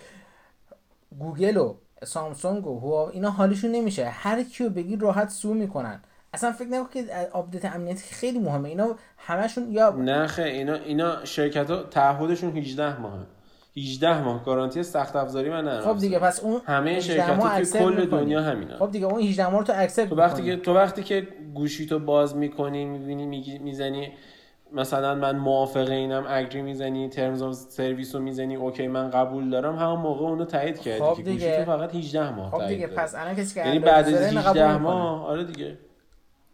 گوگل 1.20 1.58
و 1.58 1.76
سامسونگ 2.04 2.68
و 2.68 2.80
هواوی 2.80 3.10
اینا 3.10 3.30
حالشون 3.30 3.72
نمیشه. 3.72 4.06
هر 4.06 4.44
کیو 4.44 4.70
بگی 4.70 4.96
راحت 4.96 5.30
sue 5.30 5.54
می‌کنن. 5.54 6.02
اصلا 6.34 6.52
فکر 6.52 6.68
نکنم 6.68 6.88
که 6.94 7.06
update 7.34 7.66
امنیتی 7.66 8.16
خیلی 8.16 8.40
مهمه. 8.40 8.70
اینا 8.70 8.96
همشون 9.18 9.72
یا 9.72 9.90
نه 9.90 10.28
خیلی. 10.28 10.50
اینا 10.50 10.74
اینا 10.74 11.26
شرکت 11.26 11.70
ها 11.70 11.84
تعهدشون 11.84 12.58
18 12.58 13.00
ماهه. 13.00 13.26
18 13.78 14.22
ماه. 14.22 14.46
گارانتی 14.46 14.84
سخت 14.84 15.16
افزاری 15.16 15.50
من 15.50 15.68
ندارم. 15.68 15.94
خب 15.94 16.00
دیگه 16.00 16.20
پس 16.20 16.40
اون 16.40 16.62
همه 16.66 17.00
شرکت 17.00 17.72
توی 17.72 17.80
کل 17.80 18.06
دنیا 18.06 18.42
همینا. 18.42 18.78
خب 18.78 18.92
دیگه 18.92 19.06
اون 19.06 19.22
18 19.22 19.48
ماه 19.48 19.60
رو 19.60 19.66
تو 19.66 19.74
accept 19.76 20.10
تو 20.10 20.16
وقتی 20.16 20.44
که 20.44 20.56
تو 20.56 20.74
وقتی 20.74 21.04
که 21.04 21.28
گوشی 21.54 21.86
تو 21.86 22.00
باز 22.00 22.36
می‌کنی 22.36 22.86
می‌بینی 22.86 23.60
می‌زنی 23.64 24.12
مثلا 24.72 25.16
من 25.16 25.38
موافقه 25.38 25.94
اینم 25.94 26.26
agree 26.30 26.62
می‌زنی 26.62 27.10
terms 27.10 27.42
of 27.42 27.54
service 27.54 28.16
رو 28.16 28.22
می‌زنی 28.22 28.56
okay 28.56 28.88
من 28.88 29.10
قبول 29.10 29.50
دارم. 29.50 29.76
همون 29.76 30.00
موقع 30.00 30.26
اونو 30.26 30.46
تایید 30.46 30.80
کردی 30.80 31.00
خب 31.04 31.16
که 31.18 31.24
گوشی 31.24 31.58
تو 31.58 31.66
فقط 31.66 31.96
18 31.96 32.30
ماه 32.30 32.52
خب 32.52 32.68
دیگه 32.68 32.88
پس 32.88 33.16
الان 33.16 33.36
کسی 33.36 33.54
که 33.54 33.66
یعنی 33.66 33.80
بعد 33.80 34.08
از 34.08 34.14
18 34.38 34.78
ماه. 34.78 35.26
آره 35.26 35.44
دیگه. 35.44 35.78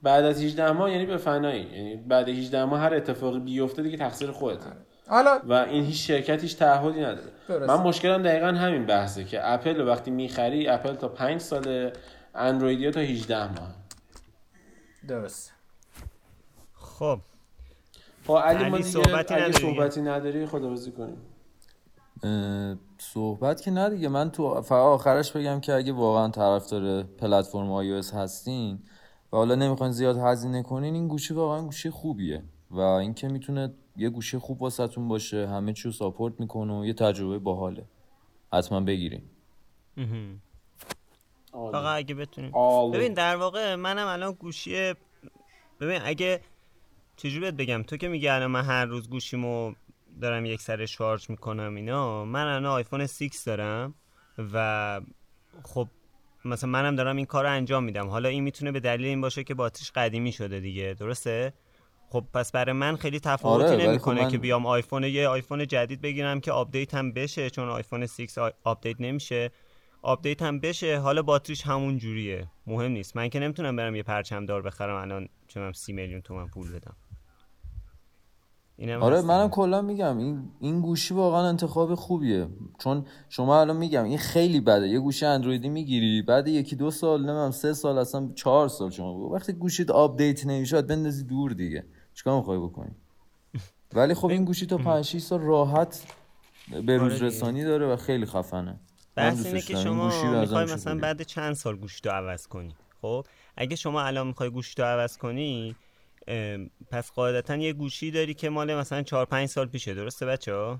بعد 0.01 0.25
از 0.25 0.43
18 0.43 0.71
ماه 0.71 0.91
یعنی 0.91 1.05
به 1.05 1.17
فنایی. 1.17 1.61
یعنی 1.61 1.95
بعد 1.95 2.29
18 2.29 2.65
ماه 2.65 2.79
هر 2.79 2.93
اتفاقی 2.93 3.39
بیفته 3.39 3.81
دیگه 3.81 3.97
تقصیر 3.97 4.31
خودته. 4.31 4.69
حالا 5.07 5.39
و 5.47 5.53
این 5.53 5.83
هیچ 5.83 6.07
شرکت 6.07 6.41
هیچ 6.41 6.57
تعهدی 6.57 6.99
نداره. 7.01 7.31
درست. 7.47 7.69
من 7.69 7.75
مشکلم 7.75 8.23
دقیقا 8.23 8.47
همین 8.47 8.85
بحثه 8.85 9.23
که 9.23 9.53
اپل 9.53 9.75
رو 9.75 9.87
وقتی 9.87 10.11
می‌خری 10.11 10.67
اپل 10.67 10.93
تا 10.93 11.07
5 11.07 11.41
ساله 11.41 11.93
اندرویدیا 12.35 12.91
تا 12.91 12.99
18 12.99 13.47
ماه. 13.47 13.75
درست 15.07 15.53
خب. 16.73 17.19
خب 18.27 18.33
علی 18.33 18.69
ما 18.69 18.77
دیگه 18.77 18.89
صحبتی 18.89 19.33
اگه 19.33 19.51
صحبتی 19.51 20.01
نداری 20.01 20.45
خداحافظی 20.45 20.91
کنیم. 20.91 21.17
صحبت 22.97 23.61
که 23.61 23.71
نه 23.71 23.89
دیگه. 23.89 24.07
من 24.07 24.31
تو 24.31 24.61
فقط 24.61 24.71
آخرش 24.71 25.31
بگم 25.31 25.59
که 25.59 25.73
اگه 25.73 25.93
واقعا 25.93 26.29
طرفدار 26.29 27.03
پلتفرم 27.03 28.01
iOS 28.01 28.13
هستین 28.13 28.79
و 29.33 29.37
حالا 29.37 29.55
نمی‌خواین 29.55 29.93
زیاد 29.93 30.17
هزینه 30.17 30.63
کنین 30.63 30.93
این 30.93 31.07
گوشی 31.07 31.33
واقعا 31.33 31.61
گوشی 31.61 31.89
خوبیه 31.89 32.43
و 32.71 32.79
اینکه 32.79 33.27
می‌تونه 33.27 33.73
یه 33.97 34.09
گوشی 34.09 34.37
خوب 34.37 34.61
واسهتون 34.61 35.07
باشه 35.07 35.47
همه 35.47 35.73
چی 35.73 35.83
رو 35.83 35.91
ساپورت 35.91 36.39
می‌کنه 36.39 36.79
و 36.79 36.85
یه 36.85 36.93
تجربه 36.93 37.39
باحاله. 37.39 37.85
حتما 38.53 38.81
بگیرین. 38.81 39.21
فقط 41.51 41.97
اگه 41.97 42.15
بتونین. 42.15 42.51
ببین 42.91 43.13
در 43.13 43.35
واقع 43.35 43.75
منم 43.75 44.07
الان 44.07 44.31
گوشی 44.33 44.93
ببین 45.79 46.01
اگه 46.05 46.41
چجوری 47.17 47.39
بهت 47.39 47.53
بگم؟ 47.53 47.83
تو 47.83 47.97
که 47.97 48.07
میگی 48.07 48.27
الان 48.27 48.51
من 48.51 48.63
هر 48.63 48.85
روز 48.85 49.09
گوشیمو 49.09 49.73
دارم 50.21 50.45
یک 50.45 50.61
سره 50.61 50.85
شارژ 50.85 51.29
می‌کنم 51.29 51.75
اینا 51.75 52.25
من 52.25 52.47
الان 52.47 52.65
آیفون 52.65 53.07
6 53.07 53.29
دارم 53.45 53.93
و 54.53 55.01
خب 55.63 55.87
مثلا 56.45 56.69
منم 56.69 56.95
دارم 56.95 57.15
این 57.15 57.25
کار 57.25 57.43
رو 57.43 57.51
انجام 57.51 57.83
میدم. 57.83 58.07
حالا 58.07 58.29
این 58.29 58.43
می‌تونه 58.43 58.71
به 58.71 58.79
دلیل 58.79 59.05
این 59.05 59.21
باشه 59.21 59.43
که 59.43 59.53
باتریش 59.53 59.91
قدیمی 59.91 60.31
شده 60.31 60.59
دیگه 60.59 60.95
درسته؟ 60.99 61.53
خب 62.09 62.25
پس 62.33 62.51
برای 62.51 62.73
من 62.73 62.95
خیلی 62.95 63.19
تفاوتی 63.19 63.73
آره 63.73 63.87
نمی‌کنه 63.87 64.15
خب 64.15 64.23
من... 64.23 64.31
که 64.31 64.37
بیام 64.37 64.65
آیفون 64.65 65.03
یه 65.03 65.27
آیفون 65.27 65.67
جدید 65.67 66.01
بگیرم 66.01 66.39
که 66.39 66.51
update 66.51 66.93
هم 66.93 67.11
بشه 67.11 67.49
چون 67.49 67.69
آیفون 67.69 68.07
6 68.07 68.37
update 68.63 69.01
نمیشه. 69.01 69.51
update 70.03 70.41
هم 70.41 70.59
بشه 70.59 70.99
حالا 70.99 71.21
باتریش 71.21 71.61
همون 71.61 71.97
جوریه. 71.97 72.47
مهم 72.67 72.91
نیست. 72.91 73.15
من 73.15 73.29
که 73.29 73.39
نمی‌تونم 73.39 73.75
برم 73.75 73.95
یه 73.95 74.03
پرچم 74.03 74.45
دار 74.45 74.61
بخرم 74.61 75.01
الان 75.01 75.29
چون 75.47 75.71
سی 75.71 75.93
میلیون 75.93 76.21
تومن 76.21 76.47
پول 76.47 76.71
بدم. 76.71 76.95
آره 79.01 79.21
منم 79.21 79.49
کلا 79.49 79.81
میگم 79.81 80.17
این 80.17 80.49
این 80.59 80.81
گوشی 80.81 81.13
واقعا 81.13 81.47
انتخاب 81.47 81.95
خوبیه. 81.95 82.47
چون 82.79 83.05
شما 83.29 83.61
الان 83.61 83.77
میگم 83.77 84.03
این 84.03 84.17
خیلی 84.17 84.61
بده. 84.61 84.87
یه 84.87 84.99
گوشی 84.99 85.25
اندرویدی 85.25 85.69
می‌گیری 85.69 86.21
بعد 86.21 86.47
یکی 86.47 86.75
دو 86.75 86.91
سال 86.91 87.19
نمی‌دونم 87.19 87.51
سه 87.51 87.73
سال 87.73 87.97
اصلا 87.97 88.29
چهار 88.35 88.67
سال 88.67 88.89
شما 88.89 89.29
وقتی 89.29 89.53
گوشیت 89.53 89.89
update 89.89 90.45
نمی‌شد 90.45 90.87
بندازی 90.87 91.23
دور 91.23 91.51
دیگه. 91.51 91.85
چیکار 92.13 92.37
می‌خوای 92.37 92.59
بکنی؟ 92.59 92.91
ولی 93.93 94.13
خب 94.13 94.27
این 94.35 94.45
گوشی 94.45 94.65
تا 94.65 94.77
5 94.77 95.05
6 95.05 95.19
سال 95.19 95.41
راحت 95.41 96.05
به 96.85 96.97
روز 96.97 97.13
آره 97.13 97.21
رسانی 97.21 97.63
داره 97.63 97.87
و 97.87 97.95
خیلی 97.95 98.25
خفنه. 98.25 98.79
بحث 99.15 99.45
اینه 99.45 99.61
که 99.61 99.75
شما 99.75 100.39
می‌خوای 100.39 100.65
مثلا 100.65 100.99
بعد 100.99 101.21
چند 101.21 101.53
سال 101.53 101.75
گوشی 101.75 102.01
تو 102.01 102.09
عوض 102.09 102.47
کنی 102.47 102.75
خب؟ 103.01 103.25
اگه 103.57 103.75
شما 103.75 104.01
الان 104.01 104.27
می‌خوای 104.27 104.49
گوشی 104.49 104.75
تو 104.75 104.83
عوض 104.83 105.17
کنی 105.17 105.75
پس 106.91 107.11
قاعدتا 107.11 107.55
یه 107.55 107.73
گوشی 107.73 108.11
داری 108.11 108.33
که 108.33 108.49
مال 108.49 108.75
مثلا 108.75 109.01
4 109.01 109.25
5 109.25 109.49
سال 109.49 109.67
پیشه 109.67 109.93
درسته 109.93 110.25
بچه 110.25 110.53
ها 110.53 110.79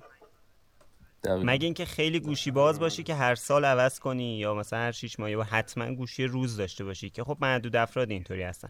مگه 1.27 1.65
اینکه 1.65 1.85
خیلی 1.85 2.19
گوشی 2.19 2.51
باز 2.51 2.80
باشی 2.80 3.03
که 3.03 3.15
هر 3.15 3.35
سال 3.35 3.65
عوض 3.65 3.99
کنی 3.99 4.38
یا 4.38 4.53
مثلا 4.53 4.80
هر 4.80 4.91
6 4.91 5.19
ماه 5.19 5.31
یا 5.31 5.43
حتما 5.43 5.93
گوشی 5.93 6.26
روز 6.26 6.57
داشته 6.57 6.84
باشی 6.84 7.10
که 7.10 7.23
خب 7.23 7.38
معدود 7.41 7.76
افراد 7.76 8.11
اینطوری 8.11 8.43
هستن. 8.43 8.69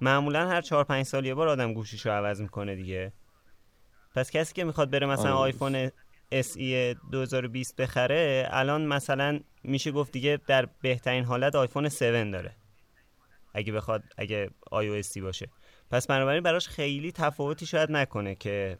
معمولا 0.00 0.48
هر 0.48 0.60
4 0.60 0.84
5 0.84 1.06
سال 1.06 1.26
یه 1.26 1.34
بار 1.34 1.48
آدم 1.48 1.74
گوشیشو 1.74 2.10
عوض 2.10 2.40
می‌کنه 2.40 2.76
دیگه. 2.76 3.12
پس 4.14 4.30
کسی 4.30 4.54
که 4.54 4.64
می‌خواد 4.64 4.90
بره 4.90 5.06
مثلا 5.06 5.30
آره. 5.30 5.40
آیفون 5.40 5.90
SE 6.34 6.96
2020 7.12 7.76
بخره 7.76 8.48
الان 8.50 8.86
مثلا 8.86 9.40
میشه 9.64 9.92
گفت 9.92 10.12
دیگه 10.12 10.38
در 10.46 10.68
بهترین 10.82 11.24
حالت 11.24 11.54
آیفون 11.54 11.84
7 11.86 12.00
داره. 12.02 12.56
اگه 13.54 13.72
بخواد 13.72 14.02
اگه 14.16 14.50
iOS 14.70 15.20
باشه. 15.22 15.48
پس 15.90 16.06
بنابراین 16.06 16.42
براش 16.42 16.68
خیلی 16.68 17.12
تفاوتی 17.12 17.66
شاید 17.66 17.92
نکنه 17.92 18.34
که 18.34 18.78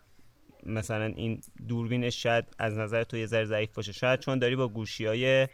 مثلا 0.67 1.05
این 1.05 1.41
دوربینش 1.69 2.23
شاید 2.23 2.45
از 2.59 2.79
نظر 2.79 3.05
تو 3.05 3.17
یه 3.17 3.27
ذره 3.27 3.45
ضعیف 3.45 3.75
باشه. 3.75 3.93
شاید 3.93 4.21
چون 4.21 4.39
داری 4.39 4.57
با 4.57 4.69
گوشی 4.69 5.07
های 5.07 5.49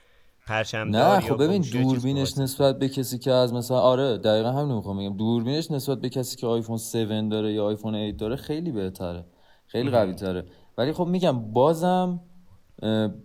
نه 0.74 1.20
خب 1.20 1.44
ببین 1.44 1.62
دوربینش 1.62 2.39
نسبت 2.39 2.78
به 2.78 2.89
کسی 2.89 3.19
که 3.19 3.31
از 3.31 3.55
مثلا 3.55 3.78
آره 3.78 4.19
دقیقا 4.19 4.52
همین 4.52 4.74
می‌خوام 4.74 4.98
بگم. 4.98 5.16
دوربینش 5.16 5.70
نسبت 5.70 6.01
به 6.01 6.09
کسی 6.09 6.36
که 6.36 6.47
آیفون 6.47 6.74
7 6.74 6.94
داره 7.31 7.52
یا 7.52 7.64
آیفون 7.64 7.94
8 7.94 8.16
داره 8.16 8.36
خیلی 8.36 8.73
بهتره. 8.73 9.24
خیلی 9.66 9.90
قوی 9.90 10.14
تره 10.14 10.44
ولی 10.78 10.93
خب 10.93 11.07
میگم 11.07 11.53
بازم 11.53 12.20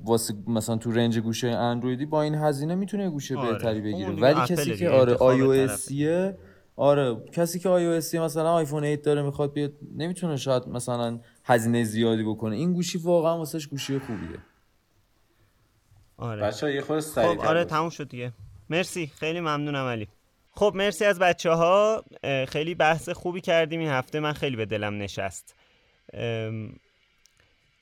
واسه 0.04 0.34
مثلا 0.48 0.78
تو 0.78 0.92
رنج 0.92 1.20
گوشه 1.20 1.48
اندرویدی 1.48 2.06
با 2.06 2.22
این 2.22 2.36
هزینه 2.36 2.76
می‌تونه 2.76 3.10
گوشه 3.10 3.38
آره. 3.38 3.52
بهتری 3.52 3.82
بگیره. 3.82 4.10
ولی 4.10 4.42
کسی 4.48 4.76
که 4.76 4.90
آره 4.90 5.14
آی 5.14 5.42
او 5.42 5.68
آره 6.76 7.16
کسی 7.32 7.60
که 7.60 7.70
iOS 7.70 8.16
مثلا 8.16 8.54
آیفون 8.54 8.84
8 8.84 9.02
داره 9.02 9.22
می‌خواد 9.22 9.54
بیاد 9.54 9.74
نمی‌تونه 9.96 10.38
شاید 10.38 10.68
مثلا 10.68 11.20
هزینه 11.44 11.84
زیادی 11.84 12.24
بکنه. 12.24 12.56
این 12.56 12.74
گوشی 12.74 12.98
واقعا 12.98 13.38
واسش 13.38 13.68
گوشی 13.68 14.00
خوبیه. 14.00 14.38
آره. 16.18 16.42
بچه 16.42 16.74
یه 16.74 16.82
خود 16.82 17.00
خب 17.00 17.40
آره 17.40 17.66
تموم 17.66 17.90
شد 17.90 18.10
دیگه. 18.10 18.34
مرسی 18.70 19.08
خیلی 19.08 19.40
ممنونم 19.40 19.86
علی. 19.86 20.08
خب 20.52 20.72
مرسی 20.76 21.06
از 21.06 21.20
بچه 21.20 21.52
ها 21.52 22.04
خیلی 22.48 22.76
بحث 22.76 23.10
خوبی 23.10 23.42
کردیم. 23.42 23.80
این 23.80 23.90
هفته 23.90 24.20
من 24.20 24.34
خیلی 24.34 24.56
به 24.56 24.66
دلم 24.66 24.98
نشست. 24.98 25.56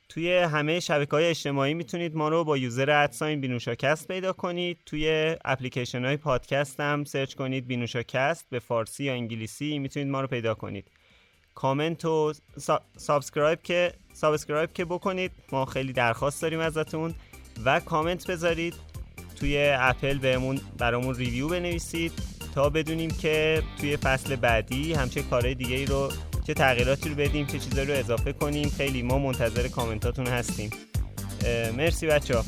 توی 0.10 0.38
همه 0.38 0.80
شبکه 0.80 1.12
های 1.12 1.26
اجتماعی 1.26 1.74
می‌تونید 1.74 2.16
ما 2.16 2.30
رو 2.30 2.44
با 2.44 2.58
user 2.58 2.92
at 2.92 3.09
sign 3.09 3.42
بینوشاکست 3.42 4.08
پیدا 4.08 4.34
کنید. 4.34 4.78
توی 4.86 5.36
اپلیکیشن 5.46 6.06
های 6.06 6.18
پادکست 6.18 6.80
هم 6.80 7.04
search 7.04 7.34
کنید 7.34 7.68
بینوشاکست 7.68 8.46
به 8.50 8.60
فارسی 8.60 9.04
یا 9.04 9.14
انگلیسی 9.14 9.80
می‌تونید 9.80 10.10
ما 10.10 10.22
رو 10.22 10.28
پیدا 10.28 10.54
کنید. 10.54 10.92
کامنت 11.56 12.06
و 12.06 12.34
subscribe 12.98 13.62
که 13.62 13.94
subscribe 14.14 14.74
که 14.74 14.86
بکنید. 14.86 15.32
ما 15.52 15.66
خیلی 15.66 15.94
درخواست 15.94 16.42
داریم 16.42 16.60
ازتون. 16.60 17.14
و 17.66 17.80
کامنت 17.80 18.32
بذارید. 18.32 18.74
توی 19.40 19.76
اپل 19.78 20.18
بهمون 20.18 20.60
برامون 20.78 21.16
review 21.16 21.48
بنویسید 21.48 22.14
تا 22.56 22.70
بدونیم 22.70 23.12
که 23.12 23.64
توی 23.80 23.98
فصل 23.98 24.36
بعدی 24.36 24.94
همچه 24.94 25.22
کارهای 25.22 25.56
دیگه 25.56 25.76
ای 25.76 25.86
رو 25.86 26.12
چه 26.48 26.54
تغییراتی 26.54 27.10
رو 27.10 27.16
بدیم 27.16 27.46
چه 27.46 27.60
چیزایی 27.60 27.88
رو 27.88 27.94
اضافه 27.94 28.34
کنیم. 28.34 28.70
خیلی 28.70 29.02
ما 29.02 29.20
منتظر 29.20 29.68
کامنتاتون 29.68 30.28
هستیم. 30.28 30.70
مرسی 31.78 32.08
بچه 32.08 32.38
ها 32.38 32.46